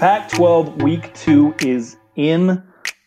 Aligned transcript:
Pac 0.00 0.30
12 0.30 0.80
week 0.80 1.12
two 1.12 1.54
is 1.60 1.98
in 2.16 2.62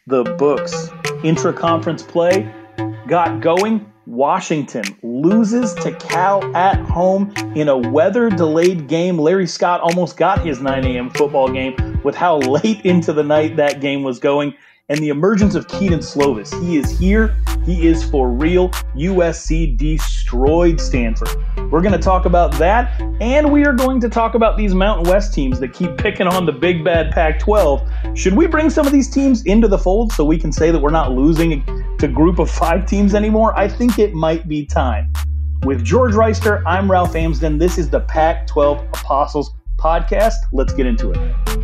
the 0.06 0.24
books. 0.38 0.90
Intra 1.24 1.52
conference 1.52 2.04
play 2.04 2.54
got 3.08 3.42
going. 3.42 3.92
Washington 4.06 4.84
loses 5.02 5.74
to 5.74 5.92
Cal 5.94 6.56
at 6.56 6.78
home 6.82 7.34
in 7.56 7.68
a 7.68 7.76
weather 7.76 8.30
delayed 8.30 8.88
game. 8.88 9.18
Larry 9.18 9.48
Scott 9.48 9.82
almost 9.82 10.18
got 10.18 10.46
his 10.46 10.62
9 10.62 10.86
a.m. 10.86 11.10
football 11.10 11.52
game 11.52 12.00
with 12.04 12.14
how 12.14 12.38
late 12.38 12.82
into 12.86 13.12
the 13.12 13.24
night 13.24 13.56
that 13.56 13.82
game 13.82 14.04
was 14.04 14.20
going 14.20 14.54
and 14.90 15.00
the 15.00 15.10
emergence 15.10 15.56
of 15.56 15.68
Kedon 15.68 16.00
Slovis. 16.00 16.54
He 16.62 16.78
is 16.78 16.98
here. 17.00 17.36
He 17.66 17.88
is 17.88 18.04
for 18.04 18.30
real. 18.30 18.70
USC 18.96 19.78
destroyed 19.78 20.80
Stanford. 20.80 21.30
We're 21.72 21.82
going 21.82 21.94
to 21.94 22.00
talk 22.00 22.26
about 22.26 22.52
that, 22.56 23.02
and 23.22 23.52
we 23.52 23.66
are 23.66 23.72
going 23.72 24.02
to 24.02 24.10
talk 24.10 24.36
about 24.36 24.58
these 24.58 24.76
Mountain 24.76 25.10
West 25.10 25.34
teams 25.34 25.60
that 25.62 25.74
keep 25.74 25.98
picking 25.98 26.28
on 26.28 26.46
the 26.46 26.52
big 26.52 26.84
bad 26.84 27.12
Pac 27.12 27.40
12. 27.40 27.90
Should 28.14 28.36
we 28.36 28.46
bring 28.46 28.70
some 28.70 28.86
of 28.86 28.92
these 28.92 29.10
teams 29.10 29.44
into 29.46 29.68
the 29.68 29.78
fold 29.78 30.12
so 30.12 30.26
we 30.26 30.38
can 30.38 30.52
say 30.52 30.70
that 30.70 30.80
we're 30.80 30.92
not 30.92 31.14
losing 31.14 31.66
to 31.98 32.08
group 32.08 32.40
of 32.40 32.52
five 32.52 32.86
teams 32.86 33.16
anymore? 33.16 33.58
I 33.58 33.70
think 33.70 34.00
it 34.00 34.14
might 34.14 34.48
be 34.48 34.66
time. 34.66 35.12
With 35.64 35.84
George 35.86 36.14
Reister, 36.14 36.62
I'm 36.66 36.92
Ralph 36.92 37.16
Amsden. 37.16 37.58
This 37.58 37.78
is 37.78 37.90
the 37.90 38.02
Pac 38.02 38.48
12 38.48 38.86
Apostles 38.90 39.54
podcast. 39.78 40.36
Let's 40.52 40.74
get 40.74 40.86
into 40.86 41.12
it. 41.12 41.63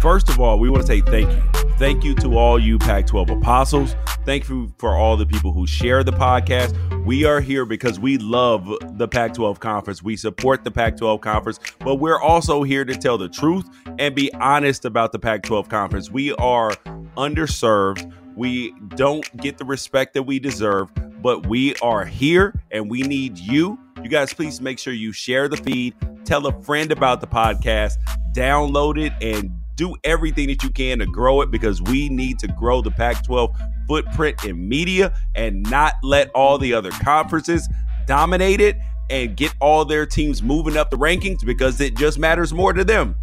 First 0.00 0.30
of 0.30 0.40
all, 0.40 0.58
we 0.58 0.70
want 0.70 0.80
to 0.80 0.86
say 0.86 1.02
thank 1.02 1.30
you. 1.30 1.60
Thank 1.76 2.04
you 2.04 2.14
to 2.16 2.38
all 2.38 2.58
you 2.58 2.78
Pac 2.78 3.06
12 3.06 3.30
apostles. 3.30 3.94
Thank 4.24 4.48
you 4.48 4.72
for 4.78 4.96
all 4.96 5.16
the 5.18 5.26
people 5.26 5.52
who 5.52 5.66
share 5.66 6.02
the 6.02 6.12
podcast. 6.12 6.74
We 7.04 7.24
are 7.24 7.40
here 7.40 7.66
because 7.66 8.00
we 8.00 8.16
love 8.16 8.70
the 8.98 9.06
Pac 9.06 9.34
12 9.34 9.60
conference. 9.60 10.02
We 10.02 10.16
support 10.16 10.64
the 10.64 10.70
Pac 10.70 10.96
12 10.96 11.20
conference, 11.20 11.60
but 11.80 11.96
we're 11.96 12.20
also 12.20 12.62
here 12.62 12.84
to 12.86 12.94
tell 12.94 13.18
the 13.18 13.28
truth 13.28 13.68
and 13.98 14.14
be 14.14 14.32
honest 14.34 14.86
about 14.86 15.12
the 15.12 15.18
Pac 15.18 15.42
12 15.42 15.68
conference. 15.68 16.10
We 16.10 16.32
are 16.34 16.70
underserved. 17.18 18.10
We 18.36 18.72
don't 18.96 19.24
get 19.38 19.58
the 19.58 19.66
respect 19.66 20.14
that 20.14 20.22
we 20.22 20.38
deserve, 20.38 20.90
but 21.20 21.46
we 21.46 21.76
are 21.76 22.06
here 22.06 22.58
and 22.70 22.90
we 22.90 23.02
need 23.02 23.38
you. 23.38 23.78
You 24.02 24.08
guys, 24.08 24.32
please 24.32 24.62
make 24.62 24.78
sure 24.78 24.94
you 24.94 25.12
share 25.12 25.46
the 25.46 25.58
feed, 25.58 25.94
tell 26.24 26.46
a 26.46 26.62
friend 26.62 26.90
about 26.90 27.20
the 27.20 27.26
podcast, 27.26 27.96
download 28.32 28.98
it, 28.98 29.12
and 29.20 29.59
do 29.80 29.96
everything 30.04 30.46
that 30.46 30.62
you 30.62 30.68
can 30.68 30.98
to 30.98 31.06
grow 31.06 31.40
it 31.40 31.50
because 31.50 31.80
we 31.80 32.10
need 32.10 32.38
to 32.38 32.46
grow 32.48 32.82
the 32.82 32.90
Pac 32.90 33.24
12 33.24 33.56
footprint 33.88 34.44
in 34.44 34.68
media 34.68 35.10
and 35.34 35.62
not 35.70 35.94
let 36.02 36.28
all 36.32 36.58
the 36.58 36.74
other 36.74 36.90
conferences 36.90 37.66
dominate 38.06 38.60
it 38.60 38.76
and 39.08 39.38
get 39.38 39.54
all 39.58 39.86
their 39.86 40.04
teams 40.04 40.42
moving 40.42 40.76
up 40.76 40.90
the 40.90 40.98
rankings 40.98 41.42
because 41.42 41.80
it 41.80 41.96
just 41.96 42.18
matters 42.18 42.52
more 42.52 42.74
to 42.74 42.84
them. 42.84 43.16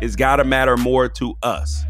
It's 0.00 0.16
got 0.16 0.36
to 0.36 0.44
matter 0.44 0.78
more 0.78 1.10
to 1.10 1.34
us. 1.42 1.84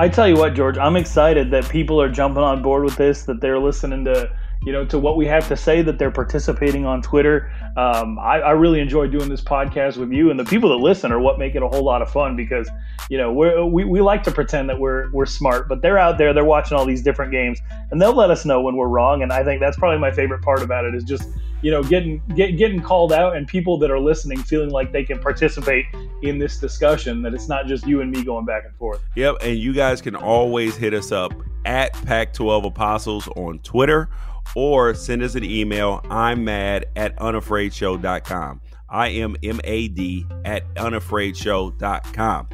I 0.00 0.08
tell 0.08 0.26
you 0.26 0.34
what, 0.34 0.54
George, 0.54 0.76
I'm 0.76 0.96
excited 0.96 1.52
that 1.52 1.68
people 1.68 2.02
are 2.02 2.08
jumping 2.08 2.42
on 2.42 2.62
board 2.62 2.82
with 2.82 2.96
this, 2.96 3.22
that 3.26 3.40
they're 3.40 3.60
listening 3.60 4.04
to 4.06 4.28
you 4.64 4.72
know, 4.72 4.84
to 4.86 4.98
what 4.98 5.16
we 5.16 5.26
have 5.26 5.46
to 5.48 5.56
say, 5.56 5.82
that 5.82 5.98
they're 5.98 6.10
participating 6.10 6.86
on 6.86 7.02
Twitter. 7.02 7.52
Um, 7.76 8.18
I, 8.18 8.40
I, 8.40 8.50
really 8.52 8.80
enjoy 8.80 9.08
doing 9.08 9.28
this 9.28 9.40
podcast 9.40 9.96
with 9.96 10.10
you, 10.10 10.30
and 10.30 10.38
the 10.40 10.44
people 10.44 10.70
that 10.70 10.76
listen 10.76 11.12
are 11.12 11.18
what 11.18 11.38
make 11.38 11.54
it 11.54 11.62
a 11.62 11.68
whole 11.68 11.84
lot 11.84 12.02
of 12.02 12.10
fun 12.10 12.36
because, 12.36 12.68
you 13.10 13.18
know, 13.18 13.32
we 13.32 13.84
we, 13.84 14.00
like 14.00 14.22
to 14.24 14.30
pretend 14.30 14.68
that 14.68 14.78
we're 14.78 15.10
we're 15.12 15.26
smart, 15.26 15.68
but 15.68 15.82
they're 15.82 15.98
out 15.98 16.18
there, 16.18 16.32
they're 16.32 16.44
watching 16.44 16.78
all 16.78 16.86
these 16.86 17.02
different 17.02 17.32
games, 17.32 17.60
and 17.90 18.00
they'll 18.00 18.14
let 18.14 18.30
us 18.30 18.44
know 18.44 18.60
when 18.62 18.76
we're 18.76 18.88
wrong. 18.88 19.22
And 19.22 19.32
I 19.32 19.44
think 19.44 19.60
that's 19.60 19.76
probably 19.76 19.98
my 19.98 20.10
favorite 20.10 20.42
part 20.42 20.62
about 20.62 20.84
it 20.84 20.94
is 20.94 21.04
just 21.04 21.28
you 21.64 21.70
know 21.70 21.82
getting 21.82 22.22
get, 22.36 22.58
getting 22.58 22.80
called 22.80 23.12
out 23.12 23.36
and 23.36 23.48
people 23.48 23.78
that 23.78 23.90
are 23.90 23.98
listening 23.98 24.40
feeling 24.42 24.68
like 24.68 24.92
they 24.92 25.02
can 25.02 25.18
participate 25.18 25.86
in 26.22 26.38
this 26.38 26.58
discussion 26.58 27.22
that 27.22 27.32
it's 27.32 27.48
not 27.48 27.66
just 27.66 27.86
you 27.86 28.02
and 28.02 28.10
me 28.10 28.22
going 28.22 28.44
back 28.44 28.64
and 28.66 28.76
forth 28.76 29.00
yep 29.16 29.34
and 29.40 29.58
you 29.58 29.72
guys 29.72 30.02
can 30.02 30.14
always 30.14 30.76
hit 30.76 30.92
us 30.92 31.10
up 31.10 31.32
at 31.64 31.94
pac 32.04 32.34
12 32.34 32.66
apostles 32.66 33.28
on 33.28 33.58
twitter 33.60 34.10
or 34.54 34.94
send 34.94 35.22
us 35.22 35.34
an 35.34 35.44
email. 35.44 36.00
I'm 36.10 36.44
mad 36.44 36.86
at 36.96 37.16
unafraidshow.com. 37.16 38.60
I 38.88 39.08
am 39.08 39.36
M 39.42 39.60
A 39.64 39.88
D 39.88 40.26
at 40.44 40.72
unafraidshow.com. 40.74 42.48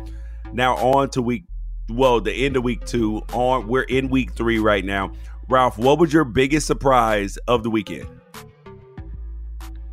Now 0.53 0.77
on 0.77 1.11
to 1.11 1.23
week 1.23 1.45
well, 1.91 2.21
the 2.21 2.33
end 2.33 2.57
of 2.57 2.63
week 2.63 2.85
two. 2.85 3.23
On 3.33 3.67
we're 3.67 3.83
in 3.83 4.09
week 4.09 4.33
three 4.33 4.59
right 4.59 4.85
now. 4.85 5.13
Ralph, 5.49 5.79
what 5.79 5.99
was 5.99 6.13
your 6.13 6.25
biggest 6.25 6.67
surprise 6.67 7.37
of 7.49 7.63
the 7.63 7.71
weekend? 7.71 8.09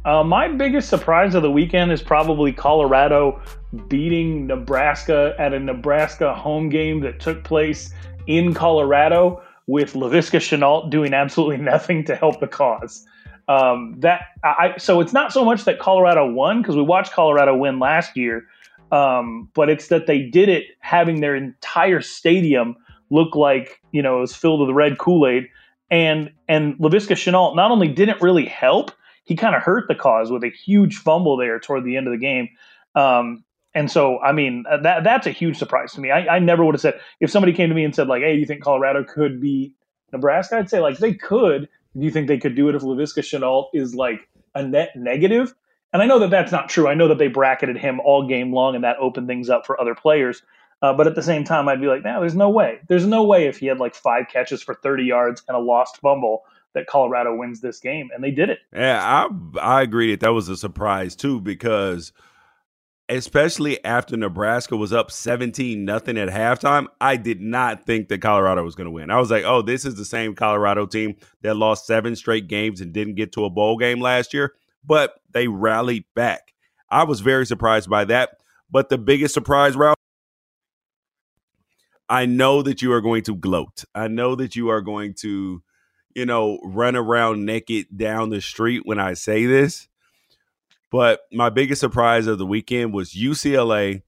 Uh, 0.06 0.24
my 0.24 0.48
biggest 0.48 0.88
surprise 0.88 1.36
of 1.36 1.42
the 1.42 1.52
weekend 1.52 1.92
is 1.92 2.02
probably 2.02 2.54
Colorado 2.54 3.42
beating 3.90 4.48
Nebraska 4.48 5.36
at 5.38 5.54
a 5.54 5.60
Nebraska 5.60 6.34
home 6.34 6.70
game 6.70 7.02
that 7.02 7.20
took 7.20 7.44
place 7.44 7.94
in 8.28 8.54
Colorado 8.54 9.42
with 9.68 9.94
Laviska 9.94 10.40
Shenault 10.40 10.90
doing 10.90 11.14
absolutely 11.14 11.58
nothing 11.58 12.06
to 12.06 12.16
help 12.16 12.40
the 12.40 12.48
cause. 12.48 13.06
Um, 13.50 13.96
that 14.00 14.26
I 14.44 14.76
so 14.78 15.00
it's 15.00 15.14
not 15.14 15.32
so 15.32 15.46
much 15.46 15.64
that 15.66 15.80
Colorado 15.80 16.30
won 16.30 16.62
because 16.62 16.76
we 16.76 16.82
watched 16.82 17.14
Colorado 17.14 17.56
win 17.56 17.80
last 17.80 18.18
year, 18.18 18.46
um, 18.92 19.50
but 19.54 19.70
it's 19.70 19.88
that 19.88 20.06
they 20.06 20.24
did 20.24 20.50
it 20.50 20.66
having 20.80 21.22
their 21.22 21.36
entire 21.36 22.02
stadium 22.02 22.76
look 23.10 23.36
like 23.36 23.80
you 23.92 24.02
know 24.02 24.18
it 24.18 24.22
was 24.22 24.36
filled 24.36 24.60
with 24.60 24.76
red 24.76 24.98
Kool 24.98 25.26
Aid, 25.28 25.48
and 25.90 26.30
and 26.50 26.78
Laviska 26.78 27.16
Shenault 27.16 27.56
not 27.56 27.72
only 27.72 27.88
didn't 27.88 28.22
really 28.22 28.46
help, 28.46 28.92
he 29.24 29.36
kind 29.36 29.56
of 29.56 29.62
hurt 29.62 29.88
the 29.88 29.96
cause 29.96 30.30
with 30.30 30.44
a 30.44 30.50
huge 30.50 30.98
fumble 30.98 31.38
there 31.38 31.58
toward 31.58 31.86
the 31.86 31.96
end 31.96 32.08
of 32.08 32.12
the 32.12 32.20
game. 32.20 32.50
Um, 32.96 33.46
and 33.78 33.92
so, 33.92 34.20
I 34.22 34.32
mean, 34.32 34.64
uh, 34.68 34.78
that 34.78 35.04
that's 35.04 35.28
a 35.28 35.32
huge 35.32 35.56
surprise 35.56 35.94
to 35.94 36.02
me. 36.02 36.10
I, 36.10 36.38
I 36.38 36.40
never 36.40 36.66
would 36.66 36.74
have 36.74 36.82
said 36.82 37.00
if 37.20 37.30
somebody 37.30 37.54
came 37.54 37.70
to 37.70 37.76
me 37.76 37.84
and 37.84 37.94
said 37.94 38.08
like, 38.08 38.24
"Hey, 38.24 38.36
you 38.36 38.46
think 38.48 38.64
Colorado 38.64 39.04
could 39.04 39.40
beat 39.40 39.76
Nebraska?" 40.12 40.58
I'd 40.58 40.68
say 40.68 40.80
like 40.80 40.98
they 40.98 41.14
could. 41.14 41.70
Do 41.96 42.04
you 42.04 42.10
think 42.10 42.28
they 42.28 42.40
could 42.40 42.56
do 42.56 42.70
it 42.70 42.76
if 42.76 42.82
Laviska 42.82 43.20
Shenault 43.20 43.68
is 43.74 43.94
like 43.94 44.28
a 44.56 44.64
net 44.64 44.90
negative? 44.96 45.54
And 45.94 46.02
I 46.02 46.08
know 46.08 46.18
that 46.20 46.32
that's 46.32 46.52
not 46.52 46.70
true. 46.70 46.88
I 46.88 46.96
know 46.96 47.08
that 47.08 47.20
they 47.20 47.28
bracketed 47.28 47.78
him 47.78 48.00
all 48.00 48.28
game 48.28 48.52
long, 48.52 48.74
and 48.74 48.84
that 48.84 48.98
opened 48.98 49.28
things 49.28 49.48
up 49.48 49.68
for 49.68 49.80
other 49.80 49.94
players. 49.94 50.42
Uh, 50.82 50.94
but 50.94 51.06
at 51.06 51.14
the 51.14 51.24
same 51.24 51.44
time, 51.44 51.70
I'd 51.70 51.82
be 51.82 51.88
like, 51.88 52.04
no, 52.04 52.20
there's 52.20 52.36
no 52.36 52.50
way. 52.50 52.80
There's 52.88 53.06
no 53.06 53.24
way 53.24 53.46
if 53.46 53.58
he 53.58 53.68
had 53.68 53.78
like 53.78 53.94
five 53.94 54.26
catches 54.32 54.64
for 54.64 54.74
30 54.74 55.04
yards 55.04 55.44
and 55.48 55.56
a 55.56 55.60
lost 55.60 55.98
fumble 55.98 56.44
that 56.74 56.88
Colorado 56.88 57.36
wins 57.36 57.62
this 57.62 57.80
game, 57.80 58.10
and 58.14 58.24
they 58.24 58.32
did 58.32 58.50
it. 58.50 58.60
Yeah, 58.74 59.02
I 59.04 59.60
I 59.60 59.82
agree 59.84 60.12
that 60.12 60.22
that 60.22 60.34
was 60.34 60.50
a 60.50 60.58
surprise 60.58 61.16
too 61.16 61.40
because 61.42 62.12
especially 63.10 63.84
after 63.86 64.18
Nebraska 64.18 64.76
was 64.76 64.92
up 64.92 65.12
17 65.12 65.86
nothing 65.86 66.18
at 66.18 66.30
halftime, 66.30 66.88
I 67.00 67.16
did 67.16 67.42
not 67.42 67.86
think 67.86 68.10
that 68.10 68.22
Colorado 68.22 68.64
was 68.64 68.76
going 68.76 68.86
to 68.86 68.92
win. 68.92 69.10
I 69.10 69.20
was 69.20 69.32
like, 69.32 69.44
"Oh, 69.46 69.62
this 69.62 69.86
is 69.86 69.96
the 69.96 70.06
same 70.06 70.36
Colorado 70.36 70.86
team 70.86 71.16
that 71.42 71.56
lost 71.56 71.86
seven 71.88 72.16
straight 72.16 72.48
games 72.48 72.82
and 72.82 72.94
didn't 72.94 73.16
get 73.16 73.32
to 73.34 73.46
a 73.46 73.50
bowl 73.50 73.78
game 73.78 74.02
last 74.02 74.34
year, 74.34 74.54
but 74.86 75.22
they 75.32 75.48
rallied 75.48 76.06
back." 76.16 76.54
I 76.90 77.04
was 77.04 77.22
very 77.22 77.46
surprised 77.46 77.90
by 77.90 78.06
that, 78.06 78.38
but 78.70 78.90
the 78.90 78.98
biggest 78.98 79.34
surprise, 79.34 79.76
Ralph, 79.76 79.98
I 82.10 82.26
know 82.26 82.62
that 82.62 82.82
you 82.82 82.92
are 82.94 83.02
going 83.02 83.24
to 83.24 83.36
gloat. 83.36 83.84
I 83.94 84.08
know 84.08 84.36
that 84.36 84.56
you 84.56 84.70
are 84.70 84.82
going 84.82 85.14
to, 85.16 85.62
you 86.16 86.26
know, 86.26 86.60
run 86.64 86.96
around 86.96 87.46
naked 87.46 87.88
down 87.96 88.30
the 88.30 88.42
street 88.42 88.84
when 88.86 89.00
I 89.00 89.14
say 89.14 89.46
this. 89.46 89.88
But 90.92 91.22
my 91.32 91.50
biggest 91.50 91.82
surprise 91.82 92.28
of 92.28 92.38
the 92.38 92.46
weekend 92.46 92.94
was 92.94 93.14
UCLA 93.14 94.04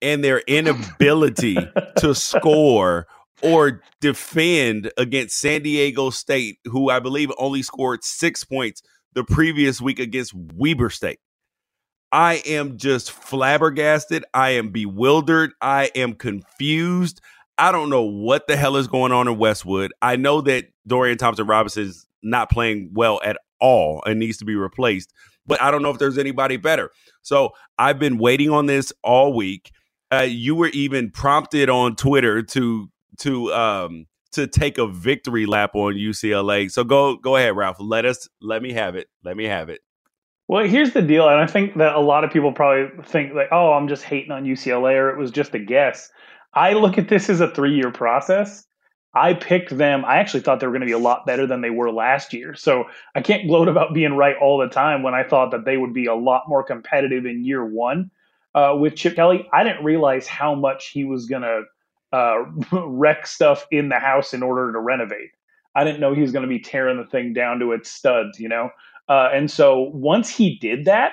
and 0.00 0.22
their 0.22 0.40
inability 0.40 1.56
to 1.98 2.14
score 2.14 3.06
or 3.42 3.82
defend 4.00 4.92
against 4.96 5.38
San 5.38 5.62
Diego 5.62 6.10
State, 6.10 6.58
who 6.64 6.90
I 6.90 7.00
believe 7.00 7.30
only 7.38 7.62
scored 7.62 8.04
six 8.04 8.44
points 8.44 8.82
the 9.14 9.24
previous 9.24 9.80
week 9.80 9.98
against 9.98 10.32
Weber 10.34 10.90
State. 10.90 11.18
I 12.10 12.42
am 12.46 12.76
just 12.76 13.10
flabbergasted. 13.10 14.24
I 14.34 14.50
am 14.50 14.68
bewildered. 14.68 15.52
I 15.62 15.90
am 15.94 16.14
confused. 16.14 17.20
I 17.56 17.72
don't 17.72 17.90
know 17.90 18.02
what 18.02 18.46
the 18.48 18.56
hell 18.56 18.76
is 18.76 18.86
going 18.86 19.12
on 19.12 19.28
in 19.28 19.38
Westwood. 19.38 19.92
I 20.02 20.16
know 20.16 20.42
that 20.42 20.66
Dorian 20.86 21.16
Thompson 21.16 21.46
Robinson 21.46 21.84
is 21.84 22.06
not 22.22 22.50
playing 22.50 22.90
well 22.92 23.20
at 23.24 23.38
all 23.60 24.02
and 24.04 24.18
needs 24.18 24.38
to 24.38 24.44
be 24.44 24.56
replaced 24.56 25.12
but 25.46 25.60
I 25.60 25.70
don't 25.70 25.82
know 25.82 25.90
if 25.90 25.98
there's 25.98 26.18
anybody 26.18 26.56
better. 26.56 26.90
So 27.22 27.50
I've 27.78 27.98
been 27.98 28.18
waiting 28.18 28.50
on 28.50 28.66
this 28.66 28.92
all 29.02 29.32
week. 29.32 29.70
Uh, 30.12 30.26
you 30.28 30.54
were 30.54 30.68
even 30.68 31.10
prompted 31.10 31.70
on 31.70 31.96
Twitter 31.96 32.42
to 32.42 32.90
to 33.20 33.52
um 33.52 34.06
to 34.32 34.46
take 34.46 34.78
a 34.78 34.86
victory 34.86 35.46
lap 35.46 35.74
on 35.74 35.94
UCLA. 35.94 36.70
So 36.70 36.84
go 36.84 37.16
go 37.16 37.36
ahead, 37.36 37.56
Ralph. 37.56 37.76
Let 37.80 38.04
us 38.04 38.28
let 38.40 38.62
me 38.62 38.72
have 38.72 38.96
it. 38.96 39.08
Let 39.24 39.36
me 39.36 39.44
have 39.44 39.68
it. 39.68 39.80
Well, 40.48 40.66
here's 40.66 40.92
the 40.92 41.02
deal, 41.02 41.28
and 41.28 41.40
I 41.40 41.46
think 41.46 41.76
that 41.78 41.94
a 41.94 42.00
lot 42.00 42.24
of 42.24 42.30
people 42.30 42.52
probably 42.52 42.90
think 43.04 43.32
like, 43.32 43.48
"Oh, 43.52 43.72
I'm 43.72 43.88
just 43.88 44.04
hating 44.04 44.32
on 44.32 44.44
UCLA," 44.44 44.98
or 44.98 45.10
it 45.10 45.18
was 45.18 45.30
just 45.30 45.54
a 45.54 45.58
guess. 45.58 46.10
I 46.52 46.74
look 46.74 46.98
at 46.98 47.08
this 47.08 47.30
as 47.30 47.40
a 47.40 47.48
three 47.48 47.74
year 47.74 47.90
process. 47.90 48.66
I 49.14 49.34
picked 49.34 49.76
them. 49.76 50.04
I 50.04 50.16
actually 50.16 50.40
thought 50.40 50.60
they 50.60 50.66
were 50.66 50.72
going 50.72 50.80
to 50.80 50.86
be 50.86 50.92
a 50.92 50.98
lot 50.98 51.26
better 51.26 51.46
than 51.46 51.60
they 51.60 51.70
were 51.70 51.90
last 51.90 52.32
year. 52.32 52.54
So 52.54 52.84
I 53.14 53.20
can't 53.20 53.46
gloat 53.46 53.68
about 53.68 53.92
being 53.92 54.16
right 54.16 54.36
all 54.40 54.58
the 54.58 54.68
time 54.68 55.02
when 55.02 55.14
I 55.14 55.22
thought 55.22 55.50
that 55.50 55.64
they 55.64 55.76
would 55.76 55.92
be 55.92 56.06
a 56.06 56.14
lot 56.14 56.44
more 56.48 56.62
competitive 56.62 57.26
in 57.26 57.44
year 57.44 57.64
one 57.64 58.10
uh, 58.54 58.74
with 58.78 58.96
Chip 58.96 59.14
Kelly. 59.14 59.46
I 59.52 59.64
didn't 59.64 59.84
realize 59.84 60.26
how 60.26 60.54
much 60.54 60.88
he 60.88 61.04
was 61.04 61.26
going 61.26 61.42
to 61.42 61.62
uh, 62.12 62.44
wreck 62.86 63.26
stuff 63.26 63.66
in 63.70 63.90
the 63.90 63.98
house 63.98 64.32
in 64.32 64.42
order 64.42 64.72
to 64.72 64.78
renovate. 64.78 65.30
I 65.74 65.84
didn't 65.84 66.00
know 66.00 66.14
he 66.14 66.22
was 66.22 66.32
going 66.32 66.44
to 66.44 66.48
be 66.48 66.60
tearing 66.60 66.98
the 66.98 67.06
thing 67.06 67.32
down 67.32 67.58
to 67.60 67.72
its 67.72 67.90
studs, 67.90 68.38
you 68.38 68.48
know? 68.48 68.70
Uh, 69.08 69.30
and 69.32 69.50
so 69.50 69.90
once 69.92 70.30
he 70.30 70.56
did 70.56 70.84
that, 70.86 71.12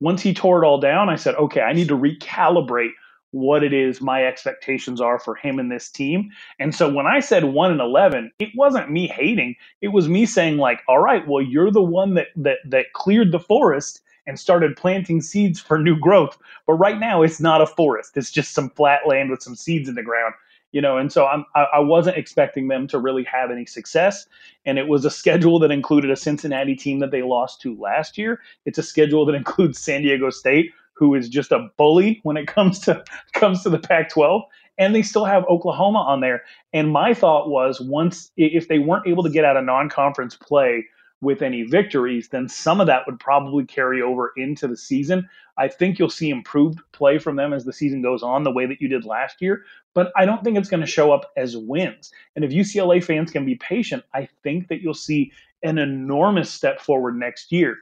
once 0.00 0.22
he 0.22 0.34
tore 0.34 0.62
it 0.62 0.66
all 0.66 0.80
down, 0.80 1.08
I 1.08 1.16
said, 1.16 1.34
okay, 1.34 1.60
I 1.60 1.72
need 1.72 1.88
to 1.88 1.96
recalibrate 1.96 2.90
what 3.32 3.62
it 3.62 3.72
is 3.72 4.00
my 4.00 4.24
expectations 4.24 5.00
are 5.00 5.18
for 5.18 5.34
him 5.34 5.58
and 5.58 5.70
this 5.70 5.88
team. 5.90 6.30
And 6.58 6.74
so 6.74 6.92
when 6.92 7.06
I 7.06 7.20
said 7.20 7.44
1 7.44 7.70
and 7.70 7.80
11, 7.80 8.32
it 8.38 8.50
wasn't 8.56 8.90
me 8.90 9.06
hating. 9.06 9.56
It 9.80 9.88
was 9.88 10.08
me 10.08 10.26
saying 10.26 10.56
like, 10.56 10.82
"All 10.88 10.98
right, 11.00 11.26
well 11.26 11.42
you're 11.42 11.70
the 11.70 11.82
one 11.82 12.14
that 12.14 12.28
that 12.36 12.58
that 12.66 12.92
cleared 12.92 13.32
the 13.32 13.40
forest 13.40 14.00
and 14.26 14.38
started 14.38 14.76
planting 14.76 15.20
seeds 15.20 15.60
for 15.60 15.78
new 15.78 15.98
growth. 15.98 16.38
But 16.66 16.74
right 16.74 16.98
now 16.98 17.22
it's 17.22 17.40
not 17.40 17.62
a 17.62 17.66
forest. 17.66 18.16
It's 18.16 18.30
just 18.30 18.52
some 18.52 18.70
flat 18.70 19.06
land 19.06 19.30
with 19.30 19.42
some 19.42 19.56
seeds 19.56 19.88
in 19.88 19.94
the 19.94 20.02
ground." 20.02 20.34
You 20.72 20.80
know, 20.80 20.98
and 20.98 21.12
so 21.12 21.26
I'm, 21.26 21.44
I, 21.56 21.66
I 21.74 21.78
wasn't 21.80 22.16
expecting 22.16 22.68
them 22.68 22.86
to 22.88 22.98
really 22.98 23.24
have 23.24 23.50
any 23.50 23.66
success. 23.66 24.26
And 24.64 24.78
it 24.78 24.86
was 24.86 25.04
a 25.04 25.10
schedule 25.10 25.58
that 25.60 25.72
included 25.72 26.12
a 26.12 26.16
Cincinnati 26.16 26.76
team 26.76 27.00
that 27.00 27.10
they 27.10 27.22
lost 27.22 27.60
to 27.62 27.76
last 27.76 28.16
year. 28.16 28.40
It's 28.66 28.78
a 28.78 28.82
schedule 28.84 29.26
that 29.26 29.34
includes 29.42 29.80
San 29.80 30.02
Diego 30.02 30.30
State, 30.30 30.70
who 31.00 31.14
is 31.14 31.30
just 31.30 31.50
a 31.50 31.68
bully 31.78 32.20
when 32.22 32.36
it 32.36 32.46
comes 32.54 32.78
to 32.80 33.02
comes 33.32 33.64
to 33.64 33.70
the 33.70 33.78
Pac-12, 33.78 34.42
and 34.78 34.94
they 34.94 35.02
still 35.02 35.24
have 35.24 35.44
Oklahoma 35.48 36.00
on 36.00 36.20
there. 36.20 36.42
And 36.72 36.92
my 36.92 37.12
thought 37.14 37.48
was, 37.48 37.80
once 37.80 38.30
if 38.36 38.68
they 38.68 38.78
weren't 38.78 39.08
able 39.08 39.24
to 39.24 39.30
get 39.30 39.44
out 39.44 39.56
of 39.56 39.64
non-conference 39.64 40.36
play 40.36 40.84
with 41.22 41.42
any 41.42 41.62
victories, 41.62 42.28
then 42.28 42.48
some 42.48 42.80
of 42.80 42.86
that 42.86 43.02
would 43.06 43.18
probably 43.18 43.64
carry 43.64 44.00
over 44.00 44.32
into 44.36 44.66
the 44.66 44.76
season. 44.76 45.28
I 45.58 45.68
think 45.68 45.98
you'll 45.98 46.08
see 46.08 46.30
improved 46.30 46.80
play 46.92 47.18
from 47.18 47.36
them 47.36 47.52
as 47.52 47.64
the 47.64 47.72
season 47.72 48.00
goes 48.00 48.22
on, 48.22 48.42
the 48.42 48.50
way 48.50 48.64
that 48.66 48.80
you 48.80 48.88
did 48.88 49.04
last 49.04 49.42
year. 49.42 49.64
But 49.94 50.12
I 50.16 50.24
don't 50.24 50.42
think 50.42 50.56
it's 50.56 50.70
going 50.70 50.80
to 50.80 50.86
show 50.86 51.12
up 51.12 51.30
as 51.36 51.56
wins. 51.56 52.10
And 52.36 52.44
if 52.44 52.50
UCLA 52.50 53.02
fans 53.04 53.30
can 53.30 53.44
be 53.44 53.56
patient, 53.56 54.02
I 54.14 54.28
think 54.42 54.68
that 54.68 54.80
you'll 54.80 54.94
see 54.94 55.32
an 55.62 55.76
enormous 55.76 56.50
step 56.50 56.80
forward 56.80 57.18
next 57.18 57.52
year. 57.52 57.76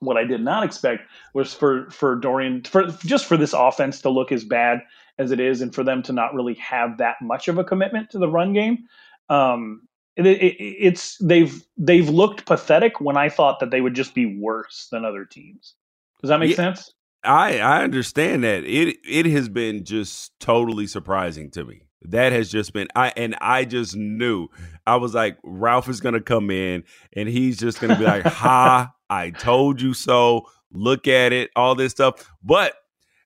What 0.00 0.16
I 0.16 0.24
did 0.24 0.42
not 0.42 0.62
expect 0.64 1.08
was 1.34 1.54
for 1.54 1.90
for 1.90 2.16
Dorian 2.16 2.62
for 2.62 2.86
just 3.04 3.26
for 3.26 3.36
this 3.36 3.52
offense 3.52 4.00
to 4.02 4.10
look 4.10 4.30
as 4.30 4.44
bad 4.44 4.82
as 5.18 5.32
it 5.32 5.40
is, 5.40 5.62
and 5.62 5.74
for 5.74 5.82
them 5.82 6.02
to 6.04 6.12
not 6.12 6.34
really 6.34 6.54
have 6.54 6.98
that 6.98 7.16
much 7.22 7.48
of 7.48 7.58
a 7.58 7.64
commitment 7.64 8.10
to 8.10 8.18
the 8.18 8.28
run 8.28 8.52
game. 8.52 8.86
Um, 9.28 9.88
it, 10.16 10.26
it, 10.26 10.56
it's 10.60 11.16
they've 11.18 11.62
they've 11.76 12.08
looked 12.08 12.46
pathetic 12.46 13.00
when 13.00 13.16
I 13.16 13.28
thought 13.28 13.60
that 13.60 13.70
they 13.70 13.80
would 13.80 13.94
just 13.94 14.14
be 14.14 14.38
worse 14.38 14.88
than 14.90 15.04
other 15.04 15.24
teams. 15.24 15.74
Does 16.20 16.28
that 16.28 16.40
make 16.40 16.50
yeah, 16.50 16.56
sense? 16.56 16.92
I 17.24 17.58
I 17.58 17.82
understand 17.82 18.44
that 18.44 18.64
it 18.64 18.96
it 19.04 19.26
has 19.26 19.48
been 19.48 19.84
just 19.84 20.38
totally 20.40 20.86
surprising 20.86 21.50
to 21.52 21.64
me. 21.64 21.82
That 22.02 22.32
has 22.32 22.50
just 22.50 22.72
been 22.72 22.88
I 22.94 23.12
and 23.16 23.36
I 23.40 23.64
just 23.64 23.96
knew 23.96 24.48
I 24.86 24.96
was 24.96 25.14
like 25.14 25.38
Ralph 25.42 25.88
is 25.88 26.00
gonna 26.00 26.20
come 26.20 26.50
in 26.50 26.84
and 27.12 27.28
he's 27.28 27.58
just 27.58 27.80
gonna 27.80 27.98
be 27.98 28.04
like, 28.04 28.24
"Ha 28.26 28.92
I 29.10 29.30
told 29.30 29.80
you 29.80 29.94
so. 29.94 30.46
Look 30.72 31.06
at 31.06 31.32
it, 31.32 31.50
all 31.56 31.74
this 31.74 31.92
stuff. 31.92 32.30
But 32.42 32.74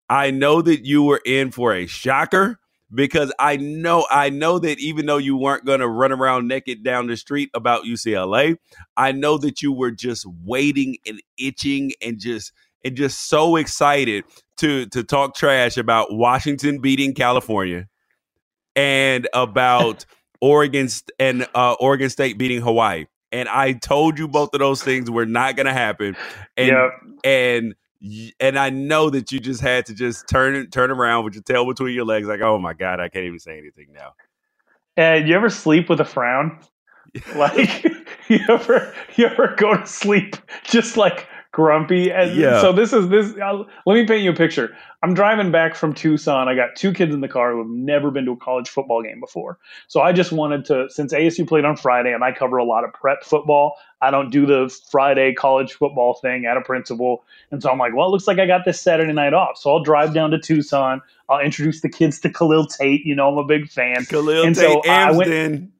I 0.08 0.30
know 0.30 0.62
that 0.62 0.84
you 0.84 1.02
were 1.02 1.20
in 1.24 1.50
for 1.50 1.72
a 1.74 1.86
shocker 1.86 2.58
because 2.92 3.32
I 3.38 3.56
know 3.56 4.06
I 4.10 4.30
know 4.30 4.58
that 4.58 4.78
even 4.78 5.06
though 5.06 5.18
you 5.18 5.36
weren't 5.36 5.64
going 5.64 5.80
to 5.80 5.88
run 5.88 6.12
around 6.12 6.48
naked 6.48 6.82
down 6.82 7.06
the 7.06 7.16
street 7.16 7.50
about 7.54 7.84
UCLA, 7.84 8.56
I 8.96 9.12
know 9.12 9.38
that 9.38 9.62
you 9.62 9.72
were 9.72 9.90
just 9.90 10.26
waiting 10.44 10.96
and 11.06 11.20
itching 11.38 11.92
and 12.02 12.18
just 12.18 12.52
and 12.84 12.96
just 12.96 13.28
so 13.28 13.56
excited 13.56 14.24
to 14.58 14.86
to 14.86 15.04
talk 15.04 15.34
trash 15.34 15.76
about 15.76 16.12
Washington 16.12 16.80
beating 16.80 17.14
California 17.14 17.88
and 18.74 19.28
about 19.32 20.04
Oregon 20.40 20.88
and 21.18 21.46
uh, 21.54 21.74
Oregon 21.74 22.10
State 22.10 22.38
beating 22.38 22.62
Hawaii 22.62 23.04
and 23.32 23.48
I 23.48 23.72
told 23.72 24.18
you 24.18 24.28
both 24.28 24.54
of 24.54 24.60
those 24.60 24.82
things 24.82 25.10
were 25.10 25.26
not 25.26 25.56
going 25.56 25.66
to 25.66 25.72
happen. 25.72 26.16
And 26.56 26.68
yep. 26.68 26.90
and 27.24 27.74
and 28.40 28.58
I 28.58 28.70
know 28.70 29.10
that 29.10 29.30
you 29.30 29.40
just 29.40 29.60
had 29.60 29.86
to 29.86 29.94
just 29.94 30.28
turn 30.28 30.68
turn 30.70 30.90
around 30.90 31.24
with 31.24 31.34
your 31.34 31.42
tail 31.42 31.66
between 31.66 31.94
your 31.94 32.04
legs, 32.04 32.26
like, 32.26 32.40
oh 32.40 32.58
my 32.58 32.72
god, 32.72 33.00
I 33.00 33.08
can't 33.08 33.26
even 33.26 33.38
say 33.38 33.58
anything 33.58 33.88
now. 33.92 34.14
And 34.96 35.28
you 35.28 35.34
ever 35.34 35.50
sleep 35.50 35.88
with 35.88 36.00
a 36.00 36.04
frown? 36.04 36.58
like 37.34 37.84
you 38.28 38.40
ever 38.48 38.94
you 39.16 39.26
ever 39.26 39.54
go 39.56 39.76
to 39.76 39.86
sleep 39.86 40.36
just 40.64 40.96
like 40.96 41.26
grumpy. 41.52 42.11
And 42.11 42.35
yeah. 42.37 42.61
so 42.61 42.73
this 42.73 42.93
is 42.93 43.08
this. 43.08 43.35
Uh, 43.37 43.64
let 43.87 43.94
me 43.94 44.06
paint 44.06 44.23
you 44.23 44.31
a 44.31 44.35
picture. 44.35 44.76
I'm 45.02 45.14
driving 45.14 45.50
back 45.50 45.75
from 45.75 45.94
Tucson. 45.94 46.49
I 46.49 46.55
got 46.55 46.76
two 46.76 46.93
kids 46.93 47.14
in 47.14 47.23
the 47.23 47.29
car 47.29 47.52
who 47.52 47.58
have 47.58 47.70
never 47.70 48.11
been 48.11 48.26
to 48.26 48.32
a 48.32 48.37
college 48.37 48.69
football 48.69 49.02
game 49.02 49.19
before. 49.19 49.58
So 49.88 50.02
I 50.02 50.12
just 50.12 50.31
wanted 50.31 50.67
to, 50.67 50.88
since 50.91 51.14
ASU 51.14 51.49
played 51.49 51.64
on 51.64 51.76
Friday 51.76 52.12
and 52.12 52.23
I 52.23 52.32
cover 52.32 52.58
a 52.58 52.64
lot 52.64 52.85
of 52.85 52.93
prep 52.93 53.25
football, 53.25 53.76
I 54.02 54.11
don't 54.11 54.31
do 54.31 54.44
the 54.44 54.75
Friday 54.91 55.32
college 55.32 55.73
football 55.73 56.14
thing 56.14 56.44
at 56.44 56.58
a 56.58 56.61
principle. 56.61 57.25
And 57.50 57.62
so 57.62 57.70
I'm 57.70 57.79
like, 57.79 57.94
well, 57.94 58.08
it 58.08 58.11
looks 58.11 58.26
like 58.26 58.38
I 58.38 58.47
got 58.47 58.67
this 58.67 58.79
Saturday 58.79 59.12
night 59.12 59.32
off. 59.32 59.56
So 59.56 59.70
I'll 59.70 59.82
drive 59.82 60.12
down 60.12 60.32
to 60.32 60.38
Tucson. 60.38 61.00
I'll 61.31 61.41
introduce 61.41 61.81
the 61.81 61.88
kids 61.88 62.20
to 62.20 62.31
Khalil 62.31 62.67
Tate. 62.67 63.06
You 63.06 63.14
know, 63.14 63.29
I'm 63.29 63.38
a 63.38 63.44
big 63.44 63.70
fan. 63.70 64.05
Khalil 64.05 64.44
and 64.44 64.55
Tate, 64.55 64.85
so 64.85 64.91
I 64.91 65.12
went, 65.12 65.70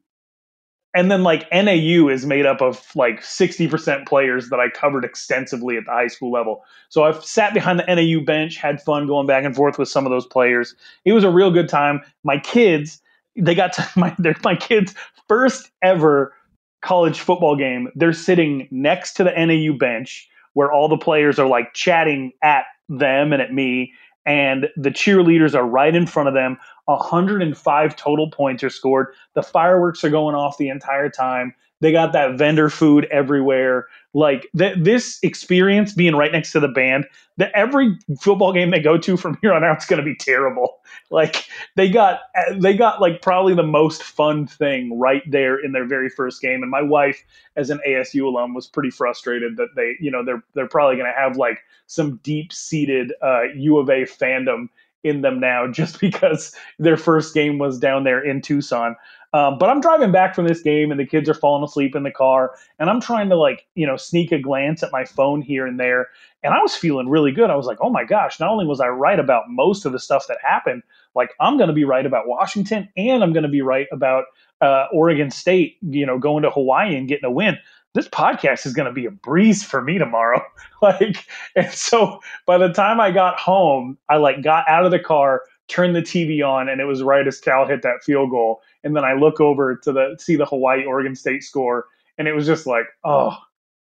and 0.93 1.09
then 1.09 1.23
like 1.23 1.47
NAU 1.51 2.09
is 2.09 2.25
made 2.25 2.45
up 2.45 2.61
of 2.61 2.85
like 2.95 3.21
60% 3.21 4.07
players 4.07 4.49
that 4.49 4.59
I 4.59 4.69
covered 4.69 5.05
extensively 5.05 5.77
at 5.77 5.85
the 5.85 5.91
high 5.91 6.07
school 6.07 6.31
level. 6.31 6.63
So 6.89 7.03
I've 7.03 7.23
sat 7.23 7.53
behind 7.53 7.79
the 7.79 7.95
NAU 7.95 8.23
bench, 8.25 8.57
had 8.57 8.81
fun 8.81 9.07
going 9.07 9.27
back 9.27 9.45
and 9.45 9.55
forth 9.55 9.77
with 9.77 9.87
some 9.87 10.05
of 10.05 10.11
those 10.11 10.25
players. 10.25 10.75
It 11.05 11.13
was 11.13 11.23
a 11.23 11.29
real 11.29 11.51
good 11.51 11.69
time. 11.69 12.01
My 12.23 12.37
kids, 12.37 13.01
they 13.37 13.55
got 13.55 13.73
to 13.73 13.89
my 13.95 14.15
my 14.43 14.55
kids' 14.55 14.93
first 15.27 15.71
ever 15.81 16.33
college 16.81 17.19
football 17.19 17.55
game. 17.55 17.89
They're 17.95 18.13
sitting 18.13 18.67
next 18.71 19.13
to 19.13 19.23
the 19.23 19.31
NAU 19.31 19.77
bench 19.77 20.27
where 20.53 20.71
all 20.71 20.89
the 20.89 20.97
players 20.97 21.39
are 21.39 21.47
like 21.47 21.73
chatting 21.73 22.33
at 22.43 22.65
them 22.89 23.31
and 23.31 23.41
at 23.41 23.53
me 23.53 23.93
and 24.25 24.69
the 24.75 24.91
cheerleaders 24.91 25.55
are 25.55 25.65
right 25.65 25.95
in 25.95 26.05
front 26.05 26.27
of 26.27 26.35
them. 26.35 26.57
105 26.85 27.95
total 27.95 28.29
points 28.29 28.63
are 28.63 28.69
scored. 28.69 29.13
The 29.33 29.43
fireworks 29.43 30.03
are 30.03 30.09
going 30.09 30.35
off 30.35 30.57
the 30.57 30.69
entire 30.69 31.09
time. 31.09 31.53
They 31.81 31.91
got 31.91 32.13
that 32.13 32.37
vendor 32.37 32.69
food 32.69 33.07
everywhere. 33.11 33.87
Like 34.13 34.47
th- 34.57 34.77
this 34.79 35.19
experience 35.23 35.93
being 35.93 36.15
right 36.15 36.31
next 36.31 36.51
to 36.53 36.59
the 36.59 36.67
band, 36.67 37.05
that 37.37 37.51
every 37.53 37.97
football 38.19 38.53
game 38.53 38.69
they 38.71 38.79
go 38.79 38.97
to 38.97 39.17
from 39.17 39.37
here 39.41 39.51
on 39.51 39.63
out 39.63 39.79
is 39.79 39.85
going 39.85 39.99
to 39.99 40.05
be 40.05 40.15
terrible. 40.15 40.79
Like 41.09 41.45
they 41.75 41.89
got 41.89 42.21
they 42.55 42.75
got 42.75 43.01
like 43.01 43.21
probably 43.21 43.53
the 43.53 43.63
most 43.63 44.03
fun 44.03 44.47
thing 44.47 44.97
right 44.99 45.23
there 45.29 45.57
in 45.59 45.71
their 45.71 45.85
very 45.85 46.09
first 46.09 46.41
game. 46.41 46.61
And 46.61 46.71
my 46.71 46.81
wife, 46.81 47.23
as 47.55 47.69
an 47.69 47.79
ASU 47.87 48.23
alum, 48.25 48.53
was 48.53 48.67
pretty 48.67 48.91
frustrated 48.91 49.57
that 49.57 49.69
they, 49.75 49.95
you 49.99 50.11
know, 50.11 50.23
they're 50.23 50.43
they're 50.53 50.67
probably 50.67 50.95
going 50.95 51.11
to 51.11 51.19
have 51.19 51.37
like 51.37 51.59
some 51.87 52.17
deep 52.23 52.53
seated 52.53 53.13
uh, 53.21 53.43
U 53.55 53.77
of 53.77 53.89
A 53.89 54.03
fandom 54.03 54.67
in 55.03 55.21
them 55.21 55.39
now 55.39 55.67
just 55.71 55.99
because 55.99 56.55
their 56.79 56.97
first 56.97 57.33
game 57.33 57.57
was 57.57 57.79
down 57.79 58.03
there 58.03 58.23
in 58.23 58.41
Tucson. 58.41 58.95
Um, 59.33 59.57
but 59.57 59.69
I'm 59.69 59.79
driving 59.79 60.11
back 60.11 60.35
from 60.35 60.45
this 60.45 60.61
game 60.61 60.91
and 60.91 60.99
the 60.99 61.05
kids 61.05 61.29
are 61.29 61.33
falling 61.33 61.63
asleep 61.63 61.95
in 61.95 62.03
the 62.03 62.11
car 62.11 62.55
and 62.79 62.89
I'm 62.89 62.99
trying 62.99 63.29
to 63.29 63.37
like, 63.37 63.65
you 63.75 63.87
know, 63.87 63.95
sneak 63.95 64.31
a 64.31 64.39
glance 64.39 64.83
at 64.83 64.91
my 64.91 65.05
phone 65.05 65.41
here 65.41 65.65
and 65.65 65.79
there. 65.79 66.09
And 66.43 66.53
I 66.53 66.59
was 66.61 66.75
feeling 66.75 67.07
really 67.07 67.31
good. 67.31 67.49
I 67.49 67.55
was 67.55 67.65
like, 67.65 67.77
oh 67.81 67.89
my 67.89 68.03
gosh, 68.03 68.39
not 68.39 68.49
only 68.49 68.65
was 68.65 68.81
I 68.81 68.87
right 68.87 69.19
about 69.19 69.49
most 69.49 69.85
of 69.85 69.93
the 69.93 69.99
stuff 69.99 70.25
that 70.27 70.37
happened, 70.43 70.83
like 71.15 71.31
I'm 71.39 71.57
going 71.57 71.69
to 71.69 71.73
be 71.73 71.85
right 71.85 72.05
about 72.05 72.27
Washington 72.27 72.89
and 72.97 73.23
I'm 73.23 73.31
going 73.31 73.43
to 73.43 73.49
be 73.49 73.61
right 73.61 73.87
about 73.91 74.25
uh, 74.59 74.87
Oregon 74.91 75.31
State, 75.31 75.77
you 75.81 76.05
know, 76.05 76.19
going 76.19 76.43
to 76.43 76.49
Hawaii 76.49 76.95
and 76.95 77.07
getting 77.07 77.25
a 77.25 77.31
win 77.31 77.57
this 77.93 78.07
podcast 78.07 78.65
is 78.65 78.73
going 78.73 78.85
to 78.85 78.93
be 78.93 79.05
a 79.05 79.11
breeze 79.11 79.63
for 79.63 79.81
me 79.81 79.97
tomorrow. 79.97 80.41
like, 80.81 81.25
and 81.55 81.71
so 81.71 82.21
by 82.45 82.57
the 82.57 82.71
time 82.71 82.99
I 82.99 83.11
got 83.11 83.39
home, 83.39 83.97
I 84.09 84.17
like 84.17 84.41
got 84.41 84.67
out 84.67 84.85
of 84.85 84.91
the 84.91 84.99
car, 84.99 85.43
turned 85.67 85.95
the 85.95 86.01
TV 86.01 86.45
on, 86.45 86.69
and 86.69 86.81
it 86.81 86.85
was 86.85 87.03
right 87.03 87.27
as 87.27 87.39
Cal 87.39 87.65
hit 87.65 87.81
that 87.83 88.03
field 88.03 88.31
goal. 88.31 88.61
And 88.83 88.95
then 88.95 89.03
I 89.03 89.13
look 89.13 89.39
over 89.39 89.75
to 89.75 89.91
the 89.91 90.15
see 90.19 90.35
the 90.35 90.45
Hawaii 90.45 90.85
Oregon 90.85 91.15
State 91.15 91.43
score, 91.43 91.85
and 92.17 92.27
it 92.27 92.33
was 92.33 92.45
just 92.45 92.65
like, 92.65 92.85
oh, 93.03 93.35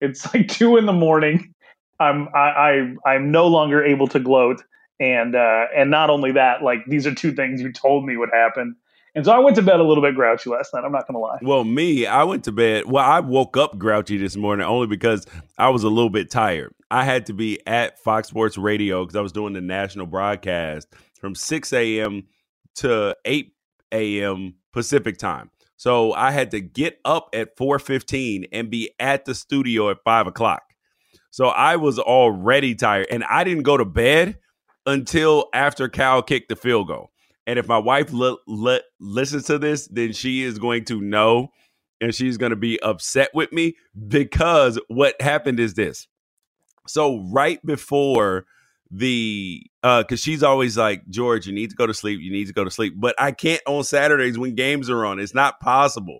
it's 0.01 0.33
like 0.33 0.47
two 0.49 0.77
in 0.77 0.85
the 0.85 0.93
morning. 0.93 1.53
I'm 1.99 2.29
I, 2.33 2.95
I 3.05 3.09
I'm 3.11 3.31
no 3.31 3.47
longer 3.47 3.83
able 3.83 4.07
to 4.09 4.19
gloat, 4.19 4.63
and 4.99 5.35
uh, 5.35 5.65
and 5.75 5.89
not 5.89 6.09
only 6.09 6.31
that, 6.33 6.63
like 6.63 6.85
these 6.87 7.05
are 7.07 7.13
two 7.13 7.33
things 7.33 7.61
you 7.61 7.71
told 7.71 8.05
me 8.05 8.17
would 8.17 8.31
happen 8.33 8.75
and 9.15 9.25
so 9.25 9.31
I 9.31 9.39
went 9.39 9.55
to 9.55 9.61
bed 9.61 9.79
a 9.79 9.83
little 9.83 10.03
bit 10.03 10.15
grouchy 10.15 10.49
last 10.49 10.73
night. 10.73 10.83
I'm 10.85 10.91
not 10.91 11.07
to 11.07 11.17
lie. 11.17 11.39
Well, 11.41 11.63
me, 11.63 12.05
I 12.05 12.23
went 12.23 12.43
to 12.45 12.51
bed. 12.51 12.85
Well, 12.85 13.03
I 13.03 13.19
woke 13.19 13.57
up 13.57 13.77
grouchy 13.77 14.17
this 14.17 14.35
morning 14.35 14.65
only 14.65 14.87
because 14.87 15.25
I 15.57 15.69
was 15.69 15.83
a 15.83 15.89
little 15.89 16.11
bit 16.11 16.29
tired. 16.29 16.73
I 16.91 17.03
had 17.05 17.25
to 17.27 17.33
be 17.33 17.59
at 17.67 17.99
Fox 17.99 18.27
Sports 18.27 18.57
Radio 18.57 19.03
because 19.03 19.15
I 19.15 19.21
was 19.21 19.31
doing 19.31 19.53
the 19.53 19.61
national 19.61 20.05
broadcast 20.05 20.87
from 21.19 21.35
6 21.35 21.73
a.m. 21.73 22.27
to 22.75 23.15
8 23.25 23.53
a.m. 23.91 24.55
Pacific 24.71 25.17
time. 25.17 25.51
So 25.77 26.13
I 26.13 26.31
had 26.31 26.51
to 26.51 26.59
get 26.59 26.99
up 27.05 27.29
at 27.33 27.55
4:15 27.55 28.49
and 28.51 28.69
be 28.69 28.91
at 28.99 29.25
the 29.25 29.33
studio 29.33 29.89
at 29.89 30.03
five 30.03 30.27
o'clock. 30.27 30.63
So 31.31 31.45
I 31.45 31.77
was 31.77 31.97
already 31.99 32.75
tired, 32.75 33.07
and 33.09 33.23
I 33.23 33.43
didn't 33.45 33.63
go 33.63 33.77
to 33.77 33.85
bed 33.85 34.39
until 34.85 35.47
after 35.53 35.87
Cal 35.87 36.21
kicked 36.21 36.49
the 36.49 36.55
field 36.57 36.87
goal. 36.87 37.11
And 37.47 37.57
if 37.57 37.67
my 37.67 37.77
wife 37.77 38.11
le- 38.11 38.37
le- 38.45 38.81
listens 38.99 39.45
to 39.45 39.57
this, 39.57 39.87
then 39.87 40.11
she 40.11 40.43
is 40.43 40.59
going 40.59 40.85
to 40.85 40.99
know, 40.99 41.49
and 42.01 42.13
she's 42.13 42.37
going 42.37 42.49
to 42.49 42.55
be 42.55 42.79
upset 42.81 43.29
with 43.33 43.51
me 43.53 43.75
because 44.07 44.79
what 44.87 45.21
happened 45.21 45.59
is 45.59 45.75
this. 45.75 46.07
So 46.87 47.23
right 47.31 47.63
before 47.65 48.45
the 48.91 49.61
uh 49.83 50.01
because 50.01 50.19
she's 50.19 50.41
always 50.41 50.75
like 50.75 51.07
george 51.09 51.45
you 51.45 51.53
need 51.53 51.69
to 51.69 51.75
go 51.75 51.85
to 51.85 51.93
sleep 51.93 52.19
you 52.21 52.31
need 52.31 52.47
to 52.47 52.53
go 52.53 52.63
to 52.63 52.71
sleep. 52.71 52.93
But 52.97 53.15
i 53.19 53.31
can't 53.31 53.61
on 53.67 53.83
saturdays 53.83 54.37
when 54.37 54.55
games 54.55 54.89
are 54.89 55.05
on 55.05 55.19
it's 55.19 55.33
not 55.33 55.59
possible. 55.59 56.19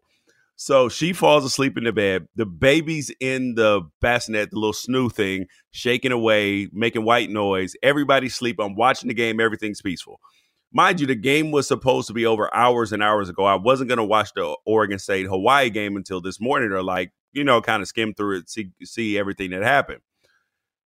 So 0.62 0.90
she 0.90 1.14
falls 1.14 1.46
asleep 1.46 1.78
in 1.78 1.86
the 1.86 1.94
bed 1.94 2.28
the 2.36 2.46
baby's 2.46 3.12
in 3.20 3.56
the 3.56 3.82
bassinet 4.02 4.52
the 4.52 4.60
little 4.60 4.74
snoo 4.74 5.12
thing 5.12 5.48
shaking 5.72 6.12
away 6.12 6.68
making 6.72 7.06
white 7.06 7.30
noise 7.30 7.76
everybody's 7.82 8.36
sleep 8.36 8.58
i'm 8.60 8.76
watching 8.76 9.08
the 9.08 9.14
game 9.16 9.40
everything's 9.40 9.82
peaceful. 9.82 10.20
Mind 10.72 11.00
you 11.00 11.08
the 11.08 11.16
game 11.16 11.50
was 11.50 11.68
supposed 11.68 12.06
to 12.08 12.14
be 12.14 12.28
over 12.28 12.54
hours 12.54 12.92
and 12.92 13.02
hours 13.02 13.30
ago 13.30 13.46
i 13.46 13.56
wasn't 13.56 13.88
going 13.88 13.98
to 13.98 14.04
watch 14.04 14.32
the 14.36 14.56
oregon 14.66 15.00
state 15.00 15.26
hawaii 15.26 15.72
game 15.72 15.96
until 15.96 16.22
this 16.22 16.40
morning 16.40 16.72
or 16.72 16.84
like 16.84 17.12
you 17.32 17.44
know 17.44 17.62
kind 17.62 17.82
of 17.82 17.88
skim 17.88 18.14
through 18.14 18.38
it 18.38 18.50
see 18.50 18.70
see 18.84 19.18
everything 19.18 19.50
that 19.50 19.64
happened 19.64 20.02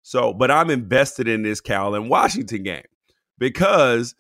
so, 0.04 0.34
but 0.34 0.52
I'm 0.52 0.70
invested 0.70 1.28
in 1.28 1.44
this 1.44 1.62
Cal 1.62 1.96
and 1.96 2.10
Washington 2.10 2.64
game 2.64 2.86
because 3.38 4.16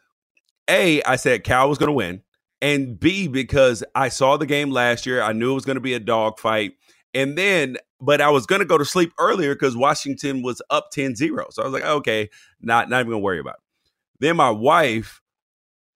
A, 0.69 1.01
I 1.03 1.15
said 1.15 1.43
Cal 1.43 1.69
was 1.69 1.77
going 1.77 1.87
to 1.87 1.93
win, 1.93 2.21
and 2.61 2.99
B, 2.99 3.27
because 3.27 3.83
I 3.95 4.09
saw 4.09 4.37
the 4.37 4.45
game 4.45 4.71
last 4.71 5.05
year. 5.05 5.21
I 5.21 5.33
knew 5.33 5.51
it 5.51 5.55
was 5.55 5.65
going 5.65 5.75
to 5.75 5.81
be 5.81 5.93
a 5.93 5.99
dogfight. 5.99 6.73
And 7.13 7.37
then, 7.37 7.77
but 7.99 8.21
I 8.21 8.29
was 8.29 8.45
going 8.45 8.59
to 8.59 8.65
go 8.65 8.77
to 8.77 8.85
sleep 8.85 9.11
earlier 9.19 9.55
because 9.55 9.75
Washington 9.75 10.43
was 10.43 10.61
up 10.69 10.91
10 10.91 11.15
0. 11.15 11.47
So 11.49 11.61
I 11.61 11.65
was 11.65 11.73
like, 11.73 11.83
okay, 11.83 12.29
not, 12.61 12.89
not 12.89 12.99
even 12.99 13.11
going 13.11 13.21
to 13.21 13.25
worry 13.25 13.39
about 13.39 13.55
it. 13.55 13.89
Then 14.19 14.37
my 14.37 14.51
wife, 14.51 15.21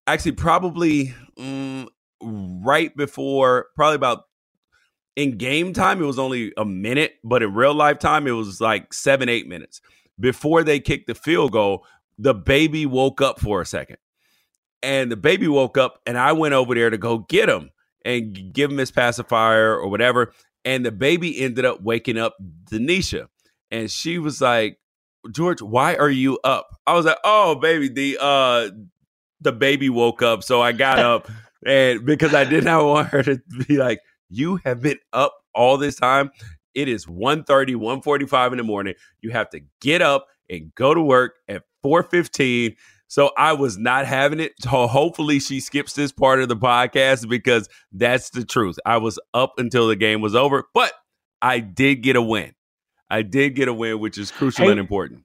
actually, 0.07 0.33
probably 0.33 1.13
mm, 1.37 1.87
right 2.21 2.95
before, 2.97 3.67
probably 3.75 3.95
about 3.95 4.23
in 5.15 5.37
game 5.37 5.73
time, 5.73 6.01
it 6.01 6.05
was 6.05 6.19
only 6.19 6.53
a 6.57 6.65
minute, 6.65 7.15
but 7.23 7.41
in 7.41 7.53
real 7.53 7.73
life 7.73 7.99
time, 7.99 8.27
it 8.27 8.31
was 8.31 8.59
like 8.59 8.93
seven, 8.93 9.29
eight 9.29 9.47
minutes. 9.47 9.81
Before 10.19 10.63
they 10.63 10.79
kicked 10.79 11.07
the 11.07 11.15
field 11.15 11.51
goal, 11.51 11.85
the 12.17 12.33
baby 12.33 12.85
woke 12.85 13.21
up 13.21 13.39
for 13.39 13.61
a 13.61 13.65
second. 13.65 13.97
And 14.83 15.11
the 15.11 15.17
baby 15.17 15.47
woke 15.47 15.77
up, 15.77 15.99
and 16.05 16.17
I 16.17 16.33
went 16.33 16.53
over 16.53 16.75
there 16.75 16.89
to 16.89 16.97
go 16.97 17.19
get 17.19 17.49
him 17.49 17.71
and 18.03 18.53
give 18.53 18.71
him 18.71 18.77
his 18.77 18.91
pacifier 18.91 19.75
or 19.75 19.87
whatever. 19.87 20.33
And 20.63 20.85
the 20.85 20.91
baby 20.91 21.41
ended 21.41 21.65
up 21.65 21.81
waking 21.81 22.17
up 22.17 22.35
Denisha. 22.69 23.27
And 23.71 23.89
she 23.89 24.19
was 24.19 24.41
like, 24.41 24.77
George, 25.31 25.61
why 25.61 25.95
are 25.95 26.09
you 26.09 26.39
up? 26.43 26.69
I 26.85 26.93
was 26.93 27.05
like, 27.05 27.17
oh, 27.23 27.55
baby, 27.55 27.89
the 27.89 28.17
uh 28.21 28.69
the 29.41 29.51
baby 29.51 29.89
woke 29.89 30.21
up. 30.21 30.43
So 30.43 30.61
I 30.61 30.71
got 30.71 30.99
up 30.99 31.29
and 31.65 32.05
because 32.05 32.33
I 32.33 32.43
did 32.43 32.63
not 32.63 32.85
want 32.85 33.09
her 33.09 33.23
to 33.23 33.41
be 33.67 33.77
like, 33.77 33.99
you 34.35 34.57
have 34.57 34.81
been 34.81 34.99
up 35.13 35.33
all 35.53 35.77
this 35.77 35.95
time. 35.95 36.31
It 36.73 36.89
is 36.89 37.05
1.30, 37.05 37.75
1.45 37.75 38.51
in 38.51 38.57
the 38.57 38.63
morning. 38.63 38.95
You 39.21 39.31
have 39.31 39.49
to 39.51 39.61
get 39.81 40.01
up 40.01 40.27
and 40.49 40.73
go 40.75 40.93
to 40.93 41.01
work 41.01 41.35
at 41.47 41.63
4.15. 41.85 42.75
So 43.07 43.31
I 43.37 43.53
was 43.53 43.77
not 43.77 44.05
having 44.05 44.39
it. 44.39 44.53
So 44.59 44.87
hopefully 44.87 45.39
she 45.39 45.59
skips 45.59 45.93
this 45.93 46.11
part 46.11 46.41
of 46.41 46.49
the 46.49 46.55
podcast 46.57 47.29
because 47.29 47.69
that's 47.91 48.31
the 48.31 48.43
truth. 48.43 48.77
I 48.85 48.97
was 48.97 49.19
up 49.33 49.53
until 49.57 49.87
the 49.87 49.95
game 49.95 50.21
was 50.21 50.35
over, 50.35 50.65
but 50.73 50.91
I 51.41 51.59
did 51.59 52.01
get 52.01 52.15
a 52.15 52.21
win. 52.21 52.53
I 53.09 53.21
did 53.21 53.55
get 53.55 53.67
a 53.67 53.73
win, 53.73 53.99
which 53.99 54.17
is 54.17 54.31
crucial 54.31 54.65
hey, 54.65 54.71
and 54.71 54.79
important. 54.79 55.23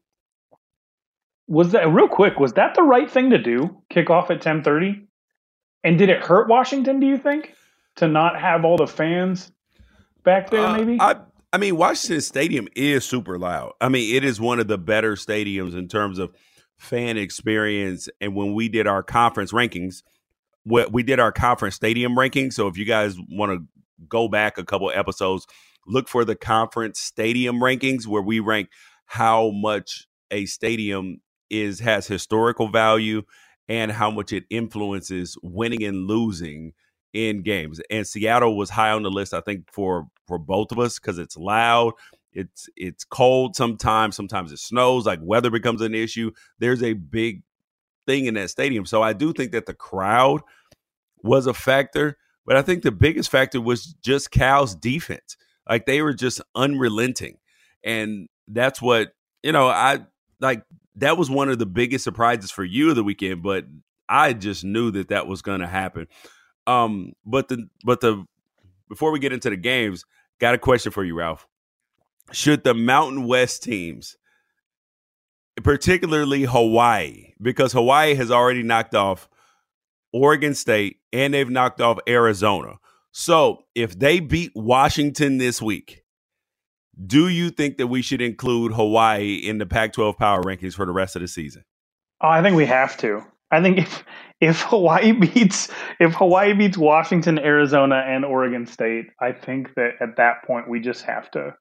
Was 1.48 1.72
that 1.72 1.88
real 1.88 2.08
quick? 2.08 2.38
Was 2.38 2.52
that 2.52 2.74
the 2.74 2.82
right 2.82 3.10
thing 3.10 3.30
to 3.30 3.38
do? 3.38 3.82
Kick 3.88 4.10
off 4.10 4.30
at 4.30 4.42
ten 4.42 4.62
thirty, 4.62 5.08
and 5.82 5.98
did 5.98 6.10
it 6.10 6.22
hurt 6.22 6.48
Washington? 6.48 7.00
Do 7.00 7.06
you 7.06 7.16
think? 7.16 7.54
To 8.00 8.08
not 8.08 8.40
have 8.40 8.64
all 8.64 8.76
the 8.76 8.86
fans 8.86 9.52
back 10.24 10.50
there? 10.50 10.66
Uh, 10.66 10.76
maybe. 10.76 10.98
I 11.00 11.16
I 11.52 11.58
mean, 11.58 11.76
Washington 11.76 12.20
Stadium 12.20 12.68
is 12.76 13.04
super 13.04 13.38
loud. 13.38 13.72
I 13.80 13.88
mean, 13.88 14.14
it 14.14 14.24
is 14.24 14.40
one 14.40 14.60
of 14.60 14.68
the 14.68 14.78
better 14.78 15.14
stadiums 15.16 15.76
in 15.76 15.88
terms 15.88 16.18
of 16.18 16.32
fan 16.78 17.16
experience. 17.16 18.08
And 18.20 18.36
when 18.36 18.54
we 18.54 18.68
did 18.68 18.86
our 18.86 19.02
conference 19.02 19.52
rankings, 19.52 20.02
we 20.64 21.02
did 21.02 21.18
our 21.18 21.32
conference 21.32 21.74
stadium 21.74 22.14
rankings. 22.14 22.52
So 22.52 22.68
if 22.68 22.78
you 22.78 22.84
guys 22.84 23.16
want 23.30 23.52
to 23.52 23.66
go 24.08 24.28
back 24.28 24.58
a 24.58 24.64
couple 24.64 24.90
episodes, 24.94 25.46
look 25.86 26.08
for 26.08 26.24
the 26.24 26.36
conference 26.36 27.00
stadium 27.00 27.56
rankings 27.56 28.06
where 28.06 28.22
we 28.22 28.38
rank 28.38 28.68
how 29.06 29.50
much 29.50 30.06
a 30.30 30.46
stadium 30.46 31.20
is 31.50 31.80
has 31.80 32.06
historical 32.06 32.68
value 32.68 33.22
and 33.68 33.90
how 33.90 34.10
much 34.10 34.32
it 34.32 34.44
influences 34.50 35.36
winning 35.42 35.82
and 35.82 36.06
losing 36.06 36.72
in 37.12 37.42
games. 37.42 37.80
And 37.90 38.06
Seattle 38.06 38.56
was 38.56 38.70
high 38.70 38.90
on 38.90 39.02
the 39.02 39.10
list, 39.10 39.34
I 39.34 39.40
think, 39.40 39.70
for 39.72 40.08
for 40.26 40.38
both 40.38 40.72
of 40.72 40.78
us 40.78 40.98
because 40.98 41.18
it's 41.18 41.36
loud. 41.36 41.92
It's 42.32 42.68
it's 42.76 43.04
cold 43.04 43.56
sometimes. 43.56 44.16
Sometimes 44.16 44.52
it 44.52 44.58
snows. 44.58 45.06
Like 45.06 45.20
weather 45.22 45.50
becomes 45.50 45.80
an 45.80 45.94
issue. 45.94 46.30
There's 46.58 46.82
a 46.82 46.92
big 46.92 47.42
thing 48.06 48.26
in 48.26 48.34
that 48.34 48.50
stadium. 48.50 48.86
So 48.86 49.02
I 49.02 49.12
do 49.12 49.32
think 49.32 49.52
that 49.52 49.66
the 49.66 49.74
crowd 49.74 50.42
was 51.22 51.46
a 51.46 51.54
factor, 51.54 52.16
but 52.46 52.56
I 52.56 52.62
think 52.62 52.82
the 52.82 52.92
biggest 52.92 53.30
factor 53.30 53.60
was 53.60 53.94
just 54.02 54.30
Cal's 54.30 54.74
defense. 54.74 55.36
Like 55.68 55.86
they 55.86 56.02
were 56.02 56.14
just 56.14 56.40
unrelenting, 56.54 57.38
and 57.84 58.28
that's 58.48 58.80
what 58.80 59.12
you 59.42 59.52
know. 59.52 59.68
I 59.68 60.00
like 60.40 60.64
that 60.96 61.16
was 61.16 61.30
one 61.30 61.48
of 61.48 61.58
the 61.58 61.66
biggest 61.66 62.04
surprises 62.04 62.50
for 62.50 62.64
you 62.64 62.90
of 62.90 62.96
the 62.96 63.04
weekend, 63.04 63.42
but 63.42 63.66
I 64.08 64.32
just 64.32 64.64
knew 64.64 64.90
that 64.92 65.08
that 65.08 65.26
was 65.26 65.42
going 65.42 65.60
to 65.60 65.66
happen. 65.66 66.08
Um, 66.66 67.12
but 67.24 67.48
the 67.48 67.68
but 67.84 68.00
the 68.00 68.24
before 68.88 69.12
we 69.12 69.18
get 69.18 69.32
into 69.32 69.50
the 69.50 69.56
games, 69.56 70.04
got 70.40 70.54
a 70.54 70.58
question 70.58 70.92
for 70.92 71.04
you, 71.04 71.14
Ralph. 71.14 71.46
Should 72.32 72.64
the 72.64 72.74
Mountain 72.74 73.26
West 73.26 73.62
teams, 73.62 74.16
particularly 75.62 76.42
Hawaii, 76.42 77.32
because 77.40 77.72
Hawaii 77.72 78.14
has 78.14 78.30
already 78.30 78.62
knocked 78.62 78.94
off 78.94 79.28
Oregon 80.12 80.54
State 80.54 80.98
and 81.12 81.34
they've 81.34 81.50
knocked 81.50 81.80
off 81.80 81.98
Arizona. 82.08 82.74
So 83.12 83.64
if 83.74 83.98
they 83.98 84.20
beat 84.20 84.52
Washington 84.54 85.38
this 85.38 85.60
week, 85.60 86.04
do 87.06 87.28
you 87.28 87.50
think 87.50 87.78
that 87.78 87.86
we 87.86 88.02
should 88.02 88.20
include 88.20 88.72
Hawaii 88.72 89.34
in 89.34 89.58
the 89.58 89.66
Pac 89.66 89.92
12 89.92 90.16
power 90.16 90.42
rankings 90.42 90.74
for 90.74 90.86
the 90.86 90.92
rest 90.92 91.16
of 91.16 91.22
the 91.22 91.28
season? 91.28 91.64
Oh, 92.20 92.28
I 92.28 92.42
think 92.42 92.56
we 92.56 92.66
have 92.66 92.96
to. 92.98 93.24
I 93.50 93.62
think 93.62 93.78
if 93.78 94.04
if 94.40 94.62
Hawaii 94.62 95.12
beats 95.26 95.68
if 95.98 96.14
Hawaii 96.14 96.52
beats 96.52 96.78
Washington, 96.78 97.38
Arizona, 97.38 98.04
and 98.06 98.24
Oregon 98.24 98.66
State, 98.66 99.06
I 99.20 99.32
think 99.32 99.74
that 99.74 99.94
at 100.00 100.16
that 100.16 100.44
point 100.44 100.68
we 100.68 100.80
just 100.80 101.02
have 101.04 101.30
to 101.32 101.54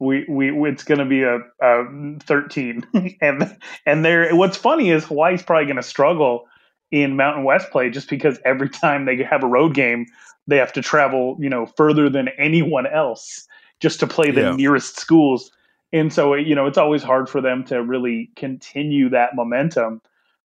we 0.00 0.24
we 0.28 0.50
it's 0.68 0.84
going 0.84 1.00
to 1.00 1.04
be 1.04 1.22
a, 1.22 1.38
a 1.60 2.18
13 2.20 2.86
and 3.20 3.56
and 3.84 4.04
there 4.04 4.34
what's 4.34 4.56
funny 4.56 4.90
is 4.90 5.04
Hawaii's 5.04 5.42
probably 5.42 5.66
going 5.66 5.76
to 5.76 5.82
struggle 5.82 6.46
in 6.90 7.16
Mountain 7.16 7.44
West 7.44 7.70
play 7.70 7.90
just 7.90 8.08
because 8.08 8.38
every 8.44 8.68
time 8.68 9.04
they 9.04 9.22
have 9.22 9.42
a 9.42 9.48
road 9.48 9.74
game 9.74 10.06
they 10.48 10.56
have 10.56 10.72
to 10.72 10.82
travel, 10.82 11.36
you 11.38 11.48
know, 11.48 11.66
further 11.66 12.08
than 12.08 12.28
anyone 12.38 12.86
else 12.86 13.46
just 13.80 14.00
to 14.00 14.06
play 14.06 14.32
the 14.32 14.40
yeah. 14.40 14.56
nearest 14.56 14.98
schools. 14.98 15.52
And 15.92 16.12
so, 16.12 16.34
you 16.34 16.54
know, 16.54 16.66
it's 16.66 16.78
always 16.78 17.02
hard 17.02 17.28
for 17.28 17.40
them 17.40 17.64
to 17.64 17.82
really 17.82 18.30
continue 18.34 19.10
that 19.10 19.36
momentum. 19.36 20.00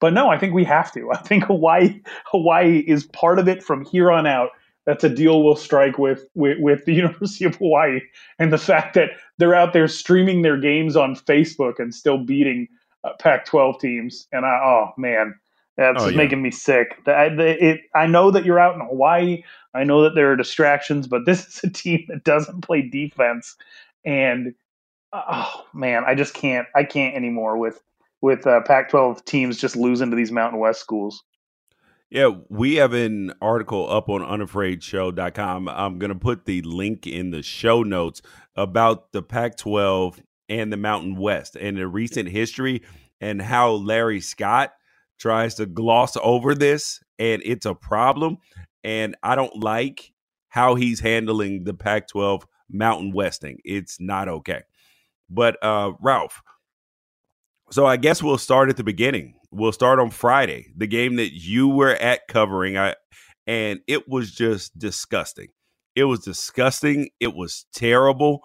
But 0.00 0.12
no, 0.12 0.28
I 0.28 0.38
think 0.38 0.54
we 0.54 0.64
have 0.64 0.92
to. 0.92 1.10
I 1.12 1.18
think 1.18 1.44
Hawaii 1.44 2.00
Hawaii 2.26 2.84
is 2.86 3.04
part 3.04 3.38
of 3.38 3.48
it 3.48 3.62
from 3.62 3.84
here 3.84 4.10
on 4.10 4.26
out. 4.26 4.50
That's 4.84 5.02
a 5.02 5.08
deal 5.08 5.42
we'll 5.42 5.56
strike 5.56 5.98
with, 5.98 6.26
with, 6.34 6.58
with 6.60 6.84
the 6.84 6.94
University 7.02 7.44
of 7.44 7.56
Hawaii, 7.56 8.00
and 8.38 8.52
the 8.52 8.58
fact 8.58 8.94
that 8.94 9.10
they're 9.36 9.54
out 9.54 9.72
there 9.72 9.88
streaming 9.88 10.42
their 10.42 10.58
games 10.58 10.96
on 10.96 11.16
Facebook 11.16 11.80
and 11.80 11.92
still 11.92 12.18
beating 12.18 12.68
uh, 13.02 13.10
Pac-12 13.18 13.80
teams. 13.80 14.28
And 14.32 14.46
I, 14.46 14.60
oh 14.64 14.92
man, 14.96 15.34
that's 15.76 16.02
oh, 16.02 16.08
yeah. 16.08 16.16
making 16.16 16.40
me 16.40 16.50
sick. 16.50 17.02
I, 17.06 17.26
it, 17.26 17.80
I 17.94 18.06
know 18.06 18.30
that 18.30 18.44
you're 18.44 18.60
out 18.60 18.76
in 18.76 18.80
Hawaii. 18.80 19.42
I 19.74 19.84
know 19.84 20.02
that 20.02 20.14
there 20.14 20.30
are 20.32 20.36
distractions, 20.36 21.06
but 21.06 21.22
this 21.26 21.46
is 21.46 21.64
a 21.64 21.70
team 21.70 22.04
that 22.08 22.24
doesn't 22.24 22.62
play 22.62 22.82
defense, 22.82 23.56
and 24.04 24.54
oh 25.12 25.66
man, 25.74 26.04
I 26.06 26.14
just 26.14 26.32
can't. 26.34 26.68
I 26.74 26.84
can't 26.84 27.16
anymore 27.16 27.56
with 27.56 27.82
with 28.26 28.44
uh, 28.44 28.60
Pac-12 28.62 29.24
teams 29.24 29.56
just 29.56 29.76
losing 29.76 30.10
to 30.10 30.16
these 30.16 30.32
Mountain 30.32 30.58
West 30.58 30.80
schools. 30.80 31.22
Yeah, 32.10 32.30
we 32.48 32.74
have 32.74 32.92
an 32.92 33.32
article 33.40 33.88
up 33.88 34.08
on 34.08 34.20
unafraidshow.com. 34.20 35.68
I'm 35.68 36.00
going 36.00 36.12
to 36.12 36.18
put 36.18 36.44
the 36.44 36.60
link 36.62 37.06
in 37.06 37.30
the 37.30 37.44
show 37.44 37.84
notes 37.84 38.22
about 38.56 39.12
the 39.12 39.22
Pac 39.22 39.56
12 39.56 40.20
and 40.48 40.72
the 40.72 40.76
Mountain 40.76 41.14
West 41.14 41.54
and 41.54 41.76
the 41.76 41.86
recent 41.86 42.28
history 42.28 42.82
and 43.20 43.40
how 43.40 43.70
Larry 43.70 44.20
Scott 44.20 44.72
tries 45.20 45.54
to 45.54 45.66
gloss 45.66 46.16
over 46.20 46.52
this. 46.52 46.98
And 47.20 47.40
it's 47.44 47.64
a 47.64 47.74
problem. 47.74 48.38
And 48.82 49.14
I 49.22 49.36
don't 49.36 49.62
like 49.62 50.12
how 50.48 50.74
he's 50.74 50.98
handling 50.98 51.62
the 51.62 51.74
Pac 51.74 52.08
12 52.08 52.44
Mountain 52.68 53.12
Westing. 53.12 53.60
It's 53.64 54.00
not 54.00 54.28
okay. 54.28 54.62
But 55.30 55.62
uh, 55.62 55.92
Ralph, 56.00 56.42
so 57.70 57.86
I 57.86 57.96
guess 57.96 58.22
we'll 58.22 58.38
start 58.38 58.68
at 58.68 58.76
the 58.76 58.84
beginning. 58.84 59.34
We'll 59.50 59.72
start 59.72 59.98
on 59.98 60.10
Friday, 60.10 60.72
the 60.76 60.86
game 60.86 61.16
that 61.16 61.32
you 61.32 61.68
were 61.68 61.94
at 61.94 62.28
covering. 62.28 62.76
I 62.76 62.94
and 63.46 63.80
it 63.86 64.08
was 64.08 64.32
just 64.32 64.78
disgusting. 64.78 65.48
It 65.94 66.04
was 66.04 66.20
disgusting. 66.20 67.10
It 67.20 67.34
was 67.34 67.66
terrible. 67.74 68.42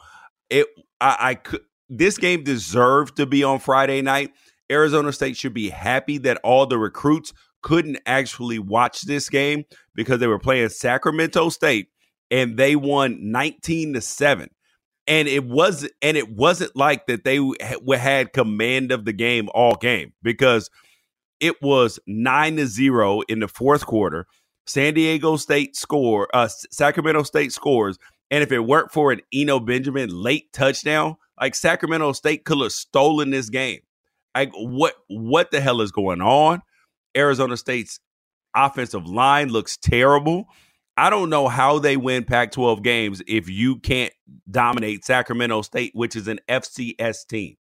It 0.49 0.67
I, 0.99 1.17
I 1.19 1.35
could 1.35 1.61
this 1.89 2.17
game 2.17 2.43
deserved 2.43 3.17
to 3.17 3.25
be 3.25 3.43
on 3.43 3.59
Friday 3.59 4.01
night. 4.01 4.31
Arizona 4.71 5.11
State 5.11 5.35
should 5.35 5.53
be 5.53 5.69
happy 5.69 6.17
that 6.19 6.39
all 6.43 6.65
the 6.65 6.77
recruits 6.77 7.33
couldn't 7.61 7.99
actually 8.05 8.57
watch 8.57 9.01
this 9.01 9.29
game 9.29 9.65
because 9.93 10.19
they 10.19 10.27
were 10.27 10.39
playing 10.39 10.69
Sacramento 10.69 11.49
State 11.49 11.89
and 12.31 12.57
they 12.57 12.75
won 12.77 13.31
19 13.31 13.93
to 13.93 14.01
7 14.01 14.49
and 15.07 15.27
it 15.27 15.45
was 15.45 15.87
and 16.01 16.17
it 16.17 16.29
wasn't 16.29 16.75
like 16.75 17.07
that 17.07 17.23
they 17.23 17.39
had 17.95 18.33
command 18.33 18.91
of 18.91 19.05
the 19.05 19.13
game 19.13 19.49
all 19.53 19.75
game 19.75 20.13
because 20.21 20.69
it 21.39 21.61
was 21.61 21.99
9 22.07 22.57
to 22.57 22.67
0 22.67 23.21
in 23.27 23.39
the 23.39 23.47
fourth 23.47 23.85
quarter. 23.85 24.27
San 24.67 24.93
diego 24.93 25.37
state 25.37 25.75
score 25.75 26.27
uh 26.33 26.47
sacramento 26.71 27.23
state 27.23 27.51
scores 27.51 27.97
and 28.29 28.43
if 28.43 28.51
it 28.51 28.59
weren't 28.59 28.91
for 28.91 29.11
an 29.11 29.21
eno 29.33 29.59
benjamin 29.59 30.09
late 30.09 30.53
touchdown 30.53 31.17
like 31.39 31.55
sacramento 31.55 32.13
state 32.13 32.45
could 32.45 32.61
have 32.61 32.71
stolen 32.71 33.31
this 33.31 33.49
game. 33.49 33.79
Like 34.35 34.51
what 34.53 34.93
what 35.07 35.51
the 35.51 35.59
hell 35.61 35.81
is 35.81 35.91
going 35.91 36.21
on? 36.21 36.61
Arizona 37.17 37.57
state's 37.57 37.99
offensive 38.55 39.07
line 39.07 39.49
looks 39.49 39.77
terrible 39.77 40.47
I 40.97 41.09
don't 41.09 41.29
know 41.29 41.47
how 41.47 41.79
they 41.79 41.97
win 41.97 42.23
Pac 42.25 42.51
12 42.51 42.83
games 42.83 43.21
if 43.27 43.49
you 43.49 43.77
can't 43.77 44.13
dominate 44.49 45.05
Sacramento 45.05 45.61
State, 45.61 45.91
which 45.93 46.15
is 46.15 46.27
an 46.27 46.39
FCS 46.47 47.25
team. 47.27 47.55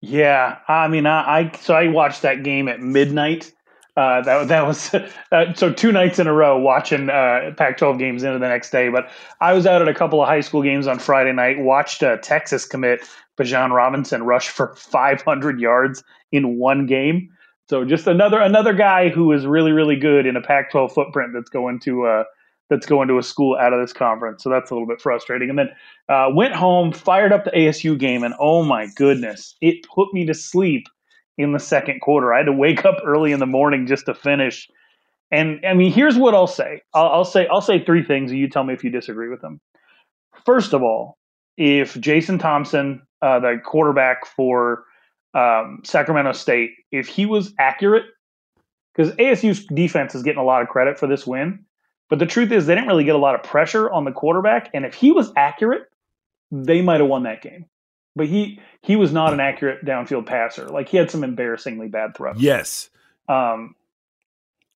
Yeah, 0.00 0.58
I 0.66 0.88
mean, 0.88 1.06
I, 1.06 1.20
I 1.38 1.52
so 1.60 1.74
I 1.74 1.86
watched 1.88 2.22
that 2.22 2.42
game 2.42 2.68
at 2.68 2.80
midnight. 2.80 3.52
Uh, 3.96 4.22
that 4.22 4.48
that 4.48 4.66
was 4.66 4.92
uh, 5.32 5.54
so 5.54 5.72
two 5.72 5.92
nights 5.92 6.18
in 6.18 6.26
a 6.26 6.32
row 6.32 6.58
watching 6.58 7.08
uh, 7.08 7.52
Pac-12 7.56 7.98
games 7.98 8.22
into 8.24 8.38
the 8.38 8.48
next 8.48 8.70
day. 8.70 8.88
But 8.88 9.10
I 9.40 9.52
was 9.52 9.66
out 9.66 9.80
at 9.80 9.88
a 9.88 9.94
couple 9.94 10.20
of 10.20 10.28
high 10.28 10.40
school 10.40 10.62
games 10.62 10.86
on 10.88 10.98
Friday 10.98 11.32
night. 11.32 11.60
Watched 11.60 12.02
uh, 12.02 12.16
Texas 12.16 12.64
commit 12.64 13.08
Bijan 13.38 13.70
Robinson 13.70 14.24
rush 14.24 14.48
for 14.48 14.74
500 14.74 15.60
yards 15.60 16.02
in 16.32 16.58
one 16.58 16.86
game. 16.86 17.30
So 17.72 17.86
just 17.86 18.06
another 18.06 18.38
another 18.38 18.74
guy 18.74 19.08
who 19.08 19.32
is 19.32 19.46
really 19.46 19.72
really 19.72 19.96
good 19.96 20.26
in 20.26 20.36
a 20.36 20.42
Pac-12 20.42 20.92
footprint 20.92 21.30
that's 21.32 21.48
going 21.48 21.80
to 21.80 22.04
uh, 22.04 22.24
that's 22.68 22.84
going 22.84 23.08
to 23.08 23.16
a 23.16 23.22
school 23.22 23.56
out 23.58 23.72
of 23.72 23.80
this 23.80 23.94
conference. 23.94 24.42
So 24.42 24.50
that's 24.50 24.70
a 24.70 24.74
little 24.74 24.86
bit 24.86 25.00
frustrating. 25.00 25.48
And 25.48 25.58
then 25.58 25.70
uh, 26.10 26.28
went 26.34 26.52
home, 26.52 26.92
fired 26.92 27.32
up 27.32 27.46
the 27.46 27.50
ASU 27.52 27.98
game, 27.98 28.24
and 28.24 28.34
oh 28.38 28.62
my 28.62 28.88
goodness, 28.94 29.56
it 29.62 29.86
put 29.88 30.12
me 30.12 30.26
to 30.26 30.34
sleep 30.34 30.86
in 31.38 31.54
the 31.54 31.58
second 31.58 32.00
quarter. 32.02 32.34
I 32.34 32.40
had 32.40 32.44
to 32.44 32.52
wake 32.52 32.84
up 32.84 32.96
early 33.06 33.32
in 33.32 33.40
the 33.40 33.46
morning 33.46 33.86
just 33.86 34.04
to 34.04 34.14
finish. 34.14 34.68
And 35.30 35.64
I 35.64 35.72
mean, 35.72 35.92
here's 35.92 36.18
what 36.18 36.34
I'll 36.34 36.46
say. 36.46 36.82
I'll, 36.92 37.08
I'll 37.08 37.24
say 37.24 37.46
I'll 37.46 37.62
say 37.62 37.82
three 37.82 38.04
things, 38.04 38.32
and 38.32 38.38
you 38.38 38.50
tell 38.50 38.64
me 38.64 38.74
if 38.74 38.84
you 38.84 38.90
disagree 38.90 39.30
with 39.30 39.40
them. 39.40 39.62
First 40.44 40.74
of 40.74 40.82
all, 40.82 41.16
if 41.56 41.98
Jason 41.98 42.38
Thompson, 42.38 43.00
uh, 43.22 43.40
the 43.40 43.62
quarterback 43.64 44.26
for 44.26 44.84
um, 45.34 45.80
Sacramento 45.84 46.32
State, 46.32 46.72
if 46.90 47.08
he 47.08 47.26
was 47.26 47.52
accurate, 47.58 48.04
because 48.94 49.14
ASU's 49.16 49.64
defense 49.66 50.14
is 50.14 50.22
getting 50.22 50.40
a 50.40 50.44
lot 50.44 50.62
of 50.62 50.68
credit 50.68 50.98
for 50.98 51.06
this 51.06 51.26
win, 51.26 51.64
but 52.10 52.18
the 52.18 52.26
truth 52.26 52.52
is 52.52 52.66
they 52.66 52.74
didn't 52.74 52.88
really 52.88 53.04
get 53.04 53.14
a 53.14 53.18
lot 53.18 53.34
of 53.34 53.42
pressure 53.42 53.90
on 53.90 54.04
the 54.04 54.12
quarterback, 54.12 54.70
and 54.74 54.84
if 54.84 54.94
he 54.94 55.12
was 55.12 55.32
accurate, 55.36 55.84
they 56.50 56.82
might 56.82 57.00
have 57.00 57.08
won 57.08 57.22
that 57.22 57.42
game. 57.42 57.64
But 58.14 58.26
he 58.26 58.60
he 58.82 58.96
was 58.96 59.12
not 59.12 59.32
an 59.32 59.40
accurate 59.40 59.84
downfield 59.84 60.26
passer. 60.26 60.66
Like 60.66 60.88
he 60.88 60.98
had 60.98 61.10
some 61.10 61.24
embarrassingly 61.24 61.88
bad 61.88 62.14
throws. 62.14 62.36
Yes. 62.38 62.90
Um, 63.28 63.74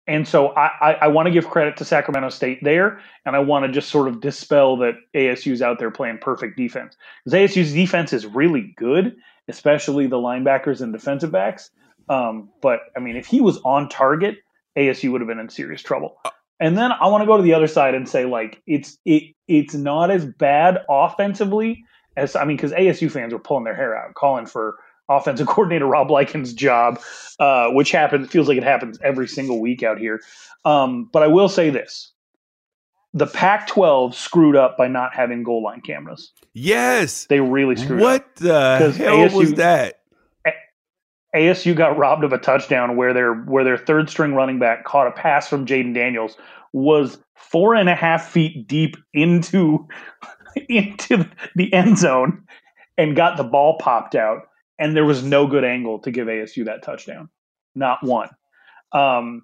and 0.07 0.29
so 0.29 0.49
I, 0.51 0.71
I, 0.81 0.93
I 0.93 1.09
want 1.09 1.27
to 1.27 1.33
give 1.33 1.49
credit 1.49 1.77
to 1.79 1.85
Sacramento 1.85 2.29
State 2.29 2.63
there, 2.63 3.01
and 3.25 3.35
I 3.35 3.39
want 3.39 3.65
to 3.65 3.73
just 3.73 3.89
sort 3.89 4.07
of 4.07 4.21
dispel 4.21 4.77
that 4.77 4.95
ASU's 5.15 5.63
out 5.63 5.79
there 5.79 5.91
playing 5.91 6.19
perfect 6.19 6.57
defense. 6.57 6.97
Because 7.25 7.51
ASU's 7.51 7.73
defense 7.73 8.13
is 8.13 8.27
really 8.27 8.75
good, 8.77 9.17
especially 9.49 10.07
the 10.07 10.17
linebackers 10.17 10.81
and 10.81 10.93
defensive 10.93 11.33
backs. 11.33 11.71
Um, 12.09 12.51
but 12.61 12.81
I 12.97 13.01
mean, 13.01 13.17
if 13.17 13.27
he 13.27 13.41
was 13.41 13.59
on 13.65 13.89
target, 13.89 14.37
ASU 14.77 15.13
would 15.13 15.21
have 15.21 15.29
been 15.29 15.39
in 15.39 15.49
serious 15.49 15.83
trouble. 15.83 16.17
And 16.61 16.79
then 16.79 16.93
I 16.93 17.09
want 17.09 17.23
to 17.23 17.27
go 17.27 17.37
to 17.37 17.43
the 17.43 17.55
other 17.55 17.67
side 17.67 17.95
and 17.95 18.09
say 18.09 18.25
like 18.25 18.63
it's 18.67 18.97
it 19.05 19.35
it's 19.49 19.75
not 19.75 20.11
as 20.11 20.25
bad 20.25 20.79
offensively 20.89 21.85
as 22.17 22.37
I 22.37 22.45
mean 22.45 22.57
because 22.57 22.73
ASU 22.73 23.11
fans 23.11 23.33
were 23.33 23.39
pulling 23.39 23.65
their 23.65 23.75
hair 23.75 23.97
out 23.97 24.15
calling 24.15 24.47
for 24.47 24.77
offensive 25.09 25.47
coordinator 25.49 25.87
Rob 25.87 26.11
Likens' 26.11 26.55
job, 26.55 27.01
uh, 27.39 27.69
which 27.71 27.91
happens 27.91 28.29
feels 28.29 28.49
like 28.49 28.59
it 28.59 28.65
happens 28.65 28.99
every 29.03 29.29
single 29.29 29.61
week 29.61 29.83
out 29.83 29.99
here. 29.99 30.21
Um, 30.65 31.09
but 31.13 31.23
I 31.23 31.27
will 31.27 31.49
say 31.49 31.71
this: 31.71 32.13
the 33.15 33.27
Pac-12 33.27 34.13
screwed 34.13 34.57
up 34.57 34.77
by 34.77 34.89
not 34.89 35.15
having 35.15 35.45
goal 35.45 35.63
line 35.63 35.81
cameras. 35.81 36.33
Yes, 36.53 37.27
they 37.27 37.41
really 37.41 37.77
screwed 37.77 38.01
what 38.01 38.23
up. 38.23 38.27
What 38.27 38.37
the 38.41 38.93
hell 38.93 39.17
ASU, 39.17 39.35
was 39.35 39.55
that? 39.55 40.01
ASU 41.35 41.75
got 41.75 41.97
robbed 41.97 42.25
of 42.25 42.33
a 42.33 42.39
touchdown 42.39 42.97
where 42.97 43.13
their 43.13 43.35
where 43.35 43.65
their 43.65 43.79
third 43.79 44.11
string 44.11 44.35
running 44.35 44.59
back 44.59 44.85
caught 44.85 45.07
a 45.07 45.13
pass 45.13 45.49
from 45.49 45.65
Jayden 45.65 45.95
Daniels 45.95 46.37
was 46.73 47.19
four 47.35 47.75
and 47.75 47.89
a 47.89 47.95
half 47.95 48.29
feet 48.29 48.67
deep 48.69 48.97
into 49.13 49.89
into 50.69 51.29
the 51.55 51.73
end 51.73 51.99
zone 51.99 52.45
and 52.99 53.17
got 53.17 53.37
the 53.37 53.45
ball 53.45 53.79
popped 53.79 54.15
out, 54.15 54.43
and 54.79 54.97
there 54.97 55.05
was 55.05 55.23
no 55.23 55.47
good 55.47 55.65
angle 55.65 56.01
to 56.01 56.11
give 56.11 56.27
ASU 56.29 56.65
that 56.67 56.83
touchdown, 56.83 57.29
not 57.75 58.03
one. 58.03 58.29
Um, 58.93 59.43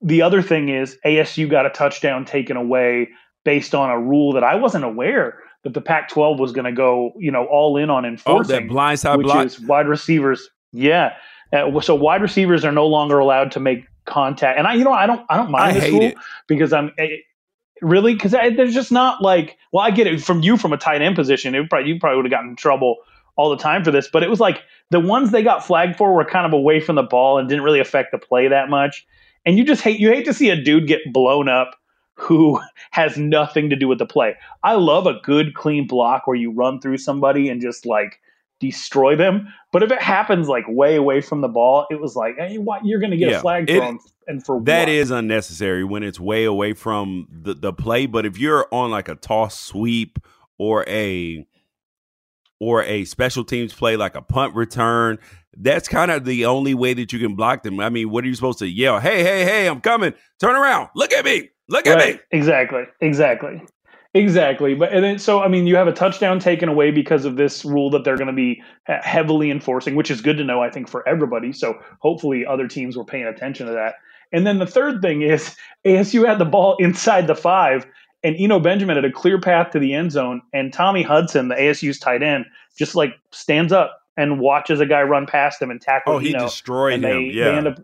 the 0.00 0.22
other 0.22 0.42
thing 0.42 0.68
is 0.68 0.96
ASU 1.04 1.48
got 1.48 1.66
a 1.66 1.70
touchdown 1.70 2.24
taken 2.24 2.56
away 2.56 3.08
based 3.44 3.74
on 3.74 3.90
a 3.90 4.00
rule 4.00 4.32
that 4.32 4.44
I 4.44 4.54
wasn't 4.54 4.84
aware 4.84 5.40
that 5.64 5.74
the 5.74 5.80
Pac-12 5.80 6.38
was 6.38 6.52
going 6.52 6.66
to 6.66 6.72
go, 6.72 7.12
you 7.18 7.30
know, 7.30 7.44
all 7.46 7.76
in 7.76 7.90
on 7.90 8.04
enforcing. 8.04 8.56
Oh, 8.56 8.58
that 8.60 8.68
blindside 8.68 9.18
which 9.18 9.24
block. 9.26 9.46
is 9.46 9.60
wide 9.60 9.88
receivers. 9.88 10.48
Yeah, 10.72 11.14
uh, 11.52 11.80
so 11.80 11.94
wide 11.94 12.22
receivers 12.22 12.64
are 12.64 12.72
no 12.72 12.86
longer 12.86 13.18
allowed 13.18 13.52
to 13.52 13.60
make 13.60 13.86
contact, 14.04 14.58
and 14.58 14.66
I, 14.66 14.74
you 14.74 14.84
know, 14.84 14.92
I 14.92 15.06
don't, 15.06 15.24
I 15.28 15.36
don't 15.36 15.50
mind 15.50 15.76
I 15.76 15.80
this 15.80 15.90
rule 15.90 16.02
it. 16.02 16.16
because 16.46 16.72
I'm. 16.72 16.92
It, 16.98 17.10
eh, 17.10 17.16
really 17.80 18.14
because 18.14 18.32
there's 18.32 18.74
just 18.74 18.90
not 18.90 19.22
like 19.22 19.56
well 19.72 19.84
i 19.84 19.90
get 19.92 20.06
it 20.08 20.20
from 20.20 20.42
you 20.42 20.56
from 20.56 20.72
a 20.72 20.76
tight 20.76 21.00
end 21.00 21.14
position 21.14 21.54
it 21.54 21.70
probably 21.70 21.88
you 21.88 21.98
probably 22.00 22.16
would 22.16 22.24
have 22.24 22.32
gotten 22.32 22.50
in 22.50 22.56
trouble 22.56 22.96
all 23.36 23.50
the 23.50 23.56
time 23.56 23.84
for 23.84 23.92
this 23.92 24.08
but 24.08 24.24
it 24.24 24.28
was 24.28 24.40
like 24.40 24.62
the 24.90 24.98
ones 24.98 25.30
they 25.30 25.44
got 25.44 25.64
flagged 25.64 25.96
for 25.96 26.12
were 26.12 26.24
kind 26.24 26.44
of 26.44 26.52
away 26.52 26.80
from 26.80 26.96
the 26.96 27.04
ball 27.04 27.38
and 27.38 27.48
didn't 27.48 27.62
really 27.62 27.78
affect 27.78 28.10
the 28.10 28.18
play 28.18 28.48
that 28.48 28.68
much 28.68 29.06
and 29.48 29.56
you 29.56 29.64
just 29.64 29.80
hate 29.80 29.98
you 29.98 30.10
hate 30.10 30.26
to 30.26 30.34
see 30.34 30.50
a 30.50 30.62
dude 30.62 30.86
get 30.86 31.00
blown 31.10 31.48
up 31.48 31.74
who 32.16 32.60
has 32.90 33.16
nothing 33.16 33.70
to 33.70 33.76
do 33.76 33.88
with 33.88 33.98
the 33.98 34.04
play. 34.04 34.36
I 34.62 34.74
love 34.74 35.06
a 35.06 35.18
good 35.22 35.54
clean 35.54 35.86
block 35.86 36.26
where 36.26 36.36
you 36.36 36.52
run 36.52 36.80
through 36.80 36.98
somebody 36.98 37.48
and 37.48 37.58
just 37.58 37.86
like 37.86 38.20
destroy 38.60 39.16
them. 39.16 39.48
But 39.72 39.82
if 39.82 39.90
it 39.90 40.02
happens 40.02 40.48
like 40.48 40.64
way 40.68 40.96
away 40.96 41.22
from 41.22 41.40
the 41.40 41.48
ball, 41.48 41.86
it 41.90 41.98
was 41.98 42.14
like, 42.14 42.36
hey, 42.36 42.58
what 42.58 42.84
you're 42.84 43.00
going 43.00 43.12
to 43.12 43.16
get 43.16 43.30
yeah, 43.30 43.38
a 43.38 43.40
flag 43.40 43.68
thrown, 43.68 43.96
it, 43.96 44.02
and 44.26 44.44
for 44.44 44.60
that 44.64 44.80
what? 44.80 44.88
is 44.90 45.10
unnecessary 45.10 45.82
when 45.82 46.02
it's 46.02 46.20
way 46.20 46.44
away 46.44 46.74
from 46.74 47.26
the 47.30 47.54
the 47.54 47.72
play. 47.72 48.04
But 48.04 48.26
if 48.26 48.36
you're 48.36 48.68
on 48.70 48.90
like 48.90 49.08
a 49.08 49.14
toss 49.14 49.58
sweep 49.58 50.18
or 50.58 50.84
a 50.86 51.46
or 52.60 52.82
a 52.82 53.06
special 53.06 53.44
teams 53.44 53.72
play 53.72 53.96
like 53.96 54.14
a 54.14 54.22
punt 54.22 54.54
return, 54.54 55.18
that's 55.60 55.88
kind 55.88 56.10
of 56.10 56.24
the 56.24 56.46
only 56.46 56.74
way 56.74 56.94
that 56.94 57.12
you 57.12 57.18
can 57.18 57.34
block 57.34 57.62
them. 57.62 57.80
I 57.80 57.88
mean, 57.88 58.10
what 58.10 58.24
are 58.24 58.28
you 58.28 58.34
supposed 58.34 58.60
to 58.60 58.68
yell? 58.68 59.00
Hey, 59.00 59.22
hey, 59.22 59.44
hey, 59.44 59.66
I'm 59.66 59.80
coming. 59.80 60.14
Turn 60.40 60.54
around. 60.54 60.88
Look 60.94 61.12
at 61.12 61.24
me. 61.24 61.50
Look 61.68 61.86
at 61.86 61.96
right. 61.96 62.14
me. 62.14 62.20
Exactly. 62.30 62.84
Exactly. 63.00 63.62
Exactly. 64.14 64.74
But 64.74 64.92
and 64.92 65.04
then, 65.04 65.18
so 65.18 65.40
I 65.40 65.48
mean, 65.48 65.66
you 65.66 65.76
have 65.76 65.88
a 65.88 65.92
touchdown 65.92 66.38
taken 66.38 66.68
away 66.68 66.90
because 66.90 67.24
of 67.24 67.36
this 67.36 67.64
rule 67.64 67.90
that 67.90 68.04
they're 68.04 68.16
going 68.16 68.28
to 68.28 68.32
be 68.32 68.62
uh, 68.88 68.98
heavily 69.02 69.50
enforcing, 69.50 69.96
which 69.96 70.10
is 70.10 70.20
good 70.20 70.38
to 70.38 70.44
know, 70.44 70.62
I 70.62 70.70
think, 70.70 70.88
for 70.88 71.06
everybody. 71.06 71.52
So 71.52 71.78
hopefully, 72.00 72.46
other 72.46 72.68
teams 72.68 72.96
were 72.96 73.04
paying 73.04 73.26
attention 73.26 73.66
to 73.66 73.72
that. 73.72 73.96
And 74.32 74.46
then 74.46 74.58
the 74.58 74.66
third 74.66 75.02
thing 75.02 75.22
is 75.22 75.54
ASU 75.86 76.26
had 76.26 76.38
the 76.38 76.46
ball 76.46 76.76
inside 76.76 77.26
the 77.26 77.34
five, 77.34 77.86
and 78.22 78.34
Eno 78.38 78.60
Benjamin 78.60 78.96
had 78.96 79.04
a 79.04 79.12
clear 79.12 79.40
path 79.40 79.72
to 79.72 79.78
the 79.78 79.92
end 79.92 80.12
zone, 80.12 80.40
and 80.52 80.72
Tommy 80.72 81.02
Hudson, 81.02 81.48
the 81.48 81.54
ASU's 81.54 81.98
tight 81.98 82.22
end, 82.22 82.46
just 82.78 82.94
like 82.94 83.10
stands 83.30 83.72
up 83.72 84.00
and 84.18 84.40
watches 84.40 84.80
a 84.80 84.86
guy 84.86 85.00
run 85.00 85.24
past 85.24 85.62
him 85.62 85.70
and 85.70 85.80
tackle. 85.80 86.14
Oh, 86.14 86.18
he 86.18 86.34
Eno, 86.34 86.44
destroyed 86.44 87.02
him. 87.02 87.30
yeah. 87.32 87.60
Up, 87.60 87.80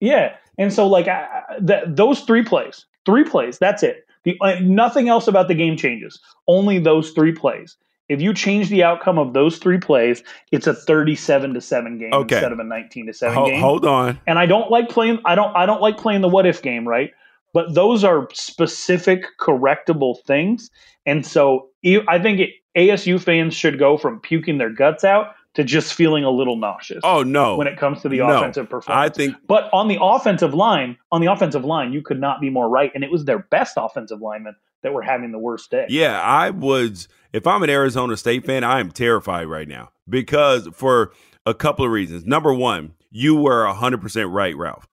yeah. 0.00 0.36
And 0.58 0.72
so, 0.72 0.86
like, 0.88 1.06
I, 1.06 1.42
those 1.86 2.20
three 2.20 2.42
plays, 2.42 2.86
three 3.06 3.22
plays, 3.24 3.58
that's 3.58 3.82
it. 3.82 4.06
The, 4.24 4.36
uh, 4.40 4.58
nothing 4.62 5.08
else 5.08 5.28
about 5.28 5.48
the 5.48 5.54
game 5.54 5.76
changes. 5.76 6.18
Only 6.48 6.78
those 6.78 7.10
three 7.10 7.32
plays. 7.32 7.76
If 8.08 8.20
you 8.20 8.34
change 8.34 8.68
the 8.68 8.82
outcome 8.82 9.18
of 9.18 9.32
those 9.32 9.58
three 9.58 9.78
plays, 9.78 10.22
it's 10.50 10.66
a 10.66 10.74
thirty-seven 10.74 11.54
to 11.54 11.60
seven 11.60 11.98
game 11.98 12.12
okay. 12.12 12.36
instead 12.36 12.52
of 12.52 12.58
a 12.58 12.64
nineteen 12.64 13.06
to 13.06 13.12
seven 13.12 13.34
Ho- 13.34 13.46
game. 13.46 13.60
Hold 13.60 13.86
on. 13.86 14.20
And 14.26 14.38
I 14.38 14.46
don't 14.46 14.70
like 14.70 14.88
playing. 14.88 15.20
I 15.24 15.34
don't. 15.34 15.54
I 15.56 15.66
don't 15.66 15.80
like 15.80 15.96
playing 15.96 16.20
the 16.20 16.28
what 16.28 16.46
if 16.46 16.60
game, 16.60 16.86
right? 16.86 17.12
but 17.54 17.72
those 17.72 18.04
are 18.04 18.28
specific 18.34 19.24
correctable 19.40 20.22
things. 20.26 20.70
And 21.06 21.24
so 21.24 21.68
I 22.08 22.18
think 22.18 22.40
it, 22.40 22.50
ASU 22.76 23.20
fans 23.20 23.54
should 23.54 23.78
go 23.78 23.96
from 23.96 24.20
puking 24.20 24.58
their 24.58 24.70
guts 24.70 25.04
out 25.04 25.34
to 25.54 25.62
just 25.62 25.94
feeling 25.94 26.24
a 26.24 26.30
little 26.30 26.56
nauseous. 26.56 27.00
Oh 27.04 27.22
no. 27.22 27.56
When 27.56 27.66
it 27.66 27.78
comes 27.78 28.02
to 28.02 28.08
the 28.08 28.18
no. 28.18 28.38
offensive 28.38 28.68
performance. 28.68 29.12
I 29.12 29.14
think 29.14 29.36
But 29.46 29.70
on 29.72 29.88
the 29.88 29.98
offensive 30.00 30.52
line, 30.52 30.98
on 31.12 31.20
the 31.20 31.30
offensive 31.30 31.64
line, 31.64 31.92
you 31.92 32.02
could 32.02 32.20
not 32.20 32.40
be 32.40 32.50
more 32.50 32.68
right 32.68 32.90
and 32.94 33.04
it 33.04 33.10
was 33.10 33.24
their 33.24 33.38
best 33.38 33.74
offensive 33.76 34.20
lineman 34.20 34.56
that 34.82 34.92
were 34.92 35.02
having 35.02 35.32
the 35.32 35.38
worst 35.38 35.70
day. 35.70 35.86
Yeah, 35.88 36.20
I 36.20 36.50
was 36.50 37.08
if 37.32 37.46
I'm 37.46 37.62
an 37.62 37.70
Arizona 37.70 38.16
State 38.16 38.44
fan, 38.44 38.64
I 38.64 38.80
am 38.80 38.90
terrified 38.90 39.46
right 39.46 39.68
now 39.68 39.90
because 40.08 40.68
for 40.72 41.12
a 41.46 41.54
couple 41.54 41.84
of 41.84 41.90
reasons. 41.90 42.24
Number 42.24 42.52
1, 42.52 42.94
you 43.10 43.36
were 43.36 43.64
100% 43.66 44.32
right, 44.32 44.56
Ralph. 44.56 44.88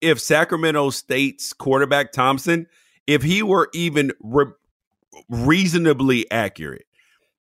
If 0.00 0.20
Sacramento 0.20 0.90
State's 0.90 1.52
quarterback 1.52 2.12
Thompson, 2.12 2.66
if 3.06 3.22
he 3.22 3.42
were 3.42 3.68
even 3.72 4.12
re- 4.20 4.52
reasonably 5.28 6.30
accurate, 6.30 6.86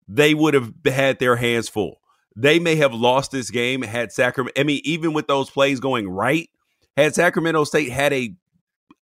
they 0.07 0.33
would 0.33 0.53
have 0.53 0.73
had 0.85 1.19
their 1.19 1.35
hands 1.35 1.69
full. 1.69 1.99
They 2.35 2.59
may 2.59 2.75
have 2.75 2.93
lost 2.93 3.31
this 3.31 3.49
game 3.49 3.81
had 3.81 4.11
Sacramento. 4.11 4.59
I 4.59 4.63
mean, 4.63 4.81
even 4.83 5.13
with 5.13 5.27
those 5.27 5.49
plays 5.49 5.79
going 5.79 6.09
right, 6.09 6.49
had 6.97 7.15
Sacramento 7.15 7.63
State 7.63 7.91
had 7.91 8.13
a 8.13 8.35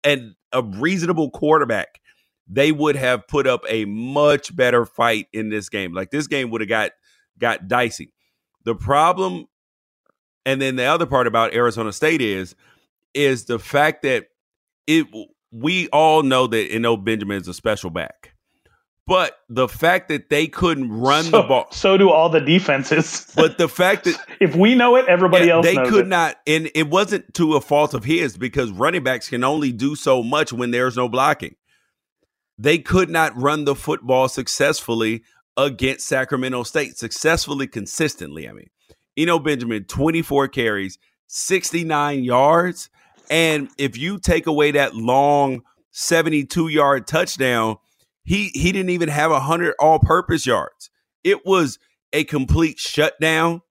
and 0.05 0.35
a 0.53 0.63
reasonable 0.63 1.31
quarterback, 1.31 2.01
they 2.47 2.73
would 2.73 2.97
have 2.97 3.27
put 3.27 3.47
up 3.47 3.65
a 3.69 3.85
much 3.87 4.55
better 4.55 4.85
fight 4.85 5.29
in 5.33 5.49
this 5.49 5.69
game. 5.69 5.93
Like 5.95 6.11
this 6.11 6.27
game 6.27 6.51
would 6.51 6.61
have 6.61 6.69
got 6.69 6.91
got 7.39 7.69
dicey. 7.69 8.13
The 8.65 8.75
problem, 8.75 9.47
and 10.45 10.61
then 10.61 10.77
the 10.77 10.85
other 10.85 11.07
part 11.07 11.27
about 11.27 11.55
Arizona 11.55 11.93
State 11.93 12.21
is 12.21 12.55
is 13.15 13.45
the 13.47 13.59
fact 13.59 14.03
that 14.03 14.27
it 14.87 15.07
we 15.51 15.89
all 15.89 16.23
know 16.23 16.47
that 16.47 16.71
Eno 16.71 16.97
Benjamin 16.97 17.41
is 17.41 17.49
a 17.49 17.55
special 17.55 17.91
back. 17.91 18.32
But 19.07 19.37
the 19.49 19.69
fact 19.69 20.09
that 20.11 20.31
they 20.31 20.47
couldn't 20.47 20.89
run 20.89 21.25
so, 21.25 21.43
the 21.43 21.49
ball, 21.49 21.67
so 21.73 21.97
do 21.97 22.11
all 22.11 22.29
the 22.29 22.41
defenses. 22.41 23.33
but 23.35 23.59
the 23.59 23.69
fact 23.69 24.05
that 24.05 24.17
if 24.41 24.55
we 24.55 24.77
know 24.77 24.95
it, 24.95 25.07
everybody 25.07 25.47
yeah, 25.47 25.55
else 25.55 25.67
they 25.67 25.75
could 25.75 26.07
it. 26.07 26.09
not, 26.09 26.37
and 26.47 26.71
it 26.75 26.89
wasn't 26.89 27.35
to 27.35 27.57
a 27.57 27.61
fault 27.61 27.95
of 27.95 28.05
his 28.05 28.37
because 28.37 28.71
running 28.71 29.03
backs 29.03 29.29
can 29.29 29.43
only 29.43 29.73
do 29.73 29.97
so 29.97 30.23
much 30.23 30.53
when 30.53 30.71
there's 30.71 30.97
no 30.97 31.09
blocking. 31.09 31.57
They 32.59 32.79
could 32.79 33.11
not 33.11 33.37
run 33.37 33.65
the 33.65 33.75
football 33.75 34.29
successfully 34.29 35.25
against 35.57 36.07
Sacramento 36.07 36.63
State, 36.63 36.97
successfully, 36.97 37.67
consistently. 37.67 38.49
I 38.49 38.53
mean, 38.53 38.71
Eno 39.17 39.41
Benjamin, 39.41 39.85
24 39.85 40.49
carries, 40.49 40.99
69 41.27 42.23
yards. 42.23 42.89
And 43.31 43.69
if 43.79 43.97
you 43.97 44.19
take 44.19 44.47
away 44.47 44.73
that 44.73 44.95
long 44.95 45.63
72 45.91 46.69
yard 46.69 47.07
touchdown, 47.07 47.79
he 48.25 48.51
he 48.55 48.73
didn't 48.73 48.91
even 48.91 49.09
have 49.09 49.31
100 49.31 49.75
all 49.79 49.99
purpose 49.99 50.47
yards. 50.47 50.91
It 51.25 51.45
was 51.47 51.79
a 52.13 52.25
complete 52.25 52.79
shutdown, 52.79 53.63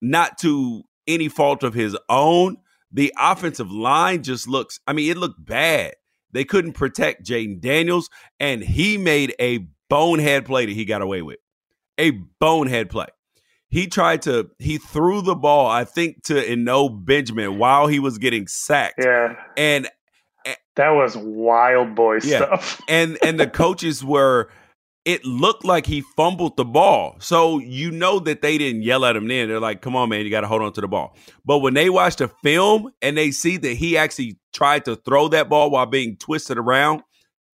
not 0.00 0.38
to 0.38 0.82
any 1.06 1.28
fault 1.28 1.62
of 1.62 1.74
his 1.74 1.96
own. 2.08 2.58
The 2.92 3.12
offensive 3.18 3.70
line 3.70 4.22
just 4.22 4.48
looks, 4.48 4.80
I 4.86 4.92
mean, 4.92 5.10
it 5.10 5.16
looked 5.16 5.44
bad. 5.44 5.94
They 6.32 6.44
couldn't 6.44 6.72
protect 6.72 7.26
Jayden 7.26 7.60
Daniels, 7.60 8.10
and 8.38 8.62
he 8.62 8.98
made 8.98 9.34
a 9.40 9.66
bonehead 9.88 10.44
play 10.44 10.66
that 10.66 10.72
he 10.72 10.84
got 10.84 11.02
away 11.02 11.22
with. 11.22 11.38
A 11.98 12.10
bonehead 12.40 12.90
play. 12.90 13.06
He 13.68 13.86
tried 13.86 14.22
to, 14.22 14.50
he 14.58 14.78
threw 14.78 15.22
the 15.22 15.34
ball, 15.34 15.66
I 15.66 15.84
think, 15.84 16.22
to 16.24 16.48
Eno 16.48 16.88
Benjamin 16.88 17.58
while 17.58 17.86
he 17.86 17.98
was 17.98 18.18
getting 18.18 18.46
sacked. 18.46 19.02
Yeah. 19.02 19.34
And 19.56 19.88
that 20.76 20.90
was 20.90 21.16
wild 21.16 21.94
boy 21.94 22.20
yeah. 22.22 22.38
stuff. 22.38 22.82
and 22.88 23.18
and 23.22 23.38
the 23.38 23.46
coaches 23.46 24.04
were 24.04 24.48
it 25.06 25.24
looked 25.24 25.64
like 25.64 25.86
he 25.86 26.00
fumbled 26.00 26.56
the 26.56 26.64
ball. 26.64 27.16
So 27.20 27.60
you 27.60 27.92
know 27.92 28.18
that 28.18 28.42
they 28.42 28.58
didn't 28.58 28.82
yell 28.82 29.04
at 29.04 29.14
him 29.14 29.28
then. 29.28 29.48
They're 29.48 29.60
like, 29.60 29.80
come 29.80 29.94
on, 29.94 30.08
man, 30.08 30.24
you 30.24 30.30
got 30.30 30.40
to 30.40 30.48
hold 30.48 30.62
on 30.62 30.72
to 30.72 30.80
the 30.80 30.88
ball. 30.88 31.16
But 31.44 31.58
when 31.58 31.74
they 31.74 31.88
watch 31.88 32.16
the 32.16 32.26
film 32.42 32.90
and 33.00 33.16
they 33.16 33.30
see 33.30 33.56
that 33.56 33.74
he 33.74 33.96
actually 33.96 34.40
tried 34.52 34.84
to 34.86 34.96
throw 34.96 35.28
that 35.28 35.48
ball 35.48 35.70
while 35.70 35.86
being 35.86 36.16
twisted 36.16 36.58
around, 36.58 37.02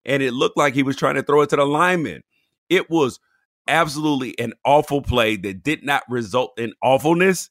and 0.05 0.23
it 0.23 0.33
looked 0.33 0.57
like 0.57 0.75
he 0.75 0.85
was 0.85 0.97
trying 0.97 1.17
to 1.17 1.25
throw 1.25 1.43
it 1.43 1.51
to 1.51 1.57
the 1.57 1.67
lineman, 1.67 2.23
it 2.69 2.89
was 2.89 3.19
absolutely 3.67 4.39
an 4.39 4.53
awful 4.65 5.03
play 5.03 5.35
that 5.37 5.65
did 5.65 5.85
not 5.85 6.05
result 6.09 6.53
in 6.57 6.73
awfulness. 6.83 7.51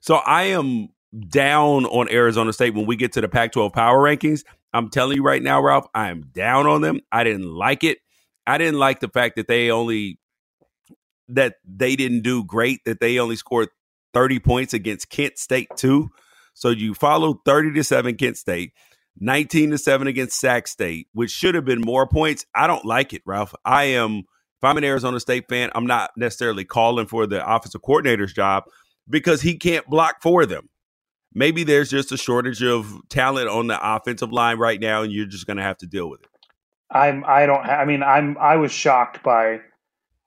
So 0.00 0.16
I 0.16 0.44
am 0.44 0.88
down 1.28 1.86
on 1.86 2.10
Arizona 2.10 2.52
State 2.52 2.74
when 2.74 2.86
we 2.86 2.96
get 2.96 3.12
to 3.12 3.20
the 3.20 3.28
Pac 3.28 3.52
12 3.52 3.72
power 3.72 3.98
rankings. 3.98 4.42
I'm 4.72 4.88
telling 4.90 5.16
you 5.16 5.22
right 5.22 5.42
now, 5.42 5.60
Ralph, 5.60 5.86
I 5.94 6.10
am 6.10 6.22
down 6.32 6.66
on 6.66 6.80
them. 6.80 7.00
I 7.10 7.24
didn't 7.24 7.50
like 7.50 7.84
it. 7.84 7.98
I 8.46 8.58
didn't 8.58 8.78
like 8.78 9.00
the 9.00 9.08
fact 9.08 9.36
that 9.36 9.48
they 9.48 9.70
only 9.70 10.18
that 11.28 11.56
they 11.64 11.94
didn't 11.94 12.22
do 12.22 12.44
great, 12.44 12.80
that 12.84 13.00
they 13.00 13.18
only 13.18 13.36
scored 13.36 13.68
30 14.14 14.40
points 14.40 14.74
against 14.74 15.10
Kent 15.10 15.38
State 15.38 15.68
too. 15.76 16.10
So 16.54 16.70
you 16.70 16.94
followed 16.94 17.38
30 17.44 17.72
to 17.74 17.84
7 17.84 18.16
Kent 18.16 18.36
State, 18.36 18.72
19 19.18 19.70
to 19.70 19.78
7 19.78 20.08
against 20.08 20.40
Sac 20.40 20.66
State, 20.66 21.06
which 21.12 21.30
should 21.30 21.54
have 21.54 21.64
been 21.64 21.80
more 21.80 22.08
points. 22.08 22.44
I 22.54 22.66
don't 22.66 22.84
like 22.84 23.12
it, 23.12 23.22
Ralph. 23.24 23.54
I 23.64 23.84
am 23.84 24.18
if 24.18 24.64
I'm 24.64 24.76
an 24.76 24.84
Arizona 24.84 25.18
State 25.20 25.48
fan, 25.48 25.70
I'm 25.74 25.86
not 25.86 26.10
necessarily 26.16 26.64
calling 26.64 27.06
for 27.06 27.26
the 27.26 27.46
offensive 27.48 27.82
coordinator's 27.82 28.32
job 28.32 28.64
because 29.08 29.40
he 29.40 29.56
can't 29.56 29.86
block 29.86 30.20
for 30.20 30.44
them 30.44 30.68
maybe 31.34 31.64
there's 31.64 31.90
just 31.90 32.12
a 32.12 32.16
shortage 32.16 32.62
of 32.62 33.00
talent 33.08 33.48
on 33.48 33.66
the 33.66 33.78
offensive 33.82 34.32
line 34.32 34.58
right 34.58 34.80
now, 34.80 35.02
and 35.02 35.12
you're 35.12 35.26
just 35.26 35.46
going 35.46 35.56
to 35.56 35.62
have 35.62 35.78
to 35.78 35.86
deal 35.86 36.08
with 36.08 36.22
it. 36.22 36.28
I'm. 36.90 37.24
I 37.26 37.46
don't. 37.46 37.64
I 37.64 37.84
mean, 37.84 38.02
I'm. 38.02 38.36
I 38.38 38.56
was 38.56 38.72
shocked 38.72 39.22
by 39.22 39.60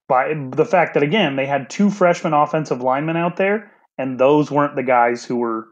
by 0.07 0.33
the 0.51 0.65
fact 0.65 0.93
that 0.93 1.03
again 1.03 1.35
they 1.35 1.45
had 1.45 1.69
two 1.69 1.89
freshman 1.89 2.33
offensive 2.33 2.81
linemen 2.81 3.17
out 3.17 3.37
there, 3.37 3.71
and 3.97 4.19
those 4.19 4.49
weren't 4.49 4.75
the 4.75 4.83
guys 4.83 5.25
who 5.25 5.37
were 5.37 5.67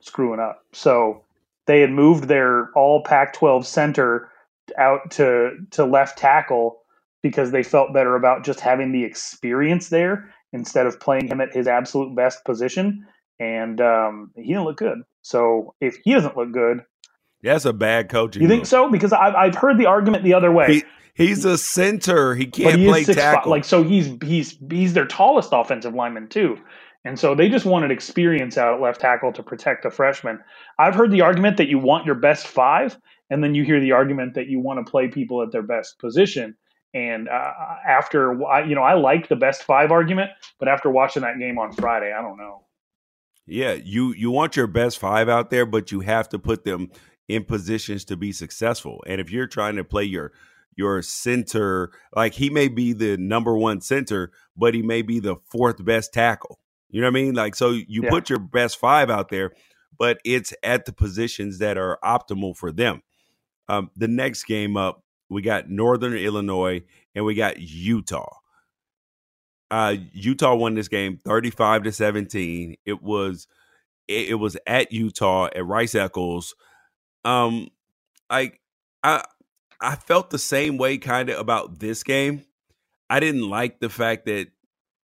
screwing 0.00 0.40
up. 0.40 0.62
So 0.72 1.24
they 1.66 1.80
had 1.80 1.90
moved 1.90 2.24
their 2.24 2.70
all 2.74 3.02
Pac-12 3.02 3.64
center 3.64 4.30
out 4.78 5.10
to 5.12 5.56
to 5.72 5.84
left 5.84 6.16
tackle 6.18 6.78
because 7.22 7.50
they 7.50 7.62
felt 7.62 7.92
better 7.92 8.14
about 8.14 8.44
just 8.44 8.60
having 8.60 8.92
the 8.92 9.04
experience 9.04 9.88
there 9.88 10.32
instead 10.52 10.86
of 10.86 11.00
playing 11.00 11.28
him 11.28 11.40
at 11.40 11.52
his 11.52 11.66
absolute 11.66 12.14
best 12.14 12.44
position 12.44 13.06
and 13.40 13.80
um, 13.80 14.30
he 14.36 14.48
didn't 14.48 14.64
look 14.64 14.76
good. 14.76 14.98
So 15.22 15.74
if 15.80 15.96
he 16.04 16.14
doesn't 16.14 16.36
look 16.36 16.52
good, 16.52 16.84
that's 17.42 17.64
a 17.64 17.72
bad 17.72 18.08
coaching. 18.08 18.42
You 18.42 18.48
think 18.48 18.66
so? 18.66 18.90
Because 18.90 19.12
I've, 19.12 19.34
I've 19.34 19.54
heard 19.54 19.78
the 19.78 19.86
argument 19.86 20.22
the 20.22 20.34
other 20.34 20.52
way. 20.52 20.74
He, 21.14 21.26
he's 21.26 21.44
a 21.44 21.58
center. 21.58 22.34
He 22.34 22.46
can't 22.46 22.78
he 22.78 22.86
play 22.86 23.04
tackle. 23.04 23.40
Five, 23.40 23.46
like 23.46 23.64
so, 23.64 23.82
he's 23.82 24.16
he's 24.22 24.58
he's 24.70 24.92
their 24.92 25.06
tallest 25.06 25.50
offensive 25.52 25.94
lineman 25.94 26.28
too. 26.28 26.58
And 27.04 27.18
so 27.18 27.34
they 27.34 27.48
just 27.48 27.64
wanted 27.64 27.90
experience 27.90 28.58
out 28.58 28.74
at 28.74 28.80
left 28.82 29.00
tackle 29.00 29.32
to 29.32 29.42
protect 29.42 29.84
the 29.84 29.90
freshman. 29.90 30.38
I've 30.78 30.94
heard 30.94 31.10
the 31.10 31.22
argument 31.22 31.56
that 31.56 31.68
you 31.68 31.78
want 31.78 32.04
your 32.04 32.14
best 32.14 32.46
five, 32.46 32.98
and 33.30 33.42
then 33.42 33.54
you 33.54 33.64
hear 33.64 33.80
the 33.80 33.92
argument 33.92 34.34
that 34.34 34.48
you 34.48 34.60
want 34.60 34.84
to 34.84 34.90
play 34.90 35.08
people 35.08 35.42
at 35.42 35.50
their 35.50 35.62
best 35.62 35.98
position. 35.98 36.56
And 36.92 37.28
uh, 37.28 37.52
after, 37.88 38.34
you 38.66 38.74
know, 38.74 38.82
I 38.82 38.94
like 38.94 39.28
the 39.28 39.36
best 39.36 39.62
five 39.62 39.92
argument, 39.92 40.30
but 40.58 40.68
after 40.68 40.90
watching 40.90 41.22
that 41.22 41.38
game 41.38 41.58
on 41.58 41.72
Friday, 41.72 42.12
I 42.12 42.20
don't 42.20 42.36
know. 42.36 42.64
Yeah, 43.46 43.72
you 43.72 44.12
you 44.12 44.30
want 44.30 44.56
your 44.56 44.66
best 44.66 44.98
five 44.98 45.28
out 45.28 45.50
there, 45.50 45.66
but 45.66 45.90
you 45.90 46.00
have 46.00 46.28
to 46.30 46.38
put 46.38 46.64
them 46.64 46.90
in 47.28 47.44
positions 47.44 48.04
to 48.06 48.16
be 48.16 48.32
successful. 48.32 49.02
And 49.06 49.20
if 49.20 49.30
you're 49.30 49.46
trying 49.46 49.76
to 49.76 49.84
play 49.84 50.04
your 50.04 50.32
your 50.76 51.02
center, 51.02 51.90
like 52.14 52.34
he 52.34 52.50
may 52.50 52.68
be 52.68 52.92
the 52.92 53.16
number 53.16 53.56
one 53.56 53.80
center, 53.80 54.30
but 54.56 54.74
he 54.74 54.82
may 54.82 55.02
be 55.02 55.20
the 55.20 55.36
fourth 55.50 55.84
best 55.84 56.12
tackle. 56.12 56.58
You 56.90 57.00
know 57.00 57.06
what 57.06 57.18
I 57.18 57.22
mean? 57.22 57.34
Like 57.34 57.54
so 57.54 57.70
you 57.70 58.02
yeah. 58.04 58.10
put 58.10 58.30
your 58.30 58.38
best 58.38 58.78
five 58.78 59.10
out 59.10 59.28
there, 59.28 59.52
but 59.98 60.18
it's 60.24 60.52
at 60.62 60.86
the 60.86 60.92
positions 60.92 61.58
that 61.58 61.76
are 61.76 61.98
optimal 62.04 62.56
for 62.56 62.72
them. 62.72 63.02
Um, 63.68 63.90
the 63.96 64.08
next 64.08 64.44
game 64.44 64.76
up, 64.76 65.04
we 65.28 65.42
got 65.42 65.70
Northern 65.70 66.14
Illinois 66.14 66.82
and 67.14 67.24
we 67.24 67.34
got 67.34 67.60
Utah. 67.60 68.39
Uh, 69.70 69.96
Utah 70.12 70.54
won 70.54 70.74
this 70.74 70.88
game 70.88 71.16
35 71.16 71.84
to 71.84 71.92
17. 71.92 72.76
It 72.84 73.02
was 73.02 73.46
it, 74.08 74.30
it 74.30 74.34
was 74.34 74.56
at 74.66 74.92
Utah 74.92 75.48
at 75.54 75.64
Rice 75.64 75.94
Eccles. 75.94 76.54
Um 77.24 77.68
like 78.30 78.60
I 79.02 79.24
I 79.80 79.96
felt 79.96 80.30
the 80.30 80.38
same 80.38 80.76
way 80.76 80.98
kind 80.98 81.30
of 81.30 81.38
about 81.38 81.78
this 81.78 82.02
game. 82.02 82.44
I 83.08 83.20
didn't 83.20 83.48
like 83.48 83.80
the 83.80 83.88
fact 83.88 84.26
that 84.26 84.48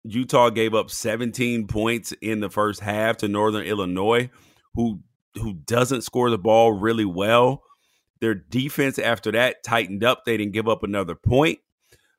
Utah 0.04 0.50
gave 0.50 0.74
up 0.74 0.90
17 0.90 1.66
points 1.66 2.12
in 2.20 2.40
the 2.40 2.50
first 2.50 2.80
half 2.80 3.16
to 3.18 3.28
Northern 3.28 3.66
Illinois, 3.66 4.30
who 4.74 5.00
who 5.34 5.52
doesn't 5.52 6.02
score 6.02 6.30
the 6.30 6.38
ball 6.38 6.72
really 6.72 7.04
well. 7.04 7.62
Their 8.20 8.34
defense 8.34 8.98
after 8.98 9.30
that 9.32 9.62
tightened 9.62 10.02
up. 10.02 10.24
They 10.24 10.36
didn't 10.36 10.54
give 10.54 10.68
up 10.68 10.82
another 10.82 11.14
point. 11.14 11.58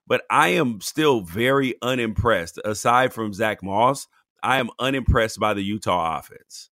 But 0.08 0.24
I 0.30 0.50
am 0.50 0.80
still 0.82 1.22
very 1.22 1.76
unimpressed. 1.82 2.60
Aside 2.64 3.14
from 3.14 3.34
Zach 3.34 3.62
Moss, 3.62 4.08
I 4.42 4.60
am 4.60 4.70
unimpressed 4.80 5.40
by 5.40 5.54
the 5.54 5.64
Utah 5.64 6.20
offense. 6.20 6.70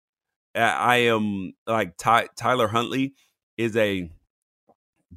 I 0.55 0.97
am 0.97 1.53
like 1.67 1.97
Ty- 1.97 2.29
Tyler 2.37 2.69
Huntley 2.69 3.13
is 3.57 3.75
a 3.75 4.09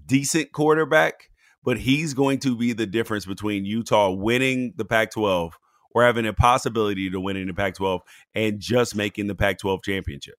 decent 0.05 0.53
quarterback, 0.53 1.31
but 1.63 1.79
he's 1.79 2.15
going 2.15 2.41
to 2.41 2.57
be 2.57 2.73
the 2.73 2.87
difference 2.87 3.25
between 3.25 3.65
Utah 3.65 4.11
winning 4.11 4.75
the 4.77 4.85
Pac 4.85 5.13
12 5.13 5.57
or 5.95 6.05
having 6.05 6.27
a 6.27 6.33
possibility 6.33 7.09
to 7.11 7.21
win 7.21 7.37
in 7.37 7.47
the 7.47 7.55
Pac 7.55 7.75
12 7.75 8.01
and 8.35 8.61
just 8.61 8.97
making 8.97 9.27
the 9.27 9.35
Pac 9.35 9.59
12 9.59 9.83
championship. 9.83 10.35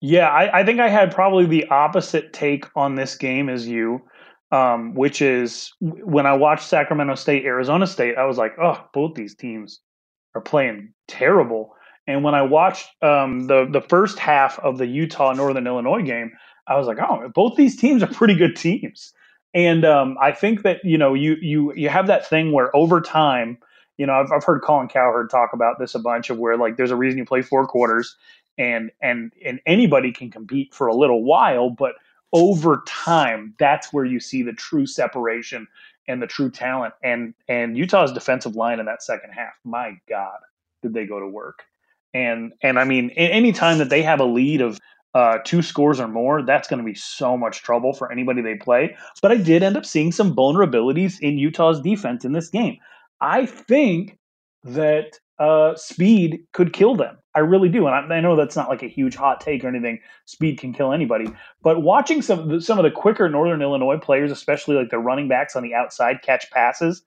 Yeah, 0.00 0.28
I, 0.28 0.60
I, 0.60 0.64
think 0.64 0.78
I 0.78 0.88
had 0.88 1.14
probably 1.14 1.46
the 1.46 1.66
opposite 1.68 2.32
take 2.32 2.66
on 2.76 2.96
this 2.96 3.16
game 3.16 3.48
as 3.48 3.66
you, 3.66 4.02
um, 4.52 4.94
which 4.94 5.20
is 5.20 5.72
when 5.80 6.26
I 6.26 6.34
watched 6.34 6.68
Sacramento 6.68 7.14
State, 7.16 7.44
Arizona 7.44 7.86
State, 7.86 8.16
I 8.16 8.24
was 8.24 8.38
like, 8.38 8.56
oh, 8.60 8.84
both 8.92 9.14
these 9.14 9.34
teams 9.34 9.80
are 10.34 10.40
playing 10.40 10.92
terrible. 11.08 11.74
And 12.06 12.22
when 12.22 12.34
I 12.34 12.42
watched 12.42 12.88
um, 13.02 13.48
the 13.48 13.66
the 13.68 13.80
first 13.80 14.18
half 14.18 14.58
of 14.60 14.78
the 14.78 14.86
Utah 14.86 15.32
Northern 15.32 15.66
Illinois 15.66 16.02
game, 16.02 16.32
I 16.68 16.76
was 16.76 16.86
like, 16.86 16.98
oh, 17.00 17.30
both 17.34 17.56
these 17.56 17.76
teams 17.76 18.02
are 18.02 18.08
pretty 18.08 18.34
good 18.34 18.54
teams. 18.54 19.12
And 19.54 19.84
um, 19.84 20.16
I 20.20 20.32
think 20.32 20.62
that 20.62 20.84
you 20.84 20.98
know 20.98 21.14
you 21.14 21.36
you 21.40 21.72
you 21.74 21.88
have 21.88 22.06
that 22.06 22.28
thing 22.28 22.52
where 22.52 22.74
over 22.76 23.00
time, 23.00 23.58
you 23.96 24.06
know, 24.06 24.12
I've, 24.12 24.30
I've 24.30 24.44
heard 24.44 24.62
Colin 24.62 24.88
Cowherd 24.88 25.30
talk 25.30 25.50
about 25.52 25.78
this 25.80 25.94
a 25.94 25.98
bunch 25.98 26.30
of 26.30 26.38
where 26.38 26.56
like 26.56 26.76
there's 26.76 26.90
a 26.90 26.96
reason 26.96 27.18
you 27.18 27.24
play 27.24 27.42
four 27.42 27.66
quarters, 27.66 28.14
and 28.58 28.90
and 29.02 29.32
and 29.44 29.60
anybody 29.66 30.12
can 30.12 30.30
compete 30.30 30.74
for 30.74 30.86
a 30.86 30.94
little 30.94 31.24
while, 31.24 31.70
but 31.70 31.94
over 32.36 32.82
time, 32.86 33.54
that's 33.58 33.94
where 33.94 34.04
you 34.04 34.20
see 34.20 34.42
the 34.42 34.52
true 34.52 34.86
separation 34.86 35.66
and 36.06 36.20
the 36.20 36.26
true 36.26 36.50
talent. 36.50 36.92
And 37.02 37.32
and 37.48 37.78
Utah's 37.78 38.12
defensive 38.12 38.54
line 38.54 38.78
in 38.78 38.84
that 38.86 39.02
second 39.02 39.30
half, 39.30 39.54
my 39.64 39.94
God, 40.06 40.38
did 40.82 40.92
they 40.92 41.06
go 41.06 41.18
to 41.18 41.26
work? 41.26 41.64
And 42.12 42.52
and 42.62 42.78
I 42.78 42.84
mean, 42.84 43.08
any 43.16 43.52
time 43.52 43.78
that 43.78 43.88
they 43.88 44.02
have 44.02 44.20
a 44.20 44.24
lead 44.24 44.60
of 44.60 44.78
uh, 45.14 45.38
two 45.46 45.62
scores 45.62 45.98
or 45.98 46.08
more, 46.08 46.42
that's 46.42 46.68
going 46.68 46.78
to 46.78 46.84
be 46.84 46.94
so 46.94 47.38
much 47.38 47.62
trouble 47.62 47.94
for 47.94 48.12
anybody 48.12 48.42
they 48.42 48.54
play. 48.54 48.94
But 49.22 49.32
I 49.32 49.38
did 49.38 49.62
end 49.62 49.78
up 49.78 49.86
seeing 49.86 50.12
some 50.12 50.36
vulnerabilities 50.36 51.18
in 51.20 51.38
Utah's 51.38 51.80
defense 51.80 52.22
in 52.26 52.32
this 52.32 52.50
game. 52.50 52.76
I 53.22 53.46
think 53.46 54.18
that 54.62 55.18
uh, 55.38 55.74
speed 55.74 56.40
could 56.52 56.74
kill 56.74 56.96
them. 56.96 57.16
I 57.36 57.40
really 57.40 57.68
do, 57.68 57.86
and 57.86 57.94
I, 57.94 58.16
I, 58.16 58.20
know 58.20 58.34
that's 58.34 58.56
not 58.56 58.70
like 58.70 58.82
a 58.82 58.88
huge 58.88 59.14
hot 59.14 59.42
take 59.42 59.62
or 59.62 59.68
anything. 59.68 60.00
Speed 60.24 60.58
can 60.58 60.72
kill 60.72 60.92
anybody, 60.92 61.26
but 61.62 61.82
watching 61.82 62.22
some 62.22 62.38
of 62.38 62.48
the, 62.48 62.60
some 62.62 62.78
of 62.78 62.82
the 62.84 62.90
quicker 62.90 63.28
Northern 63.28 63.60
Illinois 63.60 63.98
players, 63.98 64.32
especially 64.32 64.74
like 64.74 64.88
the 64.88 64.98
running 64.98 65.28
backs 65.28 65.54
on 65.54 65.62
the 65.62 65.74
outside, 65.74 66.22
catch 66.22 66.50
passes, 66.50 67.02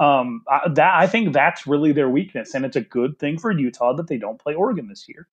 um, 0.00 0.42
I, 0.50 0.68
that 0.74 0.94
I 0.94 1.06
think 1.06 1.32
that's 1.32 1.66
really 1.66 1.92
their 1.92 2.10
weakness, 2.10 2.54
and 2.54 2.64
it's 2.64 2.76
a 2.76 2.80
good 2.80 3.20
thing 3.20 3.38
for 3.38 3.52
Utah 3.52 3.94
that 3.94 4.08
they 4.08 4.18
don't 4.18 4.40
play 4.40 4.54
Oregon 4.54 4.88
this 4.88 5.08
year, 5.08 5.28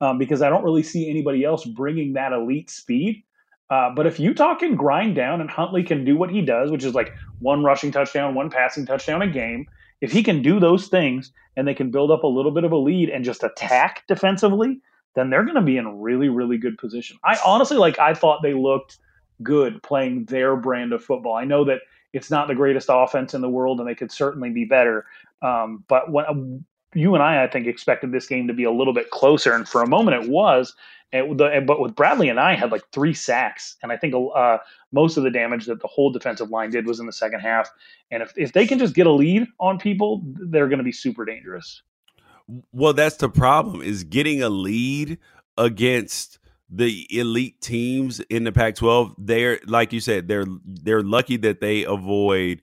um, 0.00 0.16
because 0.16 0.42
I 0.42 0.48
don't 0.48 0.64
really 0.64 0.84
see 0.84 1.10
anybody 1.10 1.44
else 1.44 1.64
bringing 1.64 2.12
that 2.12 2.32
elite 2.32 2.70
speed. 2.70 3.24
Uh, 3.70 3.90
but 3.90 4.06
if 4.06 4.18
Utah 4.18 4.54
can 4.54 4.76
grind 4.76 5.14
down 5.14 5.40
and 5.40 5.50
Huntley 5.50 5.82
can 5.82 6.04
do 6.04 6.16
what 6.16 6.30
he 6.30 6.40
does, 6.40 6.70
which 6.70 6.84
is 6.84 6.94
like 6.94 7.12
one 7.40 7.64
rushing 7.64 7.90
touchdown, 7.90 8.34
one 8.34 8.48
passing 8.48 8.86
touchdown 8.86 9.22
a 9.22 9.26
game, 9.26 9.66
if 10.00 10.12
he 10.12 10.22
can 10.22 10.42
do 10.42 10.60
those 10.60 10.88
things 10.88 11.32
and 11.56 11.66
they 11.66 11.74
can 11.74 11.90
build 11.90 12.10
up 12.10 12.22
a 12.22 12.28
little 12.28 12.52
bit 12.52 12.64
of 12.64 12.72
a 12.72 12.76
lead 12.76 13.10
and 13.10 13.24
just 13.24 13.42
attack 13.42 14.04
defensively, 14.06 14.80
then 15.14 15.30
they're 15.30 15.44
going 15.44 15.56
to 15.56 15.62
be 15.62 15.76
in 15.76 16.00
really, 16.00 16.28
really 16.28 16.58
good 16.58 16.78
position. 16.78 17.18
I 17.24 17.38
honestly 17.44 17.76
like. 17.76 17.98
I 17.98 18.14
thought 18.14 18.42
they 18.42 18.54
looked 18.54 18.98
good 19.42 19.82
playing 19.82 20.26
their 20.26 20.56
brand 20.56 20.92
of 20.92 21.04
football. 21.04 21.34
I 21.34 21.44
know 21.44 21.64
that 21.64 21.80
it's 22.12 22.30
not 22.30 22.48
the 22.48 22.54
greatest 22.54 22.88
offense 22.90 23.34
in 23.34 23.40
the 23.40 23.48
world, 23.48 23.80
and 23.80 23.88
they 23.88 23.94
could 23.94 24.12
certainly 24.12 24.50
be 24.50 24.64
better. 24.64 25.06
Um, 25.42 25.84
but 25.88 26.10
when 26.10 26.64
you 26.94 27.14
and 27.14 27.22
I, 27.22 27.44
I 27.44 27.48
think, 27.48 27.66
expected 27.66 28.12
this 28.12 28.26
game 28.26 28.46
to 28.48 28.54
be 28.54 28.64
a 28.64 28.70
little 28.70 28.94
bit 28.94 29.10
closer, 29.10 29.52
and 29.52 29.68
for 29.68 29.82
a 29.82 29.88
moment 29.88 30.24
it 30.24 30.30
was. 30.30 30.74
And 31.12 31.38
the, 31.38 31.64
but 31.66 31.80
with 31.80 31.94
Bradlee 31.94 32.30
Anae 32.32 32.56
had 32.56 32.70
like 32.70 32.82
three 32.92 33.14
sacks, 33.14 33.76
and 33.82 33.90
I 33.90 33.96
think 33.96 34.14
uh, 34.14 34.58
most 34.92 35.16
of 35.16 35.24
the 35.24 35.30
damage 35.30 35.66
that 35.66 35.80
the 35.80 35.88
whole 35.88 36.10
defensive 36.10 36.50
line 36.50 36.70
did 36.70 36.86
was 36.86 37.00
in 37.00 37.06
the 37.06 37.12
second 37.12 37.40
half. 37.40 37.70
And 38.10 38.22
if 38.22 38.32
if 38.36 38.52
they 38.52 38.66
can 38.66 38.78
just 38.78 38.94
get 38.94 39.06
a 39.06 39.12
lead 39.12 39.46
on 39.58 39.78
people, 39.78 40.22
they're 40.24 40.68
going 40.68 40.78
to 40.78 40.84
be 40.84 40.92
super 40.92 41.24
dangerous. 41.24 41.82
Well, 42.72 42.92
that's 42.92 43.16
the 43.16 43.30
problem: 43.30 43.80
is 43.80 44.04
getting 44.04 44.42
a 44.42 44.50
lead 44.50 45.18
against 45.56 46.38
the 46.70 47.06
elite 47.10 47.60
teams 47.60 48.20
in 48.20 48.44
the 48.44 48.52
Pac-12, 48.52 49.14
they're 49.18 49.58
like 49.66 49.92
you 49.92 50.00
said, 50.00 50.28
they're 50.28 50.46
they're 50.64 51.02
lucky 51.02 51.36
that 51.38 51.60
they 51.60 51.84
avoid 51.84 52.60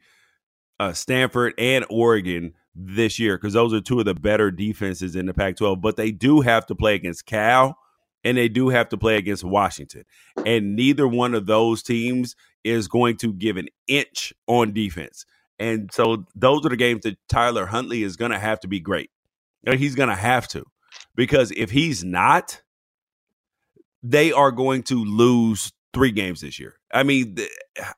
uh, 0.79 0.93
Stanford 0.93 1.53
and 1.57 1.85
Oregon 1.89 2.53
this 2.75 3.17
year 3.17 3.37
because 3.37 3.53
those 3.53 3.73
are 3.73 3.81
two 3.81 3.99
of 3.99 4.05
the 4.05 4.13
better 4.13 4.51
defenses 4.51 5.15
in 5.15 5.25
the 5.25 5.33
Pac-12. 5.33 5.81
But 5.81 5.95
they 5.95 6.11
do 6.11 6.41
have 6.41 6.67
to 6.67 6.75
play 6.75 6.93
against 6.93 7.25
Cal 7.25 7.77
and 8.25 8.37
they 8.37 8.49
do 8.49 8.67
have 8.67 8.89
to 8.89 8.97
play 8.97 9.15
against 9.15 9.45
Washington, 9.45 10.03
and 10.45 10.75
neither 10.75 11.07
one 11.07 11.33
of 11.33 11.45
those 11.45 11.81
teams 11.81 12.35
is 12.65 12.89
going 12.89 13.15
to 13.17 13.31
give 13.31 13.55
an 13.55 13.69
inch 13.87 14.33
on 14.47 14.73
defense. 14.73 15.25
And 15.57 15.89
so 15.93 16.25
those 16.35 16.65
are 16.65 16.69
the 16.69 16.75
games 16.75 17.03
that 17.03 17.17
Tyler 17.29 17.67
Huntley 17.67 18.03
is 18.03 18.17
going 18.17 18.31
to 18.31 18.39
have 18.39 18.59
to 18.61 18.67
be 18.67 18.81
great. 18.81 19.09
Uh, 19.65 19.77
he's 19.77 19.95
going 19.95 20.09
to 20.09 20.15
have 20.15 20.49
to 20.49 20.65
because 21.15 21.51
if 21.55 21.71
he's 21.71 22.03
not 22.03 22.61
they 24.07 24.31
are 24.31 24.51
going 24.51 24.83
to 24.83 25.03
lose 25.03 25.71
three 25.93 26.11
games 26.11 26.41
this 26.41 26.59
year. 26.59 26.75
I 26.93 27.03
mean, 27.03 27.37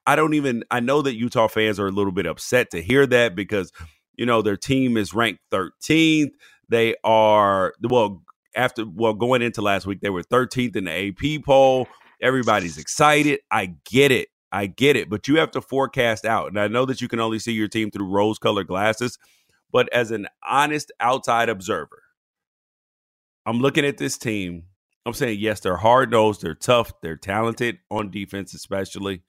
I 0.06 0.16
don't 0.16 0.36
even, 0.36 0.64
I 0.72 0.80
know 0.80 1.02
that 1.02 1.16
Utah 1.16 1.48
fans 1.48 1.80
are 1.80 1.88
a 1.88 1.92
little 1.92 2.14
bit 2.14 2.26
upset 2.26 2.72
to 2.72 2.82
hear 2.82 3.06
that 3.08 3.36
because, 3.36 3.72
you 4.16 4.26
know, 4.26 4.42
their 4.42 4.56
team 4.56 4.96
is 4.96 5.14
ranked 5.14 5.42
13th. 5.52 6.30
They 6.70 6.96
are, 7.04 7.74
well, 7.82 8.24
after, 8.58 8.86
well, 8.86 9.14
going 9.14 9.42
into 9.42 9.62
last 9.62 9.86
week, 9.86 10.02
they 10.02 10.10
were 10.10 10.24
13th 10.24 10.76
in 10.76 10.86
the 10.86 11.10
AP 11.10 11.46
poll. 11.46 11.88
Everybody's 12.22 12.78
excited. 12.78 13.40
I 13.52 13.76
get 13.90 14.12
it. 14.12 14.28
I 14.52 14.66
get 14.66 14.96
it. 14.96 15.10
But 15.10 15.28
you 15.28 15.38
have 15.38 15.52
to 15.52 15.62
forecast 15.62 16.26
out. 16.26 16.48
And 16.48 16.60
I 16.60 16.68
know 16.68 16.86
that 16.86 17.00
you 17.02 17.08
can 17.08 17.20
only 17.20 17.40
see 17.40 17.54
your 17.54 17.68
team 17.68 17.92
through 17.92 18.08
rose 18.08 18.40
colored 18.40 18.68
glasses. 18.68 19.18
But 19.72 19.88
as 19.94 20.12
an 20.12 20.28
honest 20.48 20.92
outside 21.00 21.50
observer, 21.50 22.04
I'm 23.46 23.60
looking 23.60 23.86
at 23.86 23.98
this 23.98 24.18
team 24.18 24.64
I'm 25.08 25.14
saying 25.14 25.40
yes, 25.40 25.62
they're 25.62 25.78
hard 25.78 26.12
nosed, 26.12 26.42
they're 26.42 26.54
tough, 26.54 26.92
they're 27.02 27.16
talented 27.16 27.80
on 27.90 28.12
defense, 28.12 28.54
especially. 28.54 29.22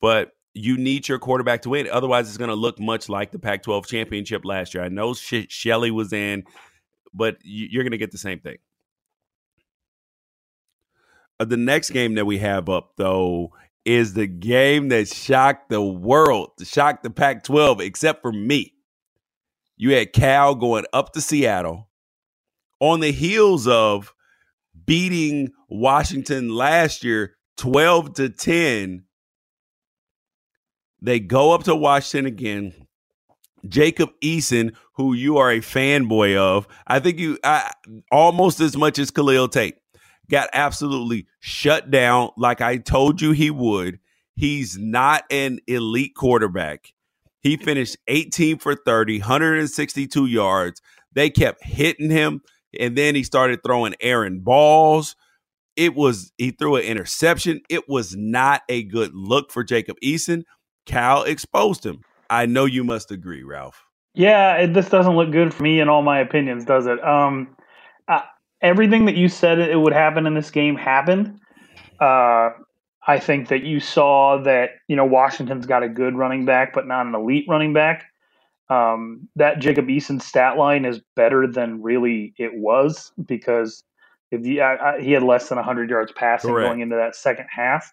But 0.00 0.32
you 0.52 0.76
need 0.76 1.06
your 1.06 1.20
quarterback 1.20 1.62
to 1.62 1.70
win. 1.70 1.88
Otherwise, 1.88 2.26
it's 2.26 2.38
going 2.38 2.48
to 2.50 2.56
look 2.56 2.80
much 2.80 3.08
like 3.08 3.30
the 3.30 3.38
Pac 3.38 3.62
12 3.62 3.86
championship 3.86 4.44
last 4.44 4.74
year. 4.74 4.82
I 4.82 4.88
know 4.88 5.14
Sh- 5.14 5.46
Shelley 5.48 5.92
was 5.92 6.12
in, 6.12 6.42
but 7.14 7.36
you're 7.42 7.84
going 7.84 7.92
to 7.92 7.98
get 7.98 8.10
the 8.12 8.18
same 8.18 8.40
thing. 8.40 8.58
Uh, 11.40 11.44
the 11.44 11.56
next 11.56 11.90
game 11.90 12.14
that 12.14 12.26
we 12.26 12.38
have 12.38 12.68
up, 12.68 12.92
though, 12.96 13.52
is 13.84 14.14
the 14.14 14.26
game 14.26 14.88
that 14.88 15.08
shocked 15.08 15.68
the 15.68 15.82
world, 15.82 16.50
shocked 16.62 17.02
the 17.02 17.10
Pac 17.10 17.44
12, 17.44 17.80
except 17.80 18.22
for 18.22 18.32
me. 18.32 18.74
You 19.76 19.94
had 19.94 20.12
Cal 20.12 20.54
going 20.54 20.84
up 20.92 21.12
to 21.12 21.20
Seattle 21.20 21.88
on 22.80 23.00
the 23.00 23.10
heels 23.12 23.66
of 23.66 24.14
beating 24.86 25.52
Washington 25.68 26.54
last 26.54 27.04
year 27.04 27.36
12 27.56 28.14
to 28.14 28.28
10. 28.28 29.04
They 31.02 31.20
go 31.20 31.52
up 31.52 31.64
to 31.64 31.74
Washington 31.74 32.26
again. 32.26 32.86
Jacob 33.68 34.10
Eason, 34.22 34.74
who 34.94 35.14
you 35.14 35.38
are 35.38 35.50
a 35.50 35.60
fanboy 35.60 36.36
of, 36.36 36.66
I 36.86 37.00
think 37.00 37.18
you 37.18 37.38
I, 37.44 37.70
almost 38.10 38.60
as 38.60 38.76
much 38.76 38.98
as 38.98 39.10
Khalil 39.10 39.48
Tate, 39.48 39.76
got 40.30 40.48
absolutely 40.52 41.26
shut 41.40 41.90
down 41.90 42.30
like 42.36 42.60
I 42.60 42.78
told 42.78 43.20
you 43.20 43.32
he 43.32 43.50
would. 43.50 43.98
He's 44.36 44.76
not 44.78 45.24
an 45.30 45.60
elite 45.66 46.14
quarterback. 46.16 46.92
He 47.40 47.56
finished 47.56 47.96
18 48.08 48.58
for 48.58 48.74
30, 48.74 49.20
162 49.20 50.26
yards. 50.26 50.80
They 51.12 51.30
kept 51.30 51.62
hitting 51.64 52.10
him 52.10 52.40
and 52.78 52.96
then 52.96 53.14
he 53.14 53.22
started 53.22 53.60
throwing 53.64 53.94
errant 54.00 54.44
balls. 54.44 55.14
It 55.76 55.94
was 55.94 56.32
he 56.38 56.52
threw 56.52 56.76
an 56.76 56.84
interception. 56.84 57.60
It 57.68 57.88
was 57.88 58.14
not 58.16 58.62
a 58.68 58.84
good 58.84 59.12
look 59.14 59.50
for 59.50 59.64
Jacob 59.64 59.96
Eason. 60.02 60.44
Cal 60.86 61.22
exposed 61.24 61.84
him. 61.84 62.00
I 62.30 62.46
know 62.46 62.64
you 62.64 62.84
must 62.84 63.10
agree, 63.10 63.42
Ralph. 63.42 63.84
Yeah, 64.14 64.56
it, 64.58 64.74
this 64.74 64.88
doesn't 64.88 65.16
look 65.16 65.32
good 65.32 65.52
for 65.52 65.62
me 65.62 65.80
in 65.80 65.88
all 65.88 66.02
my 66.02 66.20
opinions, 66.20 66.64
does 66.64 66.86
it? 66.86 67.02
Um, 67.04 67.56
uh, 68.08 68.22
everything 68.60 69.06
that 69.06 69.16
you 69.16 69.28
said 69.28 69.58
it 69.58 69.78
would 69.78 69.92
happen 69.92 70.26
in 70.26 70.34
this 70.34 70.50
game 70.50 70.76
happened. 70.76 71.40
Uh, 72.00 72.50
I 73.06 73.18
think 73.18 73.48
that 73.48 73.64
you 73.64 73.80
saw 73.80 74.40
that 74.42 74.70
you 74.88 74.96
know 74.96 75.04
Washington's 75.04 75.66
got 75.66 75.82
a 75.82 75.88
good 75.88 76.16
running 76.16 76.44
back, 76.44 76.72
but 76.72 76.86
not 76.86 77.06
an 77.06 77.14
elite 77.14 77.46
running 77.48 77.72
back. 77.72 78.04
Um, 78.70 79.28
that 79.36 79.58
Jacob 79.58 79.88
Eason 79.88 80.22
stat 80.22 80.56
line 80.56 80.84
is 80.86 81.00
better 81.16 81.46
than 81.46 81.82
really 81.82 82.32
it 82.38 82.54
was 82.54 83.12
because 83.26 83.84
he, 84.30 84.60
I, 84.60 84.94
I, 84.94 85.00
he 85.02 85.12
had 85.12 85.22
less 85.22 85.48
than 85.48 85.56
100 85.56 85.90
yards 85.90 86.12
passing 86.12 86.50
Correct. 86.50 86.68
going 86.68 86.80
into 86.80 86.96
that 86.96 87.14
second 87.14 87.46
half. 87.50 87.92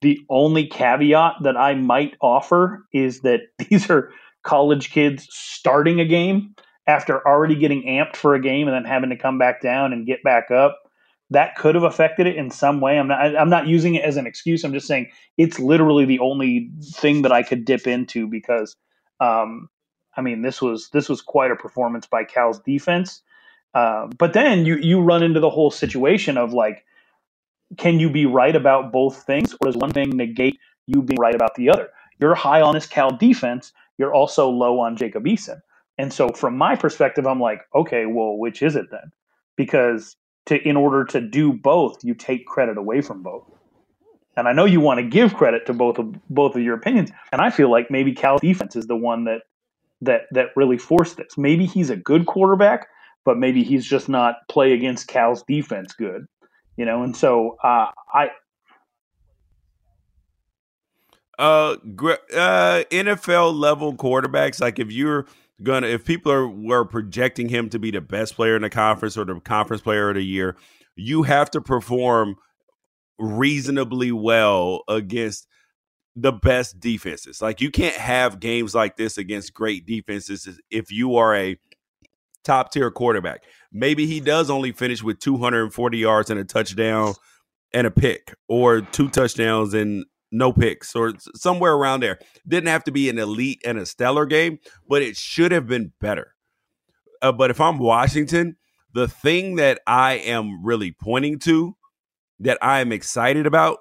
The 0.00 0.18
only 0.28 0.66
caveat 0.66 1.34
that 1.42 1.56
I 1.56 1.74
might 1.74 2.16
offer 2.20 2.84
is 2.92 3.20
that 3.20 3.42
these 3.58 3.88
are 3.88 4.10
college 4.44 4.90
kids 4.92 5.26
starting 5.30 6.00
a 6.00 6.06
game 6.06 6.54
after 6.86 7.26
already 7.26 7.56
getting 7.56 7.84
amped 7.84 8.16
for 8.16 8.34
a 8.34 8.42
game 8.42 8.68
and 8.68 8.74
then 8.76 8.84
having 8.90 9.10
to 9.10 9.16
come 9.16 9.38
back 9.38 9.62
down 9.62 9.92
and 9.92 10.06
get 10.06 10.22
back 10.24 10.50
up. 10.50 10.78
that 11.30 11.56
could 11.56 11.74
have 11.74 11.84
affected 11.84 12.26
it 12.26 12.36
in 12.36 12.50
some 12.50 12.80
way. 12.80 12.98
I'm 12.98 13.08
not 13.08 13.36
I'm 13.36 13.50
not 13.50 13.66
using 13.66 13.94
it 13.94 14.04
as 14.04 14.16
an 14.16 14.26
excuse. 14.26 14.64
I'm 14.64 14.72
just 14.72 14.86
saying 14.86 15.08
it's 15.36 15.58
literally 15.58 16.04
the 16.04 16.20
only 16.20 16.70
thing 16.94 17.22
that 17.22 17.32
I 17.32 17.42
could 17.42 17.64
dip 17.64 17.86
into 17.86 18.28
because 18.28 18.76
um, 19.20 19.68
I 20.16 20.20
mean 20.20 20.42
this 20.42 20.62
was 20.62 20.88
this 20.92 21.08
was 21.08 21.20
quite 21.20 21.50
a 21.50 21.56
performance 21.56 22.06
by 22.06 22.24
Cal's 22.24 22.60
defense. 22.60 23.22
Uh, 23.74 24.08
but 24.18 24.32
then 24.34 24.66
you 24.66 24.76
you 24.76 25.00
run 25.00 25.22
into 25.22 25.40
the 25.40 25.50
whole 25.50 25.70
situation 25.70 26.38
of 26.38 26.52
like, 26.52 26.84
can 27.78 28.00
you 28.00 28.10
be 28.10 28.26
right 28.26 28.56
about 28.56 28.92
both 28.92 29.24
things, 29.24 29.54
or 29.54 29.66
does 29.66 29.76
one 29.76 29.92
thing 29.92 30.10
negate 30.10 30.58
you 30.86 31.02
being 31.02 31.20
right 31.20 31.34
about 31.36 31.54
the 31.56 31.70
other? 31.70 31.88
You're 32.20 32.34
high 32.36 32.62
on 32.62 32.74
this 32.74 32.86
Cal 32.86 33.10
defense. 33.16 33.72
You're 34.00 34.14
also 34.14 34.48
low 34.48 34.80
on 34.80 34.96
Jacob 34.96 35.24
Eason. 35.24 35.60
And 35.98 36.10
so 36.10 36.30
from 36.30 36.56
my 36.56 36.74
perspective, 36.74 37.26
I'm 37.26 37.38
like, 37.38 37.60
okay, 37.74 38.06
well, 38.06 38.38
which 38.38 38.62
is 38.62 38.74
it 38.74 38.86
then? 38.90 39.12
Because 39.56 40.16
to 40.46 40.56
in 40.66 40.74
order 40.74 41.04
to 41.04 41.20
do 41.20 41.52
both, 41.52 42.02
you 42.02 42.14
take 42.14 42.46
credit 42.46 42.78
away 42.78 43.02
from 43.02 43.22
both. 43.22 43.44
And 44.38 44.48
I 44.48 44.54
know 44.54 44.64
you 44.64 44.80
want 44.80 45.00
to 45.00 45.06
give 45.06 45.34
credit 45.34 45.66
to 45.66 45.74
both 45.74 45.98
of 45.98 46.14
both 46.30 46.56
of 46.56 46.62
your 46.62 46.74
opinions. 46.74 47.10
And 47.30 47.42
I 47.42 47.50
feel 47.50 47.70
like 47.70 47.90
maybe 47.90 48.14
Cal 48.14 48.38
defense 48.38 48.74
is 48.74 48.86
the 48.86 48.96
one 48.96 49.24
that 49.24 49.42
that 50.00 50.22
that 50.30 50.46
really 50.56 50.78
forced 50.78 51.18
this. 51.18 51.36
Maybe 51.36 51.66
he's 51.66 51.90
a 51.90 51.96
good 51.96 52.24
quarterback, 52.24 52.88
but 53.26 53.36
maybe 53.36 53.62
he's 53.62 53.84
just 53.84 54.08
not 54.08 54.36
play 54.48 54.72
against 54.72 55.08
Cal's 55.08 55.42
defense 55.42 55.92
good. 55.92 56.24
You 56.78 56.86
know, 56.86 57.02
and 57.02 57.14
so 57.14 57.58
uh, 57.62 57.88
I 58.14 58.30
uh, 61.40 61.76
uh, 62.34 62.84
NFL 62.90 63.58
level 63.58 63.94
quarterbacks, 63.94 64.60
like 64.60 64.78
if 64.78 64.92
you're 64.92 65.26
gonna, 65.62 65.86
if 65.86 66.04
people 66.04 66.30
are 66.30 66.46
were 66.46 66.84
projecting 66.84 67.48
him 67.48 67.70
to 67.70 67.78
be 67.78 67.90
the 67.90 68.02
best 68.02 68.34
player 68.34 68.56
in 68.56 68.62
the 68.62 68.70
conference 68.70 69.16
or 69.16 69.24
the 69.24 69.40
conference 69.40 69.82
player 69.82 70.10
of 70.10 70.16
the 70.16 70.22
year, 70.22 70.56
you 70.96 71.22
have 71.22 71.50
to 71.52 71.60
perform 71.62 72.36
reasonably 73.18 74.12
well 74.12 74.82
against 74.86 75.46
the 76.14 76.32
best 76.32 76.78
defenses. 76.78 77.40
Like 77.40 77.62
you 77.62 77.70
can't 77.70 77.96
have 77.96 78.38
games 78.38 78.74
like 78.74 78.96
this 78.96 79.16
against 79.16 79.54
great 79.54 79.86
defenses 79.86 80.60
if 80.70 80.92
you 80.92 81.16
are 81.16 81.34
a 81.34 81.56
top 82.44 82.70
tier 82.70 82.90
quarterback. 82.90 83.44
Maybe 83.72 84.04
he 84.04 84.20
does 84.20 84.50
only 84.50 84.72
finish 84.72 85.02
with 85.02 85.20
240 85.20 85.96
yards 85.96 86.28
and 86.28 86.38
a 86.38 86.44
touchdown 86.44 87.14
and 87.72 87.86
a 87.86 87.90
pick, 87.90 88.34
or 88.48 88.80
two 88.80 89.08
touchdowns 89.08 89.72
and 89.72 90.04
no 90.30 90.52
picks 90.52 90.94
or 90.94 91.12
somewhere 91.34 91.74
around 91.74 92.00
there. 92.00 92.18
Didn't 92.46 92.68
have 92.68 92.84
to 92.84 92.92
be 92.92 93.08
an 93.08 93.18
elite 93.18 93.62
and 93.64 93.78
a 93.78 93.86
stellar 93.86 94.26
game, 94.26 94.58
but 94.88 95.02
it 95.02 95.16
should 95.16 95.52
have 95.52 95.66
been 95.66 95.92
better. 96.00 96.34
Uh, 97.22 97.32
but 97.32 97.50
if 97.50 97.60
I'm 97.60 97.78
Washington, 97.78 98.56
the 98.92 99.08
thing 99.08 99.56
that 99.56 99.80
I 99.86 100.14
am 100.14 100.64
really 100.64 100.92
pointing 100.92 101.38
to 101.40 101.76
that 102.40 102.58
I 102.62 102.80
am 102.80 102.92
excited 102.92 103.46
about 103.46 103.78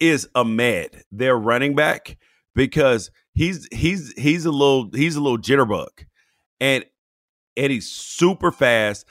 is 0.00 0.28
Ahmed, 0.34 1.02
their 1.10 1.36
running 1.36 1.74
back, 1.74 2.16
because 2.54 3.10
he's 3.34 3.68
he's 3.72 4.12
he's 4.16 4.44
a 4.44 4.50
little 4.50 4.90
he's 4.94 5.16
a 5.16 5.20
little 5.20 5.38
jitterbug, 5.38 6.06
and 6.60 6.84
and 7.56 7.72
he's 7.72 7.88
super 7.88 8.52
fast 8.52 9.06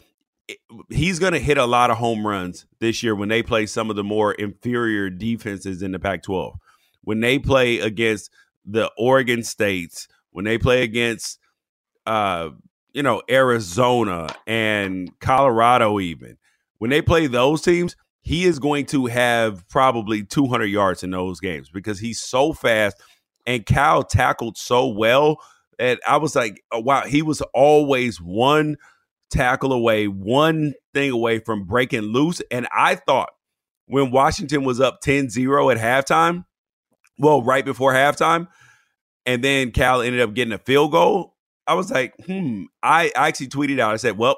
he's 0.90 1.20
going 1.20 1.34
to 1.34 1.40
hit 1.40 1.58
a 1.58 1.66
lot 1.66 1.92
of 1.92 1.98
home 1.98 2.26
runs 2.26 2.66
this 2.80 3.04
year 3.04 3.16
when 3.16 3.30
they 3.30 3.44
play 3.44 3.66
some 3.66 3.90
of 3.90 3.96
the 3.96 4.04
more 4.04 4.34
inferior 4.34 5.10
defenses 5.10 5.82
in 5.82 5.92
the 5.92 6.00
Pac 6.00 6.24
12. 6.24 6.56
When 7.04 7.20
they 7.20 7.40
play 7.40 7.80
against 7.80 8.30
the 8.66 8.92
Oregon 8.98 9.44
States, 9.44 10.08
when 10.32 10.46
they 10.46 10.58
play 10.58 10.84
against, 10.84 11.40
uh, 12.06 12.50
you 12.94 13.04
know, 13.04 13.22
Arizona 13.30 14.28
and 14.46 15.12
Colorado, 15.20 16.00
even 16.00 16.38
when 16.80 16.90
they 16.90 17.02
play 17.02 17.28
those 17.28 17.62
teams, 17.62 17.96
he 18.22 18.46
is 18.46 18.60
going 18.60 18.86
to 18.88 19.06
have 19.06 19.68
probably 19.70 20.24
200 20.24 20.66
yards 20.66 21.04
in 21.04 21.12
those 21.12 21.40
games 21.40 21.70
because 21.70 22.00
he's 22.00 22.20
so 22.20 22.54
fast 22.54 22.98
and 23.46 23.66
Cal 23.66 24.04
tackled 24.04 24.58
so 24.58 24.88
well. 24.88 25.38
And 25.80 26.00
I 26.06 26.18
was 26.18 26.36
like, 26.36 26.62
oh, 26.72 26.80
wow, 26.80 27.04
he 27.04 27.22
was 27.22 27.42
always 27.54 28.20
one 28.20 28.76
tackle 29.30 29.74
away, 29.74 30.08
one 30.08 30.74
thing 30.94 31.12
away 31.12 31.40
from 31.40 31.66
breaking 31.66 32.02
loose. 32.02 32.42
And 32.52 32.68
I 32.76 32.96
thought 32.96 33.30
when 33.88 34.12
Washington 34.12 34.64
was 34.64 34.80
up 34.80 35.02
10 35.02 35.30
0 35.30 35.70
at 35.70 35.78
halftime, 35.78 36.46
well, 37.18 37.42
right 37.42 37.66
before 37.66 37.94
halftime, 37.94 38.48
and 39.26 39.44
then 39.44 39.72
Cal 39.72 40.02
ended 40.02 40.22
up 40.22 40.34
getting 40.34 40.54
a 40.54 40.60
field 40.60 40.92
goal, 40.92 41.36
I 41.66 41.74
was 41.74 41.92
like, 41.92 42.14
hmm. 42.26 42.64
I, 42.82 43.12
I 43.16 43.28
actually 43.28 43.50
tweeted 43.50 43.80
out, 43.80 43.94
I 43.94 43.98
said, 43.98 44.18
well, 44.18 44.38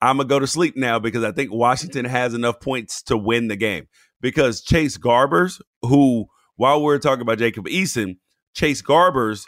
I'm 0.00 0.16
going 0.16 0.28
to 0.28 0.32
go 0.32 0.38
to 0.38 0.46
sleep 0.46 0.76
now 0.76 0.98
because 0.98 1.24
I 1.24 1.32
think 1.32 1.52
Washington 1.52 2.04
has 2.04 2.34
enough 2.34 2.60
points 2.60 3.02
to 3.04 3.16
win 3.16 3.48
the 3.48 3.56
game. 3.56 3.86
Because 4.20 4.62
Chase 4.62 4.98
Garbers, 4.98 5.60
who, 5.82 6.26
while 6.56 6.82
we're 6.82 6.98
talking 6.98 7.22
about 7.22 7.38
Jacob 7.38 7.66
Eason, 7.66 8.16
Chase 8.54 8.82
Garbers 8.82 9.46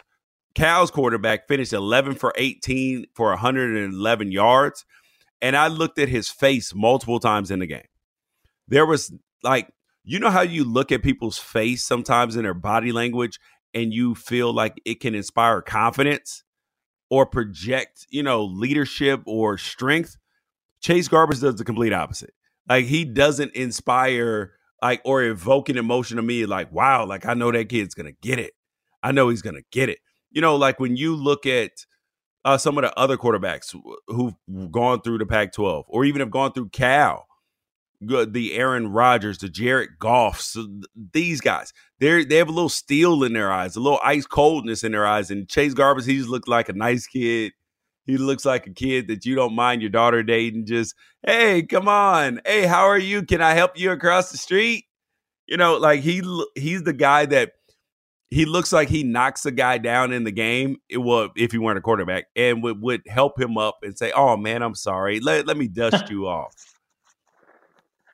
Cal's 0.53 0.91
quarterback 0.91 1.47
finished 1.47 1.73
11 1.73 2.15
for 2.15 2.33
18 2.35 3.05
for 3.13 3.29
111 3.29 4.31
yards. 4.31 4.85
And 5.41 5.55
I 5.55 5.67
looked 5.67 5.97
at 5.97 6.09
his 6.09 6.29
face 6.29 6.73
multiple 6.75 7.19
times 7.19 7.51
in 7.51 7.59
the 7.59 7.67
game. 7.67 7.87
There 8.67 8.85
was 8.85 9.11
like, 9.43 9.71
you 10.03 10.19
know 10.19 10.29
how 10.29 10.41
you 10.41 10.63
look 10.63 10.91
at 10.91 11.03
people's 11.03 11.37
face 11.37 11.83
sometimes 11.83 12.35
in 12.35 12.43
their 12.43 12.53
body 12.53 12.91
language 12.91 13.39
and 13.73 13.93
you 13.93 14.15
feel 14.15 14.53
like 14.53 14.79
it 14.85 14.99
can 14.99 15.15
inspire 15.15 15.61
confidence 15.61 16.43
or 17.09 17.25
project, 17.25 18.05
you 18.09 18.23
know, 18.23 18.43
leadership 18.43 19.21
or 19.25 19.57
strength? 19.57 20.17
Chase 20.81 21.07
Garbers 21.07 21.41
does 21.41 21.55
the 21.55 21.63
complete 21.63 21.93
opposite. 21.93 22.33
Like 22.67 22.85
he 22.85 23.05
doesn't 23.05 23.55
inspire 23.55 24.53
like 24.81 25.01
or 25.05 25.23
evoke 25.23 25.69
an 25.69 25.77
emotion 25.77 26.17
to 26.17 26.23
me 26.23 26.45
like, 26.45 26.71
wow, 26.71 27.05
like 27.05 27.25
I 27.25 27.33
know 27.33 27.51
that 27.51 27.69
kid's 27.69 27.95
gonna 27.95 28.13
get 28.21 28.39
it. 28.39 28.53
I 29.03 29.11
know 29.11 29.29
he's 29.29 29.41
gonna 29.41 29.61
get 29.71 29.89
it 29.89 29.99
you 30.31 30.41
know, 30.41 30.55
like 30.55 30.79
when 30.79 30.95
you 30.95 31.15
look 31.15 31.45
at 31.45 31.85
uh, 32.43 32.57
some 32.57 32.77
of 32.77 32.83
the 32.83 32.97
other 32.97 33.17
quarterbacks 33.17 33.75
who've 34.07 34.35
gone 34.71 35.01
through 35.01 35.19
the 35.19 35.25
Pac 35.25 35.53
12 35.53 35.85
or 35.87 36.05
even 36.05 36.21
have 36.21 36.31
gone 36.31 36.53
through 36.53 36.69
Cal, 36.69 37.27
the 38.01 38.53
Aaron 38.55 38.91
Rodgers, 38.91 39.37
the 39.37 39.49
Jared 39.49 39.91
Goffs, 39.99 40.57
these 41.13 41.39
guys, 41.39 41.71
they 41.99 42.23
they 42.23 42.37
have 42.37 42.49
a 42.49 42.53
little 42.53 42.69
steel 42.69 43.23
in 43.23 43.33
their 43.33 43.51
eyes, 43.51 43.75
a 43.75 43.79
little 43.79 43.99
ice 44.03 44.25
coldness 44.25 44.83
in 44.83 44.91
their 44.91 45.05
eyes. 45.05 45.29
And 45.29 45.47
Chase 45.47 45.73
Garbers, 45.73 46.05
he 46.07 46.17
just 46.17 46.29
looks 46.29 46.47
like 46.47 46.69
a 46.69 46.73
nice 46.73 47.05
kid. 47.05 47.53
He 48.05 48.17
looks 48.17 48.43
like 48.43 48.65
a 48.65 48.71
kid 48.71 49.07
that 49.07 49.25
you 49.25 49.35
don't 49.35 49.53
mind 49.53 49.81
your 49.81 49.91
daughter 49.91 50.23
dating. 50.23 50.65
Just, 50.65 50.95
hey, 51.25 51.61
come 51.61 51.87
on. 51.87 52.41
Hey, 52.45 52.65
how 52.65 52.85
are 52.85 52.97
you? 52.97 53.23
Can 53.23 53.41
I 53.41 53.53
help 53.53 53.77
you 53.77 53.91
across 53.91 54.31
the 54.31 54.37
street? 54.37 54.85
You 55.45 55.57
know, 55.57 55.77
like 55.77 55.99
he 55.99 56.23
he's 56.55 56.83
the 56.83 56.93
guy 56.93 57.27
that 57.27 57.51
he 58.31 58.45
looks 58.45 58.73
like 58.73 58.89
he 58.89 59.03
knocks 59.03 59.45
a 59.45 59.51
guy 59.51 59.77
down 59.77 60.11
in 60.11 60.23
the 60.23 60.31
game. 60.31 60.77
It 60.89 60.97
will 60.97 61.29
if 61.35 61.51
he 61.51 61.57
weren't 61.57 61.77
a 61.77 61.81
quarterback, 61.81 62.25
and 62.35 62.63
would, 62.63 62.81
would 62.81 63.01
help 63.07 63.39
him 63.39 63.57
up 63.57 63.79
and 63.83 63.97
say, 63.97 64.11
"Oh 64.15 64.37
man, 64.37 64.63
I'm 64.63 64.75
sorry. 64.75 65.19
Let 65.19 65.45
let 65.45 65.57
me 65.57 65.67
dust 65.67 66.09
you 66.09 66.27
off." 66.27 66.55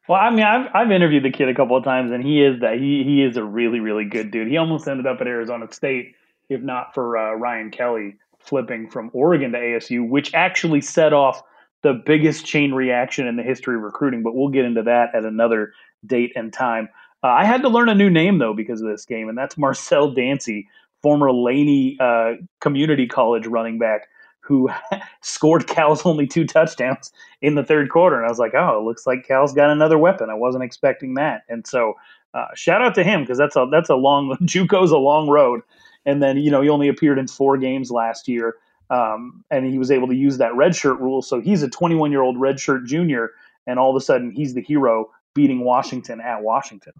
Well, 0.10 0.20
I 0.20 0.30
mean, 0.32 0.44
I've 0.44 0.70
I've 0.74 0.92
interviewed 0.92 1.24
the 1.24 1.32
kid 1.32 1.48
a 1.48 1.56
couple 1.56 1.78
of 1.78 1.84
times, 1.84 2.12
and 2.12 2.24
he 2.24 2.44
is 2.44 2.60
that 2.62 2.80
he 2.80 3.04
he 3.06 3.24
is 3.24 3.38
a 3.38 3.44
really 3.44 3.80
really 3.80 4.06
good 4.06 4.32
dude. 4.32 4.48
He 4.48 4.58
almost 4.58 4.88
ended 4.88 5.08
up 5.08 5.22
at 5.22 5.28
Arizona 5.28 5.72
State 5.72 6.16
if 6.50 6.62
not 6.62 6.94
for 6.94 7.18
uh, 7.18 7.34
Ryan 7.34 7.72
Kelly 7.72 8.16
flipping 8.40 8.90
from 8.90 9.12
Oregon 9.14 9.52
to 9.52 9.58
ASU, 9.58 10.08
which 10.08 10.34
actually 10.34 10.82
set 10.82 11.14
off 11.14 11.42
the 11.84 12.02
biggest 12.06 12.46
chain 12.46 12.74
reaction 12.74 13.28
in 13.28 13.36
the 13.36 13.44
history 13.44 13.76
of 13.76 13.82
recruiting. 13.82 14.24
But 14.24 14.36
we'll 14.36 14.50
get 14.50 14.66
into 14.66 14.84
that 14.84 15.14
at 15.14 15.26
another 15.26 15.74
date 16.06 16.32
and 16.36 16.52
time. 16.52 16.90
Uh, 17.28 17.32
I 17.32 17.44
had 17.44 17.62
to 17.64 17.68
learn 17.68 17.90
a 17.90 17.96
new 17.96 18.10
name 18.10 18.38
though 18.38 18.54
because 18.54 18.80
of 18.80 18.88
this 18.88 19.06
game, 19.06 19.28
and 19.28 19.38
that's 19.38 19.58
Marcel 19.58 20.12
Dancy, 20.12 20.70
former 21.02 21.30
Laney 21.30 21.98
uh, 22.00 22.36
Community 22.62 23.06
College 23.06 23.48
running 23.48 23.78
back 23.78 24.08
who 24.40 24.70
scored 25.22 25.68
Cal's 25.68 26.06
only 26.06 26.26
two 26.26 26.48
touchdowns 26.48 27.12
in 27.42 27.56
the 27.56 27.66
third 27.66 27.90
quarter. 27.90 28.16
And 28.16 28.26
I 28.26 28.30
was 28.30 28.40
like, 28.40 28.54
oh, 28.56 28.80
it 28.80 28.86
looks 28.86 29.06
like 29.06 29.28
Cal's 29.28 29.52
got 29.52 29.70
another 29.70 29.98
weapon. 29.98 30.30
I 30.30 30.36
wasn't 30.36 30.64
expecting 30.64 31.16
that. 31.16 31.42
And 31.50 31.68
so 31.68 31.96
uh, 32.34 32.46
shout 32.56 32.82
out 32.82 32.96
to 32.96 33.04
him 33.04 33.24
because 33.24 33.38
that's 33.38 33.58
a 33.58 33.68
that's 33.70 33.90
a 33.90 33.96
long 33.96 34.38
JUCO's 34.44 34.92
a 34.92 34.98
long 34.98 35.28
road. 35.28 35.60
And 36.06 36.24
then 36.24 36.38
you 36.38 36.50
know 36.50 36.62
he 36.62 36.70
only 36.70 36.88
appeared 36.88 37.20
in 37.20 37.28
four 37.28 37.58
games 37.58 37.92
last 37.92 38.30
year, 38.30 38.56
um, 38.90 39.44
and 39.52 39.66
he 39.66 39.78
was 39.78 39.92
able 39.92 40.08
to 40.08 40.16
use 40.16 40.38
that 40.38 40.54
redshirt 40.54 40.98
rule. 41.02 41.22
So 41.22 41.42
he's 41.42 41.62
a 41.62 41.70
21 41.70 42.10
year 42.10 42.22
old 42.22 42.38
redshirt 42.38 42.86
junior, 42.86 43.32
and 43.66 43.80
all 43.80 43.90
of 43.90 44.02
a 44.02 44.06
sudden 44.06 44.32
he's 44.32 44.54
the 44.54 44.62
hero 44.62 45.10
beating 45.34 45.66
Washington 45.66 46.22
at 46.22 46.42
Washington. 46.42 46.94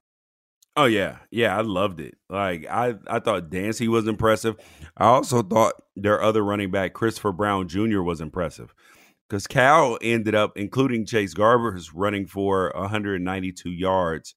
Oh 0.78 0.86
yeah, 0.86 1.18
yeah, 1.32 1.58
I 1.58 1.62
loved 1.62 2.00
it. 2.00 2.20
Like 2.30 2.68
I, 2.70 2.94
I 3.08 3.20
thought 3.20 3.50
Dancy 3.50 3.88
was 3.88 4.08
impressive. 4.08 4.58
I 4.96 5.06
also 5.06 5.42
thought 5.42 5.74
their 5.96 6.22
other 6.22 6.44
running 6.44 6.70
back, 6.70 6.94
Christopher 6.94 7.32
Brown 7.32 7.68
Jr., 7.68 8.02
was 8.02 8.22
impressive 8.22 8.76
because 9.28 9.48
Cal 9.48 9.98
ended 10.04 10.36
up, 10.36 10.56
including 10.56 11.08
Chase 11.08 11.34
Garber, 11.34 11.74
Garbers, 11.74 11.90
running 11.96 12.28
for 12.28 12.72
192 12.76 13.72
yards 13.72 14.36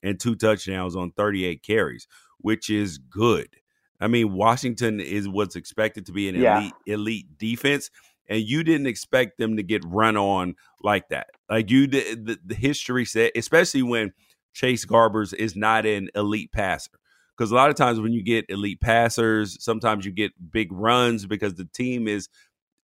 and 0.00 0.18
two 0.20 0.36
touchdowns 0.36 0.94
on 0.94 1.10
38 1.10 1.64
carries, 1.64 2.06
which 2.38 2.70
is 2.70 2.98
good. 2.98 3.48
I 4.00 4.06
mean, 4.06 4.32
Washington 4.32 5.00
is 5.00 5.28
what's 5.28 5.56
expected 5.56 6.06
to 6.06 6.12
be 6.12 6.28
an 6.28 6.36
yeah. 6.36 6.58
elite 6.58 6.74
elite 6.86 7.26
defense, 7.36 7.90
and 8.28 8.40
you 8.40 8.62
didn't 8.62 8.86
expect 8.86 9.38
them 9.38 9.56
to 9.56 9.64
get 9.64 9.84
run 9.84 10.16
on 10.16 10.54
like 10.84 11.08
that. 11.08 11.30
Like 11.50 11.68
you, 11.68 11.88
the, 11.88 12.38
the 12.46 12.54
history 12.54 13.04
said, 13.04 13.32
especially 13.34 13.82
when 13.82 14.12
Chase 14.52 14.84
Garbers 14.84 15.34
is 15.34 15.56
not 15.56 15.86
an 15.86 16.10
elite 16.14 16.52
passer. 16.52 16.90
Because 17.36 17.50
a 17.52 17.54
lot 17.54 17.70
of 17.70 17.76
times 17.76 18.00
when 18.00 18.12
you 18.12 18.22
get 18.22 18.44
elite 18.48 18.80
passers, 18.80 19.62
sometimes 19.64 20.04
you 20.04 20.12
get 20.12 20.32
big 20.50 20.70
runs 20.70 21.24
because 21.24 21.54
the 21.54 21.64
team 21.64 22.06
is 22.06 22.28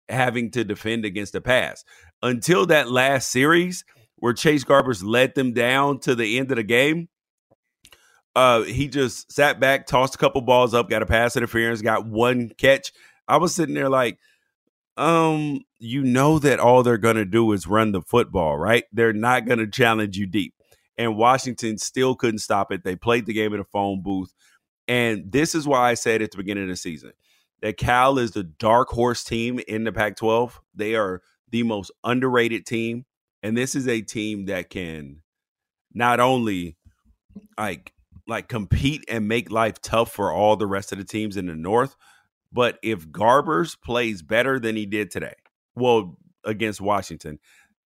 having 0.09 0.51
to 0.51 0.63
defend 0.63 1.05
against 1.05 1.33
the 1.33 1.41
pass. 1.41 1.85
Until 2.21 2.65
that 2.65 2.91
last 2.91 3.31
series 3.31 3.85
where 4.17 4.33
Chase 4.33 4.65
Garbers 4.65 5.03
led 5.03 5.35
them 5.35 5.53
down 5.53 5.99
to 5.99 6.15
the 6.15 6.37
end 6.37 6.51
of 6.51 6.57
the 6.57 6.63
game, 6.63 7.07
uh, 8.35 8.63
he 8.63 8.87
just 8.87 9.31
sat 9.31 9.59
back, 9.59 9.87
tossed 9.87 10.15
a 10.15 10.17
couple 10.17 10.41
balls 10.41 10.73
up, 10.73 10.89
got 10.89 11.01
a 11.01 11.05
pass 11.05 11.35
interference, 11.35 11.81
got 11.81 12.05
one 12.05 12.49
catch. 12.57 12.91
I 13.27 13.37
was 13.37 13.55
sitting 13.55 13.75
there 13.75 13.89
like, 13.89 14.19
um, 14.97 15.61
you 15.79 16.03
know 16.03 16.39
that 16.39 16.59
all 16.59 16.83
they're 16.83 16.97
gonna 16.97 17.25
do 17.25 17.51
is 17.53 17.67
run 17.67 17.91
the 17.91 18.01
football, 18.01 18.57
right? 18.57 18.83
They're 18.91 19.13
not 19.13 19.45
gonna 19.45 19.69
challenge 19.69 20.17
you 20.17 20.27
deep. 20.27 20.53
And 21.01 21.17
Washington 21.17 21.79
still 21.79 22.13
couldn't 22.13 22.39
stop 22.39 22.71
it. 22.71 22.83
They 22.83 22.95
played 22.95 23.25
the 23.25 23.33
game 23.33 23.55
in 23.55 23.59
a 23.59 23.63
phone 23.63 24.03
booth. 24.03 24.31
And 24.87 25.31
this 25.31 25.55
is 25.55 25.67
why 25.67 25.89
I 25.89 25.95
said 25.95 26.21
at 26.21 26.29
the 26.29 26.37
beginning 26.37 26.65
of 26.65 26.69
the 26.69 26.75
season 26.75 27.13
that 27.63 27.77
Cal 27.77 28.19
is 28.19 28.31
the 28.31 28.43
dark 28.43 28.89
horse 28.89 29.23
team 29.23 29.59
in 29.67 29.83
the 29.83 29.91
Pac 29.91 30.15
12. 30.15 30.61
They 30.75 30.93
are 30.93 31.23
the 31.49 31.63
most 31.63 31.89
underrated 32.03 32.67
team. 32.67 33.05
And 33.41 33.57
this 33.57 33.73
is 33.73 33.87
a 33.87 34.01
team 34.01 34.45
that 34.45 34.69
can 34.69 35.23
not 35.91 36.19
only 36.19 36.77
like 37.57 37.93
like 38.27 38.47
compete 38.47 39.03
and 39.09 39.27
make 39.27 39.49
life 39.49 39.81
tough 39.81 40.11
for 40.11 40.31
all 40.31 40.55
the 40.55 40.67
rest 40.67 40.91
of 40.91 40.99
the 40.99 41.03
teams 41.03 41.35
in 41.35 41.47
the 41.47 41.55
north, 41.55 41.95
but 42.53 42.77
if 42.83 43.07
Garbers 43.07 43.75
plays 43.81 44.21
better 44.21 44.59
than 44.59 44.75
he 44.75 44.85
did 44.85 45.09
today, 45.09 45.33
well, 45.75 46.19
against 46.45 46.79
Washington, 46.79 47.39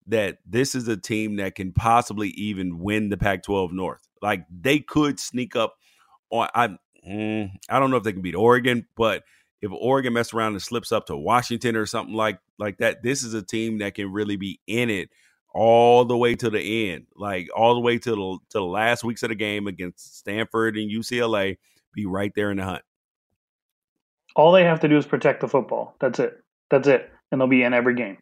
that 0.08 0.40
this 0.46 0.76
is 0.76 0.88
a 0.88 0.98
team 0.98 1.38
that 1.38 1.56
can 1.56 1.72
possibly 1.72 2.30
even 2.30 2.80
win 2.80 3.10
the 3.10 3.18
Pac-12 3.18 3.72
North. 3.72 4.08
Like 4.22 4.46
they 4.50 4.80
could 4.80 5.20
sneak 5.20 5.56
up 5.56 5.76
on. 6.30 6.48
I 6.54 6.70
mm, 7.08 7.52
I 7.70 7.80
don't 7.80 7.92
know 7.92 7.98
if 7.98 8.04
they 8.04 8.14
can 8.14 8.22
beat 8.22 8.36
Oregon, 8.36 8.88
but 8.96 9.24
if 9.62 9.72
Oregon 9.72 10.14
mess 10.14 10.34
around 10.34 10.54
and 10.54 10.62
slips 10.62 10.92
up 10.92 11.06
to 11.08 11.18
Washington 11.18 11.76
or 11.76 11.86
something 11.86 12.16
like 12.16 12.40
like 12.58 12.78
that, 12.80 13.04
this 13.04 13.24
is 13.24 13.34
a 13.34 13.42
team 13.42 13.80
that 13.80 13.96
can 13.96 14.12
really 14.12 14.36
be 14.36 14.60
in 14.68 14.90
it 14.90 15.10
all 15.54 16.04
the 16.04 16.18
way 16.18 16.36
to 16.36 16.50
the 16.50 16.92
end, 16.92 17.06
like 17.16 17.48
all 17.56 17.76
the 17.76 17.80
way 17.80 17.98
to 17.98 18.10
the 18.10 18.38
to 18.50 18.60
the 18.60 18.64
last 18.64 19.04
weeks 19.04 19.24
of 19.24 19.30
the 19.30 19.36
game 19.36 19.68
against 19.68 20.18
Stanford 20.18 20.78
and 20.78 20.92
UCLA, 20.92 21.58
be 21.94 22.06
right 22.06 22.32
there 22.36 22.52
in 22.52 22.58
the 22.58 22.64
hunt. 22.64 22.82
All 24.36 24.52
they 24.52 24.64
have 24.64 24.80
to 24.80 24.88
do 24.88 24.98
is 24.98 25.06
protect 25.06 25.42
the 25.42 25.48
football. 25.48 25.96
That's 26.00 26.20
it. 26.20 26.44
That's 26.70 26.88
it, 26.88 27.12
and 27.32 27.40
they'll 27.40 27.48
be 27.48 27.64
in 27.64 27.74
every 27.74 27.96
game. 27.96 28.18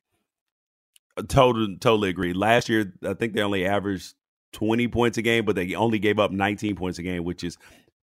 Totally, 1.28 1.78
totally 1.78 2.10
agree. 2.10 2.34
Last 2.34 2.70
year, 2.70 2.94
I 3.06 3.14
think 3.14 3.34
they 3.34 3.42
only 3.42 3.66
averaged 3.66 4.14
twenty 4.52 4.88
points 4.88 5.18
a 5.18 5.22
game, 5.22 5.46
but 5.46 5.56
they 5.56 5.76
only 5.76 6.00
gave 6.00 6.20
up 6.20 6.32
nineteen 6.32 6.76
points 6.76 7.00
a 7.00 7.04
game, 7.04 7.24
which 7.24 7.44
is 7.44 7.58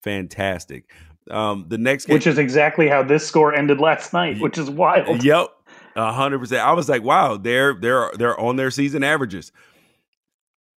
fantastic. 0.03 0.91
Um, 1.31 1.67
the 1.69 1.79
next 1.79 2.07
game, 2.07 2.15
which 2.15 2.27
is 2.27 2.39
exactly 2.39 2.89
how 2.89 3.03
this 3.03 3.27
score 3.27 3.55
ended 3.55 3.81
last 3.81 4.13
night, 4.13 4.41
which 4.41 4.59
is 4.59 4.71
wild. 4.71 5.25
Yep, 5.25 5.49
hundred 5.97 6.39
percent. 6.39 6.63
I 6.63 6.73
was 6.73 6.89
like, 6.89 7.03
wow, 7.03 7.37
they're 7.37 7.75
they're 7.75 8.11
they're 8.17 8.39
on 8.39 8.57
their 8.57 8.71
season 8.71 9.03
averages. 9.03 9.53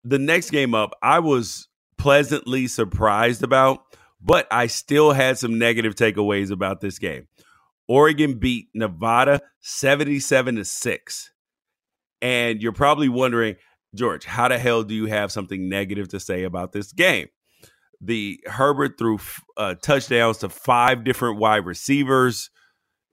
The 0.03 0.19
next 0.19 0.51
game 0.51 0.73
up, 0.73 0.93
I 1.01 1.19
was 1.19 1.67
pleasantly 1.97 2.67
surprised 2.67 3.43
about, 3.43 3.83
but 4.21 4.47
I 4.51 4.67
still 4.67 5.11
had 5.11 5.37
some 5.37 5.59
negative 5.59 5.95
takeaways 5.95 6.51
about 6.51 6.79
this 6.79 6.99
game. 6.99 7.27
Oregon 7.87 8.35
beat 8.35 8.67
Nevada 8.73 9.41
77 9.61 10.55
to 10.57 10.65
6. 10.65 11.31
And 12.21 12.61
you're 12.61 12.71
probably 12.71 13.09
wondering, 13.09 13.55
George, 13.95 14.25
how 14.25 14.47
the 14.47 14.57
hell 14.57 14.83
do 14.83 14.93
you 14.93 15.05
have 15.05 15.31
something 15.31 15.69
negative 15.69 16.09
to 16.09 16.19
say 16.19 16.43
about 16.43 16.71
this 16.71 16.91
game? 16.91 17.27
The 18.01 18.39
Herbert 18.45 18.97
threw 18.97 19.19
uh, 19.55 19.75
touchdowns 19.75 20.39
to 20.39 20.49
five 20.49 21.03
different 21.03 21.39
wide 21.39 21.65
receivers. 21.65 22.49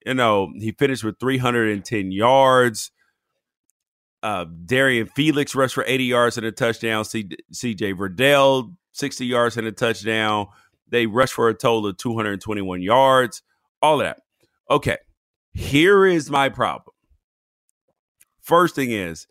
You 0.05 0.15
know, 0.15 0.53
he 0.59 0.73
finished 0.73 1.05
with 1.05 1.19
310 1.19 2.13
yards. 2.13 2.91
Uh, 4.23 4.47
Darrian 4.65 5.07
Felix 5.07 5.55
rushed 5.55 5.75
for 5.75 5.85
80 5.87 6.05
yards 6.05 6.37
and 6.39 6.47
a 6.47 6.53
touchdown. 6.53 7.05
CJ 7.05 7.95
Verdell, 7.95 8.75
60 8.93 9.27
yards 9.27 9.57
and 9.57 9.67
a 9.67 9.73
touchdown. 9.73 10.47
They 10.89 11.07
rushed 11.07 11.35
for 11.35 11.49
a 11.49 11.55
total 11.55 11.89
of 11.89 11.97
221 11.97 12.83
yards. 12.83 13.43
All 13.83 14.01
of 14.01 14.07
that. 14.07 14.21
Okay, 14.71 14.97
here 15.53 16.07
is 16.07 16.31
my 16.31 16.49
problem. 16.49 16.94
First 18.45 18.75
thing 18.75 18.91
is, 18.91 19.27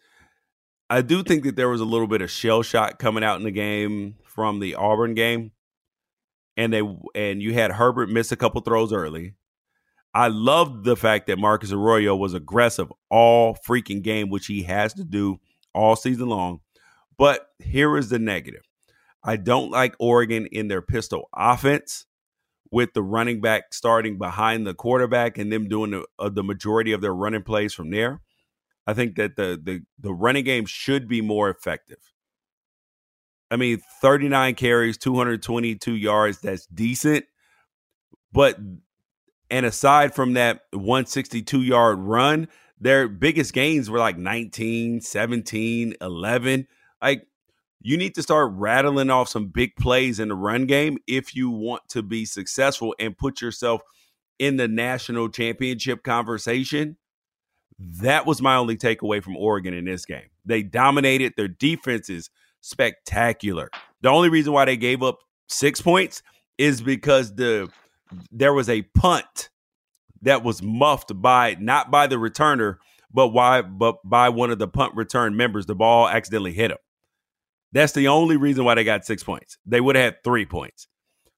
I 0.89 1.03
do 1.03 1.21
think 1.21 1.43
that 1.43 1.55
there 1.55 1.69
was 1.69 1.81
a 1.81 1.85
little 1.85 2.07
bit 2.07 2.23
of 2.23 2.31
shell 2.31 2.63
shock 2.63 2.97
coming 2.97 3.23
out 3.23 3.37
in 3.37 3.43
the 3.43 3.51
game 3.51 4.15
from 4.25 4.59
the 4.59 4.73
Auburn 4.73 5.13
game, 5.13 5.51
and 6.57 6.73
they 6.73 6.81
and 7.13 7.39
you 7.39 7.53
had 7.53 7.73
Herbert 7.73 8.09
miss 8.09 8.31
a 8.31 8.35
couple 8.35 8.59
throws 8.61 8.91
early. 8.91 9.35
I 10.15 10.29
loved 10.29 10.83
the 10.83 10.95
fact 10.95 11.27
that 11.27 11.37
Marcus 11.37 11.71
Arroyo 11.71 12.15
was 12.15 12.33
aggressive 12.33 12.91
all 13.11 13.55
freaking 13.67 14.01
game, 14.01 14.31
which 14.31 14.47
he 14.47 14.63
has 14.63 14.95
to 14.95 15.03
do 15.03 15.39
all 15.75 15.95
season 15.95 16.29
long. 16.29 16.61
But 17.15 17.49
here 17.59 17.95
is 17.97 18.09
the 18.09 18.17
negative. 18.17 18.63
I 19.23 19.37
don't 19.37 19.69
like 19.69 19.95
Oregon 19.99 20.47
in 20.51 20.69
their 20.69 20.81
pistol 20.81 21.29
offense 21.35 22.07
with 22.71 22.93
the 22.93 23.03
running 23.03 23.41
back 23.41 23.75
starting 23.75 24.17
behind 24.17 24.65
the 24.65 24.73
quarterback 24.73 25.37
and 25.37 25.53
them 25.53 25.67
doing 25.67 25.91
the, 25.91 26.05
uh, 26.17 26.29
the 26.29 26.43
majority 26.43 26.93
of 26.93 27.01
their 27.01 27.13
running 27.13 27.43
plays 27.43 27.75
from 27.75 27.91
there. 27.91 28.19
I 28.85 28.93
think 28.93 29.15
that 29.15 29.35
the 29.35 29.59
the 29.61 29.81
the 29.99 30.13
running 30.13 30.43
game 30.43 30.65
should 30.65 31.07
be 31.07 31.21
more 31.21 31.49
effective. 31.49 32.13
I 33.49 33.55
mean, 33.55 33.81
39 34.01 34.55
carries, 34.55 34.97
222 34.97 35.93
yards, 35.95 36.39
that's 36.39 36.65
decent. 36.67 37.25
But 38.31 38.57
and 39.49 39.65
aside 39.65 40.15
from 40.15 40.33
that 40.33 40.61
162 40.71 41.61
yard 41.61 41.99
run, 41.99 42.47
their 42.79 43.07
biggest 43.07 43.53
gains 43.53 43.89
were 43.89 43.99
like 43.99 44.17
19, 44.17 45.01
17, 45.01 45.95
11. 46.01 46.67
Like 47.01 47.27
you 47.81 47.97
need 47.97 48.15
to 48.15 48.23
start 48.23 48.51
rattling 48.55 49.09
off 49.09 49.29
some 49.29 49.47
big 49.47 49.75
plays 49.75 50.19
in 50.19 50.29
the 50.29 50.35
run 50.35 50.65
game 50.65 50.97
if 51.05 51.35
you 51.35 51.49
want 51.49 51.83
to 51.89 52.01
be 52.01 52.25
successful 52.25 52.95
and 52.99 53.17
put 53.17 53.41
yourself 53.41 53.81
in 54.39 54.57
the 54.57 54.67
national 54.67 55.29
championship 55.29 56.03
conversation 56.03 56.97
that 57.79 58.25
was 58.25 58.41
my 58.41 58.55
only 58.55 58.77
takeaway 58.77 59.23
from 59.23 59.37
Oregon 59.37 59.73
in 59.73 59.85
this 59.85 60.05
game. 60.05 60.29
They 60.45 60.63
dominated. 60.63 61.33
Their 61.37 61.47
defense 61.47 62.09
is 62.09 62.29
spectacular. 62.61 63.69
The 64.01 64.09
only 64.09 64.29
reason 64.29 64.53
why 64.53 64.65
they 64.65 64.77
gave 64.77 65.03
up 65.03 65.19
six 65.47 65.81
points 65.81 66.23
is 66.57 66.81
because 66.81 67.35
the 67.35 67.69
there 68.31 68.53
was 68.53 68.69
a 68.69 68.83
punt 68.95 69.49
that 70.21 70.43
was 70.43 70.61
muffed 70.61 71.19
by 71.21 71.57
not 71.59 71.91
by 71.91 72.07
the 72.07 72.15
returner, 72.15 72.77
but 73.13 73.29
why 73.29 73.61
but 73.61 73.97
by 74.03 74.29
one 74.29 74.51
of 74.51 74.59
the 74.59 74.67
punt 74.67 74.95
return 74.95 75.35
members. 75.35 75.65
The 75.65 75.75
ball 75.75 76.07
accidentally 76.07 76.53
hit 76.53 76.71
him. 76.71 76.77
That's 77.71 77.93
the 77.93 78.07
only 78.07 78.37
reason 78.37 78.65
why 78.65 78.75
they 78.75 78.83
got 78.83 79.05
six 79.05 79.23
points. 79.23 79.57
They 79.65 79.81
would 79.81 79.95
have 79.95 80.13
had 80.13 80.23
three 80.23 80.45
points. 80.45 80.87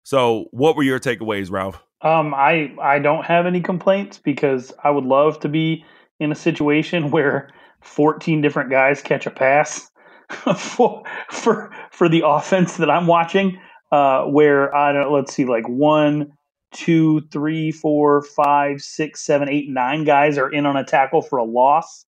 So, 0.04 0.46
what 0.52 0.76
were 0.76 0.84
your 0.84 1.00
takeaways, 1.00 1.50
Ralph? 1.50 1.82
Um, 2.02 2.34
I 2.34 2.76
I 2.80 3.00
don't 3.00 3.26
have 3.26 3.46
any 3.46 3.62
complaints 3.62 4.20
because 4.20 4.72
I 4.84 4.92
would 4.92 5.06
love 5.06 5.40
to 5.40 5.50
be 5.50 5.86
in 6.20 6.32
a 6.32 6.36
situation 6.36 7.12
where 7.12 7.50
14 7.82 8.42
different 8.42 8.70
guys 8.70 9.02
catch 9.02 9.26
a 9.26 9.32
pass 9.32 9.92
for 10.58 11.04
for 11.30 11.72
for 11.92 12.10
the 12.10 12.24
offense 12.26 12.78
that 12.78 12.90
I'm 12.90 13.08
watching. 13.08 13.60
Uh, 13.92 14.26
where 14.26 14.76
I 14.76 14.92
don't 14.92 15.14
let's 15.14 15.34
see, 15.34 15.46
like 15.46 15.70
one, 15.70 16.34
two, 16.72 17.22
three, 17.32 17.72
four, 17.72 18.24
five, 18.24 18.82
six, 18.82 19.22
seven, 19.22 19.48
eight, 19.48 19.70
nine 19.70 20.04
guys 20.04 20.38
are 20.38 20.52
in 20.52 20.66
on 20.66 20.76
a 20.76 20.84
tackle 20.84 21.22
for 21.22 21.38
a 21.38 21.44
loss. 21.44 22.06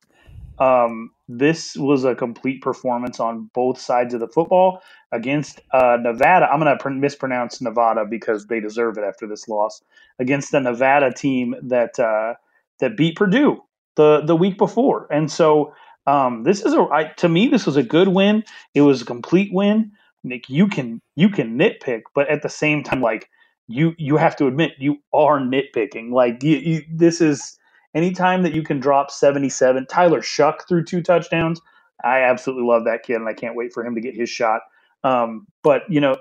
Um, 0.60 1.12
this 1.30 1.76
was 1.76 2.04
a 2.04 2.16
complete 2.16 2.62
performance 2.62 3.20
on 3.20 3.50
both 3.54 3.80
sides 3.80 4.14
of 4.16 4.20
the 4.20 4.28
football 4.28 4.82
against 5.12 5.62
uh, 5.72 5.98
Nevada. 6.02 6.50
I'm 6.52 6.60
going 6.60 6.78
to 6.78 6.90
mispronounce 6.90 7.62
Nevada 7.62 8.06
because 8.10 8.48
they 8.48 8.60
deserve 8.60 8.98
it 8.98 9.04
after 9.04 9.28
this 9.28 9.48
loss 9.48 9.84
against 10.20 10.52
the 10.52 10.60
Nevada 10.60 11.14
team 11.14 11.54
that 11.62 12.00
uh, 12.00 12.34
that 12.80 12.98
beat 12.98 13.16
Purdue 13.16 13.62
the 13.98 14.22
the 14.22 14.36
week 14.36 14.58
before. 14.58 15.08
And 15.12 15.30
so 15.30 15.74
um, 16.06 16.44
this 16.44 16.62
is 16.62 16.74
a 16.74 16.88
I, 16.92 17.12
to 17.18 17.28
me 17.28 17.50
this 17.50 17.66
was 17.66 17.76
a 17.76 17.84
good 17.84 18.08
win. 18.08 18.46
It 18.74 18.82
was 18.82 19.02
a 19.02 19.06
complete 19.06 19.54
win. 19.54 19.92
Nick, 20.24 20.50
you 20.50 20.68
can 20.68 21.02
you 21.16 21.28
can 21.28 21.58
nitpick, 21.60 22.04
but 22.16 22.30
at 22.30 22.42
the 22.42 22.50
same 22.50 22.84
time, 22.84 23.02
like 23.02 23.30
you 23.68 23.94
you 23.98 24.16
have 24.16 24.38
to 24.38 24.48
admit 24.48 24.72
you 24.80 24.98
are 25.14 25.40
nitpicking. 25.40 26.12
Like 26.12 26.42
you, 26.42 26.58
you, 26.58 26.82
this 26.90 27.20
is 27.20 27.58
anytime 27.94 28.44
that 28.44 28.54
you 28.54 28.64
can 28.64 28.80
drop 28.80 29.12
seventy 29.12 29.50
seven. 29.50 29.86
Tyler 29.86 30.22
Shough 30.22 30.66
threw 30.68 30.84
two 30.84 31.02
touchdowns. 31.02 31.60
I 32.04 32.22
absolutely 32.22 32.68
love 32.68 32.86
that 32.86 33.04
kid, 33.04 33.16
and 33.18 33.28
I 33.28 33.34
can't 33.34 33.56
wait 33.56 33.74
for 33.74 33.86
him 33.86 33.96
to 33.96 34.02
get 34.02 34.16
his 34.16 34.30
shot. 34.30 34.62
Um, 35.04 35.48
but 35.64 35.82
you 35.90 36.00
know, 36.00 36.16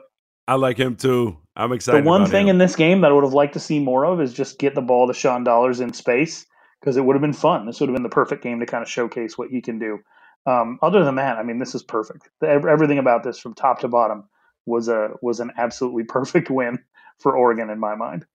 I 0.49 0.55
like 0.55 0.79
him 0.79 0.97
too. 0.97 1.37
I'm 1.55 1.72
excited. 1.72 2.05
The 2.05 2.09
one 2.09 2.27
thing 2.27 2.49
him. 2.49 2.57
in 2.57 2.59
this 2.59 2.77
game 2.77 3.03
that 3.03 3.11
I 3.11 3.14
would 3.14 3.24
have 3.24 3.33
liked 3.33 3.55
to 3.55 3.61
see 3.61 3.79
more 3.79 4.05
of 4.05 4.20
is 4.20 4.33
just 4.33 4.59
get 4.59 4.74
the 4.74 4.83
ball 4.83 5.07
to 5.07 5.14
Sean 5.14 5.45
Dollars 5.45 5.81
in 5.81 5.93
space 5.93 6.47
because 6.81 6.97
it 6.97 7.05
would 7.05 7.14
have 7.14 7.22
been 7.22 7.33
fun. 7.33 7.66
This 7.66 7.81
would 7.81 7.89
have 7.89 7.95
been 7.95 8.03
the 8.03 8.09
perfect 8.09 8.43
game 8.43 8.61
to 8.61 8.66
kind 8.66 8.83
of 8.83 8.89
showcase 8.89 9.37
what 9.37 9.51
he 9.51 9.61
can 9.61 9.79
do. 9.79 9.99
Um, 10.47 10.79
other 10.83 11.05
than 11.05 11.16
that, 11.16 11.39
I 11.39 11.43
mean, 11.43 11.59
this 11.59 11.74
is 11.74 11.83
perfect. 11.83 12.29
Everything 12.43 12.99
about 12.99 13.24
this, 13.24 13.39
from 13.39 13.55
top 13.55 13.81
to 13.81 13.89
bottom, 13.89 14.29
was 14.64 14.89
a 14.89 15.11
was 15.22 15.41
an 15.41 15.53
absolutely 15.57 16.05
perfect 16.09 16.51
win 16.51 16.79
for 17.18 17.37
Oregon 17.37 17.70
in 17.70 17.79
my 17.79 17.95
mind. 17.95 18.27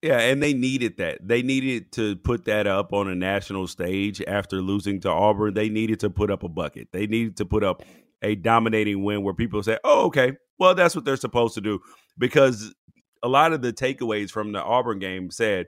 Yeah, 0.00 0.20
and 0.20 0.40
they 0.40 0.54
needed 0.54 0.98
that. 0.98 1.26
They 1.26 1.42
needed 1.42 1.90
to 1.92 2.14
put 2.14 2.44
that 2.44 2.68
up 2.68 2.92
on 2.92 3.08
a 3.08 3.16
national 3.16 3.66
stage 3.66 4.22
after 4.28 4.62
losing 4.62 5.00
to 5.00 5.10
Auburn. 5.10 5.54
They 5.54 5.68
needed 5.68 5.98
to 6.00 6.10
put 6.10 6.30
up 6.30 6.44
a 6.44 6.48
bucket. 6.48 6.88
They 6.92 7.08
needed 7.08 7.36
to 7.38 7.44
put 7.44 7.64
up 7.64 7.82
a 8.22 8.36
dominating 8.36 9.02
win 9.02 9.24
where 9.24 9.34
people 9.34 9.60
say, 9.62 9.76
"Oh, 9.82 10.06
okay, 10.06 10.34
well, 10.58 10.74
that's 10.76 10.94
what 10.94 11.04
they're 11.04 11.16
supposed 11.16 11.54
to 11.54 11.60
do." 11.60 11.80
Because 12.16 12.74
a 13.24 13.28
lot 13.28 13.52
of 13.52 13.60
the 13.60 13.72
takeaways 13.72 14.30
from 14.30 14.52
the 14.52 14.62
Auburn 14.62 15.00
game 15.00 15.32
said, 15.32 15.66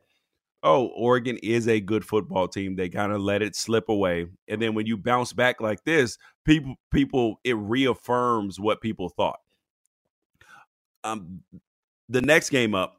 "Oh, 0.63 0.87
Oregon 0.89 1.39
is 1.43 1.69
a 1.69 1.81
good 1.81 2.05
football 2.05 2.49
team." 2.49 2.77
They 2.77 2.89
kind 2.89 3.13
of 3.13 3.21
let 3.21 3.43
it 3.43 3.57
slip 3.57 3.89
away, 3.89 4.27
and 4.49 4.61
then 4.61 4.75
when 4.75 4.87
you 4.87 4.97
bounce 4.97 5.33
back 5.33 5.61
like 5.61 5.85
this, 5.85 6.19
people 6.45 6.75
people 6.93 7.41
it 7.45 7.57
reaffirms 7.57 8.61
what 8.61 8.81
people 8.81 9.09
thought. 9.09 9.39
Um, 11.05 11.41
the 12.09 12.21
next 12.21 12.51
game 12.51 12.75
up 12.75 12.97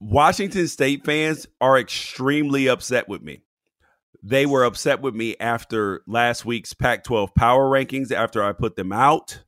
Washington 0.00 0.66
State 0.66 1.04
fans 1.04 1.46
are 1.60 1.78
extremely 1.78 2.68
upset 2.68 3.06
with 3.06 3.22
me. 3.22 3.42
They 4.22 4.46
were 4.46 4.64
upset 4.64 5.02
with 5.02 5.14
me 5.14 5.36
after 5.38 6.02
last 6.06 6.44
week's 6.44 6.72
Pac 6.72 7.04
12 7.04 7.34
power 7.34 7.70
rankings, 7.70 8.10
after 8.10 8.42
I 8.42 8.52
put 8.52 8.76
them 8.76 8.92
out. 8.92 9.42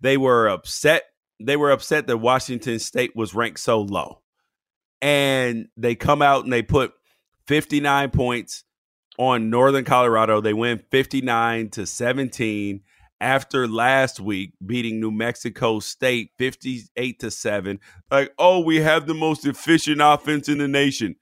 They 0.00 0.16
were 0.16 0.48
upset. 0.48 1.04
They 1.40 1.56
were 1.56 1.70
upset 1.70 2.06
that 2.08 2.18
Washington 2.18 2.78
State 2.80 3.14
was 3.14 3.34
ranked 3.34 3.60
so 3.60 3.80
low. 3.80 4.23
And 5.04 5.68
they 5.76 5.94
come 5.94 6.22
out 6.22 6.44
and 6.44 6.52
they 6.52 6.62
put 6.62 6.94
59 7.46 8.08
points 8.08 8.64
on 9.18 9.50
Northern 9.50 9.84
Colorado. 9.84 10.40
They 10.40 10.54
win 10.54 10.82
59 10.90 11.68
to 11.72 11.84
17 11.84 12.80
after 13.20 13.68
last 13.68 14.18
week 14.18 14.54
beating 14.64 15.00
New 15.00 15.10
Mexico 15.10 15.78
State 15.78 16.30
58 16.38 17.20
to 17.20 17.30
7 17.30 17.78
like 18.10 18.32
oh 18.38 18.60
we 18.60 18.80
have 18.80 19.06
the 19.06 19.14
most 19.14 19.46
efficient 19.46 20.00
offense 20.02 20.48
in 20.48 20.56
the 20.58 20.68
nation. 20.68 21.16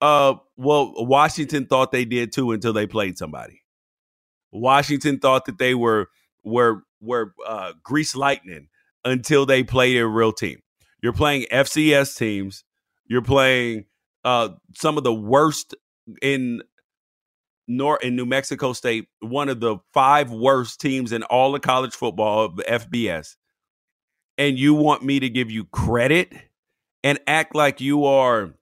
Uh 0.00 0.34
well 0.56 0.92
Washington 0.96 1.66
thought 1.66 1.90
they 1.90 2.04
did 2.04 2.32
too 2.32 2.52
until 2.52 2.72
they 2.72 2.86
played 2.86 3.18
somebody. 3.18 3.62
Washington 4.52 5.18
thought 5.18 5.44
that 5.46 5.58
they 5.58 5.74
were 5.74 6.08
were 6.44 6.84
were 7.00 7.34
uh 7.44 7.72
grease 7.82 8.14
lightning 8.14 8.68
until 9.04 9.44
they 9.44 9.64
played 9.64 9.98
a 9.98 10.06
real 10.06 10.32
team. 10.32 10.60
You're 11.02 11.12
playing 11.12 11.46
FCS 11.50 12.16
teams 12.16 12.64
you're 13.08 13.22
playing 13.22 13.86
uh 14.24 14.50
some 14.74 14.96
of 14.98 15.04
the 15.04 15.14
worst 15.14 15.74
in 16.22 16.62
nor 17.70 17.98
in 17.98 18.16
New 18.16 18.24
Mexico 18.24 18.72
State, 18.72 19.08
one 19.20 19.50
of 19.50 19.60
the 19.60 19.76
five 19.92 20.30
worst 20.30 20.80
teams 20.80 21.12
in 21.12 21.22
all 21.24 21.54
of 21.54 21.60
college 21.60 21.94
football 21.94 22.44
of 22.46 22.56
the 22.56 22.62
FBS, 22.62 23.36
and 24.38 24.58
you 24.58 24.74
want 24.74 25.02
me 25.02 25.20
to 25.20 25.28
give 25.28 25.50
you 25.50 25.64
credit 25.66 26.32
and 27.04 27.18
act 27.26 27.54
like 27.54 27.80
you 27.80 28.06
are 28.06 28.54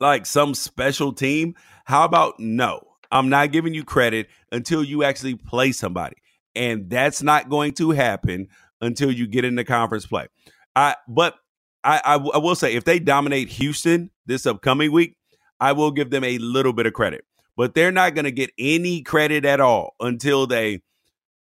like 0.00 0.26
some 0.26 0.54
special 0.54 1.12
team? 1.12 1.54
How 1.84 2.04
about 2.04 2.38
no? 2.38 2.88
I'm 3.10 3.28
not 3.28 3.52
giving 3.52 3.74
you 3.74 3.84
credit 3.84 4.28
until 4.50 4.82
you 4.82 5.04
actually 5.04 5.36
play 5.36 5.72
somebody. 5.72 6.16
And 6.56 6.90
that's 6.90 7.22
not 7.22 7.48
going 7.48 7.72
to 7.74 7.90
happen 7.90 8.48
until 8.80 9.10
you 9.10 9.26
get 9.26 9.44
into 9.44 9.64
conference 9.64 10.06
play. 10.06 10.28
I 10.76 10.96
but 11.08 11.36
I, 11.84 12.00
I, 12.04 12.14
I 12.14 12.38
will 12.38 12.56
say 12.56 12.74
if 12.74 12.84
they 12.84 12.98
dominate 12.98 13.48
Houston 13.50 14.10
this 14.26 14.46
upcoming 14.46 14.90
week, 14.90 15.16
I 15.60 15.72
will 15.72 15.90
give 15.90 16.10
them 16.10 16.24
a 16.24 16.38
little 16.38 16.72
bit 16.72 16.86
of 16.86 16.92
credit 16.92 17.24
but 17.56 17.74
they're 17.74 17.92
not 17.92 18.14
going 18.14 18.24
to 18.24 18.32
get 18.32 18.50
any 18.58 19.02
credit 19.02 19.44
at 19.44 19.60
all 19.60 19.94
until 20.00 20.46
they 20.46 20.82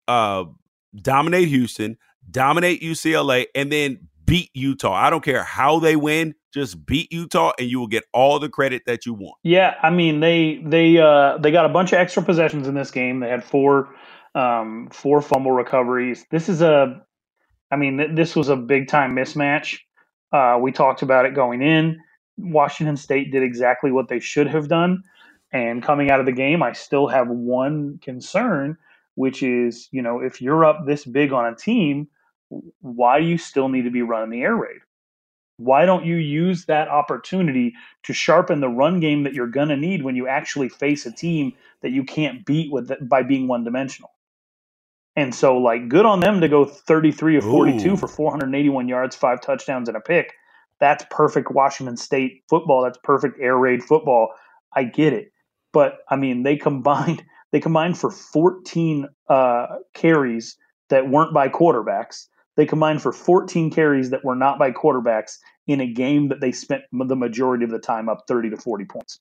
uh, 0.09 0.45
dominate 0.95 1.49
Houston, 1.49 1.97
dominate 2.31 2.83
UCLA, 2.83 3.47
and 3.55 3.73
then 3.73 4.09
beat 4.25 4.51
Utah. 4.55 4.93
I 4.93 5.11
don't 5.11 5.25
care 5.25 5.43
how 5.43 5.79
they 5.79 5.97
win, 5.97 6.35
just 6.53 6.85
beat 6.85 7.13
Utah, 7.13 7.53
and 7.59 7.69
you 7.69 7.81
will 7.81 7.87
get 7.87 8.05
all 8.13 8.39
the 8.39 8.49
credit 8.49 8.83
that 8.87 9.07
you 9.07 9.15
want. 9.15 9.37
Yeah, 9.43 9.75
I 9.83 9.91
mean 9.91 10.21
they 10.21 10.61
they 10.65 10.99
uh, 10.99 11.39
they 11.39 11.51
got 11.51 11.67
a 11.67 11.71
bunch 11.71 11.93
of 11.93 11.99
extra 11.99 12.23
possessions 12.23 12.69
in 12.69 12.75
this 12.75 12.91
game. 12.91 13.21
They 13.21 13.29
had 13.29 13.45
four 13.45 13.95
um, 14.35 14.89
four 14.93 15.23
fumble 15.23 15.53
recoveries. 15.53 16.25
This 16.31 16.49
is 16.49 16.63
a, 16.63 17.03
I 17.71 17.77
mean, 17.77 17.99
th- 17.99 18.11
this 18.15 18.37
was 18.37 18.49
a 18.49 18.57
big 18.57 18.89
time 18.89 19.15
mismatch. 19.15 19.79
Uh, 20.33 20.59
we 20.61 20.73
talked 20.73 21.03
about 21.03 21.27
it 21.27 21.35
going 21.35 21.63
in. 21.63 22.01
Washington 22.39 22.97
State 22.97 23.31
did 23.31 23.43
exactly 23.43 23.93
what 23.93 24.09
they 24.09 24.21
should 24.21 24.47
have 24.47 24.69
done. 24.69 25.03
And 25.53 25.83
coming 25.83 26.11
out 26.11 26.21
of 26.21 26.27
the 26.27 26.33
game, 26.33 26.63
I 26.63 26.73
still 26.73 27.07
have 27.09 27.29
one 27.29 27.99
concern, 28.03 28.79
which 29.17 29.43
is, 29.43 29.89
you 29.93 30.01
know, 30.01 30.21
if 30.21 30.41
you're 30.41 30.65
up 30.65 30.87
this 30.87 31.05
big 31.05 31.33
on 31.33 31.53
a 31.53 31.55
team, 31.55 32.09
why 32.81 33.21
do 33.21 33.27
you 33.27 33.37
still 33.37 33.69
need 33.69 33.83
to 33.83 33.91
be 33.91 34.03
running 34.03 34.31
the 34.31 34.43
air 34.43 34.57
raid? 34.57 34.81
Why 35.59 35.85
don't 35.85 36.07
you 36.07 36.17
use 36.17 36.65
that 36.65 36.89
opportunity 36.89 37.75
to 38.05 38.13
sharpen 38.15 38.61
the 38.61 38.69
run 38.69 39.01
game 39.01 39.23
that 39.25 39.35
you're 39.35 39.47
going 39.47 39.69
to 39.69 39.77
need 39.77 40.03
when 40.03 40.17
you 40.17 40.27
actually 40.27 40.71
face 40.71 41.05
a 41.05 41.13
team 41.13 41.53
that 41.83 41.93
you 41.93 42.05
can't 42.05 42.45
beat 42.47 42.73
with 42.73 42.91
by 43.09 43.23
being 43.23 43.47
one 43.47 43.65
dimensional? 43.65 44.11
And 45.15 45.35
so, 45.35 45.59
like, 45.59 45.89
good 45.89 46.07
on 46.07 46.21
them 46.21 46.41
to 46.41 46.49
go 46.49 46.65
33 46.65 47.37
of 47.37 47.45
42 47.45 47.93
Ooh. 47.93 47.97
for 47.97 48.09
481 48.09 48.89
yards, 48.89 49.15
five 49.15 49.41
touchdowns, 49.41 49.89
and 49.89 49.97
a 49.97 50.01
pick. 50.01 50.33
That's 50.81 51.05
perfect 51.11 51.51
Washington 51.53 51.97
State 51.97 52.43
football. 52.49 52.83
That's 52.83 52.99
perfect 53.05 53.39
air 53.41 53.57
raid 53.57 53.83
football. 53.83 54.31
I 54.75 54.85
get 54.85 55.13
it. 55.13 55.33
But 55.73 55.99
I 56.09 56.17
mean, 56.17 56.43
they 56.43 56.57
combined 56.57 57.25
they 57.53 57.61
combined 57.61 57.99
for 57.99 58.11
14 58.11 59.09
uh, 59.29 59.67
carries 59.95 60.57
that 60.89 61.09
weren't 61.09 61.35
by 61.35 61.49
quarterbacks. 61.49 62.27
They 62.57 62.67
combined 62.67 63.01
for 63.03 63.13
14 63.13 63.71
carries 63.71 64.11
that 64.11 64.25
were 64.25 64.35
not 64.35 64.59
by 64.59 64.73
quarterbacks 64.73 65.39
in 65.67 65.81
a 65.81 65.87
game 65.87 66.29
that 66.29 66.41
they 66.41 66.53
spent 66.53 66.83
the 66.93 67.17
majority 67.17 67.65
of 67.65 67.71
the 67.71 67.79
time 67.79 68.09
up 68.09 68.25
30 68.29 68.51
to 68.51 68.57
40 68.57 68.85
points. 68.87 69.21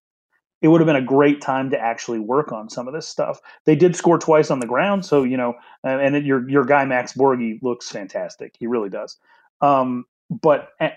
It 0.62 0.68
would 0.68 0.82
have 0.82 0.86
been 0.86 0.96
a 0.96 1.02
great 1.02 1.42
time 1.42 1.72
to 1.72 1.80
actually 1.80 2.20
work 2.20 2.52
on 2.52 2.70
some 2.70 2.88
of 2.88 2.94
this 2.94 3.08
stuff. 3.08 3.42
They 3.66 3.76
did 3.76 3.96
score 3.96 4.20
twice 4.20 4.52
on 4.52 4.60
the 4.60 4.68
ground, 4.68 5.06
so 5.06 5.24
you 5.24 5.38
know, 5.38 5.56
and, 5.84 6.26
your 6.26 6.48
your 6.50 6.66
guy 6.66 6.86
Max 6.86 7.14
Borghi 7.14 7.62
looks 7.64 7.90
fantastic. 7.90 8.56
He 8.60 8.68
really 8.68 8.90
does. 8.90 9.18
Um, 9.62 10.06
but 10.30 10.70
eh, 10.80 10.92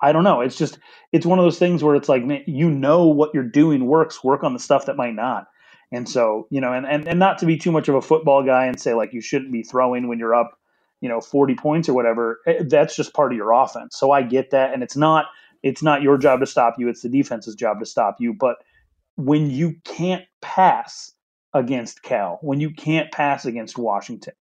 I 0.00 0.12
don't 0.12 0.24
know. 0.24 0.40
It's 0.40 0.56
just 0.56 0.78
it's 1.12 1.26
one 1.26 1.38
of 1.38 1.44
those 1.44 1.58
things 1.58 1.82
where 1.82 1.94
it's 1.96 2.08
like 2.08 2.24
man, 2.24 2.42
you 2.46 2.70
know 2.70 3.06
what 3.06 3.30
you're 3.34 3.44
doing 3.44 3.86
works. 3.86 4.24
Work 4.24 4.44
on 4.44 4.52
the 4.52 4.58
stuff 4.60 4.86
that 4.86 4.96
might 4.96 5.14
not. 5.14 5.46
And 5.92 6.08
so 6.08 6.48
you 6.50 6.60
know, 6.60 6.72
and, 6.72 6.86
and 6.86 7.08
and 7.08 7.18
not 7.18 7.38
to 7.38 7.46
be 7.46 7.56
too 7.56 7.72
much 7.72 7.88
of 7.88 7.94
a 7.94 8.02
football 8.02 8.42
guy 8.44 8.66
and 8.66 8.80
say 8.80 8.94
like 8.94 9.12
you 9.12 9.20
shouldn't 9.20 9.52
be 9.52 9.62
throwing 9.62 10.08
when 10.08 10.18
you're 10.18 10.34
up, 10.34 10.58
you 11.00 11.08
know, 11.08 11.20
40 11.20 11.54
points 11.54 11.88
or 11.88 11.94
whatever. 11.94 12.40
Eh, 12.46 12.64
that's 12.68 12.96
just 12.96 13.14
part 13.14 13.32
of 13.32 13.36
your 13.36 13.52
offense. 13.52 13.96
So 13.96 14.10
I 14.10 14.22
get 14.22 14.50
that, 14.50 14.74
and 14.74 14.82
it's 14.82 14.96
not 14.96 15.26
it's 15.62 15.82
not 15.82 16.02
your 16.02 16.18
job 16.18 16.40
to 16.40 16.46
stop 16.46 16.74
you. 16.78 16.88
It's 16.88 17.02
the 17.02 17.08
defense's 17.08 17.54
job 17.54 17.78
to 17.80 17.86
stop 17.86 18.16
you. 18.20 18.34
But 18.34 18.56
when 19.16 19.50
you 19.50 19.76
can't 19.84 20.24
pass 20.42 21.12
against 21.54 22.02
Cal, 22.02 22.38
when 22.42 22.60
you 22.60 22.70
can't 22.70 23.10
pass 23.12 23.44
against 23.46 23.78
Washington, 23.78 24.34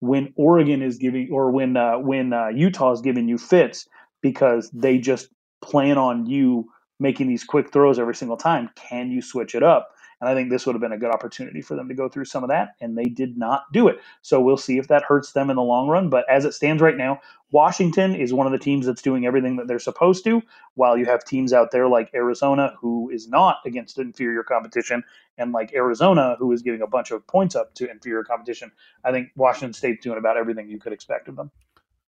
when 0.00 0.32
Oregon 0.36 0.82
is 0.82 0.98
giving 0.98 1.30
or 1.32 1.50
when 1.50 1.76
uh, 1.76 1.98
when 1.98 2.32
uh, 2.32 2.48
Utah 2.48 2.92
is 2.92 3.00
giving 3.00 3.28
you 3.28 3.38
fits 3.38 3.88
because 4.22 4.70
they 4.70 4.98
just 4.98 5.28
plan 5.62 5.98
on 5.98 6.26
you 6.26 6.66
making 6.98 7.28
these 7.28 7.44
quick 7.44 7.72
throws 7.72 7.98
every 7.98 8.14
single 8.14 8.36
time. 8.36 8.70
Can 8.74 9.10
you 9.10 9.22
switch 9.22 9.54
it 9.54 9.62
up? 9.62 9.88
And 10.20 10.30
I 10.30 10.34
think 10.34 10.48
this 10.48 10.64
would 10.64 10.74
have 10.74 10.80
been 10.80 10.92
a 10.92 10.98
good 10.98 11.12
opportunity 11.12 11.60
for 11.60 11.76
them 11.76 11.88
to 11.88 11.94
go 11.94 12.08
through 12.08 12.24
some 12.24 12.42
of 12.42 12.48
that, 12.48 12.70
and 12.80 12.96
they 12.96 13.04
did 13.04 13.36
not 13.36 13.70
do 13.72 13.88
it. 13.88 14.00
So 14.22 14.40
we'll 14.40 14.56
see 14.56 14.78
if 14.78 14.88
that 14.88 15.02
hurts 15.02 15.32
them 15.32 15.50
in 15.50 15.56
the 15.56 15.62
long 15.62 15.88
run. 15.88 16.08
But 16.08 16.24
as 16.30 16.44
it 16.46 16.54
stands 16.54 16.80
right 16.80 16.96
now, 16.96 17.20
Washington 17.50 18.14
is 18.14 18.32
one 18.32 18.46
of 18.46 18.52
the 18.52 18.58
teams 18.58 18.86
that's 18.86 19.02
doing 19.02 19.26
everything 19.26 19.56
that 19.56 19.68
they're 19.68 19.78
supposed 19.78 20.24
to, 20.24 20.42
while 20.74 20.96
you 20.96 21.04
have 21.04 21.24
teams 21.24 21.52
out 21.52 21.70
there 21.70 21.86
like 21.86 22.10
Arizona, 22.14 22.74
who 22.80 23.10
is 23.10 23.28
not 23.28 23.58
against 23.66 23.98
inferior 23.98 24.42
competition, 24.42 25.04
and 25.36 25.52
like 25.52 25.74
Arizona, 25.74 26.36
who 26.38 26.50
is 26.52 26.62
giving 26.62 26.82
a 26.82 26.86
bunch 26.86 27.10
of 27.10 27.26
points 27.26 27.54
up 27.54 27.74
to 27.74 27.90
inferior 27.90 28.24
competition. 28.24 28.72
I 29.04 29.12
think 29.12 29.28
Washington 29.36 29.74
State's 29.74 30.02
doing 30.02 30.18
about 30.18 30.38
everything 30.38 30.70
you 30.70 30.78
could 30.78 30.94
expect 30.94 31.28
of 31.28 31.36
them. 31.36 31.50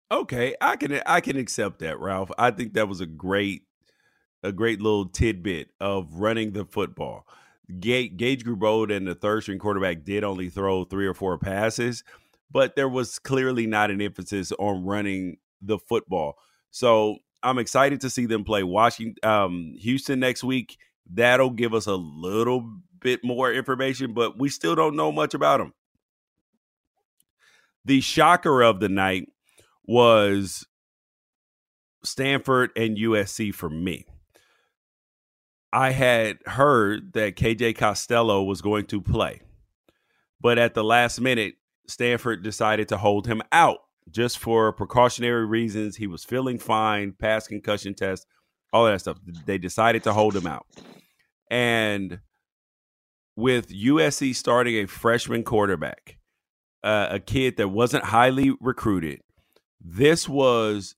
Okay, 0.10 0.56
I 0.62 0.78
can 0.78 1.02
I 1.06 1.20
can 1.20 1.36
accept 1.36 1.80
that, 1.80 2.00
Ralph. 2.00 2.32
I 2.38 2.52
think 2.52 2.74
that 2.74 2.88
was 2.88 3.02
a 3.02 3.06
great 3.06 3.64
a 4.44 4.54
great 4.54 4.82
little 4.82 5.08
tidbit 5.08 5.70
of 5.82 6.14
running 6.14 6.54
the 6.54 6.64
football. 6.64 7.28
Gage, 7.80 8.16
Gage 8.16 8.46
Gubrud 8.46 8.96
and 8.96 9.08
the 9.08 9.16
third 9.16 9.44
string 9.44 9.60
quarterback 9.60 10.04
did 10.04 10.24
only 10.24 10.50
throw 10.50 10.86
three 10.86 11.06
or 11.06 11.14
four 11.14 11.38
passes, 11.38 12.04
but 12.50 12.76
there 12.76 12.90
was 12.90 13.20
clearly 13.20 13.68
not 13.68 13.92
an 13.92 14.02
emphasis 14.02 14.52
on 14.54 14.86
running 14.86 15.38
the 15.62 15.78
football. 15.78 16.38
So 16.72 17.18
I'm 17.44 17.58
excited 17.58 18.02
to 18.02 18.10
see 18.10 18.26
them 18.26 18.44
play 18.44 18.64
Washington, 18.64 19.30
um, 19.30 19.74
Houston 19.80 20.20
next 20.20 20.44
week. 20.44 20.78
That'll 21.10 21.50
give 21.50 21.74
us 21.74 21.88
a 21.88 21.96
little 21.96 22.80
bit 23.00 23.24
more 23.24 23.52
information, 23.52 24.14
but 24.14 24.38
we 24.38 24.50
still 24.50 24.76
don't 24.76 24.96
know 24.96 25.12
much 25.12 25.34
about 25.34 25.58
them. 25.60 25.74
The 27.86 28.02
shocker 28.02 28.62
of 28.62 28.80
the 28.80 28.90
night 28.90 29.30
was 29.86 30.66
Stanford 32.04 32.72
and 32.76 32.98
USC 32.98 33.54
for 33.54 33.70
me. 33.70 34.06
I 35.74 35.92
had 35.92 36.38
heard 36.46 37.14
that 37.14 37.36
KJ 37.36 37.78
Costello 37.78 38.44
was 38.44 38.62
going 38.62 38.86
to 38.88 39.02
play, 39.02 39.42
but 40.40 40.58
at 40.58 40.74
the 40.74 40.84
last 40.84 41.20
minute, 41.20 41.56
Stanford 41.88 42.44
decided 42.44 42.90
to 42.90 42.98
hold 42.98 43.28
him 43.28 43.42
out 43.52 43.80
just 44.10 44.40
for 44.40 44.72
precautionary 44.72 45.46
reasons. 45.46 45.98
He 45.98 46.08
was 46.08 46.24
feeling 46.24 46.58
fine, 46.58 47.14
passed 47.14 47.50
concussion 47.50 47.94
test, 47.94 48.26
all 48.72 48.86
that 48.86 49.02
stuff. 49.02 49.18
They 49.46 49.58
decided 49.58 50.04
to 50.04 50.14
hold 50.14 50.36
him 50.36 50.48
out. 50.48 50.66
And 51.50 52.20
with 53.36 53.70
USC 53.70 54.36
starting 54.36 54.76
a 54.76 54.88
freshman 54.88 55.44
quarterback, 55.44 56.18
uh, 56.84 57.08
a 57.12 57.20
kid 57.20 57.58
that 57.58 57.70
wasn't 57.70 58.06
highly 58.06 58.54
recruited, 58.60 59.22
this 59.82 60.28
was 60.28 60.96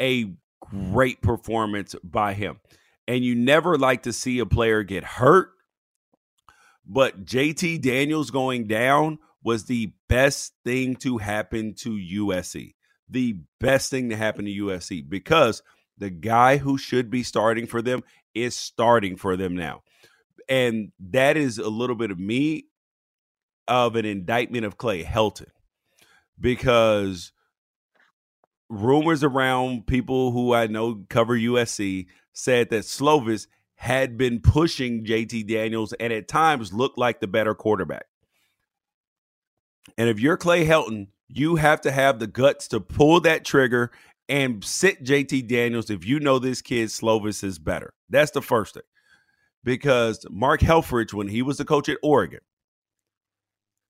a 0.00 0.32
great 0.60 1.20
performance 1.22 1.94
by 2.02 2.34
him. 2.34 2.60
And 3.08 3.24
you 3.24 3.34
never 3.34 3.76
like 3.76 4.04
to 4.04 4.12
see 4.12 4.38
a 4.38 4.46
player 4.46 4.82
get 4.82 5.04
hurt, 5.04 5.50
but 6.86 7.24
JT 7.24 7.82
Daniels 7.82 8.30
going 8.30 8.66
down 8.66 9.18
was 9.42 9.64
the 9.64 9.92
best 10.08 10.54
thing 10.64 10.96
to 10.96 11.18
happen 11.18 11.74
to 11.74 11.90
USC. 11.90 12.74
The 13.08 13.36
best 13.60 13.90
thing 13.90 14.10
to 14.10 14.16
happen 14.16 14.44
to 14.44 14.50
USC 14.50 15.08
because 15.08 15.62
the 15.98 16.10
guy 16.10 16.56
who 16.56 16.78
should 16.78 17.10
be 17.10 17.22
starting 17.22 17.66
for 17.66 17.82
them 17.82 18.02
is 18.34 18.56
starting 18.56 19.16
for 19.16 19.36
them 19.36 19.56
now. 19.56 19.82
And 20.48 20.92
that 21.10 21.36
is 21.36 21.58
a 21.58 21.68
little 21.68 21.96
bit 21.96 22.10
of 22.10 22.18
me 22.18 22.66
of 23.68 23.96
an 23.96 24.04
indictment 24.04 24.64
of 24.64 24.78
Clay 24.78 25.04
Helton 25.04 25.48
because 26.40 27.32
rumors 28.68 29.22
around 29.22 29.86
people 29.86 30.32
who 30.32 30.54
I 30.54 30.66
know 30.66 31.04
cover 31.08 31.36
USC 31.36 32.06
said 32.32 32.70
that 32.70 32.84
Slovis 32.84 33.46
had 33.76 34.16
been 34.16 34.40
pushing 34.40 35.04
JT 35.04 35.48
Daniels 35.48 35.92
and 35.94 36.12
at 36.12 36.28
times 36.28 36.72
looked 36.72 36.98
like 36.98 37.20
the 37.20 37.26
better 37.26 37.54
quarterback. 37.54 38.06
And 39.98 40.08
if 40.08 40.20
you're 40.20 40.36
Clay 40.36 40.64
Helton, 40.64 41.08
you 41.28 41.56
have 41.56 41.80
to 41.82 41.90
have 41.90 42.18
the 42.18 42.26
guts 42.26 42.68
to 42.68 42.80
pull 42.80 43.20
that 43.20 43.44
trigger 43.44 43.90
and 44.28 44.64
sit 44.64 45.04
JT 45.04 45.48
Daniels 45.48 45.90
if 45.90 46.04
you 46.04 46.20
know 46.20 46.38
this 46.38 46.62
kid 46.62 46.88
Slovis 46.88 47.42
is 47.42 47.58
better. 47.58 47.92
That's 48.08 48.30
the 48.30 48.42
first 48.42 48.74
thing. 48.74 48.82
Because 49.64 50.24
Mark 50.30 50.60
Helfrich, 50.60 51.12
when 51.12 51.28
he 51.28 51.42
was 51.42 51.58
the 51.58 51.64
coach 51.64 51.88
at 51.88 51.98
Oregon, 52.02 52.40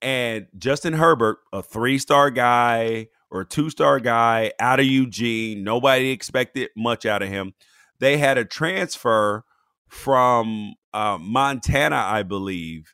and 0.03 0.49
Justin 0.59 0.95
Herbert, 0.95 1.38
a 1.53 1.62
three 1.62 1.99
star 1.99 2.30
guy 2.30 3.09
or 3.30 3.43
a 3.43 3.47
two 3.47 3.70
star 3.70 4.01
guy 4.01 4.53
out 4.59 4.80
of 4.80 4.86
Eugene, 4.86 5.64
nobody 5.64 6.11
expected 6.11 6.70
much 6.76 7.07
out 7.07 7.22
of 7.22 7.28
him. 7.28 7.55
They 8.03 8.19
had 8.19 8.37
a 8.37 8.45
transfer 8.45 9.45
from 9.89 10.75
uh, 10.93 11.19
Montana, 11.21 11.95
I 12.05 12.25
believe, 12.25 12.93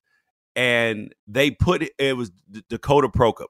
and 0.54 1.14
they 1.26 1.50
put 1.50 1.82
it 1.98 2.14
was 2.14 2.30
Dakota 2.68 3.08
Prukop. 3.08 3.46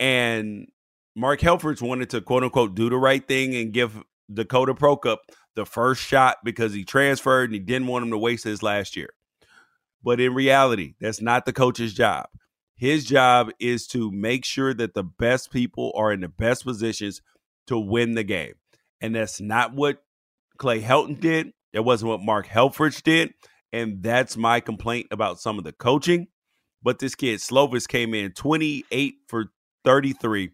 And 0.00 0.68
Mark 1.14 1.40
Helfrich 1.40 1.82
wanted 1.82 2.08
to 2.10 2.22
quote 2.22 2.44
unquote 2.44 2.74
do 2.74 2.88
the 2.88 2.96
right 2.96 3.28
thing 3.28 3.54
and 3.56 3.74
give 3.74 4.02
Dakota 4.32 4.72
Prukop 4.72 5.18
the 5.54 5.66
first 5.66 6.02
shot 6.02 6.38
because 6.42 6.72
he 6.72 6.86
transferred 6.86 7.50
and 7.50 7.54
he 7.54 7.60
didn't 7.60 7.88
want 7.88 8.06
him 8.06 8.10
to 8.12 8.18
waste 8.18 8.44
his 8.44 8.62
last 8.62 8.96
year. 8.96 9.10
But 10.02 10.18
in 10.18 10.32
reality, 10.32 10.94
that's 10.98 11.20
not 11.20 11.44
the 11.44 11.52
coach's 11.52 11.92
job. 11.92 12.28
His 12.74 13.04
job 13.04 13.50
is 13.60 13.86
to 13.88 14.10
make 14.12 14.46
sure 14.46 14.72
that 14.72 14.94
the 14.94 15.04
best 15.04 15.50
people 15.50 15.92
are 15.94 16.10
in 16.10 16.20
the 16.20 16.28
best 16.28 16.64
positions 16.64 17.20
to 17.66 17.78
win 17.78 18.14
the 18.14 18.24
game. 18.24 18.54
And 19.02 19.14
that's 19.14 19.42
not 19.42 19.74
what 19.74 20.02
Clay 20.58 20.80
Helton 20.80 21.20
did. 21.20 21.52
That 21.72 21.82
wasn't 21.82 22.10
what 22.10 22.22
Mark 22.22 22.46
Helfrich 22.46 23.02
did. 23.02 23.34
And 23.72 24.02
that's 24.02 24.36
my 24.36 24.60
complaint 24.60 25.08
about 25.10 25.40
some 25.40 25.58
of 25.58 25.64
the 25.64 25.72
coaching. 25.72 26.28
But 26.82 26.98
this 26.98 27.14
kid, 27.14 27.40
Slovis, 27.40 27.88
came 27.88 28.14
in 28.14 28.32
28 28.32 29.14
for 29.28 29.46
33, 29.84 30.50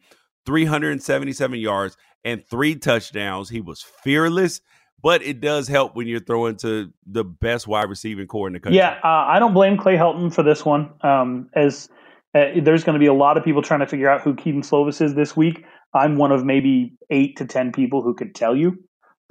377 0.47 1.59
yards, 1.59 1.97
and 2.25 2.43
three 2.49 2.75
touchdowns. 2.77 3.49
He 3.49 3.61
was 3.61 3.83
fearless, 3.83 4.61
but 5.03 5.23
it 5.23 5.41
does 5.41 5.69
help 5.69 5.95
when 5.95 6.07
you're 6.07 6.21
throwing 6.21 6.57
to 6.59 6.93
the 7.07 7.25
best 7.25 7.67
wide 7.67 7.89
receiving 7.89 8.27
core 8.27 8.47
in 8.47 8.55
the 8.55 8.61
country. 8.61 8.79
Yeah, 8.79 8.99
uh, 9.05 9.27
I 9.29 9.39
don't 9.39 9.55
blame 9.55 9.77
Clay 9.77 9.97
Helton 9.97 10.33
for 10.33 10.43
this 10.43 10.65
one. 10.65 10.93
Um, 11.03 11.51
as 11.55 11.89
uh, 12.35 12.47
there's 12.63 12.85
going 12.85 12.95
to 12.95 13.01
be 13.01 13.07
a 13.07 13.15
lot 13.15 13.37
of 13.37 13.45
people 13.45 13.63
trying 13.63 13.81
to 13.81 13.87
figure 13.87 14.09
out 14.09 14.23
who 14.23 14.35
Kedon 14.35 14.63
Slovis 14.63 15.01
is 15.01 15.15
this 15.15 15.37
week. 15.37 15.65
I'm 15.95 16.17
one 16.17 16.33
of 16.33 16.45
maybe 16.45 16.97
eight 17.11 17.37
to 17.37 17.47
ten 17.47 17.73
people 17.73 18.03
who 18.03 18.15
could 18.15 18.35
tell 18.35 18.57
you 18.57 18.79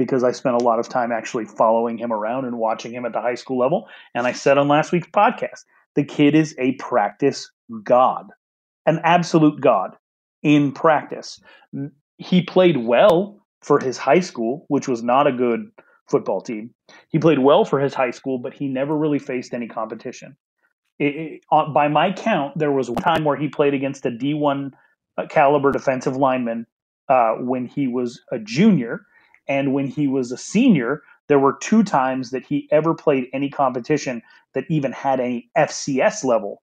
because 0.02 0.24
I 0.24 0.32
spent 0.32 0.60
a 0.60 0.64
lot 0.64 0.80
of 0.80 0.89
time 0.89 1.12
actually 1.12 1.45
following 1.45 1.95
him 1.95 2.12
around 2.12 2.45
and 2.45 2.58
watching 2.58 2.91
him 2.91 3.06
at 3.06 3.14
the 3.14 3.22
high 3.22 3.36
school 3.36 3.60
level. 3.60 3.88
And 4.16 4.26
I 4.26 4.32
said 4.32 4.58
on 4.58 4.68
last 4.68 4.91
week's 4.91 5.08
podcast, 5.10 5.64
the 5.93 6.04
kid 6.04 6.34
is 6.34 6.56
a 6.58 6.72
practice 6.74 7.52
god, 7.84 8.32
an 8.88 8.99
absolute 9.04 9.62
god 9.62 9.95
in 10.41 10.72
practice. 10.72 11.39
He 12.18 12.41
played 12.41 12.78
well 12.78 13.45
for 13.62 13.80
his 13.80 13.99
high 13.99 14.22
school, 14.22 14.66
which 14.70 14.88
was 14.88 15.04
not 15.04 15.28
a 15.28 15.32
good 15.32 15.70
football 16.10 16.41
team. 16.41 16.74
He 17.10 17.20
played 17.20 17.38
well 17.38 17.64
for 17.64 17.80
his 17.80 17.93
high 17.93 18.10
school, 18.10 18.39
but 18.39 18.56
he 18.56 18.68
never 18.68 18.97
really 18.97 19.20
faced 19.20 19.54
any 19.54 19.68
competition. 19.68 20.36
It, 20.97 21.16
it, 21.16 21.41
uh, 21.52 21.70
by 21.72 21.89
my 21.89 22.12
count, 22.12 22.58
there 22.58 22.72
was 22.72 22.89
one 22.89 23.04
time 23.04 23.24
where 23.24 23.38
he 23.38 23.49
played 23.49 23.76
against 23.76 24.04
a 24.08 24.10
D1 24.10 24.72
uh, 25.20 25.28
caliber 25.28 25.72
defensive 25.72 26.18
lineman 26.18 26.66
uh, 27.08 27.34
when 27.36 27.68
he 27.68 27.88
was 27.88 28.20
a 28.32 28.39
junior 28.39 29.06
and 29.48 29.74
when 29.74 29.88
he 29.88 30.08
was 30.08 30.32
a 30.32 30.38
senior, 30.38 31.04
there 31.28 31.39
were 31.39 31.58
two 31.62 31.84
times 31.84 32.32
that 32.32 32.46
he 32.46 32.68
ever 32.72 32.94
played 32.94 33.28
any 33.34 33.50
competition 33.50 34.22
that 34.54 34.66
even 34.70 34.92
had 34.92 35.20
any 35.20 35.50
FCS 35.58 36.24
level 36.24 36.62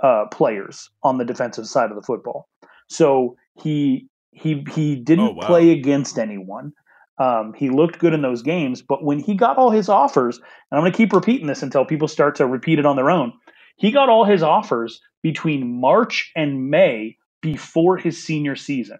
uh, 0.00 0.26
players 0.30 0.90
on 1.02 1.18
the 1.18 1.24
defensive 1.24 1.66
side 1.66 1.90
of 1.90 1.96
the 1.96 2.02
football. 2.02 2.48
So 2.88 3.36
he 3.60 4.08
he 4.32 4.64
he 4.72 4.96
didn't 4.96 5.28
oh, 5.28 5.32
wow. 5.32 5.46
play 5.46 5.70
against 5.70 6.18
anyone. 6.18 6.72
Um, 7.18 7.54
he 7.54 7.70
looked 7.70 7.98
good 7.98 8.14
in 8.14 8.22
those 8.22 8.42
games, 8.42 8.82
but 8.82 9.04
when 9.04 9.20
he 9.20 9.34
got 9.34 9.56
all 9.56 9.70
his 9.70 9.88
offers, 9.88 10.38
and 10.38 10.78
I'm 10.78 10.80
going 10.82 10.92
to 10.92 10.96
keep 10.96 11.12
repeating 11.12 11.46
this 11.46 11.62
until 11.62 11.84
people 11.84 12.08
start 12.08 12.36
to 12.36 12.46
repeat 12.46 12.78
it 12.78 12.86
on 12.86 12.96
their 12.96 13.10
own. 13.10 13.32
He 13.76 13.90
got 13.92 14.08
all 14.08 14.24
his 14.24 14.42
offers 14.42 15.00
between 15.22 15.80
March 15.80 16.32
and 16.36 16.70
May 16.70 17.16
before 17.40 17.96
his 17.96 18.22
senior 18.22 18.56
season. 18.56 18.98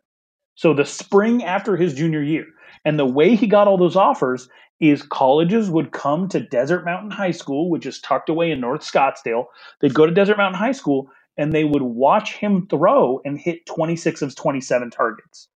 So 0.57 0.75
the 0.75 0.85
spring 0.85 1.45
after 1.45 1.77
his 1.77 1.95
junior 1.95 2.23
year. 2.23 2.47
And 2.85 2.99
the 2.99 3.07
way 3.07 3.35
he 3.35 3.47
got 3.47 3.69
all 3.69 3.79
those 3.79 3.97
offers 3.97 4.49
is 4.81 5.03
colleges 5.03 5.71
would 5.71 5.93
come 5.93 6.29
to 6.29 6.41
Desert 6.41 6.85
Mountain 6.85 7.13
High 7.13 7.31
School, 7.31 7.71
which 7.71 7.87
is 7.87 8.01
tucked 8.01 8.29
away 8.29 8.51
in 8.51 8.61
North 8.61 8.83
Scottsdale. 8.83 9.47
They'd 9.81 9.95
go 9.95 10.05
to 10.05 10.13
Desert 10.13 10.37
Mountain 10.37 10.59
High 10.59 10.73
School 10.73 11.09
and 11.37 11.53
they 11.53 11.65
would 11.65 11.83
watch 11.83 12.35
him 12.35 12.67
throw 12.69 13.21
and 13.25 13.39
hit 13.39 13.67
26 13.67 14.23
of 14.23 14.35
27 14.35 14.91
targets 14.91 15.49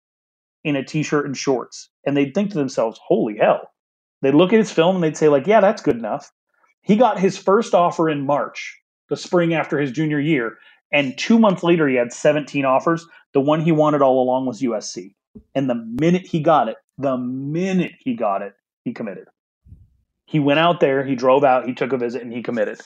in 0.65 0.77
a 0.77 0.85
t-shirt 0.85 1.27
and 1.27 1.37
shorts. 1.37 1.91
And 2.05 2.17
they'd 2.17 2.35
think 2.35 2.51
to 2.51 2.59
themselves, 2.59 3.01
"Holy 3.05 3.37
hell." 3.39 3.73
They'd 4.23 4.35
look 4.35 4.53
at 4.53 4.59
his 4.59 4.73
film 4.73 4.97
and 4.97 5.05
they'd 5.05 5.17
say 5.17 5.29
like, 5.29 5.47
"Yeah, 5.47 5.61
that's 5.61 5.83
good 5.83 5.97
enough." 5.97 6.33
He 6.83 6.97
got 6.97 7.19
his 7.19 7.37
first 7.37 7.75
offer 7.75 8.09
in 8.09 8.27
March, 8.27 8.81
the 9.09 9.17
spring 9.17 9.53
after 9.55 9.79
his 9.79 9.93
junior 9.93 10.21
year, 10.21 10.57
and 10.93 11.19
2 11.19 11.39
months 11.39 11.63
later 11.63 11.89
he 11.89 11.97
had 11.97 12.13
17 12.13 12.65
offers. 12.65 13.07
The 13.33 13.41
one 13.41 13.61
he 13.61 13.73
wanted 13.73 14.03
all 14.03 14.23
along 14.23 14.47
was 14.47 14.63
USC. 14.63 15.15
And 15.55 15.69
the 15.69 15.75
minute 16.01 16.27
he 16.27 16.41
got 16.41 16.69
it, 16.69 16.77
the 16.99 17.17
minute 17.17 17.93
he 17.99 18.15
got 18.15 18.43
it, 18.43 18.55
he 18.85 18.93
committed. 18.93 19.29
He 20.27 20.41
went 20.41 20.59
out 20.59 20.81
there, 20.81 21.05
he 21.05 21.15
drove 21.15 21.45
out, 21.45 21.67
he 21.67 21.75
took 21.75 21.93
a 21.93 21.97
visit, 21.97 22.23
and 22.23 22.33
he 22.33 22.43
committed. 22.43 22.81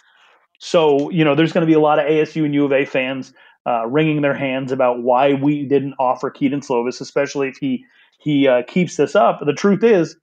So, 0.58 1.10
you 1.10 1.24
know, 1.24 1.34
there's 1.34 1.52
going 1.52 1.62
to 1.62 1.70
be 1.70 1.74
a 1.74 1.80
lot 1.80 1.98
of 1.98 2.04
ASU 2.04 2.44
and 2.44 2.54
U 2.54 2.64
of 2.66 2.72
A 2.72 2.84
fans 2.84 3.32
uh, 3.66 3.86
wringing 3.86 4.20
their 4.20 4.34
hands 4.34 4.72
about 4.72 5.02
why 5.02 5.34
we 5.34 5.64
didn't 5.64 5.94
offer 5.98 6.30
Kedon 6.30 6.60
Slovis, 6.60 7.00
especially 7.00 7.48
if 7.48 7.56
he 7.56 7.84
he 8.18 8.46
uh, 8.46 8.62
keeps 8.68 8.96
this 8.96 9.16
up. 9.16 9.40
The 9.44 9.54
truth 9.54 9.82
is, 9.82 10.16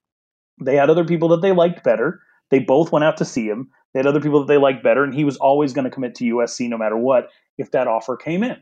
they 0.63 0.75
had 0.75 0.91
other 0.91 1.05
people 1.05 1.29
that 1.29 1.41
they 1.41 1.51
liked 1.51 1.83
better. 1.83 2.21
They 2.51 2.59
both 2.59 2.91
went 2.91 3.03
out 3.03 3.17
to 3.17 3.25
see 3.25 3.47
him. 3.47 3.69
They 3.93 3.99
had 3.99 4.05
other 4.05 4.21
people 4.21 4.39
that 4.39 4.47
they 4.47 4.59
liked 4.59 4.83
better, 4.83 5.03
and 5.03 5.13
he 5.13 5.23
was 5.23 5.38
always 5.38 5.73
going 5.73 5.85
to 5.85 5.91
commit 5.91 6.13
to 6.15 6.25
USC 6.25 6.69
no 6.69 6.77
matter 6.77 6.97
what 6.97 7.29
if 7.57 7.71
that 7.71 7.88
offer 7.88 8.15
came 8.15 8.43
in. 8.43 8.57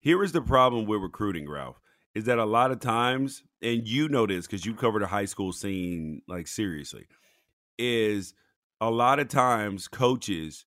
Here 0.00 0.24
is 0.24 0.32
the 0.32 0.42
problem 0.42 0.86
with 0.86 1.00
recruiting, 1.00 1.48
Ralph 1.48 1.78
is 2.14 2.24
that 2.24 2.38
a 2.38 2.44
lot 2.44 2.70
of 2.70 2.80
times, 2.80 3.42
and 3.62 3.86
you 3.86 4.08
know 4.08 4.26
this 4.26 4.46
because 4.46 4.64
you 4.64 4.74
covered 4.74 5.02
a 5.02 5.08
high 5.08 5.24
school 5.24 5.52
scene 5.52 6.22
like 6.28 6.46
seriously, 6.46 7.06
is 7.78 8.34
a 8.80 8.90
lot 8.90 9.18
of 9.18 9.28
times 9.28 9.88
coaches 9.88 10.64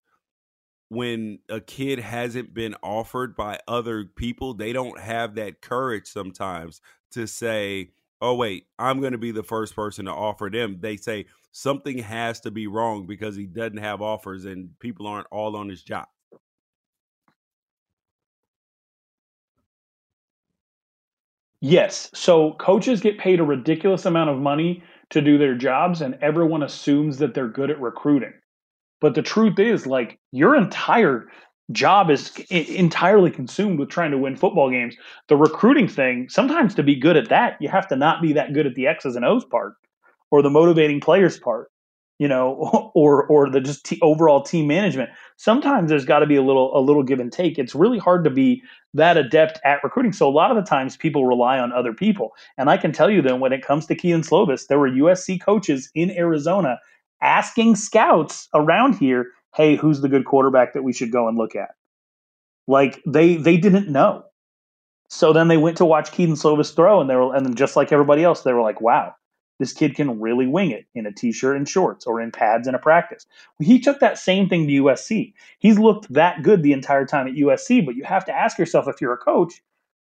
when 0.88 1.38
a 1.48 1.60
kid 1.60 1.98
hasn't 1.98 2.54
been 2.54 2.74
offered 2.82 3.36
by 3.36 3.58
other 3.68 4.04
people, 4.04 4.54
they 4.54 4.72
don't 4.72 4.98
have 4.98 5.34
that 5.34 5.60
courage 5.60 6.06
sometimes 6.06 6.80
to 7.10 7.26
say, 7.26 7.90
oh, 8.20 8.34
wait, 8.34 8.66
I'm 8.78 9.00
going 9.00 9.12
to 9.12 9.18
be 9.18 9.30
the 9.30 9.42
first 9.42 9.76
person 9.76 10.06
to 10.06 10.12
offer 10.12 10.48
them. 10.50 10.78
They 10.80 10.96
say 10.96 11.26
something 11.52 11.98
has 11.98 12.40
to 12.40 12.50
be 12.50 12.66
wrong 12.66 13.06
because 13.06 13.36
he 13.36 13.46
doesn't 13.46 13.76
have 13.78 14.00
offers 14.00 14.44
and 14.44 14.78
people 14.78 15.06
aren't 15.06 15.26
all 15.30 15.56
on 15.56 15.68
his 15.68 15.82
job. 15.82 16.08
Yes. 21.60 22.10
So 22.14 22.52
coaches 22.54 23.00
get 23.00 23.18
paid 23.18 23.40
a 23.40 23.44
ridiculous 23.44 24.06
amount 24.06 24.30
of 24.30 24.38
money 24.38 24.82
to 25.10 25.20
do 25.20 25.38
their 25.38 25.54
jobs, 25.54 26.00
and 26.02 26.16
everyone 26.20 26.62
assumes 26.62 27.18
that 27.18 27.34
they're 27.34 27.48
good 27.48 27.70
at 27.70 27.80
recruiting. 27.80 28.32
But 29.00 29.14
the 29.14 29.22
truth 29.22 29.58
is, 29.58 29.86
like, 29.86 30.18
your 30.32 30.56
entire 30.56 31.28
job 31.72 32.10
is 32.10 32.32
entirely 32.50 33.30
consumed 33.30 33.78
with 33.78 33.90
trying 33.90 34.10
to 34.12 34.18
win 34.18 34.36
football 34.36 34.70
games. 34.70 34.96
The 35.28 35.36
recruiting 35.36 35.88
thing, 35.88 36.28
sometimes 36.28 36.74
to 36.76 36.82
be 36.82 36.96
good 36.96 37.16
at 37.16 37.28
that, 37.30 37.56
you 37.60 37.68
have 37.68 37.88
to 37.88 37.96
not 37.96 38.22
be 38.22 38.32
that 38.34 38.54
good 38.54 38.66
at 38.66 38.74
the 38.74 38.86
X's 38.86 39.16
and 39.16 39.24
O's 39.24 39.44
part 39.44 39.74
or 40.30 40.42
the 40.42 40.50
motivating 40.50 41.00
players 41.00 41.38
part, 41.38 41.70
you 42.18 42.28
know, 42.28 42.90
or 42.94 43.26
or 43.26 43.50
the 43.50 43.60
just 43.60 43.84
t- 43.84 43.98
overall 44.02 44.42
team 44.42 44.66
management. 44.66 45.10
Sometimes 45.36 45.88
there's 45.88 46.04
got 46.04 46.20
to 46.20 46.26
be 46.26 46.36
a 46.36 46.42
little 46.42 46.76
a 46.76 46.80
little 46.80 47.02
give 47.02 47.20
and 47.20 47.32
take. 47.32 47.58
It's 47.58 47.74
really 47.74 47.98
hard 47.98 48.24
to 48.24 48.30
be 48.30 48.62
that 48.94 49.16
adept 49.16 49.60
at 49.64 49.82
recruiting. 49.82 50.12
So 50.12 50.28
a 50.28 50.30
lot 50.30 50.50
of 50.50 50.56
the 50.56 50.68
times 50.68 50.96
people 50.96 51.26
rely 51.26 51.58
on 51.58 51.72
other 51.72 51.92
people. 51.92 52.32
And 52.56 52.70
I 52.70 52.76
can 52.76 52.92
tell 52.92 53.10
you 53.10 53.22
then 53.22 53.40
when 53.40 53.52
it 53.52 53.64
comes 53.64 53.86
to 53.86 53.94
Kedon 53.94 54.22
Slovis, 54.22 54.66
there 54.66 54.78
were 54.78 54.90
USC 54.90 55.40
coaches 55.40 55.90
in 55.94 56.10
Arizona 56.10 56.78
asking 57.22 57.76
scouts 57.76 58.48
around 58.54 58.94
here 58.94 59.26
hey, 59.54 59.76
who's 59.76 60.02
the 60.02 60.08
good 60.08 60.24
quarterback 60.24 60.72
that 60.74 60.84
we 60.84 60.92
should 60.92 61.10
go 61.10 61.26
and 61.26 61.36
look 61.36 61.56
at? 61.56 61.70
Like 62.66 63.02
they 63.06 63.36
they 63.36 63.56
didn't 63.56 63.88
know. 63.88 64.24
So 65.10 65.32
then 65.32 65.48
they 65.48 65.56
went 65.56 65.78
to 65.78 65.86
watch 65.86 66.12
Kedon 66.12 66.34
Slovis 66.34 66.74
throw, 66.74 67.00
and 67.00 67.08
they 67.08 67.16
were, 67.16 67.34
and 67.34 67.44
then 67.46 67.54
just 67.54 67.76
like 67.76 67.92
everybody 67.92 68.22
else, 68.22 68.42
they 68.42 68.52
were 68.52 68.60
like, 68.60 68.80
"Wow, 68.82 69.14
this 69.58 69.72
kid 69.72 69.94
can 69.94 70.20
really 70.20 70.46
wing 70.46 70.70
it 70.70 70.86
in 70.94 71.06
a 71.06 71.12
t-shirt 71.12 71.56
and 71.56 71.68
shorts 71.68 72.06
or 72.06 72.20
in 72.20 72.30
pads 72.30 72.68
in 72.68 72.74
a 72.74 72.78
practice." 72.78 73.26
He 73.60 73.80
took 73.80 74.00
that 74.00 74.18
same 74.18 74.48
thing 74.48 74.66
to 74.66 74.72
USC. 74.82 75.34
He's 75.58 75.78
looked 75.78 76.12
that 76.12 76.42
good 76.42 76.62
the 76.62 76.72
entire 76.72 77.06
time 77.06 77.26
at 77.26 77.34
USC, 77.34 77.84
but 77.84 77.96
you 77.96 78.04
have 78.04 78.24
to 78.26 78.36
ask 78.36 78.58
yourself 78.58 78.88
if 78.88 79.00
you're 79.00 79.12
a 79.12 79.18
coach, 79.18 79.62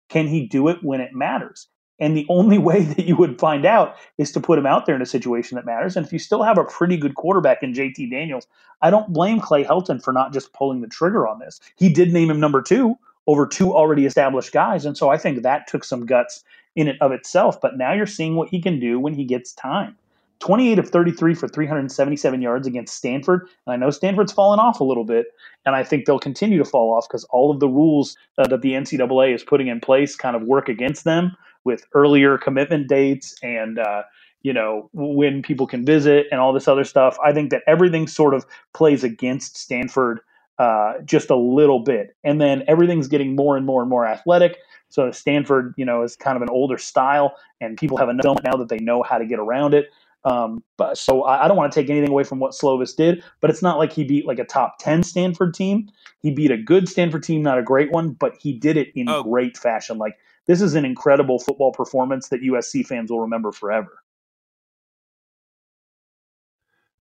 can 0.10 0.28
he 0.28 0.48
do 0.48 0.68
it 0.68 0.84
when 0.84 1.02
it 1.02 1.14
matters? 1.14 1.68
And 2.00 2.16
the 2.16 2.26
only 2.30 2.58
way 2.70 2.84
that 2.84 3.06
you 3.06 3.16
would 3.16 3.40
find 3.40 3.66
out 3.66 3.96
is 4.18 4.32
to 4.34 4.40
put 4.40 4.60
him 4.60 4.66
out 4.66 4.86
there 4.86 4.96
in 4.96 5.02
a 5.02 5.06
situation 5.06 5.56
that 5.56 5.66
matters. 5.66 5.96
And 5.96 6.06
if 6.06 6.14
you 6.14 6.20
still 6.20 6.44
have 6.44 6.58
a 6.58 6.66
pretty 6.66 6.98
good 6.98 7.16
quarterback 7.16 7.64
in 7.64 7.74
JT 7.74 8.12
Daniels, 8.12 8.48
I 8.82 8.90
don't 8.90 9.14
blame 9.14 9.40
Clay 9.40 9.64
Helton 9.64 10.04
for 10.04 10.12
not 10.12 10.34
just 10.34 10.54
pulling 10.54 10.82
the 10.82 10.88
trigger 10.88 11.28
on 11.28 11.40
this. 11.40 11.60
He 11.76 11.90
did 11.90 12.12
name 12.12 12.30
him 12.30 12.40
number 12.40 12.62
two 12.62 12.98
over 13.28 13.48
two 13.48 13.74
already 13.74 14.06
established 14.06 14.52
guys. 14.52 14.86
And 14.86 14.98
so 14.98 15.10
I 15.10 15.18
think 15.18 15.42
that 15.42 15.68
took 15.68 15.84
some 15.84 16.06
guts 16.06 16.44
in 16.76 16.88
it 16.88 16.98
of 17.02 17.12
itself. 17.12 17.60
But 17.62 17.78
now 17.78 17.94
you're 17.94 18.06
seeing 18.06 18.36
what 18.36 18.50
he 18.50 18.62
can 18.62 18.80
do 18.80 19.00
when 19.00 19.14
he 19.14 19.26
gets 19.26 19.54
time. 19.54 19.98
28 20.40 20.80
of 20.80 20.90
33 20.90 21.34
for 21.34 21.48
377 21.48 22.42
yards 22.42 22.68
against 22.68 22.96
Stanford. 22.96 23.48
And 23.66 23.74
I 23.74 23.78
know 23.78 23.90
Stanford's 23.90 24.34
fallen 24.34 24.60
off 24.60 24.80
a 24.80 24.84
little 24.84 25.06
bit, 25.06 25.28
and 25.66 25.76
I 25.76 25.84
think 25.84 26.06
they'll 26.06 26.20
continue 26.20 26.58
to 26.58 26.66
fall 26.66 26.94
off 26.94 27.08
because 27.08 27.24
all 27.26 27.52
of 27.52 27.60
the 27.60 27.70
rules 27.70 28.18
uh, 28.38 28.48
that 28.48 28.62
the 28.62 28.74
NCAA 28.74 29.34
is 29.34 29.44
putting 29.44 29.68
in 29.68 29.80
place 29.80 30.16
kind 30.16 30.36
of 30.36 30.44
work 30.44 30.70
against 30.70 31.04
them 31.04 31.36
with 31.64 31.86
earlier 31.94 32.38
commitment 32.38 32.88
dates 32.88 33.36
and 33.42 33.80
uh, 33.80 34.04
you 34.44 34.54
know 34.54 34.90
when 34.94 35.42
people 35.42 35.66
can 35.66 35.84
visit 35.84 36.28
and 36.32 36.40
all 36.40 36.54
this 36.54 36.68
other 36.68 36.84
stuff. 36.84 37.18
I 37.24 37.34
think 37.34 37.50
that 37.50 37.64
everything 37.66 38.08
sort 38.08 38.34
of 38.34 38.46
plays 38.74 39.04
against 39.04 39.58
Stanford 39.58 40.20
uh, 40.58 40.94
just 41.04 41.30
a 41.30 41.36
little 41.36 41.80
bit, 41.80 42.16
and 42.24 42.40
then 42.40 42.64
everything's 42.68 43.08
getting 43.08 43.36
more 43.36 43.58
and 43.58 43.66
more 43.66 43.82
and 43.82 43.90
more 43.90 44.06
athletic. 44.06 44.58
So 44.90 45.12
Stanford, 45.12 45.74
you 45.78 45.86
know, 45.86 46.04
is 46.04 46.16
kind 46.16 46.36
of 46.36 46.42
an 46.42 46.50
older 46.50 46.78
style, 46.78 47.36
and 47.60 47.78
people 47.78 47.98
have 47.98 48.10
enough 48.10 48.40
now 48.44 48.56
that 48.58 48.70
they 48.70 48.78
know 48.78 49.04
how 49.04 49.18
to 49.18 49.26
get 49.26 49.40
around 49.40 49.74
it. 49.74 49.90
Um, 50.24 50.64
but 50.78 50.98
so 50.98 51.24
I, 51.24 51.46
I 51.46 51.48
don't 51.48 51.56
want 51.56 51.72
to 51.72 51.80
take 51.80 51.90
anything 51.90 52.10
away 52.10 52.24
from 52.24 52.40
what 52.40 52.54
Slovis 52.54 52.96
did, 52.96 53.24
but 53.42 53.52
it's 53.52 53.62
not 53.62 53.78
like 53.78 53.94
he 53.94 54.04
beat 54.04 54.26
like 54.26 54.40
a 54.40 54.46
top 54.46 54.78
ten 54.80 55.04
Stanford 55.04 55.54
team. 55.54 55.90
He 56.20 56.32
beat 56.32 56.52
a 56.52 56.58
good 56.58 56.90
Stanford 56.90 57.24
team, 57.24 57.44
not 57.44 57.60
a 57.60 57.64
great 57.64 57.92
one, 57.92 58.12
but 58.12 58.36
he 58.40 58.54
did 58.54 58.78
it 58.78 58.90
in 58.96 59.08
oh. 59.08 59.24
great 59.24 59.56
fashion. 59.56 59.98
Like 59.98 60.18
this 60.48 60.62
is 60.62 60.74
an 60.74 60.86
incredible 60.86 61.40
football 61.40 61.72
performance 61.72 62.30
that 62.30 62.42
USC 62.42 62.86
fans 62.86 63.12
will 63.12 63.22
remember 63.22 63.52
forever. 63.52 64.02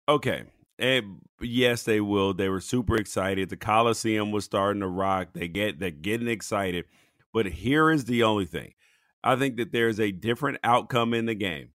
Okay. 0.09 0.43
And 0.79 1.19
yes, 1.41 1.83
they 1.85 2.01
will. 2.01 2.35
They 2.35 2.49
were 2.49 2.61
super 2.61 2.97
excited. 2.97 3.51
The 3.51 3.57
Coliseum 3.57 4.33
was 4.33 4.45
starting 4.45 4.81
to 4.81 4.89
rock. 4.89 5.29
They 5.33 5.49
get 5.49 5.79
they're 5.79 5.91
getting 5.91 6.29
excited. 6.29 6.87
But 7.33 7.47
here 7.47 7.91
is 7.91 8.05
the 8.05 8.23
only 8.23 8.47
thing. 8.47 8.75
I 9.25 9.37
think 9.37 9.57
that 9.57 9.73
there's 9.73 10.01
a 10.01 10.11
different 10.11 10.59
outcome 10.65 11.15
in 11.15 11.27
the 11.27 11.35
game. 11.35 11.69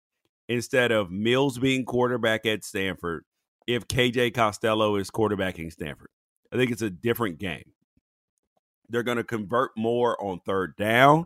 Instead 0.48 0.92
of 0.92 1.12
Mills 1.12 1.58
being 1.58 1.86
quarterback 1.86 2.46
at 2.46 2.64
Stanford, 2.64 3.26
if 3.68 3.88
KJ 3.88 4.34
Costello 4.34 4.96
is 4.96 5.10
quarterbacking 5.10 5.72
Stanford. 5.72 6.10
I 6.54 6.58
think 6.58 6.72
it's 6.72 6.84
a 6.84 6.90
different 6.90 7.40
game. 7.40 7.72
They're 8.90 9.04
going 9.04 9.18
to 9.18 9.24
convert 9.24 9.72
more 9.76 10.22
on 10.24 10.40
third 10.46 10.76
down 10.76 11.26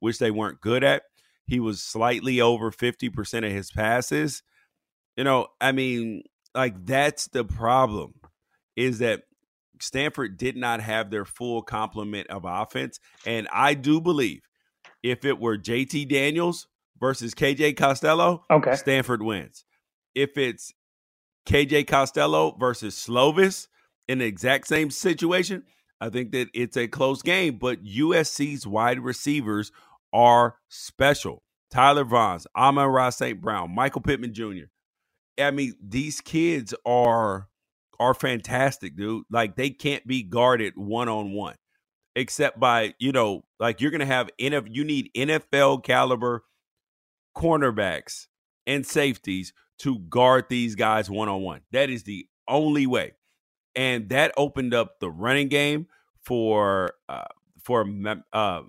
which 0.00 0.18
they 0.18 0.30
weren't 0.30 0.60
good 0.60 0.82
at. 0.82 1.04
He 1.46 1.60
was 1.60 1.82
slightly 1.82 2.40
over 2.40 2.70
50% 2.70 3.46
of 3.46 3.52
his 3.52 3.70
passes. 3.70 4.42
You 5.16 5.24
know, 5.24 5.48
I 5.60 5.72
mean, 5.72 6.22
like 6.54 6.86
that's 6.86 7.28
the 7.28 7.44
problem 7.44 8.14
is 8.76 8.98
that 8.98 9.22
Stanford 9.80 10.36
did 10.36 10.56
not 10.56 10.80
have 10.80 11.10
their 11.10 11.24
full 11.24 11.62
complement 11.62 12.28
of 12.28 12.44
offense. 12.44 13.00
And 13.26 13.48
I 13.52 13.74
do 13.74 14.00
believe 14.00 14.42
if 15.02 15.24
it 15.24 15.38
were 15.38 15.56
JT 15.56 16.08
Daniels 16.08 16.66
versus 16.98 17.34
KJ 17.34 17.76
Costello, 17.76 18.44
okay. 18.50 18.76
Stanford 18.76 19.22
wins. 19.22 19.64
If 20.14 20.36
it's 20.36 20.72
KJ 21.46 21.86
Costello 21.86 22.56
versus 22.58 22.94
Slovis 22.94 23.68
in 24.08 24.18
the 24.18 24.26
exact 24.26 24.66
same 24.66 24.90
situation, 24.90 25.64
I 26.00 26.08
think 26.10 26.32
that 26.32 26.48
it's 26.54 26.76
a 26.76 26.88
close 26.88 27.22
game. 27.22 27.58
But 27.58 27.84
USC's 27.84 28.66
wide 28.66 29.00
receivers 29.00 29.72
are 30.12 30.56
special. 30.68 31.42
Tyler 31.70 32.04
Vaughns, 32.04 32.46
Amon-Ra 32.56 33.10
St. 33.10 33.40
Brown, 33.40 33.74
Michael 33.74 34.00
Pittman 34.00 34.34
Jr. 34.34 34.66
I 35.42 35.50
mean, 35.50 35.74
these 35.82 36.20
kids 36.20 36.74
are 36.84 37.48
are 37.98 38.14
fantastic, 38.14 38.96
dude. 38.96 39.24
Like 39.30 39.56
they 39.56 39.70
can't 39.70 40.06
be 40.06 40.22
guarded 40.22 40.74
one 40.76 41.08
on 41.08 41.32
one, 41.32 41.56
except 42.16 42.58
by 42.58 42.94
you 42.98 43.12
know, 43.12 43.44
like 43.58 43.80
you're 43.80 43.90
gonna 43.90 44.06
have 44.06 44.30
NF. 44.40 44.68
You 44.70 44.84
need 44.84 45.10
NFL 45.16 45.84
caliber 45.84 46.44
cornerbacks 47.36 48.26
and 48.66 48.86
safeties 48.86 49.52
to 49.80 49.98
guard 49.98 50.46
these 50.48 50.74
guys 50.74 51.10
one 51.10 51.28
on 51.28 51.42
one. 51.42 51.60
That 51.72 51.90
is 51.90 52.04
the 52.04 52.26
only 52.48 52.86
way, 52.86 53.12
and 53.74 54.08
that 54.08 54.32
opened 54.36 54.74
up 54.74 55.00
the 55.00 55.10
running 55.10 55.48
game 55.48 55.86
for 56.22 56.94
uh, 57.08 57.24
for 57.62 57.82
uh, 58.32 58.62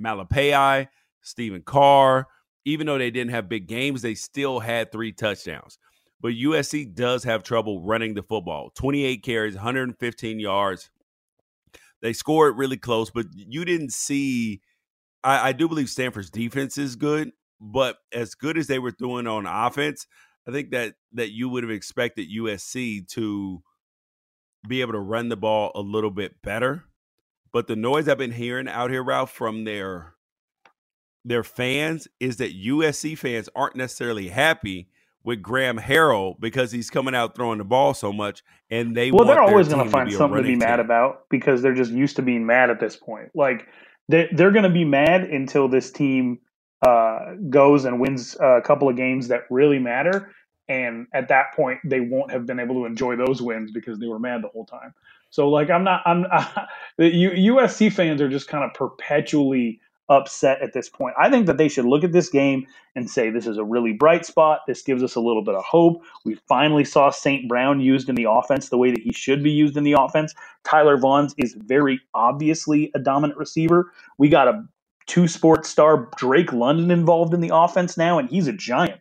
Malepeai, 0.00 0.88
Stephen 1.22 1.62
Carr. 1.62 2.28
Even 2.64 2.88
though 2.88 2.98
they 2.98 3.12
didn't 3.12 3.30
have 3.30 3.48
big 3.48 3.68
games, 3.68 4.02
they 4.02 4.16
still 4.16 4.58
had 4.58 4.90
three 4.90 5.12
touchdowns. 5.12 5.78
But 6.20 6.32
USC 6.32 6.94
does 6.94 7.24
have 7.24 7.42
trouble 7.42 7.82
running 7.82 8.14
the 8.14 8.22
football 8.22 8.70
28 8.74 9.22
carries, 9.22 9.54
115 9.54 10.40
yards. 10.40 10.90
They 12.02 12.12
scored 12.12 12.56
really 12.56 12.76
close, 12.76 13.10
but 13.10 13.26
you 13.34 13.64
didn't 13.64 13.92
see. 13.92 14.60
I, 15.22 15.48
I 15.48 15.52
do 15.52 15.68
believe 15.68 15.88
Stanford's 15.88 16.30
defense 16.30 16.78
is 16.78 16.96
good, 16.96 17.32
but 17.60 17.98
as 18.12 18.34
good 18.34 18.56
as 18.58 18.66
they 18.66 18.78
were 18.78 18.92
doing 18.92 19.26
on 19.26 19.46
offense, 19.46 20.06
I 20.48 20.52
think 20.52 20.70
that 20.70 20.94
that 21.12 21.32
you 21.32 21.48
would 21.48 21.64
have 21.64 21.70
expected 21.70 22.28
USC 22.30 23.06
to 23.08 23.62
be 24.66 24.80
able 24.80 24.92
to 24.92 25.00
run 25.00 25.28
the 25.28 25.36
ball 25.36 25.72
a 25.74 25.80
little 25.80 26.10
bit 26.10 26.42
better. 26.42 26.84
But 27.52 27.66
the 27.66 27.76
noise 27.76 28.08
I've 28.08 28.18
been 28.18 28.32
hearing 28.32 28.68
out 28.68 28.90
here, 28.90 29.02
Ralph, 29.02 29.30
from 29.32 29.64
their 29.64 30.14
their 31.24 31.42
fans 31.42 32.06
is 32.20 32.36
that 32.36 32.56
USC 32.56 33.18
fans 33.18 33.48
aren't 33.56 33.76
necessarily 33.76 34.28
happy 34.28 34.88
with 35.26 35.42
Graham 35.42 35.76
Harrell 35.76 36.38
because 36.38 36.70
he's 36.70 36.88
coming 36.88 37.14
out 37.14 37.34
throwing 37.34 37.58
the 37.58 37.64
ball 37.64 37.92
so 37.92 38.12
much, 38.12 38.44
and 38.70 38.96
they 38.96 39.10
well, 39.10 39.26
they're 39.26 39.42
always 39.42 39.68
going 39.68 39.84
to 39.84 39.90
find 39.90 40.10
something 40.10 40.38
to 40.38 40.42
be 40.42 40.56
mad 40.56 40.80
about 40.80 41.28
because 41.28 41.60
they're 41.60 41.74
just 41.74 41.90
used 41.90 42.16
to 42.16 42.22
being 42.22 42.46
mad 42.46 42.70
at 42.70 42.78
this 42.78 42.96
point. 42.96 43.30
Like 43.34 43.66
they 44.08 44.28
they're 44.32 44.52
going 44.52 44.62
to 44.62 44.70
be 44.70 44.84
mad 44.84 45.22
until 45.24 45.68
this 45.68 45.90
team 45.90 46.38
uh, 46.86 47.34
goes 47.50 47.84
and 47.84 48.00
wins 48.00 48.36
a 48.40 48.62
couple 48.64 48.88
of 48.88 48.96
games 48.96 49.26
that 49.28 49.42
really 49.50 49.80
matter, 49.80 50.32
and 50.68 51.08
at 51.12 51.28
that 51.28 51.46
point 51.56 51.80
they 51.84 52.00
won't 52.00 52.30
have 52.30 52.46
been 52.46 52.60
able 52.60 52.76
to 52.76 52.84
enjoy 52.86 53.16
those 53.16 53.42
wins 53.42 53.72
because 53.72 53.98
they 53.98 54.06
were 54.06 54.20
mad 54.20 54.42
the 54.42 54.48
whole 54.48 54.64
time. 54.64 54.94
So 55.30 55.48
like 55.48 55.70
I'm 55.70 55.82
not 55.82 56.02
I'm 56.06 56.24
uh, 56.30 56.46
the 56.98 57.10
USC 57.10 57.92
fans 57.92 58.20
are 58.20 58.28
just 58.28 58.46
kind 58.46 58.62
of 58.62 58.72
perpetually 58.74 59.80
upset 60.08 60.62
at 60.62 60.72
this 60.72 60.88
point. 60.88 61.14
I 61.18 61.30
think 61.30 61.46
that 61.46 61.58
they 61.58 61.68
should 61.68 61.84
look 61.86 62.04
at 62.04 62.12
this 62.12 62.28
game 62.28 62.66
and 62.94 63.10
say 63.10 63.30
this 63.30 63.46
is 63.46 63.58
a 63.58 63.64
really 63.64 63.92
bright 63.92 64.26
spot. 64.26 64.60
This 64.66 64.82
gives 64.82 65.02
us 65.02 65.14
a 65.16 65.20
little 65.20 65.42
bit 65.44 65.54
of 65.54 65.64
hope. 65.64 66.02
We 66.24 66.36
finally 66.48 66.84
saw 66.84 67.10
St. 67.10 67.48
Brown 67.48 67.80
used 67.80 68.08
in 68.08 68.14
the 68.14 68.26
offense 68.30 68.68
the 68.68 68.78
way 68.78 68.90
that 68.90 69.02
he 69.02 69.12
should 69.12 69.42
be 69.42 69.50
used 69.50 69.76
in 69.76 69.84
the 69.84 69.96
offense. 69.98 70.34
Tyler 70.64 70.98
Vaughns 70.98 71.34
is 71.38 71.54
very 71.54 72.00
obviously 72.14 72.90
a 72.94 72.98
dominant 72.98 73.38
receiver. 73.38 73.92
We 74.18 74.28
got 74.28 74.48
a 74.48 74.64
two 75.06 75.28
sports 75.28 75.68
star 75.68 76.08
Drake 76.16 76.52
London 76.52 76.90
involved 76.90 77.34
in 77.34 77.40
the 77.40 77.54
offense 77.54 77.96
now, 77.96 78.18
and 78.18 78.28
he's 78.28 78.48
a 78.48 78.52
giant. 78.52 79.00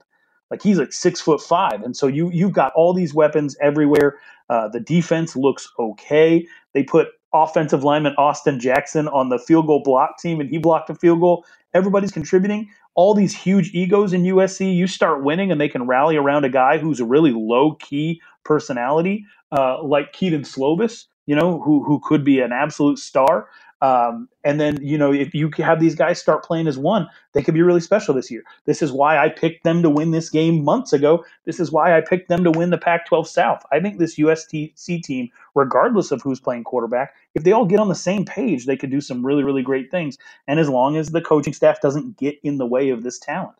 Like 0.52 0.62
he's 0.62 0.80
like 0.80 0.94
six 0.94 1.22
foot 1.22 1.42
five, 1.42 1.82
and 1.84 1.98
so 1.98 2.08
you 2.08 2.30
you've 2.32 2.54
got 2.54 2.74
all 2.76 2.94
these 2.94 3.14
weapons 3.14 3.58
everywhere. 3.62 4.20
Uh, 4.50 4.68
the 4.70 4.80
defense 4.80 5.36
looks 5.36 5.68
okay. 5.80 6.48
They 6.74 6.84
put 6.84 7.08
offensive 7.36 7.84
lineman 7.84 8.16
Austin 8.18 8.60
Jackson 8.60 9.08
on 9.10 9.30
the 9.30 9.40
field 9.40 9.68
goal 9.68 9.84
block 9.84 10.20
team, 10.20 10.42
and 10.42 10.50
he 10.50 10.60
blocked 10.60 10.90
a 10.90 10.96
field 10.96 11.22
goal. 11.22 11.46
Everybody's 11.76 12.14
contributing. 12.14 12.70
all 12.96 13.16
these 13.16 13.36
huge 13.36 13.72
egos 13.76 14.14
in 14.14 14.24
USC, 14.24 14.76
you 14.76 14.88
start 14.88 15.24
winning 15.24 15.52
and 15.52 15.62
they 15.62 15.70
can 15.70 15.88
rally 15.88 16.18
around 16.18 16.46
a 16.46 16.50
guy 16.50 16.80
who's 16.80 17.02
a 17.02 17.06
really 17.06 17.34
low 17.34 17.76
key 17.76 18.22
personality, 18.46 19.26
uh, 19.52 19.84
like 19.84 20.14
Kedon 20.14 20.44
Slovis, 20.44 21.06
you 21.28 21.36
know, 21.36 21.62
who 21.62 21.84
who 21.84 22.02
could 22.04 22.26
be 22.26 22.42
an 22.42 22.54
absolute 22.54 23.00
star. 23.00 23.50
Um, 23.82 24.30
and 24.44 24.60
then, 24.60 24.80
you 24.82 24.98
know, 24.98 25.14
if 25.14 25.36
you 25.36 25.52
have 25.58 25.80
these 25.80 25.96
guys 25.96 26.20
start 26.20 26.44
playing 26.44 26.68
as 26.68 26.78
one, 26.78 27.08
they 27.34 27.44
could 27.44 27.54
be 27.54 27.62
really 27.62 27.82
special 27.82 28.14
this 28.14 28.32
year. 28.32 28.44
This 28.66 28.82
is 28.82 28.92
why 28.92 29.18
I 29.18 29.30
picked 29.30 29.64
them 29.64 29.84
to 29.84 29.90
win 29.90 30.12
this 30.12 30.30
game 30.30 30.64
months 30.64 30.94
ago. 30.94 31.26
This 31.46 31.60
is 31.60 31.72
why 31.72 31.96
I 31.96 32.02
picked 32.02 32.30
them 32.30 32.44
to 32.46 32.52
win 32.52 32.70
the 32.70 32.78
Pac 32.78 33.06
12 33.06 33.28
South. 33.28 33.64
I 33.72 33.80
think 33.80 34.00
this 34.00 34.16
USC 34.18 35.04
team, 35.04 35.30
regardless 35.54 36.12
of 36.12 36.22
who's 36.22 36.40
playing 36.40 36.64
quarterback, 36.64 37.14
if 37.36 37.44
they 37.44 37.52
all 37.52 37.66
get 37.66 37.80
on 37.80 37.90
the 37.90 37.96
same 37.96 38.26
page, 38.26 38.66
they 38.66 38.78
could 38.78 38.92
do 38.92 39.02
some 39.02 39.26
really, 39.26 39.44
really 39.44 39.64
great 39.64 39.92
things. 39.92 40.18
And 40.48 40.60
as 40.60 40.70
long 40.70 40.96
as 40.96 41.10
the 41.10 41.22
coaching 41.22 41.54
staff 41.54 41.82
doesn't 41.82 42.18
get 42.18 42.40
in 42.44 42.58
the 42.58 42.66
way 42.66 42.90
of 42.90 43.04
this 43.04 43.20
talent. 43.20 43.58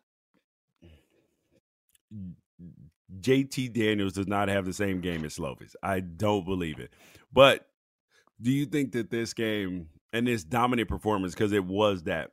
JT 3.20 3.72
Daniels 3.72 4.14
does 4.14 4.26
not 4.26 4.48
have 4.48 4.64
the 4.64 4.72
same 4.72 5.00
game 5.00 5.24
as 5.24 5.36
Slovis. 5.36 5.74
I 5.82 6.00
don't 6.00 6.44
believe 6.44 6.78
it. 6.78 6.92
But 7.32 7.68
do 8.40 8.50
you 8.50 8.66
think 8.66 8.92
that 8.92 9.10
this 9.10 9.32
game 9.34 9.88
and 10.16 10.26
this 10.26 10.44
dominant 10.44 10.88
performance, 10.88 11.34
because 11.34 11.52
it 11.52 11.64
was 11.64 12.04
that, 12.04 12.30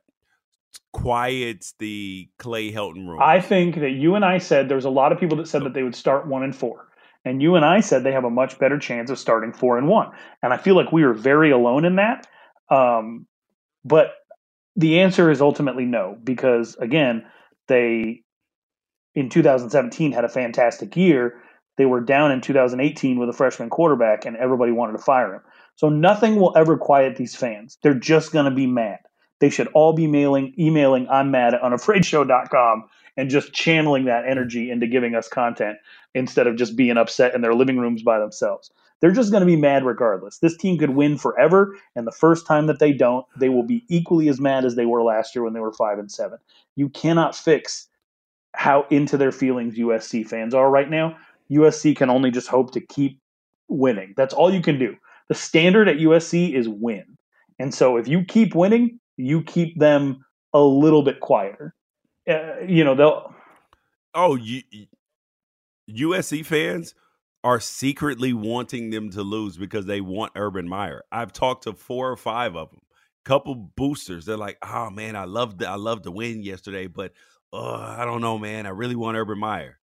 quiets 0.92 1.74
the 1.78 2.28
Clay 2.38 2.72
Helton 2.72 3.06
room? 3.06 3.20
I 3.22 3.40
think 3.40 3.76
that 3.76 3.90
you 3.90 4.14
and 4.14 4.24
I 4.24 4.38
said 4.38 4.68
there's 4.68 4.84
a 4.84 4.90
lot 4.90 5.12
of 5.12 5.20
people 5.20 5.36
that 5.38 5.48
said 5.48 5.62
that 5.64 5.74
they 5.74 5.82
would 5.82 5.94
start 5.94 6.26
one 6.26 6.42
and 6.42 6.54
four. 6.54 6.88
And 7.24 7.40
you 7.40 7.56
and 7.56 7.64
I 7.64 7.80
said 7.80 8.04
they 8.04 8.12
have 8.12 8.24
a 8.24 8.30
much 8.30 8.58
better 8.58 8.78
chance 8.78 9.10
of 9.10 9.18
starting 9.18 9.52
four 9.52 9.78
and 9.78 9.88
one. 9.88 10.10
And 10.42 10.52
I 10.52 10.56
feel 10.56 10.76
like 10.76 10.92
we 10.92 11.04
were 11.04 11.14
very 11.14 11.50
alone 11.50 11.84
in 11.84 11.96
that. 11.96 12.26
Um, 12.70 13.26
but 13.84 14.12
the 14.76 15.00
answer 15.00 15.30
is 15.30 15.40
ultimately 15.40 15.84
no, 15.84 16.18
because 16.22 16.76
again, 16.76 17.24
they 17.68 18.22
in 19.14 19.30
2017 19.30 20.12
had 20.12 20.24
a 20.24 20.28
fantastic 20.28 20.96
year. 20.96 21.40
They 21.76 21.86
were 21.86 22.00
down 22.00 22.30
in 22.30 22.40
2018 22.40 23.18
with 23.18 23.28
a 23.28 23.32
freshman 23.32 23.70
quarterback, 23.70 24.26
and 24.26 24.36
everybody 24.36 24.72
wanted 24.72 24.92
to 24.92 24.98
fire 24.98 25.34
him. 25.34 25.40
So 25.76 25.88
nothing 25.88 26.36
will 26.36 26.56
ever 26.56 26.76
quiet 26.76 27.16
these 27.16 27.34
fans. 27.34 27.78
They're 27.82 27.94
just 27.94 28.32
going 28.32 28.44
to 28.44 28.50
be 28.50 28.66
mad. 28.66 29.00
They 29.40 29.50
should 29.50 29.68
all 29.68 29.92
be 29.92 30.06
mailing, 30.06 30.54
emailing, 30.58 31.08
I'm 31.08 31.30
mad 31.30 31.54
at 31.54 31.62
unafraidshow.com 31.62 32.84
and 33.16 33.30
just 33.30 33.52
channeling 33.52 34.04
that 34.06 34.26
energy 34.26 34.70
into 34.70 34.86
giving 34.86 35.14
us 35.14 35.28
content 35.28 35.78
instead 36.14 36.46
of 36.46 36.56
just 36.56 36.76
being 36.76 36.96
upset 36.96 37.34
in 37.34 37.42
their 37.42 37.54
living 37.54 37.78
rooms 37.78 38.02
by 38.02 38.18
themselves. 38.18 38.70
They're 39.00 39.10
just 39.10 39.30
going 39.30 39.42
to 39.42 39.46
be 39.46 39.56
mad 39.56 39.84
regardless. 39.84 40.38
This 40.38 40.56
team 40.56 40.78
could 40.78 40.90
win 40.90 41.18
forever, 41.18 41.76
and 41.94 42.06
the 42.06 42.12
first 42.12 42.46
time 42.46 42.66
that 42.68 42.78
they 42.78 42.92
don't, 42.92 43.26
they 43.36 43.48
will 43.48 43.62
be 43.62 43.84
equally 43.88 44.28
as 44.28 44.40
mad 44.40 44.64
as 44.64 44.76
they 44.76 44.86
were 44.86 45.02
last 45.02 45.34
year 45.34 45.44
when 45.44 45.52
they 45.52 45.60
were 45.60 45.72
five 45.72 45.98
and 45.98 46.10
seven. 46.10 46.38
You 46.76 46.88
cannot 46.88 47.36
fix 47.36 47.88
how 48.54 48.86
into 48.90 49.16
their 49.16 49.32
feelings 49.32 49.76
USC 49.76 50.26
fans 50.26 50.54
are 50.54 50.70
right 50.70 50.88
now. 50.88 51.16
USC 51.50 51.94
can 51.96 52.08
only 52.08 52.30
just 52.30 52.48
hope 52.48 52.72
to 52.72 52.80
keep 52.80 53.20
winning. 53.68 54.14
That's 54.16 54.32
all 54.32 54.52
you 54.52 54.62
can 54.62 54.78
do. 54.78 54.96
The 55.28 55.34
standard 55.34 55.88
at 55.88 55.96
USC 55.96 56.52
is 56.52 56.68
win. 56.68 57.16
And 57.58 57.74
so 57.74 57.96
if 57.96 58.08
you 58.08 58.24
keep 58.24 58.54
winning, 58.54 59.00
you 59.16 59.42
keep 59.42 59.78
them 59.78 60.24
a 60.52 60.60
little 60.60 61.02
bit 61.02 61.20
quieter. 61.20 61.74
Uh, 62.28 62.60
you 62.66 62.84
know, 62.84 62.94
they'll. 62.94 63.34
Oh, 64.14 64.36
you, 64.36 64.62
USC 65.90 66.44
fans 66.44 66.94
are 67.42 67.60
secretly 67.60 68.32
wanting 68.32 68.90
them 68.90 69.10
to 69.10 69.22
lose 69.22 69.56
because 69.56 69.86
they 69.86 70.00
want 70.00 70.32
Urban 70.34 70.68
Meyer. 70.68 71.02
I've 71.12 71.32
talked 71.32 71.64
to 71.64 71.74
four 71.74 72.10
or 72.10 72.16
five 72.16 72.56
of 72.56 72.70
them, 72.70 72.80
couple 73.24 73.54
boosters. 73.54 74.24
They're 74.24 74.36
like, 74.36 74.58
"Oh 74.62 74.90
man, 74.90 75.16
I 75.16 75.24
loved 75.24 75.58
the, 75.58 75.68
I 75.68 75.74
loved 75.74 76.04
the 76.04 76.10
win 76.10 76.42
yesterday, 76.42 76.86
but 76.86 77.12
oh, 77.52 77.74
I 77.74 78.04
don't 78.04 78.20
know, 78.20 78.38
man. 78.38 78.66
I 78.66 78.70
really 78.70 78.96
want 78.96 79.16
Urban 79.16 79.38
Meyer." 79.38 79.78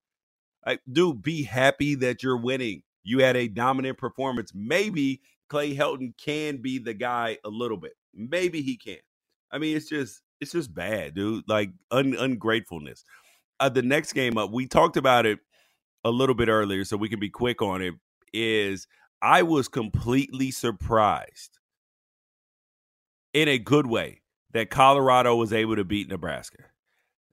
Like, 0.66 0.82
dude, 0.92 1.22
be 1.22 1.44
happy 1.44 1.96
that 1.96 2.24
you're 2.24 2.38
winning. 2.38 2.84
You 3.04 3.20
had 3.20 3.36
a 3.36 3.48
dominant 3.48 3.98
performance. 3.98 4.52
Maybe 4.54 5.22
Clay 5.50 5.76
Helton 5.76 6.14
can 6.18 6.58
be 6.58 6.78
the 6.78 6.94
guy 6.94 7.38
a 7.44 7.50
little 7.50 7.78
bit. 7.78 7.94
Maybe 8.14 8.62
he 8.62 8.78
can. 8.78 8.98
I 9.52 9.58
mean, 9.58 9.76
it's 9.76 9.90
just 9.90 10.22
it's 10.40 10.52
just 10.54 10.74
bad, 10.74 11.16
dude. 11.16 11.44
Like 11.48 11.72
un- 11.92 12.16
ungratefulness. 12.18 13.04
Uh, 13.60 13.70
the 13.70 13.82
next 13.82 14.14
game 14.14 14.38
up, 14.38 14.52
we 14.52 14.66
talked 14.66 14.98
about 14.98 15.26
it 15.26 15.40
a 16.04 16.10
little 16.10 16.36
bit 16.36 16.50
earlier, 16.50 16.84
so 16.84 16.98
we 16.98 17.10
can 17.10 17.20
be 17.20 17.30
quick 17.30 17.62
on 17.62 17.82
it. 17.82 17.94
Is 18.34 18.88
I 19.22 19.44
was 19.44 19.68
completely 19.68 20.52
surprised 20.52 21.60
in 23.34 23.48
a 23.48 23.58
good 23.58 23.88
way 23.88 24.22
that 24.54 24.70
Colorado 24.70 25.36
was 25.36 25.54
able 25.54 25.76
to 25.76 25.84
beat 25.84 26.10
Nebraska. 26.10 26.64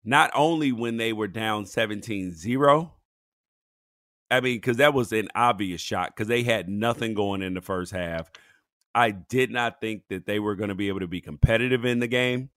Not 0.04 0.30
only 0.34 0.72
when 0.72 0.96
they 0.96 1.12
were 1.12 1.28
down 1.28 1.66
17 1.66 2.32
0, 2.32 2.94
I 4.31 4.41
mean, 4.41 4.57
because 4.57 4.76
that 4.76 4.95
was 4.95 5.12
an 5.12 5.29
obvious 5.35 5.81
shot 5.81 6.14
because 6.14 6.29
they 6.29 6.43
had 6.43 6.68
nothing 6.68 7.14
going 7.14 7.43
in 7.43 7.55
the 7.55 7.61
first 7.61 7.93
half. 7.93 8.31
I 8.95 9.11
did 9.11 9.51
not 9.51 9.81
think 9.81 10.03
that 10.09 10.26
they 10.26 10.39
were 10.39 10.55
going 10.55 10.68
to 10.68 10.74
be 10.74 10.89
able 10.89 11.01
to 11.01 11.07
be 11.07 11.20
competitive 11.20 11.85
in 11.85 12.01
the 12.01 12.09
game, 12.09 12.51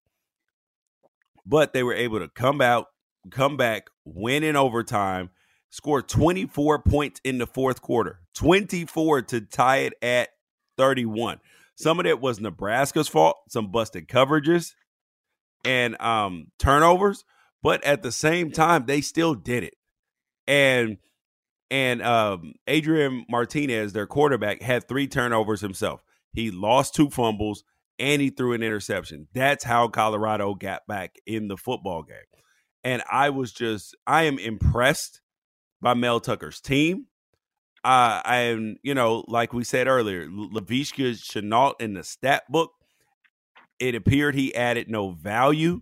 but 1.45 1.73
they 1.73 1.83
were 1.83 1.93
able 1.93 2.19
to 2.19 2.27
come 2.27 2.61
out, 2.61 2.87
come 3.29 3.57
back, 3.57 3.89
win 4.05 4.43
in 4.43 4.55
overtime, 4.55 5.29
score 5.69 6.01
24 6.01 6.79
points 6.79 7.21
in 7.23 7.37
the 7.37 7.47
fourth 7.47 7.81
quarter, 7.81 8.19
24 8.35 9.21
to 9.23 9.41
tie 9.41 9.77
it 9.77 9.93
at 10.01 10.29
31. 10.77 11.39
Some 11.75 11.99
of 11.99 12.05
it 12.05 12.19
was 12.19 12.39
Nebraska's 12.39 13.07
fault, 13.07 13.37
some 13.49 13.71
busted 13.71 14.07
coverages 14.07 14.73
and 15.63 15.99
um, 16.01 16.47
turnovers, 16.59 17.23
but 17.63 17.83
at 17.83 18.01
the 18.01 18.11
same 18.11 18.51
time, 18.51 18.85
they 18.85 19.01
still 19.01 19.35
did 19.35 19.63
it. 19.63 19.75
And 20.47 20.97
and 21.71 22.01
um, 22.03 22.53
Adrian 22.67 23.25
Martinez, 23.29 23.93
their 23.93 24.05
quarterback, 24.05 24.61
had 24.61 24.87
three 24.87 25.07
turnovers 25.07 25.61
himself. 25.61 26.03
He 26.33 26.51
lost 26.51 26.93
two 26.93 27.09
fumbles 27.09 27.63
and 27.97 28.21
he 28.21 28.29
threw 28.29 28.53
an 28.53 28.61
interception. 28.61 29.27
That's 29.33 29.63
how 29.63 29.87
Colorado 29.87 30.53
got 30.53 30.85
back 30.85 31.15
in 31.25 31.47
the 31.47 31.55
football 31.55 32.03
game. 32.03 32.17
And 32.83 33.01
I 33.09 33.29
was 33.29 33.53
just, 33.53 33.95
I 34.05 34.23
am 34.23 34.37
impressed 34.37 35.21
by 35.81 35.93
Mel 35.93 36.19
Tucker's 36.19 36.59
team. 36.59 37.05
Uh, 37.83 38.21
I 38.23 38.37
am, 38.37 38.75
you 38.83 38.93
know, 38.93 39.23
like 39.27 39.53
we 39.53 39.63
said 39.63 39.87
earlier, 39.87 40.27
Laviska 40.27 41.13
Shenault 41.13 41.79
in 41.79 41.93
the 41.93 42.03
stat 42.03 42.43
book, 42.49 42.71
it 43.79 43.95
appeared 43.95 44.35
he 44.35 44.53
added 44.53 44.89
no 44.89 45.11
value 45.11 45.81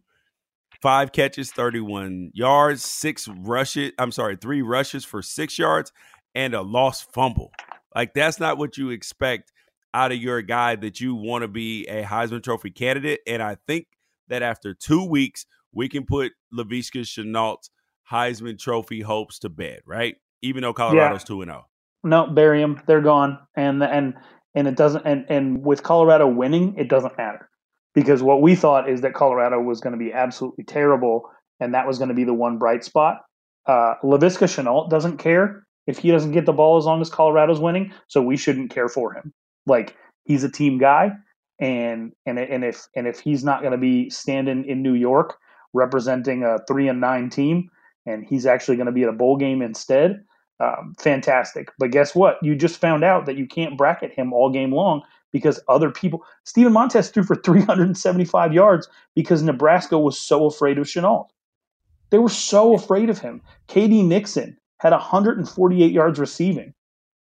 five 0.81 1.11
catches, 1.11 1.51
31 1.51 2.31
yards, 2.33 2.83
six 2.83 3.27
rushes. 3.27 3.91
I'm 3.97 4.11
sorry, 4.11 4.35
three 4.35 4.61
rushes 4.61 5.05
for 5.05 5.21
six 5.21 5.57
yards 5.57 5.91
and 6.35 6.53
a 6.53 6.61
lost 6.61 7.11
fumble. 7.13 7.51
Like, 7.95 8.13
that's 8.13 8.39
not 8.39 8.57
what 8.57 8.77
you 8.77 8.89
expect 8.89 9.51
out 9.93 10.11
of 10.11 10.19
your 10.19 10.41
guy 10.41 10.75
that 10.75 11.01
you 11.01 11.15
want 11.15 11.41
to 11.41 11.47
be 11.47 11.87
a 11.87 12.03
Heisman 12.03 12.43
Trophy 12.43 12.71
candidate. 12.71 13.21
And 13.25 13.41
I 13.41 13.57
think 13.67 13.87
that 14.27 14.43
after 14.43 14.73
two 14.73 15.03
weeks, 15.03 15.45
we 15.71 15.89
can 15.89 16.05
put 16.05 16.33
Laviska 16.53 17.01
Shenault's 17.01 17.69
Heisman 18.11 18.59
Trophy 18.59 19.01
hopes 19.01 19.39
to 19.39 19.49
bed, 19.49 19.81
right? 19.85 20.15
Even 20.41 20.61
though 20.61 20.73
Colorado's 20.73 21.23
two 21.23 21.41
and 21.41 21.49
zero. 21.49 21.65
Oh. 21.65 21.69
No, 22.01 22.27
bury 22.27 22.61
them. 22.61 22.81
They're 22.87 23.01
gone, 23.01 23.39
and 23.55 23.83
and 23.83 24.13
and 24.55 24.69
it 24.69 24.77
doesn't. 24.77 25.05
And 25.05 25.25
and 25.27 25.65
with 25.65 25.83
Colorado 25.83 26.27
winning, 26.27 26.75
it 26.77 26.87
doesn't 26.87 27.17
matter 27.17 27.49
because 27.93 28.21
what 28.21 28.41
we 28.41 28.55
thought 28.55 28.89
is 28.89 29.01
that 29.01 29.13
Colorado 29.13 29.59
was 29.59 29.81
going 29.81 29.93
to 29.93 29.99
be 29.99 30.13
absolutely 30.13 30.63
terrible, 30.63 31.29
and 31.59 31.73
that 31.73 31.87
was 31.87 31.97
going 31.97 32.09
to 32.09 32.15
be 32.15 32.23
the 32.23 32.33
one 32.33 32.57
bright 32.57 32.83
spot. 32.83 33.21
Uh, 33.65 33.95
Laviska 34.03 34.47
Shenault 34.47 34.89
doesn't 34.89 35.17
care 35.17 35.65
if 35.87 35.97
he 35.97 36.11
doesn't 36.11 36.31
get 36.31 36.45
the 36.45 36.53
ball 36.53 36.77
as 36.77 36.85
long 36.85 37.01
as 37.01 37.09
Colorado's 37.09 37.59
winning, 37.59 37.91
so 38.07 38.21
we 38.21 38.37
shouldn't 38.37 38.71
care 38.71 38.89
for 38.89 39.13
him. 39.13 39.33
Like 39.65 39.95
he's 40.25 40.43
a 40.43 40.51
team 40.51 40.77
guy, 40.77 41.11
and 41.59 42.13
and 42.25 42.39
and 42.39 42.63
if 42.63 42.87
and 42.95 43.07
if 43.07 43.19
he's 43.19 43.43
not 43.43 43.61
going 43.61 43.73
to 43.73 43.77
be 43.77 44.09
standing 44.09 44.65
in 44.65 44.81
New 44.81 44.93
York 44.93 45.37
representing 45.73 46.43
a 46.43 46.57
three 46.67 46.87
and 46.87 46.99
nine 46.99 47.29
team, 47.29 47.69
and 48.05 48.25
he's 48.27 48.45
actually 48.45 48.77
going 48.77 48.87
to 48.87 48.91
be 48.91 49.03
at 49.03 49.09
a 49.09 49.13
bowl 49.13 49.37
game 49.37 49.61
instead, 49.61 50.23
um, 50.59 50.95
fantastic. 50.99 51.69
But 51.77 51.91
guess 51.91 52.15
what? 52.15 52.37
You 52.41 52.55
just 52.55 52.77
found 52.77 53.03
out 53.03 53.25
that 53.25 53.37
you 53.37 53.47
can't 53.47 53.77
bracket 53.77 54.13
him 54.13 54.33
all 54.33 54.51
game 54.51 54.73
long 54.73 55.03
because 55.31 55.59
other 55.67 55.91
people. 55.91 56.23
Steven 56.43 56.73
Montez 56.73 57.09
threw 57.09 57.23
for 57.23 57.35
375 57.35 58.53
yards 58.53 58.87
because 59.15 59.43
Nebraska 59.43 59.97
was 59.97 60.19
so 60.19 60.45
afraid 60.45 60.77
of 60.77 60.87
Shenault. 60.87 61.27
They 62.09 62.17
were 62.17 62.29
so 62.29 62.73
afraid 62.73 63.09
of 63.09 63.19
him. 63.19 63.41
KD 63.67 64.05
Nixon 64.05 64.57
had 64.79 64.91
148 64.91 65.91
yards 65.91 66.19
receiving, 66.19 66.73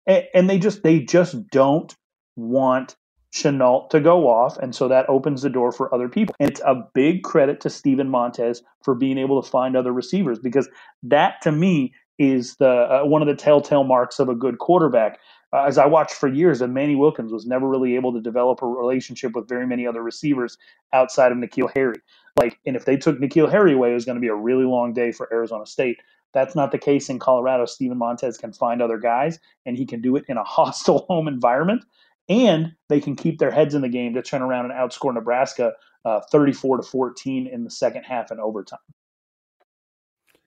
and, 0.05 0.23
and 0.33 0.49
they 0.49 0.59
just 0.59 0.83
they 0.83 0.99
just 0.99 1.49
don't 1.49 1.95
want 2.35 2.95
Shenault 3.33 3.89
to 3.89 3.99
go 3.99 4.27
off, 4.27 4.57
and 4.57 4.75
so 4.75 4.87
that 4.87 5.09
opens 5.09 5.41
the 5.41 5.49
door 5.49 5.71
for 5.71 5.93
other 5.93 6.09
people. 6.09 6.35
And 6.39 6.49
it's 6.49 6.61
a 6.61 6.83
big 6.93 7.23
credit 7.23 7.61
to 7.61 7.69
Steven 7.69 8.09
Montez 8.09 8.63
for 8.83 8.95
being 8.95 9.17
able 9.17 9.41
to 9.41 9.49
find 9.49 9.75
other 9.75 9.93
receivers 9.93 10.39
because 10.39 10.67
that 11.03 11.41
to 11.43 11.51
me 11.51 11.93
is 12.17 12.55
the 12.57 12.69
uh, 12.69 13.05
one 13.05 13.21
of 13.21 13.27
the 13.27 13.35
telltale 13.35 13.83
marks 13.83 14.19
of 14.19 14.29
a 14.29 14.35
good 14.35 14.59
quarterback. 14.59 15.19
Uh, 15.52 15.64
as 15.64 15.78
I 15.78 15.86
watched 15.86 16.14
for 16.14 16.28
years, 16.28 16.60
that 16.60 16.68
Manny 16.68 16.95
Wilkins 16.95 17.32
was 17.32 17.45
never 17.45 17.68
really 17.68 17.95
able 17.95 18.14
to 18.14 18.22
develop 18.22 18.62
a 18.62 18.68
relationship 18.68 19.34
with 19.34 19.50
very 19.50 19.66
many 19.66 19.88
other 19.88 20.04
receivers 20.04 20.58
outside 20.93 21.32
of 21.32 21.38
N'Keal 21.39 21.72
Harry. 21.74 22.00
Like, 22.38 22.60
and 22.66 22.76
if 22.76 22.86
they 22.86 22.97
took 22.97 23.20
N'Keal 23.20 23.50
Harry 23.50 23.74
away, 23.74 23.91
it 23.91 23.95
was 23.95 24.06
going 24.06 24.18
to 24.18 24.22
be 24.22 24.28
a 24.28 24.36
really 24.36 24.66
long 24.66 24.93
day 24.93 25.12
for 25.12 25.32
Arizona 25.34 25.66
State. 25.66 25.97
That's 26.34 26.56
not 26.56 26.72
the 26.72 26.78
case 26.78 27.10
in 27.10 27.18
Colorado. 27.18 27.66
Steven 27.66 27.97
Montez 27.97 28.38
can 28.38 28.54
find 28.54 28.82
other 28.82 29.00
guys, 29.00 29.39
and 29.66 29.76
he 29.76 29.86
can 29.86 30.02
do 30.02 30.16
it 30.16 30.26
in 30.28 30.38
a 30.38 30.43
hostile 30.45 31.06
home 31.08 31.28
environment. 31.28 31.84
And 32.28 32.74
they 32.89 33.02
can 33.02 33.16
keep 33.16 33.39
their 33.39 33.50
heads 33.50 33.74
in 33.74 33.82
the 33.82 33.89
game 33.89 34.14
to 34.14 34.22
turn 34.22 34.43
around 34.43 34.66
and 34.66 34.74
outscore 34.74 35.14
Nebraska 35.14 35.74
uh, 36.06 36.22
34 36.32 36.78
to 36.78 36.84
14 36.84 37.47
in 37.47 37.64
the 37.64 37.72
second 37.72 38.04
half 38.04 38.30
and 38.30 38.39
overtime. 38.39 38.80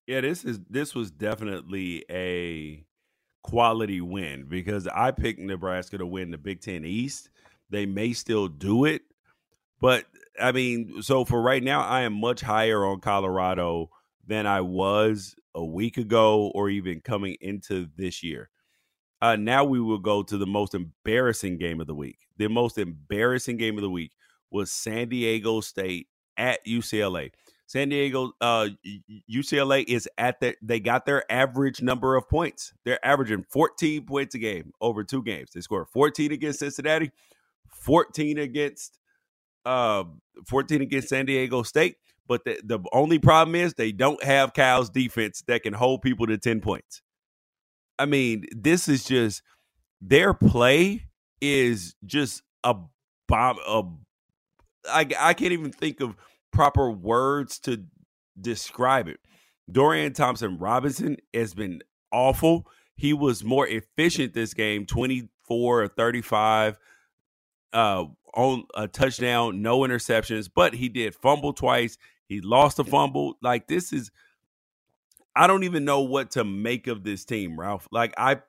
Yeah, 0.06 0.20
this 0.20 0.44
is 0.44 0.60
this 0.68 0.94
was 0.94 1.10
definitely 1.10 2.04
a 2.10 2.84
quality 3.42 4.00
win 4.00 4.46
because 4.48 4.86
I 4.86 5.10
picked 5.10 5.40
Nebraska 5.40 5.98
to 5.98 6.06
win 6.06 6.30
the 6.30 6.38
Big 6.38 6.60
Ten 6.60 6.84
East. 6.84 7.30
They 7.70 7.86
may 7.86 8.12
still 8.12 8.48
do 8.48 8.84
it, 8.84 9.02
but 9.80 10.06
I 10.40 10.52
mean, 10.52 11.02
so 11.02 11.24
for 11.24 11.40
right 11.40 11.62
now, 11.62 11.82
I 11.82 12.02
am 12.02 12.14
much 12.14 12.40
higher 12.40 12.84
on 12.84 13.00
Colorado 13.00 13.90
than 14.26 14.46
I 14.46 14.60
was 14.60 15.34
a 15.54 15.64
week 15.64 15.98
ago 15.98 16.50
or 16.54 16.68
even 16.70 17.00
coming 17.00 17.36
into 17.40 17.88
this 17.96 18.22
year. 18.22 18.48
Uh, 19.20 19.36
now 19.36 19.64
we 19.64 19.80
will 19.80 19.98
go 19.98 20.22
to 20.22 20.36
the 20.36 20.46
most 20.46 20.74
embarrassing 20.74 21.58
game 21.58 21.80
of 21.80 21.86
the 21.86 21.94
week. 21.94 22.18
The 22.38 22.48
most 22.48 22.78
embarrassing 22.78 23.56
game 23.56 23.76
of 23.76 23.82
the 23.82 23.90
week 23.90 24.12
was 24.50 24.72
San 24.72 25.08
Diego 25.08 25.60
State 25.60 26.08
at 26.36 26.64
UCLA. 26.66 27.30
San 27.72 27.88
Diego, 27.88 28.32
uh, 28.42 28.68
UCLA 29.32 29.82
is 29.88 30.06
at 30.18 30.40
the, 30.40 30.54
they 30.60 30.78
got 30.78 31.06
their 31.06 31.24
average 31.32 31.80
number 31.80 32.16
of 32.16 32.28
points. 32.28 32.74
They're 32.84 33.02
averaging 33.02 33.46
14 33.48 34.04
points 34.04 34.34
a 34.34 34.38
game 34.38 34.72
over 34.82 35.02
two 35.02 35.22
games. 35.22 35.52
They 35.54 35.62
scored 35.62 35.88
14 35.88 36.32
against 36.32 36.58
Cincinnati, 36.58 37.12
14 37.68 38.36
against, 38.36 38.98
uh, 39.64 40.04
14 40.48 40.82
against 40.82 41.08
San 41.08 41.24
Diego 41.24 41.62
State. 41.62 41.96
But 42.28 42.44
the, 42.44 42.60
the 42.62 42.78
only 42.92 43.18
problem 43.18 43.54
is 43.54 43.72
they 43.72 43.90
don't 43.90 44.22
have 44.22 44.52
Cal's 44.52 44.90
defense 44.90 45.42
that 45.46 45.62
can 45.62 45.72
hold 45.72 46.02
people 46.02 46.26
to 46.26 46.36
10 46.36 46.60
points. 46.60 47.00
I 47.98 48.04
mean, 48.04 48.44
this 48.54 48.86
is 48.86 49.02
just 49.02 49.42
their 50.02 50.34
play 50.34 51.06
is 51.40 51.94
just 52.04 52.42
a 52.64 52.74
bomb. 53.26 53.56
A, 53.66 53.84
I, 54.90 55.06
I 55.18 55.32
can't 55.32 55.52
even 55.52 55.72
think 55.72 56.02
of 56.02 56.16
proper 56.52 56.90
words 56.90 57.58
to 57.60 57.84
describe 58.40 59.08
it. 59.08 59.20
Dorian 59.70 60.12
Thompson 60.12 60.58
Robinson 60.58 61.16
has 61.32 61.54
been 61.54 61.82
awful. 62.12 62.66
He 62.96 63.12
was 63.12 63.42
more 63.42 63.66
efficient 63.66 64.34
this 64.34 64.54
game, 64.54 64.86
24 64.86 65.82
or 65.82 65.88
35 65.88 66.78
uh, 67.72 68.04
on 68.34 68.64
a 68.74 68.88
touchdown, 68.88 69.62
no 69.62 69.80
interceptions, 69.80 70.48
but 70.54 70.74
he 70.74 70.88
did 70.88 71.14
fumble 71.14 71.52
twice. 71.52 71.96
He 72.26 72.40
lost 72.40 72.78
a 72.78 72.84
fumble. 72.84 73.34
Like 73.42 73.66
this 73.66 73.92
is 73.92 74.10
I 75.34 75.46
don't 75.46 75.64
even 75.64 75.84
know 75.84 76.02
what 76.02 76.32
to 76.32 76.44
make 76.44 76.86
of 76.86 77.04
this 77.04 77.24
team, 77.24 77.58
Ralph. 77.58 77.88
Like 77.90 78.14
I 78.16 78.40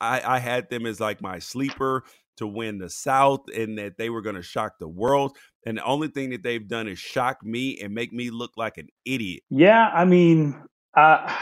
I, 0.00 0.36
I 0.36 0.38
had 0.38 0.68
them 0.68 0.86
as 0.86 1.00
like 1.00 1.22
my 1.22 1.38
sleeper 1.38 2.04
to 2.36 2.46
win 2.46 2.78
the 2.78 2.90
South 2.90 3.44
and 3.54 3.78
that 3.78 3.98
they 3.98 4.10
were 4.10 4.22
going 4.22 4.36
to 4.36 4.42
shock 4.42 4.78
the 4.78 4.88
world. 4.88 5.36
And 5.64 5.78
the 5.78 5.84
only 5.84 6.08
thing 6.08 6.30
that 6.30 6.42
they've 6.42 6.66
done 6.66 6.88
is 6.88 6.98
shock 6.98 7.44
me 7.44 7.80
and 7.80 7.94
make 7.94 8.12
me 8.12 8.30
look 8.30 8.52
like 8.56 8.78
an 8.78 8.88
idiot. 9.04 9.42
Yeah, 9.48 9.88
I 9.94 10.04
mean, 10.04 10.60
uh, 10.96 11.32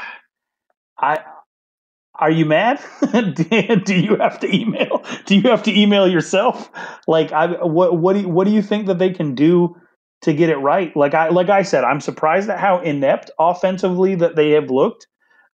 I 0.99 1.21
are 2.21 2.31
you 2.31 2.45
mad? 2.45 2.81
do 3.35 3.95
you 3.95 4.17
have 4.17 4.39
to 4.41 4.55
email? 4.55 5.03
Do 5.25 5.35
you 5.35 5.49
have 5.49 5.63
to 5.63 5.79
email 5.79 6.07
yourself? 6.07 6.71
Like, 7.09 7.33
I 7.33 7.65
what 7.65 7.99
what 7.99 8.13
do 8.13 8.21
you, 8.21 8.29
what 8.29 8.47
do 8.47 8.53
you 8.53 8.63
think 8.63 8.87
that 8.87 8.99
they 8.99 9.11
can 9.11 9.35
do 9.35 9.75
to 10.23 10.35
get 10.35 10.51
it 10.51 10.59
right? 10.59 10.95
Like 10.95 11.15
I 11.15 11.31
like 11.31 11.49
I 11.49 11.63
said, 11.63 11.85
I'm 11.85 12.01
surprised 12.01 12.51
at 12.51 12.61
how 12.61 12.81
inept 12.81 13.31
offensively 13.39 14.15
that 14.17 14.37
they 14.37 14.51
have 14.51 14.71
looked. 14.71 15.07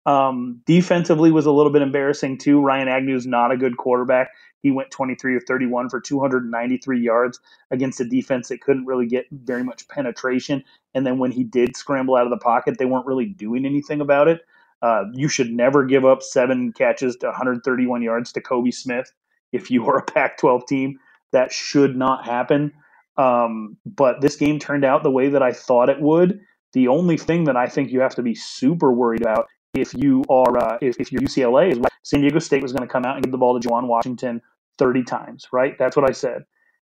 Um, 0.08 0.62
defensively 0.66 1.32
was 1.32 1.46
a 1.46 1.52
little 1.52 1.72
bit 1.72 1.82
embarrassing 1.82 2.40
too. 2.40 2.62
Ryan 2.62 2.88
Agnew 2.88 3.16
is 3.16 3.28
not 3.28 3.52
a 3.52 3.58
good 3.58 3.78
quarterback. 3.78 4.30
He 4.66 4.72
went 4.72 4.90
23 4.90 5.36
or 5.36 5.40
31 5.42 5.90
for 5.90 6.02
293 6.02 7.00
yards 7.00 7.40
against 7.70 8.02
a 8.02 8.04
defense 8.04 8.48
that 8.48 8.62
couldn't 8.62 8.88
really 8.88 9.06
get 9.06 9.28
very 9.30 9.64
much 9.64 9.88
penetration. 9.90 10.64
And 10.96 11.06
then 11.06 11.20
when 11.20 11.32
he 11.32 11.44
did 11.44 11.78
scramble 11.78 12.16
out 12.16 12.26
of 12.26 12.32
the 12.32 12.44
pocket, 12.44 12.80
they 12.80 12.86
weren't 12.86 13.06
really 13.06 13.28
doing 13.28 13.64
anything 13.64 14.02
about 14.02 14.28
it. 14.28 14.42
Uh, 14.82 15.04
you 15.14 15.28
should 15.28 15.52
never 15.52 15.86
give 15.86 16.04
up 16.04 16.24
seven 16.24 16.72
catches 16.72 17.16
to 17.18 17.28
131 17.28 18.02
yards 18.02 18.32
to 18.32 18.42
Kobe 18.42 18.72
Smith 18.72 19.12
if 19.54 19.70
you 19.70 19.86
are 19.86 20.00
a 20.00 20.04
Pac 20.04 20.40
12 20.40 20.66
team. 20.66 21.00
That 21.32 21.52
should 21.52 21.96
not 21.96 22.26
happen. 22.26 22.74
Um, 23.18 23.78
but 23.86 24.22
this 24.22 24.36
game 24.36 24.58
turned 24.58 24.84
out 24.84 25.04
the 25.04 25.12
way 25.12 25.30
that 25.30 25.44
I 25.44 25.52
thought 25.52 25.90
it 25.90 26.02
would. 26.02 26.40
The 26.74 26.88
only 26.88 27.18
thing 27.18 27.44
that 27.44 27.56
I 27.56 27.68
think 27.68 27.92
you 27.92 28.00
have 28.00 28.16
to 28.16 28.24
be 28.24 28.34
super 28.34 28.92
worried 28.92 29.22
about 29.22 29.48
if 29.76 29.94
you 29.94 30.24
are 30.28 30.58
uh, 30.58 30.80
if, 30.82 31.00
if 31.00 31.12
you're 31.12 31.22
UCLA 31.22 31.74
is 31.74 31.80
San 32.02 32.22
Diego 32.22 32.40
State 32.40 32.64
was 32.64 32.72
going 32.72 32.88
to 32.88 32.92
come 32.92 33.06
out 33.06 33.16
and 33.16 33.24
give 33.24 33.32
the 33.32 33.38
ball 33.38 33.60
to 33.60 33.68
Juwan 33.68 33.88
Washington 33.88 34.42
30 34.78 35.04
times, 35.04 35.48
right? 35.52 35.78
That's 35.78 35.96
what 35.96 36.10
I 36.10 36.14
said. 36.14 36.46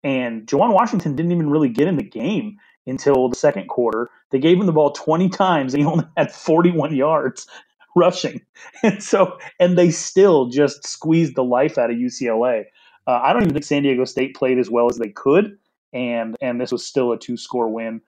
And 0.04 0.48
Juwan 0.48 0.74
Washington 0.74 1.16
didn't 1.16 1.32
even 1.32 1.50
really 1.50 1.70
get 1.70 1.88
in 1.88 1.98
the 1.98 2.04
game 2.04 2.58
until 2.88 3.30
the 3.30 3.36
second 3.36 3.68
quarter. 3.68 4.10
They 4.32 4.40
gave 4.40 4.60
him 4.60 4.66
the 4.66 4.72
ball 4.72 4.92
20 4.92 5.30
times 5.30 5.74
and 5.74 5.82
he 5.82 5.88
only 5.88 6.06
had 6.18 6.32
41 6.32 6.96
yards 6.96 7.48
rushing. 7.96 8.42
And 8.84 9.04
so, 9.04 9.38
and 9.60 9.78
they 9.78 9.92
still 9.92 10.48
just 10.48 10.88
squeezed 10.88 11.36
the 11.36 11.44
life 11.44 11.78
out 11.78 11.92
of 11.92 11.98
UCLA. 11.98 12.66
Uh, 13.08 13.20
I 13.24 13.34
don't 13.34 13.44
even 13.44 13.54
think 13.54 13.66
San 13.66 13.84
Diego 13.84 14.06
State 14.06 14.36
played 14.36 14.58
as 14.60 14.70
well 14.70 14.90
as 14.90 14.98
they 14.98 15.10
could. 15.10 15.58
And, 15.94 16.36
and 16.42 16.60
this 16.60 16.72
was 16.72 16.86
still 16.86 17.12
a 17.12 17.18
two 17.20 17.38
score 17.38 17.68
win 17.68 18.02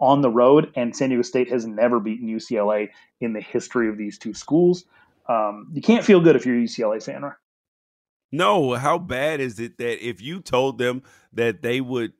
on 0.00 0.22
the 0.22 0.30
road, 0.30 0.72
and 0.74 0.96
San 0.96 1.10
Diego 1.10 1.22
State 1.22 1.50
has 1.50 1.66
never 1.66 2.00
beaten 2.00 2.26
UCLA 2.26 2.88
in 3.20 3.34
the 3.34 3.40
history 3.40 3.88
of 3.88 3.98
these 3.98 4.18
two 4.18 4.32
schools. 4.32 4.84
Um, 5.28 5.68
you 5.72 5.82
can't 5.82 6.04
feel 6.04 6.20
good 6.20 6.36
if 6.36 6.46
you're 6.46 6.56
a 6.56 6.62
UCLA 6.62 7.02
fan? 7.02 7.22
No, 8.32 8.74
how 8.74 8.98
bad 8.98 9.40
is 9.40 9.58
it 9.58 9.78
that 9.78 10.06
if 10.06 10.20
you 10.20 10.40
told 10.40 10.78
them 10.78 11.02
that 11.32 11.62
they 11.62 11.80
would 11.80 12.12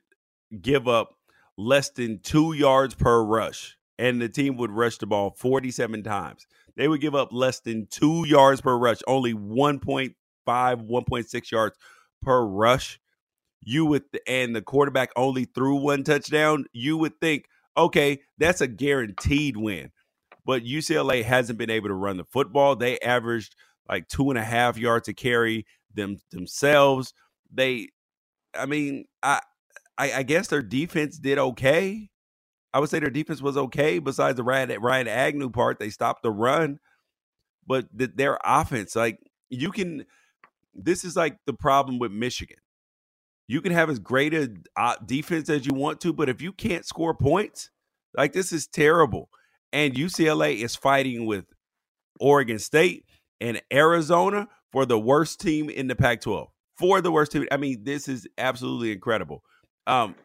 give 0.61 0.87
up 0.87 1.15
less 1.57 1.89
than 1.89 2.19
two 2.19 2.53
yards 2.53 2.95
per 2.95 3.23
rush 3.23 3.77
and 3.97 4.21
the 4.21 4.29
team 4.29 4.57
would 4.57 4.71
rush 4.71 4.97
the 4.97 5.07
ball 5.07 5.31
47 5.31 6.03
times, 6.03 6.47
they 6.75 6.87
would 6.87 7.01
give 7.01 7.15
up 7.15 7.29
less 7.31 7.59
than 7.61 7.87
two 7.89 8.25
yards 8.27 8.61
per 8.61 8.77
rush, 8.77 8.99
only 9.07 9.33
1.5, 9.33 10.13
1.6 10.47 11.51
yards 11.51 11.77
per 12.21 12.45
rush. 12.45 12.99
You 13.63 13.85
would, 13.85 14.03
and 14.27 14.55
the 14.55 14.61
quarterback 14.61 15.11
only 15.15 15.45
threw 15.45 15.75
one 15.75 16.03
touchdown, 16.03 16.65
you 16.73 16.97
would 16.97 17.19
think 17.21 17.45
okay, 17.77 18.19
that's 18.37 18.61
a 18.61 18.67
guaranteed 18.67 19.57
win. 19.57 19.91
But 20.45 20.63
UCLA 20.63 21.23
hasn't 21.23 21.59
been 21.59 21.69
able 21.69 21.89
to 21.89 21.93
run 21.95 22.17
the 22.17 22.25
football. 22.25 22.75
They 22.75 22.99
averaged 22.99 23.55
like 23.87 24.07
two 24.07 24.29
and 24.29 24.37
a 24.37 24.43
half 24.43 24.77
yards 24.77 25.05
to 25.05 25.13
carry 25.13 25.65
them 25.95 26.17
themselves. 26.31 27.13
They, 27.53 27.89
I 28.55 28.65
mean, 28.65 29.05
I, 29.21 29.41
I, 29.97 30.13
I 30.13 30.23
guess 30.23 30.47
their 30.47 30.61
defense 30.61 31.17
did 31.17 31.37
okay. 31.37 32.09
I 32.73 32.79
would 32.79 32.89
say 32.89 32.99
their 32.99 33.09
defense 33.09 33.41
was 33.41 33.57
okay. 33.57 33.99
Besides 33.99 34.37
the 34.37 34.43
Ryan, 34.43 34.79
Ryan 34.81 35.07
Agnew 35.07 35.49
part, 35.49 35.79
they 35.79 35.89
stopped 35.89 36.23
the 36.23 36.31
run, 36.31 36.79
but 37.67 37.85
the, 37.93 38.07
their 38.07 38.39
offense, 38.43 38.95
like 38.95 39.19
you 39.49 39.71
can, 39.71 40.05
this 40.73 41.03
is 41.03 41.15
like 41.15 41.37
the 41.45 41.53
problem 41.53 41.99
with 41.99 42.11
Michigan. 42.11 42.57
You 43.47 43.61
can 43.61 43.73
have 43.73 43.89
as 43.89 43.99
great 43.99 44.33
a 44.33 44.49
uh, 44.77 44.95
defense 45.05 45.49
as 45.49 45.65
you 45.65 45.73
want 45.73 45.99
to, 46.01 46.13
but 46.13 46.29
if 46.29 46.41
you 46.41 46.53
can't 46.53 46.85
score 46.85 47.13
points, 47.13 47.69
like 48.15 48.31
this 48.31 48.53
is 48.53 48.67
terrible. 48.67 49.29
And 49.73 49.93
UCLA 49.93 50.63
is 50.63 50.75
fighting 50.75 51.25
with 51.25 51.45
Oregon 52.19 52.59
State 52.59 53.05
and 53.41 53.61
Arizona 53.73 54.47
for 54.71 54.85
the 54.85 54.99
worst 54.99 55.39
team 55.39 55.69
in 55.69 55.87
the 55.87 55.95
Pac 55.95 56.21
12. 56.21 56.49
For 56.77 57.01
the 57.01 57.11
worst 57.11 57.31
team. 57.31 57.47
I 57.51 57.57
mean, 57.57 57.83
this 57.83 58.07
is 58.07 58.27
absolutely 58.37 58.91
incredible. 58.91 59.43
Um, 59.85 60.15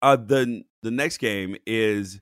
uh, 0.00 0.16
the 0.16 0.64
the 0.82 0.90
next 0.90 1.18
game 1.18 1.56
is 1.64 2.20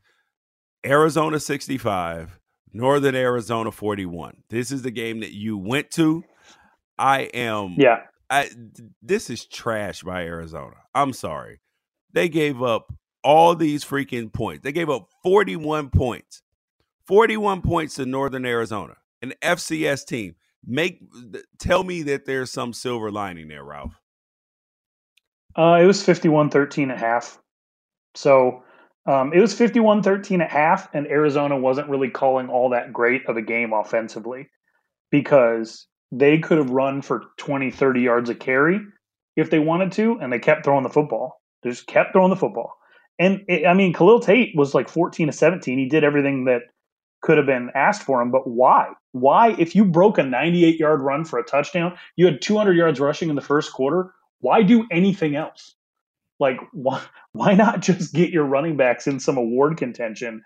Arizona 0.84 1.40
65, 1.40 2.38
Northern 2.72 3.14
Arizona 3.14 3.72
41. 3.72 4.42
This 4.50 4.70
is 4.70 4.82
the 4.82 4.90
game 4.90 5.20
that 5.20 5.32
you 5.32 5.56
went 5.56 5.90
to. 5.92 6.22
I 6.98 7.22
am 7.22 7.76
yeah. 7.78 8.02
I, 8.28 8.50
this 9.02 9.30
is 9.30 9.46
trash 9.46 10.02
by 10.02 10.24
Arizona. 10.24 10.76
I'm 10.94 11.12
sorry. 11.12 11.60
They 12.12 12.28
gave 12.28 12.62
up 12.62 12.92
all 13.24 13.54
these 13.54 13.84
freaking 13.84 14.32
points. 14.32 14.62
They 14.62 14.72
gave 14.72 14.90
up 14.90 15.08
41 15.22 15.90
points. 15.90 16.42
41 17.06 17.62
points 17.62 17.96
to 17.96 18.06
Northern 18.06 18.46
Arizona, 18.46 18.94
an 19.20 19.34
FCS 19.42 20.06
team. 20.06 20.36
Make 20.66 21.00
tell 21.58 21.84
me 21.84 22.02
that 22.02 22.26
there's 22.26 22.50
some 22.52 22.72
silver 22.72 23.10
lining 23.10 23.48
there, 23.48 23.64
Ralph. 23.64 23.94
Uh, 25.56 25.78
it 25.80 25.86
was 25.86 26.02
51 26.02 26.50
13 26.50 26.90
and 26.90 26.92
a 26.92 26.96
half. 26.96 27.38
So 28.14 28.62
Um, 29.06 29.32
it 29.32 29.40
was 29.40 29.54
51 29.54 30.02
13 30.02 30.40
at 30.40 30.50
half, 30.50 30.88
and 30.94 31.06
Arizona 31.06 31.56
wasn't 31.58 31.88
really 31.88 32.10
calling 32.10 32.48
all 32.48 32.68
that 32.70 32.92
great 32.92 33.26
of 33.26 33.36
a 33.36 33.42
game 33.42 33.72
offensively 33.72 34.48
because 35.10 35.86
they 36.12 36.38
could 36.38 36.58
have 36.58 36.70
run 36.70 37.02
for 37.02 37.24
20, 37.38 37.70
30 37.70 38.00
yards 38.00 38.30
a 38.30 38.34
carry 38.34 38.80
if 39.36 39.50
they 39.50 39.58
wanted 39.58 39.92
to, 39.92 40.18
and 40.20 40.32
they 40.32 40.38
kept 40.38 40.64
throwing 40.64 40.82
the 40.82 40.90
football. 40.90 41.40
They 41.62 41.70
just 41.70 41.86
kept 41.86 42.12
throwing 42.12 42.30
the 42.30 42.36
football. 42.36 42.74
And 43.18 43.42
it, 43.48 43.66
I 43.66 43.74
mean, 43.74 43.92
Khalil 43.92 44.20
Tate 44.20 44.54
was 44.54 44.74
like 44.74 44.88
14 44.88 45.28
to 45.28 45.32
17. 45.32 45.78
He 45.78 45.88
did 45.88 46.04
everything 46.04 46.44
that 46.44 46.62
could 47.22 47.36
have 47.36 47.46
been 47.46 47.70
asked 47.74 48.02
for 48.02 48.20
him, 48.20 48.30
but 48.30 48.46
why? 48.48 48.88
Why, 49.12 49.54
if 49.58 49.74
you 49.74 49.84
broke 49.84 50.18
a 50.18 50.22
98 50.22 50.78
yard 50.78 51.00
run 51.00 51.24
for 51.24 51.38
a 51.38 51.44
touchdown, 51.44 51.96
you 52.16 52.26
had 52.26 52.40
200 52.40 52.76
yards 52.76 53.00
rushing 53.00 53.28
in 53.28 53.36
the 53.36 53.42
first 53.42 53.72
quarter, 53.72 54.12
why 54.40 54.62
do 54.62 54.86
anything 54.90 55.36
else? 55.36 55.74
Like, 56.38 56.58
why, 56.72 57.02
why 57.32 57.54
not 57.54 57.80
just 57.80 58.14
get 58.14 58.30
your 58.30 58.44
running 58.44 58.76
backs 58.76 59.06
in 59.06 59.20
some 59.20 59.36
award 59.36 59.76
contention? 59.76 60.42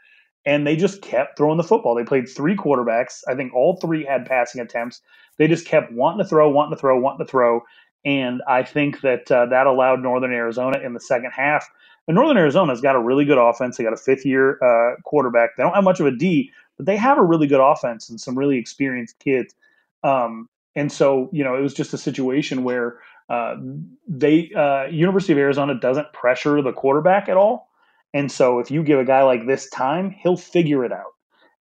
And 0.47 0.66
they 0.66 0.77
just 0.77 1.01
kept 1.01 1.39
throwing 1.39 1.57
the 1.57 1.62
football. 1.62 1.95
They 1.95 2.05
played 2.05 2.29
three 2.29 2.55
quarterbacks. 2.55 3.22
I 3.27 3.35
think 3.35 3.55
all 3.55 3.79
three 3.81 4.05
had 4.05 4.27
passing 4.27 4.61
attempts. 4.61 5.01
They 5.39 5.49
just 5.49 5.66
kept 5.66 5.91
wanting 5.93 6.22
to 6.22 6.29
throw, 6.29 6.51
wanting 6.51 6.77
to 6.77 6.81
throw, 6.81 6.99
wanting 6.99 7.25
to 7.25 7.31
throw. 7.31 7.62
And 8.05 8.43
I 8.47 8.62
think 8.62 9.01
that 9.01 9.31
uh, 9.33 9.47
that 9.47 9.66
allowed 9.66 10.03
Northern 10.03 10.33
Arizona 10.33 10.79
in 10.85 10.93
the 10.93 11.01
second 11.01 11.31
half. 11.31 11.66
And 12.07 12.14
Northern 12.14 12.37
Arizona's 12.37 12.83
got 12.83 12.97
a 12.97 13.01
really 13.01 13.25
good 13.25 13.39
offense. 13.39 13.79
They 13.79 13.85
got 13.85 13.95
a 13.95 13.99
fifth 13.99 14.27
year 14.27 14.62
uh, 14.62 15.01
quarterback. 15.05 15.57
They 15.57 15.62
don't 15.62 15.75
have 15.75 15.85
much 15.85 16.01
of 16.01 16.07
a 16.07 16.11
D, 16.11 16.51
but 16.77 16.87
they 16.87 16.97
have 16.97 17.18
a 17.18 17.22
really 17.22 17.47
good 17.47 17.61
offense 17.61 18.09
and 18.09 18.20
some 18.20 18.39
really 18.39 18.59
experienced 18.59 19.18
kids. 19.18 19.55
Um, 20.03 20.49
and 20.77 20.91
so, 20.91 21.29
you 21.33 21.45
know, 21.45 21.57
it 21.57 21.61
was 21.61 21.75
just 21.75 21.95
a 21.95 21.99
situation 21.99 22.64
where 22.64 22.99
uh, 23.29 23.57
they 24.07 24.51
uh, 24.53 24.85
University 24.85 25.33
of 25.33 25.39
Arizona 25.39 25.75
doesn't 25.75 26.12
pressure 26.12 26.61
the 26.61 26.72
quarterback 26.72 27.29
at 27.29 27.37
all. 27.37 27.70
And 28.12 28.31
so, 28.31 28.59
if 28.59 28.70
you 28.70 28.83
give 28.83 28.99
a 28.99 29.05
guy 29.05 29.22
like 29.22 29.47
this 29.47 29.68
time, 29.70 30.11
he'll 30.11 30.37
figure 30.37 30.85
it 30.85 30.93
out. 30.93 31.14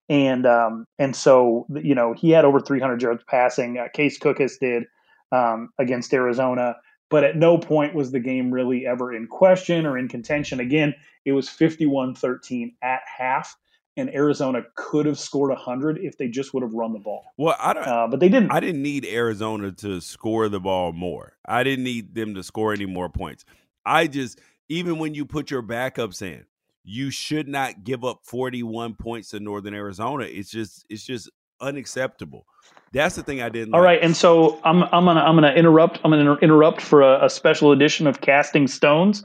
And 0.10 0.46
um, 0.46 0.86
and 1.00 1.16
so, 1.16 1.66
you 1.82 1.96
know, 1.96 2.14
he 2.14 2.32
had 2.32 2.46
over 2.46 2.60
300 2.60 3.02
yards 3.02 3.24
passing. 3.28 3.78
Uh, 3.78 3.88
Case 3.94 4.20
Cookus 4.20 4.60
did 4.60 4.84
um, 5.32 5.70
against 5.80 6.14
Arizona, 6.14 6.76
but 7.10 7.24
at 7.24 7.38
no 7.38 7.58
point 7.58 7.96
was 7.96 8.12
the 8.12 8.20
game 8.20 8.52
really 8.52 8.86
ever 8.86 9.14
in 9.14 9.28
question 9.28 9.86
or 9.86 9.98
in 9.98 10.08
contention. 10.08 10.60
Again, 10.60 10.94
it 11.26 11.32
was 11.32 11.48
51 11.48 12.16
13 12.16 12.76
at 12.82 13.02
half. 13.06 13.56
And 13.96 14.14
Arizona 14.14 14.64
could 14.76 15.06
have 15.06 15.20
scored 15.20 15.50
100 15.50 16.00
if 16.00 16.18
they 16.18 16.28
just 16.28 16.54
would 16.54 16.64
have 16.64 16.74
run 16.74 16.94
the 16.94 17.00
ball. 17.00 17.26
Well, 17.38 17.56
I 17.60 17.74
don't, 17.74 17.88
uh, 17.88 18.08
but 18.08 18.20
they 18.20 18.30
didn't. 18.30 18.52
I 18.52 18.60
didn't 18.60 18.82
need 18.82 19.06
Arizona 19.06 19.72
to 19.72 20.02
score 20.02 20.50
the 20.50 20.60
ball 20.60 20.94
more. 20.94 21.34
I 21.46 21.64
didn't 21.64 21.84
need 21.84 22.16
them 22.16 22.34
to 22.34 22.44
score 22.44 22.74
any 22.74 22.88
more 22.88 23.10
points. 23.10 23.46
I 23.86 24.08
just, 24.08 24.40
even 24.68 24.98
when 24.98 25.14
you 25.14 25.26
put 25.26 25.52
your 25.52 25.62
backups 25.62 26.24
in, 26.24 26.46
you 26.84 27.12
should 27.12 27.48
not 27.48 27.84
give 27.84 28.04
up 28.04 28.22
41 28.24 28.96
points 28.96 29.30
to 29.30 29.40
Northern 29.40 29.76
Arizona. 29.76 30.26
It's 30.26 30.50
just, 30.50 30.86
it's 30.90 31.06
just 31.06 31.30
unacceptable. 31.62 32.46
That's 32.94 33.16
the 33.16 33.24
thing 33.24 33.42
I 33.42 33.50
didn't. 33.50 33.74
All 33.74 33.80
like. 33.80 33.88
right, 33.88 34.04
and 34.04 34.16
so 34.16 34.60
I'm 34.64 34.84
I'm 34.84 35.06
gonna 35.06 35.22
I'm 35.22 35.36
gonna 35.36 35.54
interrupt. 35.54 36.00
I'm 36.04 36.12
gonna 36.12 36.36
interrupt 36.36 36.80
for 36.80 37.02
a, 37.02 37.26
a 37.26 37.30
special 37.30 37.72
edition 37.72 38.06
of 38.06 38.22
Casting 38.22 38.68
Stones. 38.68 39.24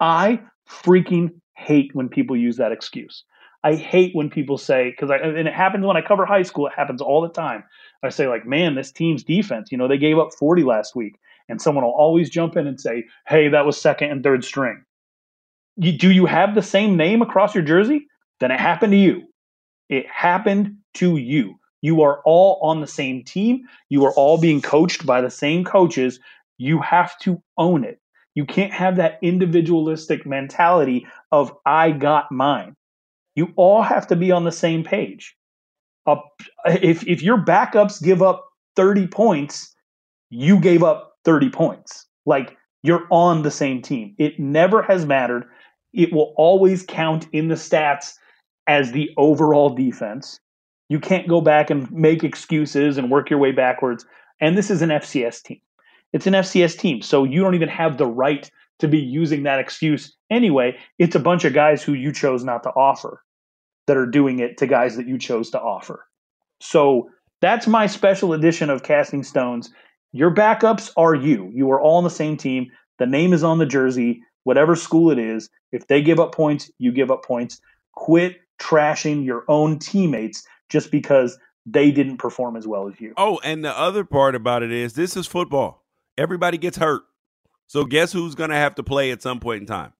I 0.00 0.40
freaking 0.66 1.30
hate 1.54 1.94
when 1.94 2.08
people 2.08 2.34
use 2.34 2.56
that 2.56 2.72
excuse. 2.72 3.24
I 3.62 3.74
hate 3.74 4.14
when 4.14 4.30
people 4.30 4.56
say 4.56 4.90
because 4.90 5.10
I 5.10 5.16
and 5.16 5.46
it 5.46 5.54
happens 5.54 5.84
when 5.84 5.96
I 5.96 6.00
cover 6.00 6.24
high 6.24 6.42
school. 6.42 6.66
It 6.66 6.72
happens 6.74 7.02
all 7.02 7.20
the 7.20 7.28
time. 7.28 7.64
I 8.02 8.08
say 8.08 8.26
like, 8.26 8.46
man, 8.46 8.74
this 8.74 8.90
team's 8.90 9.22
defense. 9.22 9.70
You 9.70 9.78
know, 9.78 9.88
they 9.88 9.98
gave 9.98 10.18
up 10.18 10.32
40 10.38 10.62
last 10.62 10.96
week, 10.96 11.18
and 11.48 11.60
someone 11.60 11.84
will 11.84 11.92
always 11.92 12.30
jump 12.30 12.56
in 12.56 12.66
and 12.66 12.80
say, 12.80 13.04
hey, 13.26 13.48
that 13.48 13.66
was 13.66 13.80
second 13.80 14.10
and 14.10 14.22
third 14.22 14.44
string. 14.44 14.82
You, 15.76 15.92
do 15.92 16.10
you 16.10 16.26
have 16.26 16.54
the 16.54 16.62
same 16.62 16.96
name 16.96 17.20
across 17.20 17.54
your 17.54 17.64
jersey? 17.64 18.06
Then 18.40 18.50
it 18.50 18.60
happened 18.60 18.92
to 18.92 18.98
you. 18.98 19.24
It 19.90 20.06
happened 20.08 20.76
to 20.94 21.16
you. 21.16 21.56
You 21.82 22.02
are 22.02 22.20
all 22.24 22.58
on 22.62 22.80
the 22.80 22.86
same 22.86 23.24
team. 23.24 23.64
You 23.88 24.04
are 24.04 24.12
all 24.12 24.38
being 24.38 24.62
coached 24.62 25.04
by 25.04 25.20
the 25.20 25.30
same 25.30 25.64
coaches. 25.64 26.20
You 26.58 26.80
have 26.80 27.18
to 27.20 27.42
own 27.58 27.84
it. 27.84 28.00
You 28.34 28.44
can't 28.44 28.72
have 28.72 28.96
that 28.96 29.18
individualistic 29.22 30.24
mentality 30.24 31.06
of 31.32 31.52
I 31.66 31.90
got 31.90 32.30
mine. 32.30 32.76
You 33.34 33.52
all 33.56 33.82
have 33.82 34.06
to 34.08 34.16
be 34.16 34.32
on 34.32 34.44
the 34.44 34.52
same 34.52 34.84
page. 34.84 35.36
Uh, 36.06 36.16
if 36.66 37.06
if 37.06 37.22
your 37.22 37.38
backups 37.38 38.02
give 38.02 38.22
up 38.22 38.46
30 38.76 39.06
points, 39.08 39.74
you 40.30 40.58
gave 40.58 40.82
up 40.82 41.12
30 41.24 41.50
points. 41.50 42.06
Like 42.26 42.56
you're 42.82 43.06
on 43.10 43.42
the 43.42 43.50
same 43.50 43.82
team. 43.82 44.14
It 44.18 44.38
never 44.38 44.82
has 44.82 45.04
mattered. 45.06 45.44
It 45.92 46.12
will 46.12 46.34
always 46.36 46.84
count 46.84 47.26
in 47.32 47.48
the 47.48 47.54
stats 47.54 48.14
as 48.66 48.92
the 48.92 49.10
overall 49.16 49.70
defense. 49.70 50.38
You 50.88 51.00
can't 51.00 51.28
go 51.28 51.40
back 51.40 51.70
and 51.70 51.90
make 51.92 52.24
excuses 52.24 52.98
and 52.98 53.10
work 53.10 53.30
your 53.30 53.38
way 53.38 53.52
backwards. 53.52 54.06
And 54.40 54.56
this 54.56 54.70
is 54.70 54.82
an 54.82 54.90
FCS 54.90 55.42
team. 55.42 55.60
It's 56.12 56.26
an 56.26 56.32
FCS 56.32 56.78
team. 56.78 57.02
So 57.02 57.24
you 57.24 57.42
don't 57.42 57.54
even 57.54 57.68
have 57.68 57.98
the 57.98 58.06
right 58.06 58.50
to 58.80 58.88
be 58.88 58.98
using 58.98 59.44
that 59.44 59.58
excuse 59.58 60.16
anyway. 60.30 60.76
It's 60.98 61.14
a 61.14 61.20
bunch 61.20 61.44
of 61.44 61.52
guys 61.52 61.82
who 61.82 61.94
you 61.94 62.12
chose 62.12 62.44
not 62.44 62.62
to 62.64 62.70
offer 62.70 63.22
that 63.86 63.96
are 63.96 64.06
doing 64.06 64.38
it 64.38 64.58
to 64.58 64.66
guys 64.66 64.96
that 64.96 65.08
you 65.08 65.18
chose 65.18 65.50
to 65.50 65.60
offer. 65.60 66.06
So 66.60 67.10
that's 67.40 67.66
my 67.66 67.86
special 67.86 68.32
edition 68.32 68.70
of 68.70 68.82
Casting 68.82 69.22
Stones. 69.22 69.70
Your 70.12 70.32
backups 70.32 70.90
are 70.96 71.14
you. 71.14 71.50
You 71.54 71.70
are 71.70 71.80
all 71.80 71.98
on 71.98 72.04
the 72.04 72.10
same 72.10 72.36
team. 72.36 72.70
The 72.98 73.06
name 73.06 73.32
is 73.32 73.42
on 73.42 73.58
the 73.58 73.66
jersey, 73.66 74.22
whatever 74.44 74.76
school 74.76 75.10
it 75.10 75.18
is. 75.18 75.48
If 75.72 75.86
they 75.86 76.02
give 76.02 76.20
up 76.20 76.34
points, 76.34 76.70
you 76.78 76.92
give 76.92 77.10
up 77.10 77.24
points. 77.24 77.60
Quit 77.94 78.36
trashing 78.60 79.24
your 79.24 79.44
own 79.48 79.78
teammates 79.78 80.46
just 80.68 80.90
because 80.90 81.38
they 81.66 81.90
didn't 81.90 82.18
perform 82.18 82.56
as 82.56 82.66
well 82.66 82.88
as 82.88 83.00
you. 83.00 83.14
Oh, 83.16 83.40
and 83.42 83.64
the 83.64 83.76
other 83.76 84.04
part 84.04 84.34
about 84.34 84.62
it 84.62 84.72
is 84.72 84.94
this 84.94 85.16
is 85.16 85.26
football. 85.26 85.84
Everybody 86.18 86.58
gets 86.58 86.78
hurt. 86.78 87.02
So 87.70 87.84
guess 87.84 88.12
who's 88.12 88.34
going 88.34 88.50
to 88.50 88.56
have 88.56 88.74
to 88.74 88.82
play 88.82 89.12
at 89.12 89.22
some 89.22 89.38
point 89.38 89.60
in 89.60 89.66
time? 89.68 89.92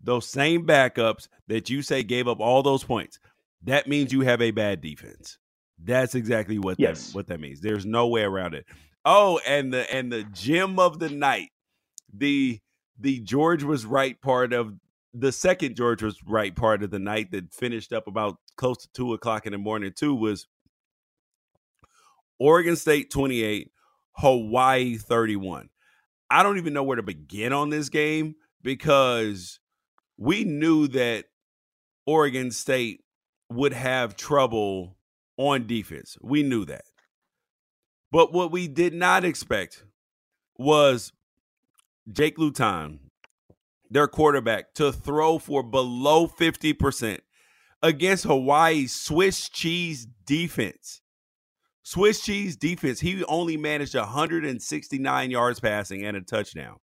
Those 0.00 0.28
same 0.28 0.64
backups 0.64 1.26
that 1.48 1.68
you 1.68 1.82
say 1.82 2.04
gave 2.04 2.28
up 2.28 2.38
all 2.38 2.62
those 2.62 2.84
points. 2.84 3.18
That 3.64 3.88
means 3.88 4.12
you 4.12 4.20
have 4.20 4.40
a 4.40 4.52
bad 4.52 4.80
defense. 4.80 5.38
That's 5.82 6.14
exactly 6.14 6.56
what 6.56 6.78
yes. 6.78 7.08
that 7.08 7.16
what 7.16 7.26
that 7.26 7.40
means. 7.40 7.60
There's 7.60 7.84
no 7.84 8.06
way 8.06 8.22
around 8.22 8.54
it. 8.54 8.64
Oh, 9.04 9.40
and 9.44 9.74
the 9.74 9.92
and 9.92 10.12
the 10.12 10.22
gem 10.22 10.78
of 10.78 11.00
the 11.00 11.08
night, 11.08 11.48
the 12.16 12.60
the 12.96 13.18
George 13.22 13.64
was 13.64 13.84
right 13.84 14.20
part 14.22 14.52
of 14.52 14.72
the 15.12 15.32
second 15.32 15.74
George 15.74 16.04
was 16.04 16.22
right 16.22 16.54
part 16.54 16.84
of 16.84 16.92
the 16.92 17.00
night 17.00 17.32
that 17.32 17.52
finished 17.52 17.92
up 17.92 18.06
about 18.06 18.36
close 18.56 18.78
to 18.82 18.88
two 18.92 19.14
o'clock 19.14 19.46
in 19.46 19.52
the 19.52 19.58
morning 19.58 19.92
too 19.96 20.14
was 20.14 20.46
Oregon 22.38 22.76
State 22.76 23.10
28, 23.10 23.72
Hawaii 24.12 24.96
31. 24.96 25.70
I 26.30 26.42
don't 26.42 26.58
even 26.58 26.72
know 26.72 26.82
where 26.82 26.96
to 26.96 27.02
begin 27.02 27.52
on 27.52 27.70
this 27.70 27.88
game 27.88 28.36
because 28.62 29.60
we 30.16 30.44
knew 30.44 30.88
that 30.88 31.26
Oregon 32.06 32.50
State 32.50 33.02
would 33.50 33.72
have 33.72 34.16
trouble 34.16 34.96
on 35.36 35.66
defense. 35.66 36.16
We 36.20 36.42
knew 36.42 36.64
that. 36.66 36.84
But 38.10 38.32
what 38.32 38.50
we 38.50 38.68
did 38.68 38.94
not 38.94 39.24
expect 39.24 39.84
was 40.58 41.12
Jake 42.10 42.38
Luton, 42.38 43.00
their 43.90 44.08
quarterback, 44.08 44.74
to 44.74 44.92
throw 44.92 45.38
for 45.38 45.62
below 45.62 46.26
50% 46.26 47.20
against 47.82 48.24
Hawaii's 48.24 48.94
Swiss 48.94 49.48
cheese 49.48 50.06
defense. 50.26 51.00
Swiss 51.88 52.20
cheese 52.20 52.54
defense, 52.54 53.00
he 53.00 53.24
only 53.24 53.56
managed 53.56 53.94
169 53.94 55.30
yards 55.30 55.58
passing 55.58 56.04
and 56.04 56.18
a 56.18 56.20
touchdown. 56.20 56.76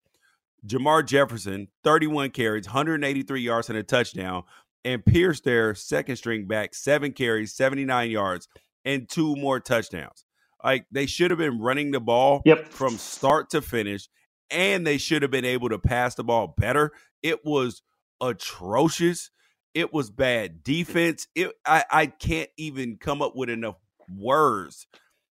Jermar 0.65 1.05
Jefferson, 1.05 1.67
31 1.83 2.31
carries, 2.31 2.67
183 2.67 3.41
yards 3.41 3.69
and 3.69 3.77
a 3.77 3.83
touchdown. 3.83 4.45
And 4.85 5.05
Pierce, 5.05 5.41
their 5.41 5.75
second 5.75 6.15
string 6.15 6.47
back, 6.47 6.77
seven 6.77 7.11
carries, 7.11 7.53
79 7.53 8.13
yards, 8.13 8.47
and 8.85 9.09
two 9.09 9.35
more 9.35 9.59
touchdowns. 9.59 10.25
Like 10.63 10.87
they 10.93 11.07
should 11.07 11.33
have 11.33 11.39
been 11.39 11.61
running 11.61 11.91
the 11.91 11.99
ball 11.99 12.41
yep. 12.45 12.69
from 12.69 12.97
start 12.97 13.51
to 13.51 13.61
finish, 13.61 14.09
and 14.53 14.87
they 14.87 14.99
should 14.99 15.23
have 15.23 15.33
been 15.33 15.45
able 15.45 15.71
to 15.71 15.81
pass 15.81 16.15
the 16.15 16.23
ball 16.23 16.55
better. 16.57 16.93
It 17.25 17.45
was 17.45 17.83
atrocious. 18.21 19.33
It 19.75 19.93
was 19.93 20.13
bad 20.13 20.63
defense. 20.63 21.27
It 21.35 21.51
I, 21.67 21.85
I 21.91 22.07
can't 22.07 22.51
even 22.57 22.99
come 22.99 23.21
up 23.21 23.35
with 23.35 23.51
enough 23.51 23.82
words 24.09 24.87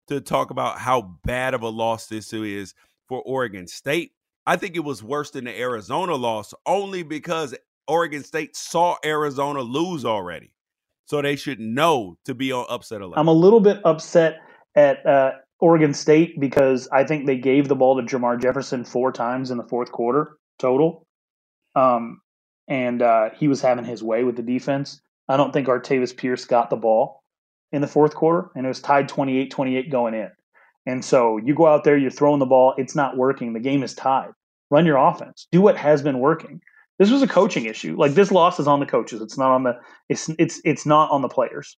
to 0.08 0.20
talk 0.20 0.50
about 0.50 0.78
how 0.78 1.18
bad 1.24 1.54
of 1.54 1.62
a 1.62 1.68
loss 1.68 2.06
this 2.06 2.32
is 2.32 2.74
for 3.08 3.22
Oregon 3.22 3.66
State. 3.66 4.12
I 4.46 4.56
think 4.56 4.76
it 4.76 4.84
was 4.84 5.02
worse 5.02 5.30
than 5.30 5.44
the 5.44 5.58
Arizona 5.58 6.14
loss 6.14 6.54
only 6.66 7.02
because 7.02 7.54
Oregon 7.86 8.22
State 8.22 8.56
saw 8.56 8.96
Arizona 9.04 9.60
lose 9.60 10.04
already. 10.04 10.52
So 11.04 11.22
they 11.22 11.36
should 11.36 11.60
know 11.60 12.16
to 12.26 12.34
be 12.34 12.52
on 12.52 12.66
upset 12.68 13.00
alert. 13.00 13.18
I'm 13.18 13.28
a 13.28 13.32
little 13.32 13.60
bit 13.60 13.80
upset 13.84 14.40
at 14.74 15.04
uh, 15.06 15.32
Oregon 15.58 15.94
State 15.94 16.38
because 16.38 16.88
I 16.92 17.04
think 17.04 17.26
they 17.26 17.38
gave 17.38 17.68
the 17.68 17.74
ball 17.74 17.96
to 17.96 18.02
Jermar 18.02 18.40
Jefferson 18.40 18.84
four 18.84 19.10
times 19.12 19.50
in 19.50 19.56
the 19.56 19.64
fourth 19.64 19.90
quarter 19.90 20.36
total. 20.58 21.06
Um, 21.74 22.20
and 22.68 23.00
uh, 23.00 23.30
he 23.36 23.48
was 23.48 23.62
having 23.62 23.84
his 23.84 24.02
way 24.02 24.24
with 24.24 24.36
the 24.36 24.42
defense. 24.42 25.00
I 25.28 25.36
don't 25.36 25.52
think 25.52 25.68
Artavis 25.68 26.16
Pierce 26.16 26.44
got 26.44 26.68
the 26.70 26.76
ball 26.76 27.22
in 27.72 27.80
the 27.80 27.86
fourth 27.86 28.14
quarter, 28.14 28.50
and 28.54 28.64
it 28.64 28.68
was 28.68 28.80
tied 28.80 29.08
28 29.08 29.50
28 29.50 29.90
going 29.90 30.14
in. 30.14 30.30
And 30.86 31.04
so 31.04 31.36
you 31.36 31.54
go 31.54 31.66
out 31.66 31.84
there, 31.84 31.98
you're 31.98 32.10
throwing 32.10 32.38
the 32.38 32.46
ball, 32.46 32.74
it's 32.78 32.94
not 32.94 33.16
working. 33.16 33.52
The 33.52 33.60
game 33.60 33.82
is 33.82 33.94
tied. 33.94 34.30
Run 34.70 34.86
your 34.86 34.96
offense. 34.96 35.46
Do 35.52 35.60
what 35.60 35.76
has 35.76 36.02
been 36.02 36.18
working. 36.18 36.60
This 36.98 37.10
was 37.10 37.22
a 37.22 37.28
coaching 37.28 37.66
issue. 37.66 37.94
Like 37.96 38.12
this 38.12 38.32
loss 38.32 38.58
is 38.58 38.66
on 38.66 38.80
the 38.80 38.86
coaches. 38.86 39.20
It's 39.20 39.38
not 39.38 39.52
on 39.52 39.62
the 39.62 39.78
it's 40.08 40.30
it's 40.38 40.60
it's 40.64 40.86
not 40.86 41.10
on 41.10 41.22
the 41.22 41.28
players. 41.28 41.76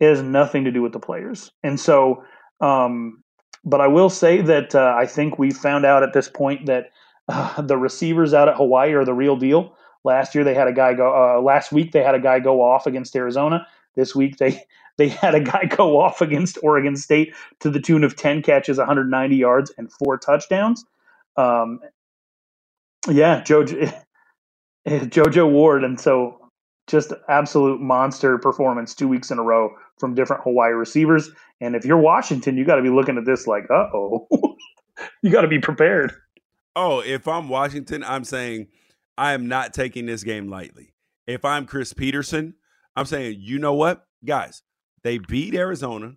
It 0.00 0.08
has 0.08 0.22
nothing 0.22 0.64
to 0.64 0.70
do 0.70 0.82
with 0.82 0.92
the 0.92 1.00
players. 1.00 1.50
And 1.62 1.78
so 1.78 2.22
um 2.60 3.22
but 3.64 3.80
I 3.80 3.88
will 3.88 4.10
say 4.10 4.40
that 4.42 4.74
uh, 4.74 4.94
I 4.96 5.06
think 5.06 5.38
we 5.38 5.50
found 5.50 5.84
out 5.84 6.02
at 6.02 6.12
this 6.12 6.28
point 6.28 6.66
that 6.66 6.90
uh, 7.28 7.60
the 7.62 7.76
receivers 7.76 8.32
out 8.32 8.48
at 8.48 8.56
Hawaii 8.56 8.92
are 8.92 9.04
the 9.04 9.14
real 9.14 9.36
deal. 9.36 9.74
Last 10.04 10.34
year 10.34 10.44
they 10.44 10.54
had 10.54 10.68
a 10.68 10.72
guy 10.72 10.94
go. 10.94 11.12
Uh, 11.12 11.40
last 11.40 11.72
week 11.72 11.92
they 11.92 12.02
had 12.02 12.14
a 12.14 12.20
guy 12.20 12.40
go 12.40 12.62
off 12.62 12.86
against 12.86 13.16
Arizona. 13.16 13.66
This 13.96 14.14
week 14.14 14.38
they 14.38 14.64
they 14.98 15.08
had 15.08 15.34
a 15.34 15.40
guy 15.40 15.64
go 15.76 15.98
off 15.98 16.20
against 16.20 16.58
Oregon 16.62 16.96
State 16.96 17.34
to 17.60 17.70
the 17.70 17.80
tune 17.80 18.04
of 18.04 18.16
ten 18.16 18.42
catches, 18.42 18.78
190 18.78 19.36
yards, 19.36 19.72
and 19.78 19.90
four 19.90 20.18
touchdowns. 20.18 20.84
Um, 21.36 21.80
yeah, 23.08 23.42
Jojo, 23.42 23.94
JoJo 24.88 25.50
Ward, 25.50 25.84
and 25.84 25.98
so 25.98 26.38
just 26.88 27.12
absolute 27.28 27.80
monster 27.80 28.38
performance 28.38 28.94
two 28.94 29.08
weeks 29.08 29.30
in 29.30 29.38
a 29.38 29.42
row 29.42 29.70
from 29.98 30.14
different 30.14 30.42
Hawaii 30.42 30.72
receivers. 30.72 31.30
And 31.60 31.76
if 31.76 31.84
you're 31.84 31.98
Washington, 31.98 32.56
you 32.56 32.64
got 32.64 32.76
to 32.76 32.82
be 32.82 32.90
looking 32.90 33.18
at 33.18 33.24
this 33.24 33.46
like, 33.46 33.64
uh 33.70 33.88
oh, 33.94 34.26
you 35.22 35.30
got 35.30 35.42
to 35.42 35.48
be 35.48 35.58
prepared. 35.58 36.12
Oh, 36.74 37.00
if 37.00 37.28
I'm 37.28 37.48
Washington, 37.48 38.04
I'm 38.04 38.24
saying 38.24 38.68
I 39.16 39.32
am 39.32 39.48
not 39.48 39.74
taking 39.74 40.06
this 40.06 40.24
game 40.24 40.48
lightly. 40.48 40.94
If 41.26 41.44
I'm 41.44 41.66
Chris 41.66 41.92
Petersen, 41.92 42.54
I'm 42.96 43.04
saying, 43.04 43.36
you 43.40 43.58
know 43.58 43.74
what, 43.74 44.06
guys, 44.24 44.62
they 45.02 45.18
beat 45.18 45.54
Arizona, 45.54 46.14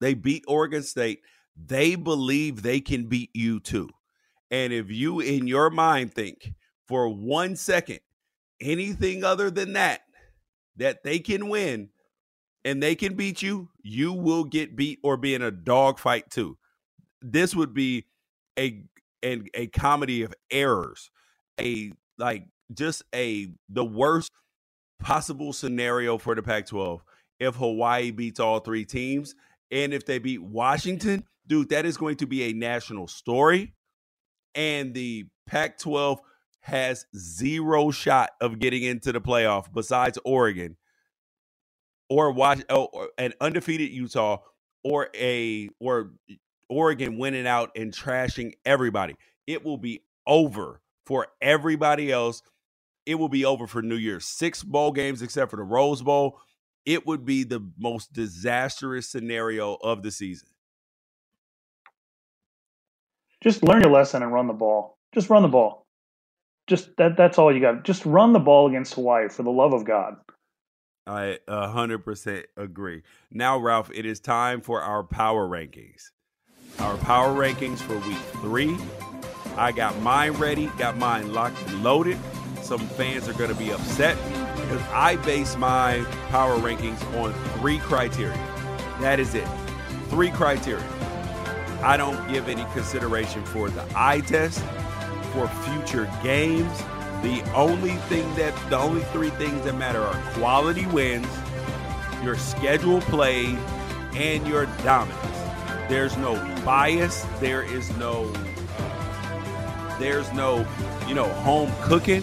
they 0.00 0.14
beat 0.14 0.44
Oregon 0.46 0.82
State. 0.82 1.20
They 1.56 1.96
believe 1.96 2.62
they 2.62 2.80
can 2.80 3.06
beat 3.06 3.30
you 3.34 3.58
too. 3.60 3.88
And 4.50 4.72
if 4.72 4.90
you, 4.90 5.20
in 5.20 5.46
your 5.46 5.70
mind, 5.70 6.14
think 6.14 6.54
for 6.86 7.08
one 7.08 7.56
second 7.56 8.00
anything 8.60 9.24
other 9.24 9.50
than 9.50 9.74
that, 9.74 10.02
that 10.76 11.02
they 11.02 11.18
can 11.18 11.48
win 11.48 11.90
and 12.64 12.82
they 12.82 12.94
can 12.94 13.14
beat 13.14 13.42
you, 13.42 13.68
you 13.82 14.12
will 14.12 14.44
get 14.44 14.76
beat 14.76 15.00
or 15.02 15.16
be 15.16 15.34
in 15.34 15.42
a 15.42 15.50
dogfight 15.50 16.30
too. 16.30 16.56
This 17.20 17.54
would 17.54 17.74
be 17.74 18.06
a 18.58 18.84
and 19.22 19.50
a 19.54 19.66
comedy 19.66 20.22
of 20.22 20.32
errors, 20.50 21.10
a 21.60 21.92
like 22.18 22.46
just 22.72 23.02
a 23.14 23.48
the 23.68 23.84
worst 23.84 24.30
possible 25.00 25.52
scenario 25.52 26.18
for 26.18 26.34
the 26.34 26.42
Pac-12 26.42 27.00
if 27.40 27.56
Hawaii 27.56 28.10
beats 28.10 28.40
all 28.40 28.60
three 28.60 28.84
teams 28.84 29.34
and 29.70 29.92
if 29.92 30.06
they 30.06 30.18
beat 30.18 30.42
Washington, 30.42 31.24
dude, 31.46 31.70
that 31.70 31.86
is 31.86 31.96
going 31.96 32.16
to 32.16 32.26
be 32.26 32.44
a 32.44 32.52
national 32.52 33.08
story 33.08 33.74
and 34.54 34.94
the 34.94 35.26
Pac-12 35.46 36.18
has 36.60 37.06
zero 37.16 37.90
shot 37.90 38.30
of 38.40 38.58
getting 38.58 38.82
into 38.82 39.12
the 39.12 39.20
playoff 39.20 39.72
besides 39.72 40.18
Oregon 40.24 40.76
or 42.10 42.32
watch 42.32 42.62
oh, 42.68 42.88
or 42.92 43.08
an 43.18 43.32
undefeated 43.40 43.90
Utah 43.90 44.38
or 44.84 45.08
a 45.14 45.68
or 45.80 46.10
Oregon 46.68 47.18
winning 47.18 47.46
out 47.46 47.70
and 47.76 47.92
trashing 47.92 48.52
everybody. 48.64 49.14
It 49.46 49.64
will 49.64 49.78
be 49.78 50.02
over 50.26 50.80
for 51.06 51.28
everybody 51.40 52.12
else. 52.12 52.42
It 53.06 53.14
will 53.14 53.30
be 53.30 53.44
over 53.44 53.66
for 53.66 53.80
New 53.80 53.96
Year's. 53.96 54.26
Six 54.26 54.62
bowl 54.62 54.92
games 54.92 55.22
except 55.22 55.50
for 55.50 55.56
the 55.56 55.62
Rose 55.62 56.02
Bowl. 56.02 56.38
It 56.88 57.06
would 57.06 57.26
be 57.26 57.44
the 57.44 57.60
most 57.76 58.14
disastrous 58.14 59.10
scenario 59.10 59.74
of 59.74 60.02
the 60.02 60.10
season. 60.10 60.48
Just 63.42 63.62
learn 63.62 63.82
your 63.82 63.90
lesson 63.90 64.22
and 64.22 64.32
run 64.32 64.46
the 64.46 64.54
ball. 64.54 64.96
Just 65.12 65.28
run 65.28 65.42
the 65.42 65.48
ball. 65.48 65.84
Just 66.66 66.96
that 66.96 67.14
that's 67.18 67.36
all 67.36 67.54
you 67.54 67.60
got. 67.60 67.84
Just 67.84 68.06
run 68.06 68.32
the 68.32 68.38
ball 68.38 68.68
against 68.68 68.94
Hawaii 68.94 69.28
for 69.28 69.42
the 69.42 69.50
love 69.50 69.74
of 69.74 69.84
God. 69.84 70.16
I 71.06 71.40
100% 71.46 72.44
agree. 72.56 73.02
Now, 73.30 73.58
Ralph, 73.58 73.90
it 73.92 74.06
is 74.06 74.18
time 74.18 74.62
for 74.62 74.80
our 74.80 75.04
power 75.04 75.46
rankings. 75.46 76.04
Our 76.78 76.96
power 76.96 77.34
rankings 77.34 77.80
for 77.80 77.98
week 78.08 78.16
three. 78.40 78.78
I 79.58 79.72
got 79.72 80.00
mine 80.00 80.32
ready, 80.32 80.68
got 80.78 80.96
mine 80.96 81.34
locked 81.34 81.60
and 81.66 81.82
loaded. 81.82 82.16
Some 82.62 82.80
fans 82.80 83.28
are 83.28 83.34
going 83.34 83.50
to 83.50 83.56
be 83.56 83.72
upset 83.72 84.16
because 84.68 84.82
I 84.92 85.16
base 85.16 85.56
my 85.56 86.04
power 86.28 86.58
rankings 86.58 87.02
on 87.18 87.32
three 87.58 87.78
criteria. 87.78 88.36
That 89.00 89.18
is 89.18 89.34
it. 89.34 89.48
Three 90.10 90.30
criteria. 90.30 90.84
I 91.82 91.96
don't 91.96 92.30
give 92.30 92.48
any 92.48 92.64
consideration 92.74 93.42
for 93.46 93.70
the 93.70 93.86
eye 93.94 94.20
test, 94.20 94.62
for 95.32 95.48
future 95.64 96.10
games, 96.22 96.76
the 97.22 97.42
only 97.54 97.94
thing 98.08 98.32
that 98.34 98.54
the 98.68 98.76
only 98.76 99.02
three 99.04 99.30
things 99.30 99.64
that 99.64 99.74
matter 99.74 100.02
are 100.02 100.32
quality 100.34 100.84
wins, 100.86 101.26
your 102.22 102.36
schedule 102.36 103.00
play, 103.02 103.56
and 104.14 104.46
your 104.46 104.66
dominance. 104.84 105.38
There's 105.88 106.16
no 106.18 106.34
bias. 106.64 107.24
There 107.40 107.62
is 107.62 107.96
no. 107.96 108.30
There's 109.98 110.30
no, 110.32 110.66
you 111.08 111.14
know, 111.14 111.28
home 111.40 111.72
cooking. 111.80 112.22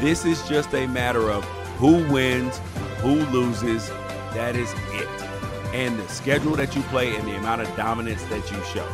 This 0.00 0.24
is 0.24 0.46
just 0.48 0.74
a 0.74 0.86
matter 0.86 1.30
of 1.30 1.44
who 1.78 2.06
wins, 2.12 2.58
who 2.98 3.14
loses. 3.26 3.88
That 4.34 4.56
is 4.56 4.72
it. 4.92 5.08
And 5.72 5.98
the 5.98 6.08
schedule 6.08 6.56
that 6.56 6.74
you 6.76 6.82
play 6.82 7.14
and 7.16 7.26
the 7.26 7.36
amount 7.36 7.62
of 7.62 7.76
dominance 7.76 8.22
that 8.24 8.50
you 8.50 8.62
show. 8.64 8.88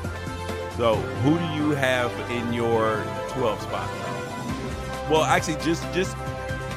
So, 0.77 0.95
who 0.95 1.39
do 1.39 1.45
you 1.63 1.71
have 1.73 2.13
in 2.31 2.53
your 2.53 3.03
12 3.31 3.61
spot? 3.63 3.91
Well, 5.11 5.25
actually, 5.25 5.57
just 5.57 5.83
just 5.93 6.17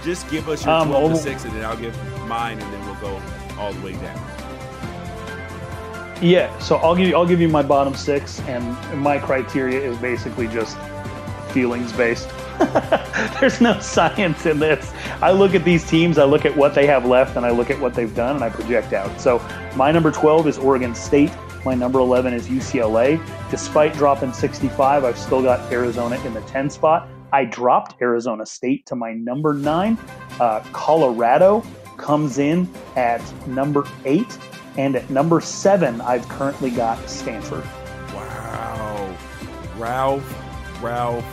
just 0.03 0.27
give 0.29 0.49
us 0.49 0.65
your 0.65 0.73
um, 0.73 0.87
twelve 0.89 1.11
to 1.11 1.17
six, 1.17 1.45
and 1.45 1.53
then 1.53 1.63
I'll 1.63 1.77
give 1.77 1.95
mine, 2.27 2.59
and 2.59 2.73
then 2.73 2.85
we'll 2.85 2.95
go 2.95 3.21
all 3.59 3.71
the 3.71 3.81
way 3.85 3.93
down. 3.93 4.19
Yeah, 6.19 6.57
so 6.57 6.77
I'll 6.77 6.95
give 6.95 7.07
you 7.07 7.15
I'll 7.15 7.27
give 7.27 7.39
you 7.39 7.47
my 7.47 7.61
bottom 7.61 7.93
six, 7.93 8.39
and 8.41 8.65
my 8.99 9.19
criteria 9.19 9.79
is 9.79 9.97
basically 9.99 10.47
just 10.47 10.77
feelings 11.51 11.93
based. 11.93 12.27
There's 13.39 13.61
no 13.61 13.79
science 13.79 14.45
in 14.45 14.59
this. 14.59 14.91
I 15.21 15.31
look 15.31 15.55
at 15.55 15.63
these 15.63 15.87
teams, 15.87 16.17
I 16.17 16.25
look 16.25 16.45
at 16.45 16.55
what 16.55 16.73
they 16.73 16.85
have 16.87 17.05
left, 17.05 17.37
and 17.37 17.45
I 17.45 17.51
look 17.51 17.69
at 17.69 17.79
what 17.79 17.93
they've 17.93 18.13
done, 18.15 18.35
and 18.35 18.43
I 18.43 18.49
project 18.49 18.93
out. 18.93 19.19
So 19.19 19.39
my 19.75 19.91
number 19.91 20.11
12 20.11 20.47
is 20.47 20.57
Oregon 20.57 20.95
State. 20.95 21.31
My 21.65 21.73
number 21.73 21.99
11 21.99 22.33
is 22.33 22.47
UCLA. 22.47 23.23
Despite 23.49 23.93
dropping 23.93 24.33
65, 24.33 25.03
I've 25.03 25.17
still 25.17 25.41
got 25.41 25.71
Arizona 25.71 26.21
in 26.25 26.33
the 26.33 26.41
10 26.41 26.69
spot. 26.69 27.07
I 27.31 27.45
dropped 27.45 28.01
Arizona 28.01 28.45
State 28.45 28.85
to 28.87 28.95
my 28.95 29.13
number 29.13 29.53
nine. 29.53 29.97
Uh, 30.39 30.59
Colorado 30.71 31.63
comes 31.97 32.37
in 32.37 32.69
at 32.95 33.21
number 33.47 33.85
eight. 34.05 34.37
And 34.77 34.95
at 34.95 35.09
number 35.09 35.39
seven, 35.39 36.01
I've 36.01 36.27
currently 36.29 36.71
got 36.71 37.07
Stanford. 37.07 37.63
Wow. 38.13 39.15
Ralph, 39.77 40.83
Ralph, 40.83 41.25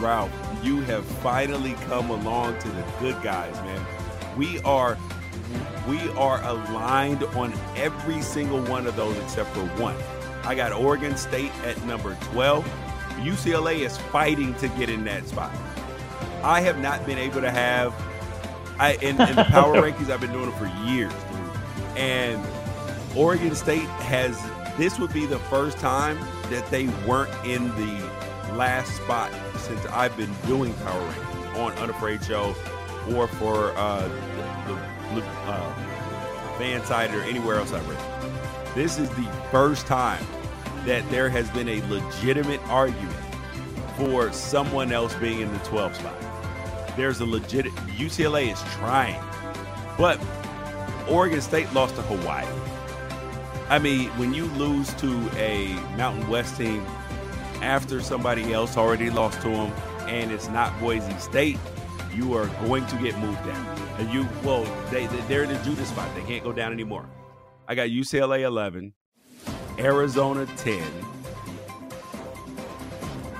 Ralph, 0.00 0.45
you 0.66 0.80
have 0.82 1.04
finally 1.04 1.74
come 1.86 2.10
along 2.10 2.58
to 2.58 2.68
the 2.68 2.84
good 2.98 3.22
guys, 3.22 3.54
man. 3.62 3.86
We 4.36 4.58
are 4.62 4.98
we 5.88 6.08
are 6.10 6.42
aligned 6.42 7.22
on 7.22 7.52
every 7.76 8.20
single 8.20 8.60
one 8.62 8.88
of 8.88 8.96
those 8.96 9.16
except 9.18 9.50
for 9.50 9.64
one. 9.80 9.94
I 10.42 10.56
got 10.56 10.72
Oregon 10.72 11.16
State 11.16 11.52
at 11.64 11.80
number 11.84 12.16
12. 12.32 12.64
UCLA 13.18 13.86
is 13.86 13.96
fighting 13.96 14.54
to 14.56 14.66
get 14.70 14.90
in 14.90 15.04
that 15.04 15.28
spot. 15.28 15.54
I 16.42 16.60
have 16.60 16.80
not 16.80 17.06
been 17.06 17.18
able 17.18 17.40
to 17.40 17.50
have 17.50 17.94
I 18.78 18.94
in, 18.94 19.20
in 19.20 19.36
the 19.36 19.44
power 19.44 19.76
rankings. 19.80 20.10
I've 20.10 20.20
been 20.20 20.32
doing 20.32 20.48
it 20.48 20.54
for 20.54 20.66
years, 20.84 21.12
dude. 21.12 21.96
And 21.96 22.44
Oregon 23.14 23.54
State 23.54 23.88
has 24.02 24.36
this 24.76 24.98
would 24.98 25.12
be 25.12 25.26
the 25.26 25.38
first 25.38 25.78
time 25.78 26.18
that 26.50 26.68
they 26.70 26.88
weren't 27.06 27.32
in 27.46 27.68
the 27.76 28.15
last 28.56 28.96
spot 28.96 29.30
since 29.58 29.84
I've 29.86 30.16
been 30.16 30.32
doing 30.46 30.72
power 30.74 31.12
rankings 31.12 31.56
on 31.58 31.72
Unafraid 31.72 32.24
Show 32.24 32.54
or 33.14 33.28
for 33.28 33.72
uh, 33.76 34.08
the, 34.66 35.20
the 35.20 35.26
uh, 35.26 35.74
Fansided 36.58 37.14
or 37.14 37.22
anywhere 37.22 37.56
else 37.56 37.72
I've 37.72 37.86
written. 37.88 38.04
This 38.74 38.98
is 38.98 39.08
the 39.10 39.30
first 39.50 39.86
time 39.86 40.24
that 40.86 41.08
there 41.10 41.28
has 41.28 41.50
been 41.50 41.68
a 41.68 41.80
legitimate 41.88 42.60
argument 42.68 43.16
for 43.96 44.32
someone 44.32 44.92
else 44.92 45.14
being 45.14 45.40
in 45.40 45.52
the 45.52 45.58
12th 45.60 45.96
spot. 45.96 46.96
There's 46.96 47.20
a 47.20 47.26
legit 47.26 47.66
UCLA 47.66 48.52
is 48.52 48.62
trying, 48.74 49.22
but 49.98 50.20
Oregon 51.08 51.40
State 51.40 51.72
lost 51.72 51.94
to 51.96 52.02
Hawaii. 52.02 52.46
I 53.68 53.78
mean, 53.78 54.08
when 54.10 54.32
you 54.32 54.44
lose 54.54 54.92
to 54.94 55.30
a 55.36 55.74
Mountain 55.96 56.28
West 56.28 56.56
team 56.56 56.86
after 57.62 58.00
somebody 58.00 58.52
else 58.52 58.76
already 58.76 59.10
lost 59.10 59.40
to 59.42 59.48
them, 59.48 59.72
and 60.08 60.30
it's 60.30 60.48
not 60.48 60.78
Boise 60.80 61.16
State, 61.18 61.58
you 62.14 62.34
are 62.34 62.46
going 62.66 62.86
to 62.86 62.96
get 62.96 63.18
moved 63.18 63.44
down. 63.44 63.78
And 63.98 64.10
you, 64.12 64.28
well, 64.42 64.64
they, 64.90 65.06
they're 65.28 65.44
in 65.44 65.50
the 65.50 65.58
Judas 65.64 65.88
spot. 65.88 66.08
They 66.14 66.22
can't 66.22 66.44
go 66.44 66.52
down 66.52 66.72
anymore. 66.72 67.06
I 67.68 67.74
got 67.74 67.88
UCLA 67.88 68.42
11, 68.42 68.92
Arizona 69.78 70.46
10, 70.56 70.82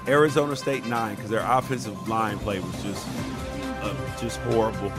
Arizona 0.09 0.57
State 0.57 0.85
9, 0.87 1.15
because 1.15 1.31
their 1.31 1.45
offensive 1.47 2.09
line 2.09 2.39
play 2.39 2.59
was 2.59 2.83
just, 2.83 3.07
uh, 3.83 4.19
just 4.21 4.39
horrible. 4.39 4.93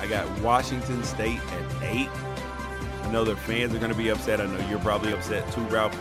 I 0.00 0.06
got 0.06 0.26
Washington 0.40 1.02
State 1.04 1.40
at 1.40 1.82
8. 1.82 2.08
I 3.02 3.10
know 3.12 3.24
their 3.24 3.36
fans 3.36 3.74
are 3.74 3.78
going 3.78 3.92
to 3.92 3.96
be 3.96 4.08
upset. 4.08 4.40
I 4.40 4.46
know 4.46 4.68
you're 4.68 4.78
probably 4.80 5.12
upset 5.12 5.50
too, 5.52 5.62
Ralph. 5.62 5.94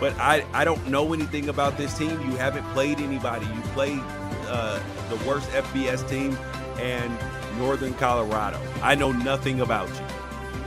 But 0.00 0.14
I, 0.18 0.44
I 0.52 0.64
don't 0.64 0.86
know 0.88 1.12
anything 1.12 1.48
about 1.48 1.76
this 1.78 1.96
team. 1.96 2.10
You 2.22 2.36
haven't 2.36 2.64
played 2.72 3.00
anybody. 3.00 3.46
You 3.46 3.60
played 3.72 4.00
uh, 4.48 4.80
the 5.08 5.16
worst 5.28 5.48
FBS 5.50 6.08
team 6.08 6.36
and 6.78 7.16
Northern 7.58 7.94
Colorado. 7.94 8.60
I 8.82 8.94
know 8.94 9.12
nothing 9.12 9.60
about 9.60 9.88
you. 9.88 10.04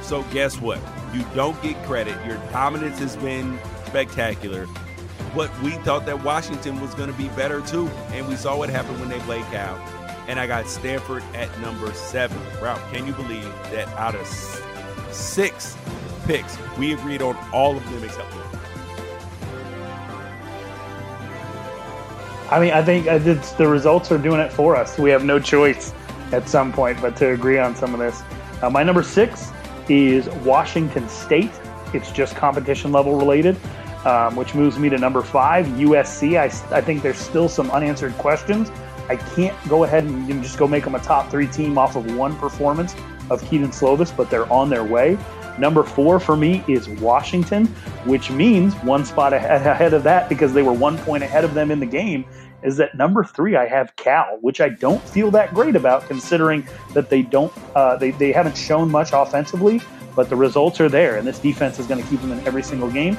So 0.02 0.24
guess 0.32 0.60
what? 0.60 0.80
You 1.14 1.24
don't 1.36 1.62
get 1.62 1.82
credit. 1.84 2.16
Your 2.26 2.38
dominance 2.52 3.00
has 3.00 3.16
been 3.18 3.60
spectacular. 3.86 4.68
But 5.36 5.52
we 5.62 5.72
thought 5.72 6.06
that 6.08 6.24
Washington 6.24 6.82
was 6.82 6.96
going 6.96 7.12
to 7.12 7.18
be 7.18 7.28
better 7.30 7.62
too. 7.62 7.88
And 8.12 8.28
we 8.28 8.36
saw 8.36 8.58
what 8.58 8.70
happened 8.70 9.00
when 9.00 9.10
they 9.10 9.20
played 9.20 9.44
Cal. 9.46 9.78
And 10.28 10.40
I 10.40 10.48
got 10.48 10.68
Stanford 10.68 11.24
at 11.34 11.56
number 11.60 11.92
seven. 11.94 12.38
Ralph, 12.62 12.82
can 12.92 13.06
you 13.06 13.14
believe 13.14 13.44
that 13.72 13.88
out 13.90 14.16
of 14.16 14.28
six 15.12 15.76
picks, 16.26 16.58
we 16.78 16.94
agreed 16.94 17.22
on 17.22 17.36
all 17.52 17.76
of 17.78 17.84
them 17.92 18.04
except 18.04 18.32
one? 18.34 18.49
I 22.52 22.60
mean, 22.60 22.72
I 22.72 22.84
think 22.84 23.08
uh, 23.08 23.20
the 23.20 23.68
results 23.68 24.12
are 24.12 24.18
doing 24.18 24.40
it 24.40 24.52
for 24.52 24.76
us. 24.76 24.98
We 24.98 25.12
have 25.12 25.24
no 25.24 25.40
choice 25.40 25.94
at 26.32 26.50
some 26.50 26.74
point 26.74 27.00
but 27.00 27.16
to 27.18 27.30
agree 27.30 27.60
on 27.60 27.76
some 27.76 27.94
of 27.94 28.00
this. 28.00 28.24
Uh, 28.64 28.70
my 28.72 28.82
number 28.82 29.04
six 29.04 29.52
is 29.88 30.28
Washington 30.44 31.08
State. 31.10 31.52
It's 31.94 32.12
just 32.12 32.36
competition 32.36 32.92
level 32.92 33.18
related, 33.18 33.56
um, 34.04 34.36
which 34.36 34.56
moves 34.56 34.80
me 34.80 34.90
to 34.90 34.98
number 34.98 35.22
five, 35.22 35.68
USC. 35.68 36.40
I, 36.40 36.46
I 36.76 36.82
think 36.82 37.04
there's 37.04 37.18
still 37.18 37.50
some 37.50 37.70
unanswered 37.70 38.18
questions. 38.18 38.72
I 39.10 39.16
can't 39.16 39.56
go 39.70 39.84
ahead 39.84 40.04
and 40.04 40.44
just 40.44 40.58
go 40.58 40.68
make 40.68 40.84
them 40.84 40.96
a 40.96 41.00
top 41.00 41.30
three 41.30 41.48
team 41.48 41.78
off 41.78 41.96
of 41.96 42.16
one 42.16 42.36
performance 42.38 42.96
of 43.30 43.44
Kedon 43.48 43.70
Slovis, 43.70 44.16
but 44.16 44.30
they're 44.32 44.52
on 44.52 44.70
their 44.70 44.84
way. 44.84 45.18
Number 45.60 45.84
four 45.84 46.20
for 46.20 46.38
me 46.38 46.64
is 46.68 46.88
Washington, 46.88 47.66
which 48.06 48.32
means 48.32 48.74
one 48.76 49.04
spot 49.06 49.34
ahead 49.34 49.94
of 49.94 50.04
that 50.04 50.30
because 50.30 50.54
they 50.54 50.64
were 50.64 50.74
one 50.74 50.98
point 51.00 51.24
ahead 51.24 51.44
of 51.44 51.54
them 51.54 51.70
in 51.70 51.80
the 51.80 51.86
game. 51.86 52.26
Is 52.64 52.78
that 52.78 52.96
number 52.96 53.24
three? 53.24 53.56
I 53.56 53.68
have 53.68 53.96
Cal, 53.96 54.38
which 54.42 54.62
I 54.62 54.70
don't 54.70 55.02
feel 55.02 55.32
that 55.32 55.54
great 55.54 55.76
about, 55.76 56.08
considering 56.08 56.68
that 56.94 57.10
they 57.10 57.22
don't 57.22 57.54
uh, 57.76 57.96
they 57.98 58.12
they 58.12 58.32
haven't 58.32 58.58
shown 58.58 58.90
much 58.90 59.12
offensively, 59.14 59.82
but 60.16 60.30
the 60.30 60.36
results 60.36 60.82
are 60.82 60.90
there, 60.90 61.18
and 61.18 61.28
this 61.28 61.40
defense 61.40 61.80
is 61.80 61.88
going 61.88 62.02
to 62.02 62.10
keep 62.10 62.22
them 62.22 62.32
in 62.32 62.40
every 62.46 62.64
single 62.64 62.90
game. 62.92 63.18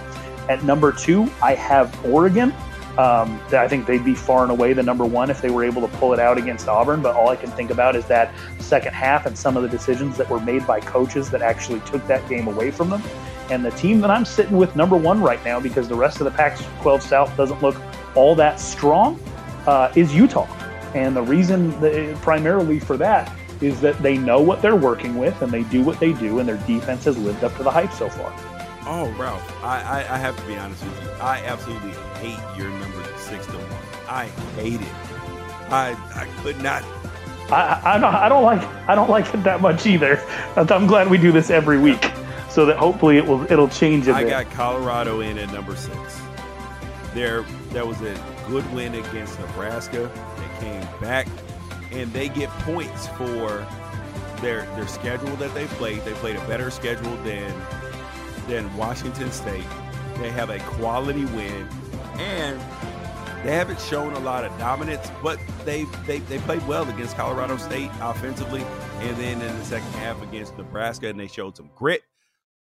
At 0.49 0.65
number 0.65 0.93
two, 0.93 1.31
I 1.43 1.55
have 1.55 2.05
Oregon. 2.05 2.55
Um, 2.99 3.41
I 3.53 3.69
think 3.69 3.87
they'd 3.87 4.05
be 4.05 4.15
far 4.15 4.43
and 4.43 4.51
away 4.51 4.73
the 4.73 4.83
number 4.83 5.05
one 5.05 5.31
if 5.31 5.41
they 5.41 5.51
were 5.51 5.65
able 5.65 5.81
to 5.83 5.97
pull 5.99 6.13
it 6.13 6.19
out 6.19 6.39
against 6.39 6.69
Auburn. 6.69 7.03
But 7.03 7.15
all 7.15 7.29
I 7.29 7.37
can 7.37 7.51
think 7.51 7.71
about 7.71 7.97
is 7.97 8.05
that 8.07 8.35
second 8.59 8.93
half 8.93 9.27
and 9.27 9.39
some 9.39 9.57
of 9.57 9.63
the 9.63 9.69
decisions 9.69 10.17
that 10.17 10.29
were 10.29 10.41
made 10.41 10.67
by 10.67 10.81
coaches 10.81 11.31
that 11.31 11.41
actually 11.41 11.81
took 11.81 12.07
that 12.09 12.29
game 12.29 12.49
away 12.49 12.71
from 12.71 12.91
them. 12.91 13.03
And 13.51 13.65
the 13.65 13.71
team 13.71 14.01
that 14.01 14.11
I'm 14.11 14.25
sitting 14.25 14.57
with 14.57 14.77
number 14.77 14.97
one 14.97 15.21
right 15.21 15.43
now, 15.45 15.61
because 15.61 15.89
the 15.89 15.95
rest 15.95 16.21
of 16.21 16.25
the 16.25 16.31
Pac 16.31 16.59
12 16.83 17.03
South 17.03 17.37
doesn't 17.37 17.61
look 17.63 17.77
all 18.15 18.35
that 18.37 18.61
strong, 18.61 19.21
uh, 19.67 19.93
is 19.97 20.15
Utah. 20.15 20.47
And 20.95 21.15
the 21.15 21.23
reason 21.23 21.79
that, 21.81 22.17
primarily 22.17 22.81
for 22.81 22.97
that 22.97 23.33
is 23.61 23.81
that 23.81 24.01
they 24.03 24.17
know 24.17 24.41
what 24.41 24.63
they're 24.63 24.77
working 24.77 25.19
with 25.19 25.41
and 25.43 25.53
they 25.53 25.63
do 25.65 25.83
what 25.83 26.01
they 26.01 26.13
do, 26.13 26.39
and 26.39 26.49
their 26.49 26.57
defense 26.59 27.05
has 27.05 27.19
lived 27.19 27.45
up 27.45 27.57
to 27.57 27.63
the 27.63 27.71
hype 27.71 27.93
so 27.93 28.09
far. 28.09 28.33
Oh, 28.87 29.13
Ralph, 29.19 29.63
I, 29.63 29.83
I, 29.83 30.15
I, 30.15 30.19
have 30.19 30.37
to 30.37 30.47
be 30.47 30.57
honest 30.57 30.83
with 30.83 31.03
you. 31.03 31.11
I 31.21 31.45
absolutely 31.45 31.93
hate 32.21 32.59
your 32.59 32.71
number 32.71 33.05
six 33.19 33.47
to 33.47 33.53
one. 33.53 34.09
I 34.09 34.27
hate 34.57 34.81
it. 34.81 34.89
I 35.73 35.93
I 36.15 36.27
could 36.43 36.61
not. 36.63 36.83
I, 37.51 37.81
I 37.97 37.99
don't 37.99 38.15
I 38.15 38.29
don't 38.29 38.43
like 38.45 38.63
I 38.89 38.95
don't 38.95 39.11
like 39.11 39.33
it 39.35 39.43
that 39.45 39.61
much 39.61 39.87
either. 39.87 40.23
I'm 40.57 40.87
glad 40.87 41.11
we 41.11 41.19
do 41.19 41.33
this 41.33 41.51
every 41.51 41.79
week, 41.79 42.11
so 42.49 42.67
that 42.67 42.77
hopefully 42.77 43.17
it 43.19 43.27
will 43.27 43.51
it'll 43.51 43.69
change 43.69 44.09
a 44.09 44.15
I 44.15 44.23
bit. 44.25 44.31
got 44.31 44.51
Colorado 44.53 45.21
in 45.21 45.39
at 45.39 45.53
number 45.53 45.75
six. 45.77 46.21
There 47.15 47.43
that 47.71 47.87
was 47.87 48.01
a 48.03 48.15
good 48.49 48.71
win 48.73 48.95
against 48.95 49.39
Nebraska. 49.41 50.11
They 50.37 50.67
came 50.67 50.87
back 51.01 51.27
and 51.93 52.13
they 52.13 52.29
get 52.29 52.49
points 52.61 53.09
for 53.09 53.67
their 54.41 54.63
their 54.77 54.87
schedule 54.87 55.35
that 55.37 55.53
they 55.55 55.67
played. 55.67 56.03
They 56.05 56.13
played 56.15 56.37
a 56.37 56.47
better 56.47 56.71
schedule 56.71 57.17
than 57.25 57.53
than 58.47 58.75
Washington 58.77 59.31
State. 59.33 59.65
They 60.19 60.31
have 60.31 60.51
a 60.51 60.59
quality 60.61 61.25
win, 61.27 61.67
and 62.19 62.61
they 63.45 63.53
haven't 63.53 63.81
shown 63.81 64.13
a 64.13 64.19
lot 64.19 64.45
of 64.45 64.57
dominance, 64.59 65.11
but 65.23 65.39
they 65.65 65.85
they, 66.07 66.19
they 66.21 66.39
played 66.39 66.67
well 66.67 66.89
against 66.89 67.17
Colorado 67.17 67.57
State 67.57 67.91
offensively, 68.01 68.63
and 68.99 69.17
then 69.17 69.41
in 69.41 69.59
the 69.59 69.65
second 69.65 69.91
half 69.93 70.21
against 70.23 70.57
Nebraska, 70.59 71.09
and 71.09 71.19
they 71.19 71.27
showed 71.27 71.57
some 71.57 71.71
grit. 71.75 72.03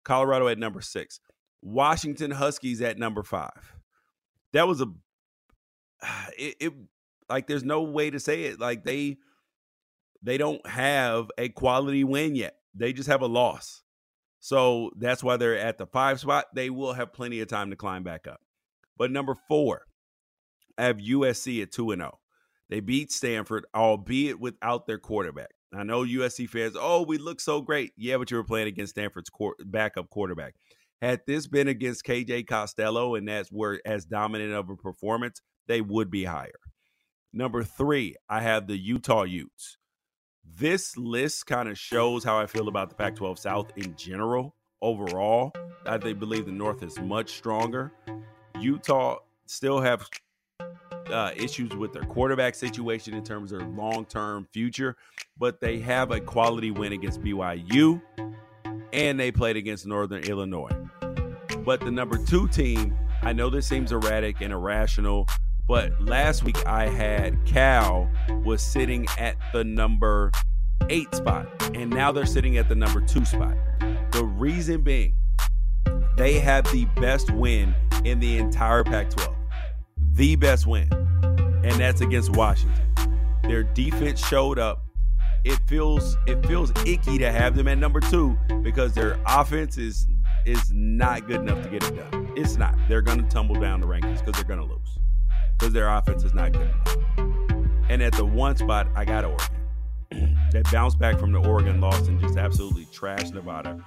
Colorado 0.04 0.48
at 0.48 0.58
number 0.58 0.80
six, 0.80 1.20
Washington 1.60 2.30
Huskies 2.30 2.80
at 2.80 2.98
number 2.98 3.22
five. 3.22 3.76
That 4.52 4.66
was 4.66 4.80
a 4.80 4.86
it, 6.38 6.56
it 6.58 6.72
like 7.28 7.46
there's 7.46 7.64
no 7.64 7.82
way 7.82 8.10
to 8.10 8.18
say 8.18 8.44
it 8.44 8.60
like 8.60 8.84
they 8.84 9.18
they 10.22 10.38
don't 10.38 10.64
have 10.66 11.30
a 11.36 11.48
quality 11.48 12.04
win 12.04 12.34
yet. 12.34 12.56
They 12.74 12.92
just 12.92 13.08
have 13.08 13.22
a 13.22 13.26
loss. 13.26 13.82
So 14.40 14.90
that's 14.96 15.22
why 15.22 15.36
they're 15.36 15.58
at 15.58 15.78
the 15.78 15.86
five 15.86 16.18
spot. 16.20 16.46
They 16.54 16.70
will 16.70 16.94
have 16.94 17.12
plenty 17.12 17.40
of 17.40 17.48
time 17.48 17.70
to 17.70 17.76
climb 17.76 18.02
back 18.02 18.26
up. 18.26 18.40
But 19.02 19.10
number 19.10 19.34
four, 19.48 19.82
I 20.78 20.84
have 20.84 20.98
USC 20.98 21.60
at 21.60 21.72
2 21.72 21.90
and 21.90 22.02
0. 22.02 22.20
They 22.70 22.78
beat 22.78 23.10
Stanford, 23.10 23.66
albeit 23.74 24.38
without 24.38 24.86
their 24.86 25.00
quarterback. 25.00 25.50
I 25.74 25.82
know 25.82 26.04
USC 26.04 26.48
fans, 26.48 26.76
oh, 26.78 27.02
we 27.02 27.18
look 27.18 27.40
so 27.40 27.62
great. 27.62 27.90
Yeah, 27.96 28.18
but 28.18 28.30
you 28.30 28.36
were 28.36 28.44
playing 28.44 28.68
against 28.68 28.90
Stanford's 28.90 29.28
backup 29.64 30.08
quarterback. 30.08 30.54
Had 31.00 31.22
this 31.26 31.48
been 31.48 31.66
against 31.66 32.04
KJ 32.04 32.46
Costello 32.46 33.16
and 33.16 33.26
that's 33.26 33.48
where 33.48 33.80
as 33.84 34.04
dominant 34.04 34.52
of 34.52 34.70
a 34.70 34.76
performance, 34.76 35.42
they 35.66 35.80
would 35.80 36.08
be 36.08 36.22
higher. 36.22 36.52
Number 37.32 37.64
three, 37.64 38.14
I 38.28 38.40
have 38.42 38.68
the 38.68 38.78
Utah 38.78 39.24
Utes 39.24 39.78
this 40.44 40.96
list 40.96 41.46
kind 41.46 41.68
of 41.68 41.76
shows 41.76 42.22
how 42.22 42.38
I 42.38 42.46
feel 42.46 42.68
about 42.68 42.88
the 42.88 42.94
Pac 42.94 43.16
12 43.16 43.38
South 43.38 43.72
in 43.76 43.96
general. 43.96 44.54
Overall, 44.80 45.52
I 45.86 45.96
they 45.96 46.12
believe 46.12 46.46
the 46.46 46.52
North 46.52 46.82
is 46.82 46.98
much 47.00 47.30
stronger. 47.30 47.92
Utah 48.62 49.18
still 49.46 49.80
have 49.80 50.08
uh, 51.10 51.32
issues 51.36 51.74
with 51.74 51.92
their 51.92 52.04
quarterback 52.04 52.54
situation 52.54 53.14
in 53.14 53.24
terms 53.24 53.52
of 53.52 53.58
their 53.58 53.68
long 53.68 54.04
term 54.06 54.46
future, 54.52 54.96
but 55.38 55.60
they 55.60 55.78
have 55.80 56.10
a 56.10 56.20
quality 56.20 56.70
win 56.70 56.92
against 56.92 57.20
BYU 57.20 58.00
and 58.92 59.18
they 59.18 59.32
played 59.32 59.56
against 59.56 59.86
Northern 59.86 60.22
Illinois. 60.24 60.70
But 61.64 61.80
the 61.80 61.90
number 61.90 62.18
two 62.24 62.48
team, 62.48 62.96
I 63.22 63.32
know 63.32 63.50
this 63.50 63.66
seems 63.66 63.92
erratic 63.92 64.40
and 64.40 64.52
irrational, 64.52 65.26
but 65.66 66.00
last 66.00 66.42
week 66.42 66.66
I 66.66 66.88
had 66.88 67.44
Cal 67.44 68.08
was 68.44 68.62
sitting 68.62 69.06
at 69.18 69.36
the 69.52 69.64
number 69.64 70.30
eight 70.88 71.14
spot, 71.14 71.46
and 71.74 71.90
now 71.90 72.12
they're 72.12 72.26
sitting 72.26 72.58
at 72.58 72.68
the 72.68 72.74
number 72.74 73.00
two 73.00 73.24
spot. 73.24 73.56
The 74.10 74.24
reason 74.24 74.82
being, 74.82 75.16
they 76.16 76.38
have 76.40 76.70
the 76.72 76.84
best 76.96 77.30
win 77.30 77.74
in 78.04 78.20
the 78.20 78.38
entire 78.38 78.84
Pac 78.84 79.10
12. 79.10 79.34
The 80.12 80.36
best 80.36 80.66
win. 80.66 80.88
And 81.64 81.72
that's 81.80 82.00
against 82.00 82.30
Washington. 82.30 82.82
Their 83.44 83.62
defense 83.62 84.24
showed 84.26 84.58
up. 84.58 84.82
It 85.44 85.58
feels 85.66 86.16
it 86.26 86.44
feels 86.46 86.70
icky 86.86 87.18
to 87.18 87.32
have 87.32 87.56
them 87.56 87.66
at 87.66 87.76
number 87.78 87.98
two 87.98 88.36
because 88.62 88.94
their 88.94 89.18
offense 89.26 89.76
is 89.76 90.06
is 90.46 90.70
not 90.72 91.26
good 91.26 91.40
enough 91.40 91.62
to 91.64 91.68
get 91.68 91.82
it 91.84 91.96
done. 91.96 92.32
It's 92.36 92.56
not. 92.56 92.76
They're 92.88 93.02
gonna 93.02 93.28
tumble 93.28 93.56
down 93.56 93.80
the 93.80 93.86
rankings 93.86 94.24
because 94.24 94.34
they're 94.34 94.44
gonna 94.44 94.64
lose 94.64 94.98
because 95.58 95.72
their 95.72 95.88
offense 95.88 96.22
is 96.22 96.34
not 96.34 96.52
good 96.52 96.62
enough. 96.62 96.96
And 97.88 98.02
at 98.02 98.12
the 98.12 98.24
one 98.24 98.56
spot, 98.56 98.88
I 98.94 99.04
got 99.04 99.24
Oregon. 99.24 100.38
they 100.52 100.62
bounced 100.70 100.98
back 100.98 101.18
from 101.18 101.32
the 101.32 101.38
Oregon 101.38 101.80
loss 101.80 102.06
and 102.08 102.20
just 102.20 102.36
absolutely 102.36 102.86
trashed 102.86 103.32
Nevada. 103.32 103.82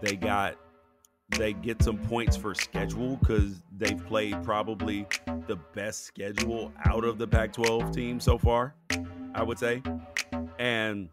They 0.00 0.16
got 0.16 0.56
they 1.30 1.52
get 1.52 1.82
some 1.82 1.98
points 1.98 2.36
for 2.36 2.54
schedule 2.54 3.16
because 3.16 3.62
they've 3.76 4.04
played 4.06 4.42
probably 4.42 5.06
the 5.46 5.56
best 5.74 6.04
schedule 6.04 6.72
out 6.84 7.04
of 7.04 7.18
the 7.18 7.26
Pac-12 7.26 7.92
team 7.92 8.20
so 8.20 8.38
far, 8.38 8.74
I 9.34 9.42
would 9.42 9.58
say. 9.58 9.82
And 10.58 11.08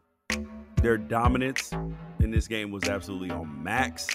their 0.81 0.97
dominance 0.97 1.71
in 2.19 2.31
this 2.31 2.47
game 2.47 2.71
was 2.71 2.83
absolutely 2.85 3.31
on 3.31 3.63
max 3.63 4.07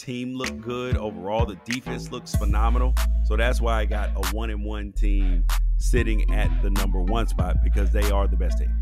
team 0.00 0.34
looked 0.34 0.60
good 0.62 0.96
overall. 0.96 1.44
The 1.44 1.58
defense 1.64 2.10
looks 2.10 2.34
phenomenal. 2.34 2.94
So 3.26 3.36
that's 3.36 3.60
why 3.60 3.80
I 3.80 3.84
got 3.84 4.10
a 4.16 4.34
one 4.34 4.50
and 4.50 4.64
one 4.64 4.92
team 4.92 5.44
sitting 5.76 6.32
at 6.32 6.50
the 6.62 6.70
number 6.70 7.00
one 7.00 7.26
spot 7.26 7.56
because 7.62 7.92
they 7.92 8.10
are 8.10 8.26
the 8.26 8.36
best 8.36 8.58
team. 8.58 8.74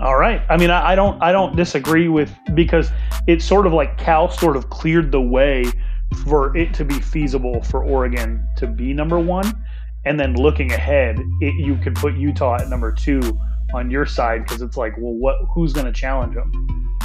All 0.00 0.18
right. 0.18 0.42
I 0.48 0.56
mean, 0.56 0.70
I, 0.70 0.92
I 0.92 0.94
don't 0.94 1.22
I 1.22 1.32
don't 1.32 1.56
disagree 1.56 2.08
with 2.08 2.32
because 2.54 2.90
it's 3.26 3.44
sort 3.44 3.66
of 3.66 3.72
like 3.72 3.96
Cal 3.96 4.30
sort 4.30 4.56
of 4.56 4.68
cleared 4.70 5.12
the 5.12 5.20
way 5.20 5.64
for 6.24 6.56
it 6.56 6.74
to 6.74 6.84
be 6.84 7.00
feasible 7.00 7.62
for 7.62 7.84
Oregon 7.84 8.46
to 8.56 8.66
be 8.66 8.92
number 8.92 9.18
one, 9.18 9.52
and 10.04 10.18
then 10.18 10.34
looking 10.34 10.72
ahead, 10.72 11.18
it, 11.40 11.54
you 11.54 11.76
could 11.76 11.94
put 11.94 12.14
Utah 12.14 12.56
at 12.56 12.68
number 12.68 12.92
two 12.92 13.38
on 13.74 13.90
your 13.90 14.06
side 14.06 14.44
because 14.44 14.62
it's 14.62 14.76
like, 14.76 14.94
well, 14.98 15.14
what? 15.14 15.36
Who's 15.54 15.72
going 15.72 15.86
to 15.86 15.92
challenge 15.92 16.34
them? 16.34 16.52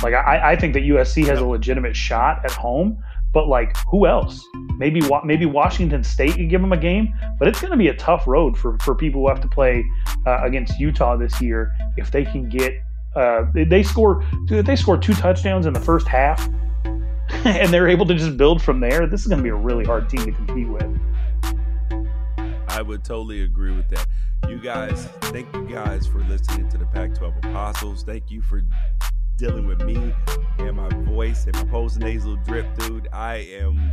Like, 0.02 0.14
I, 0.14 0.52
I 0.52 0.56
think 0.56 0.74
that 0.74 0.84
USC 0.84 1.26
has 1.26 1.40
a 1.40 1.46
legitimate 1.46 1.96
shot 1.96 2.44
at 2.46 2.52
home, 2.52 3.04
but 3.34 3.48
like, 3.48 3.76
who 3.90 4.08
else? 4.08 4.44
Maybe 4.80 5.02
maybe 5.26 5.46
Washington 5.46 6.06
State 6.06 6.36
could 6.36 6.50
give 6.50 6.62
them 6.62 6.72
a 6.72 6.78
game, 6.78 7.14
but 7.38 7.50
it's 7.50 7.60
going 7.60 7.72
to 7.72 7.78
be 7.78 7.90
a 7.90 7.96
tough 7.96 8.26
road 8.26 8.58
for 8.58 8.78
for 8.80 8.96
people 8.96 9.22
who 9.22 9.28
have 9.28 9.42
to 9.42 9.48
play 9.48 9.84
uh, 10.26 10.40
against 10.42 10.80
Utah 10.80 11.18
this 11.18 11.42
year 11.42 11.76
if 11.98 12.12
they 12.12 12.24
can 12.24 12.48
get. 12.48 12.82
Uh, 13.14 13.46
they 13.54 13.84
score. 13.84 14.26
They 14.48 14.78
score 14.78 14.98
two 14.98 15.14
touchdowns 15.14 15.66
in 15.66 15.74
the 15.74 15.82
first 15.82 16.08
half, 16.08 16.48
and 17.44 17.74
they're 17.74 17.90
able 17.90 18.06
to 18.06 18.16
just 18.16 18.38
build 18.38 18.62
from 18.62 18.80
there. 18.80 19.06
This 19.06 19.22
is 19.22 19.28
going 19.28 19.40
to 19.40 19.44
be 19.44 19.50
a 19.50 19.56
really 19.56 19.84
hard 19.84 20.08
team 20.08 20.26
to 20.26 20.32
compete 20.32 20.70
with. 20.70 21.00
I 22.70 22.82
would 22.82 23.04
totally 23.04 23.42
agree 23.42 23.76
with 23.76 23.90
that. 23.90 24.08
You 24.48 24.60
guys, 24.60 25.08
thank 25.34 25.54
you 25.54 25.68
guys 25.68 26.08
for 26.08 26.20
listening 26.20 26.70
to 26.70 26.78
the 26.78 26.86
Pac 26.86 27.16
12 27.16 27.34
Apostles. 27.44 28.04
Thank 28.04 28.32
you 28.32 28.42
for 28.42 28.62
dealing 29.36 29.68
with 29.68 29.82
me 29.82 30.14
and 30.60 30.78
my 30.78 30.90
voice 31.04 31.46
and 31.46 31.56
my 31.56 31.66
post 31.66 32.00
nasal 32.00 32.38
drip, 32.38 32.66
dude. 32.78 33.10
I 33.12 33.36
am 33.38 33.92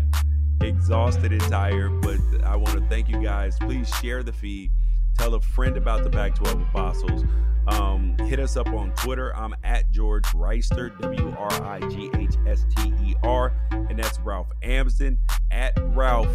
exhausted 0.60 1.32
and 1.32 1.40
tired, 1.42 2.00
but 2.02 2.18
I 2.44 2.56
want 2.56 2.78
to 2.78 2.86
thank 2.88 3.08
you 3.08 3.22
guys. 3.22 3.56
Please 3.60 3.88
share 3.96 4.22
the 4.22 4.32
feed. 4.32 4.70
Tell 5.18 5.34
a 5.34 5.40
friend 5.40 5.76
about 5.76 6.04
the 6.04 6.10
Pac 6.10 6.34
12 6.34 6.60
Apostles. 6.62 7.24
Um, 7.68 8.16
hit 8.26 8.38
us 8.38 8.56
up 8.56 8.68
on 8.68 8.92
Twitter. 8.94 9.34
I'm 9.34 9.54
at 9.64 9.90
George 9.90 10.24
Wrighster, 10.26 10.96
W 11.00 11.34
R 11.36 11.52
I 11.62 11.80
G 11.88 12.10
H 12.14 12.34
S 12.46 12.64
T 12.76 12.92
E 13.02 13.14
R. 13.22 13.52
And 13.70 13.98
that's 13.98 14.20
Ralph 14.20 14.48
Amsden 14.62 15.18
at 15.50 15.72
Ralph 15.94 16.28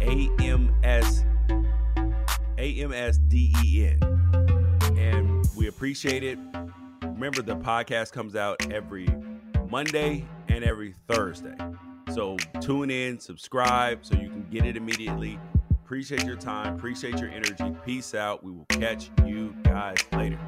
A 0.00 0.28
M 0.40 0.74
S 0.84 1.24
A 2.58 2.82
M 2.82 2.92
S 2.92 3.18
D 3.18 3.52
E 3.64 3.86
N. 3.86 3.98
And 4.96 5.46
we 5.56 5.66
appreciate 5.66 6.22
it. 6.22 6.38
Remember, 7.02 7.42
the 7.42 7.56
podcast 7.56 8.12
comes 8.12 8.36
out 8.36 8.70
every 8.70 9.08
Monday 9.70 10.24
and 10.48 10.62
every 10.62 10.94
Thursday. 11.08 11.56
So 12.12 12.36
tune 12.60 12.90
in, 12.90 13.18
subscribe 13.18 14.04
so 14.04 14.14
you 14.14 14.28
can 14.28 14.46
get 14.50 14.64
it 14.64 14.76
immediately. 14.76 15.38
Appreciate 15.70 16.24
your 16.24 16.36
time, 16.36 16.74
appreciate 16.74 17.20
your 17.20 17.30
energy. 17.30 17.74
Peace 17.84 18.14
out. 18.14 18.42
We 18.42 18.52
will 18.52 18.66
catch 18.66 19.10
you 19.24 19.54
guys 19.62 19.98
later. 20.12 20.38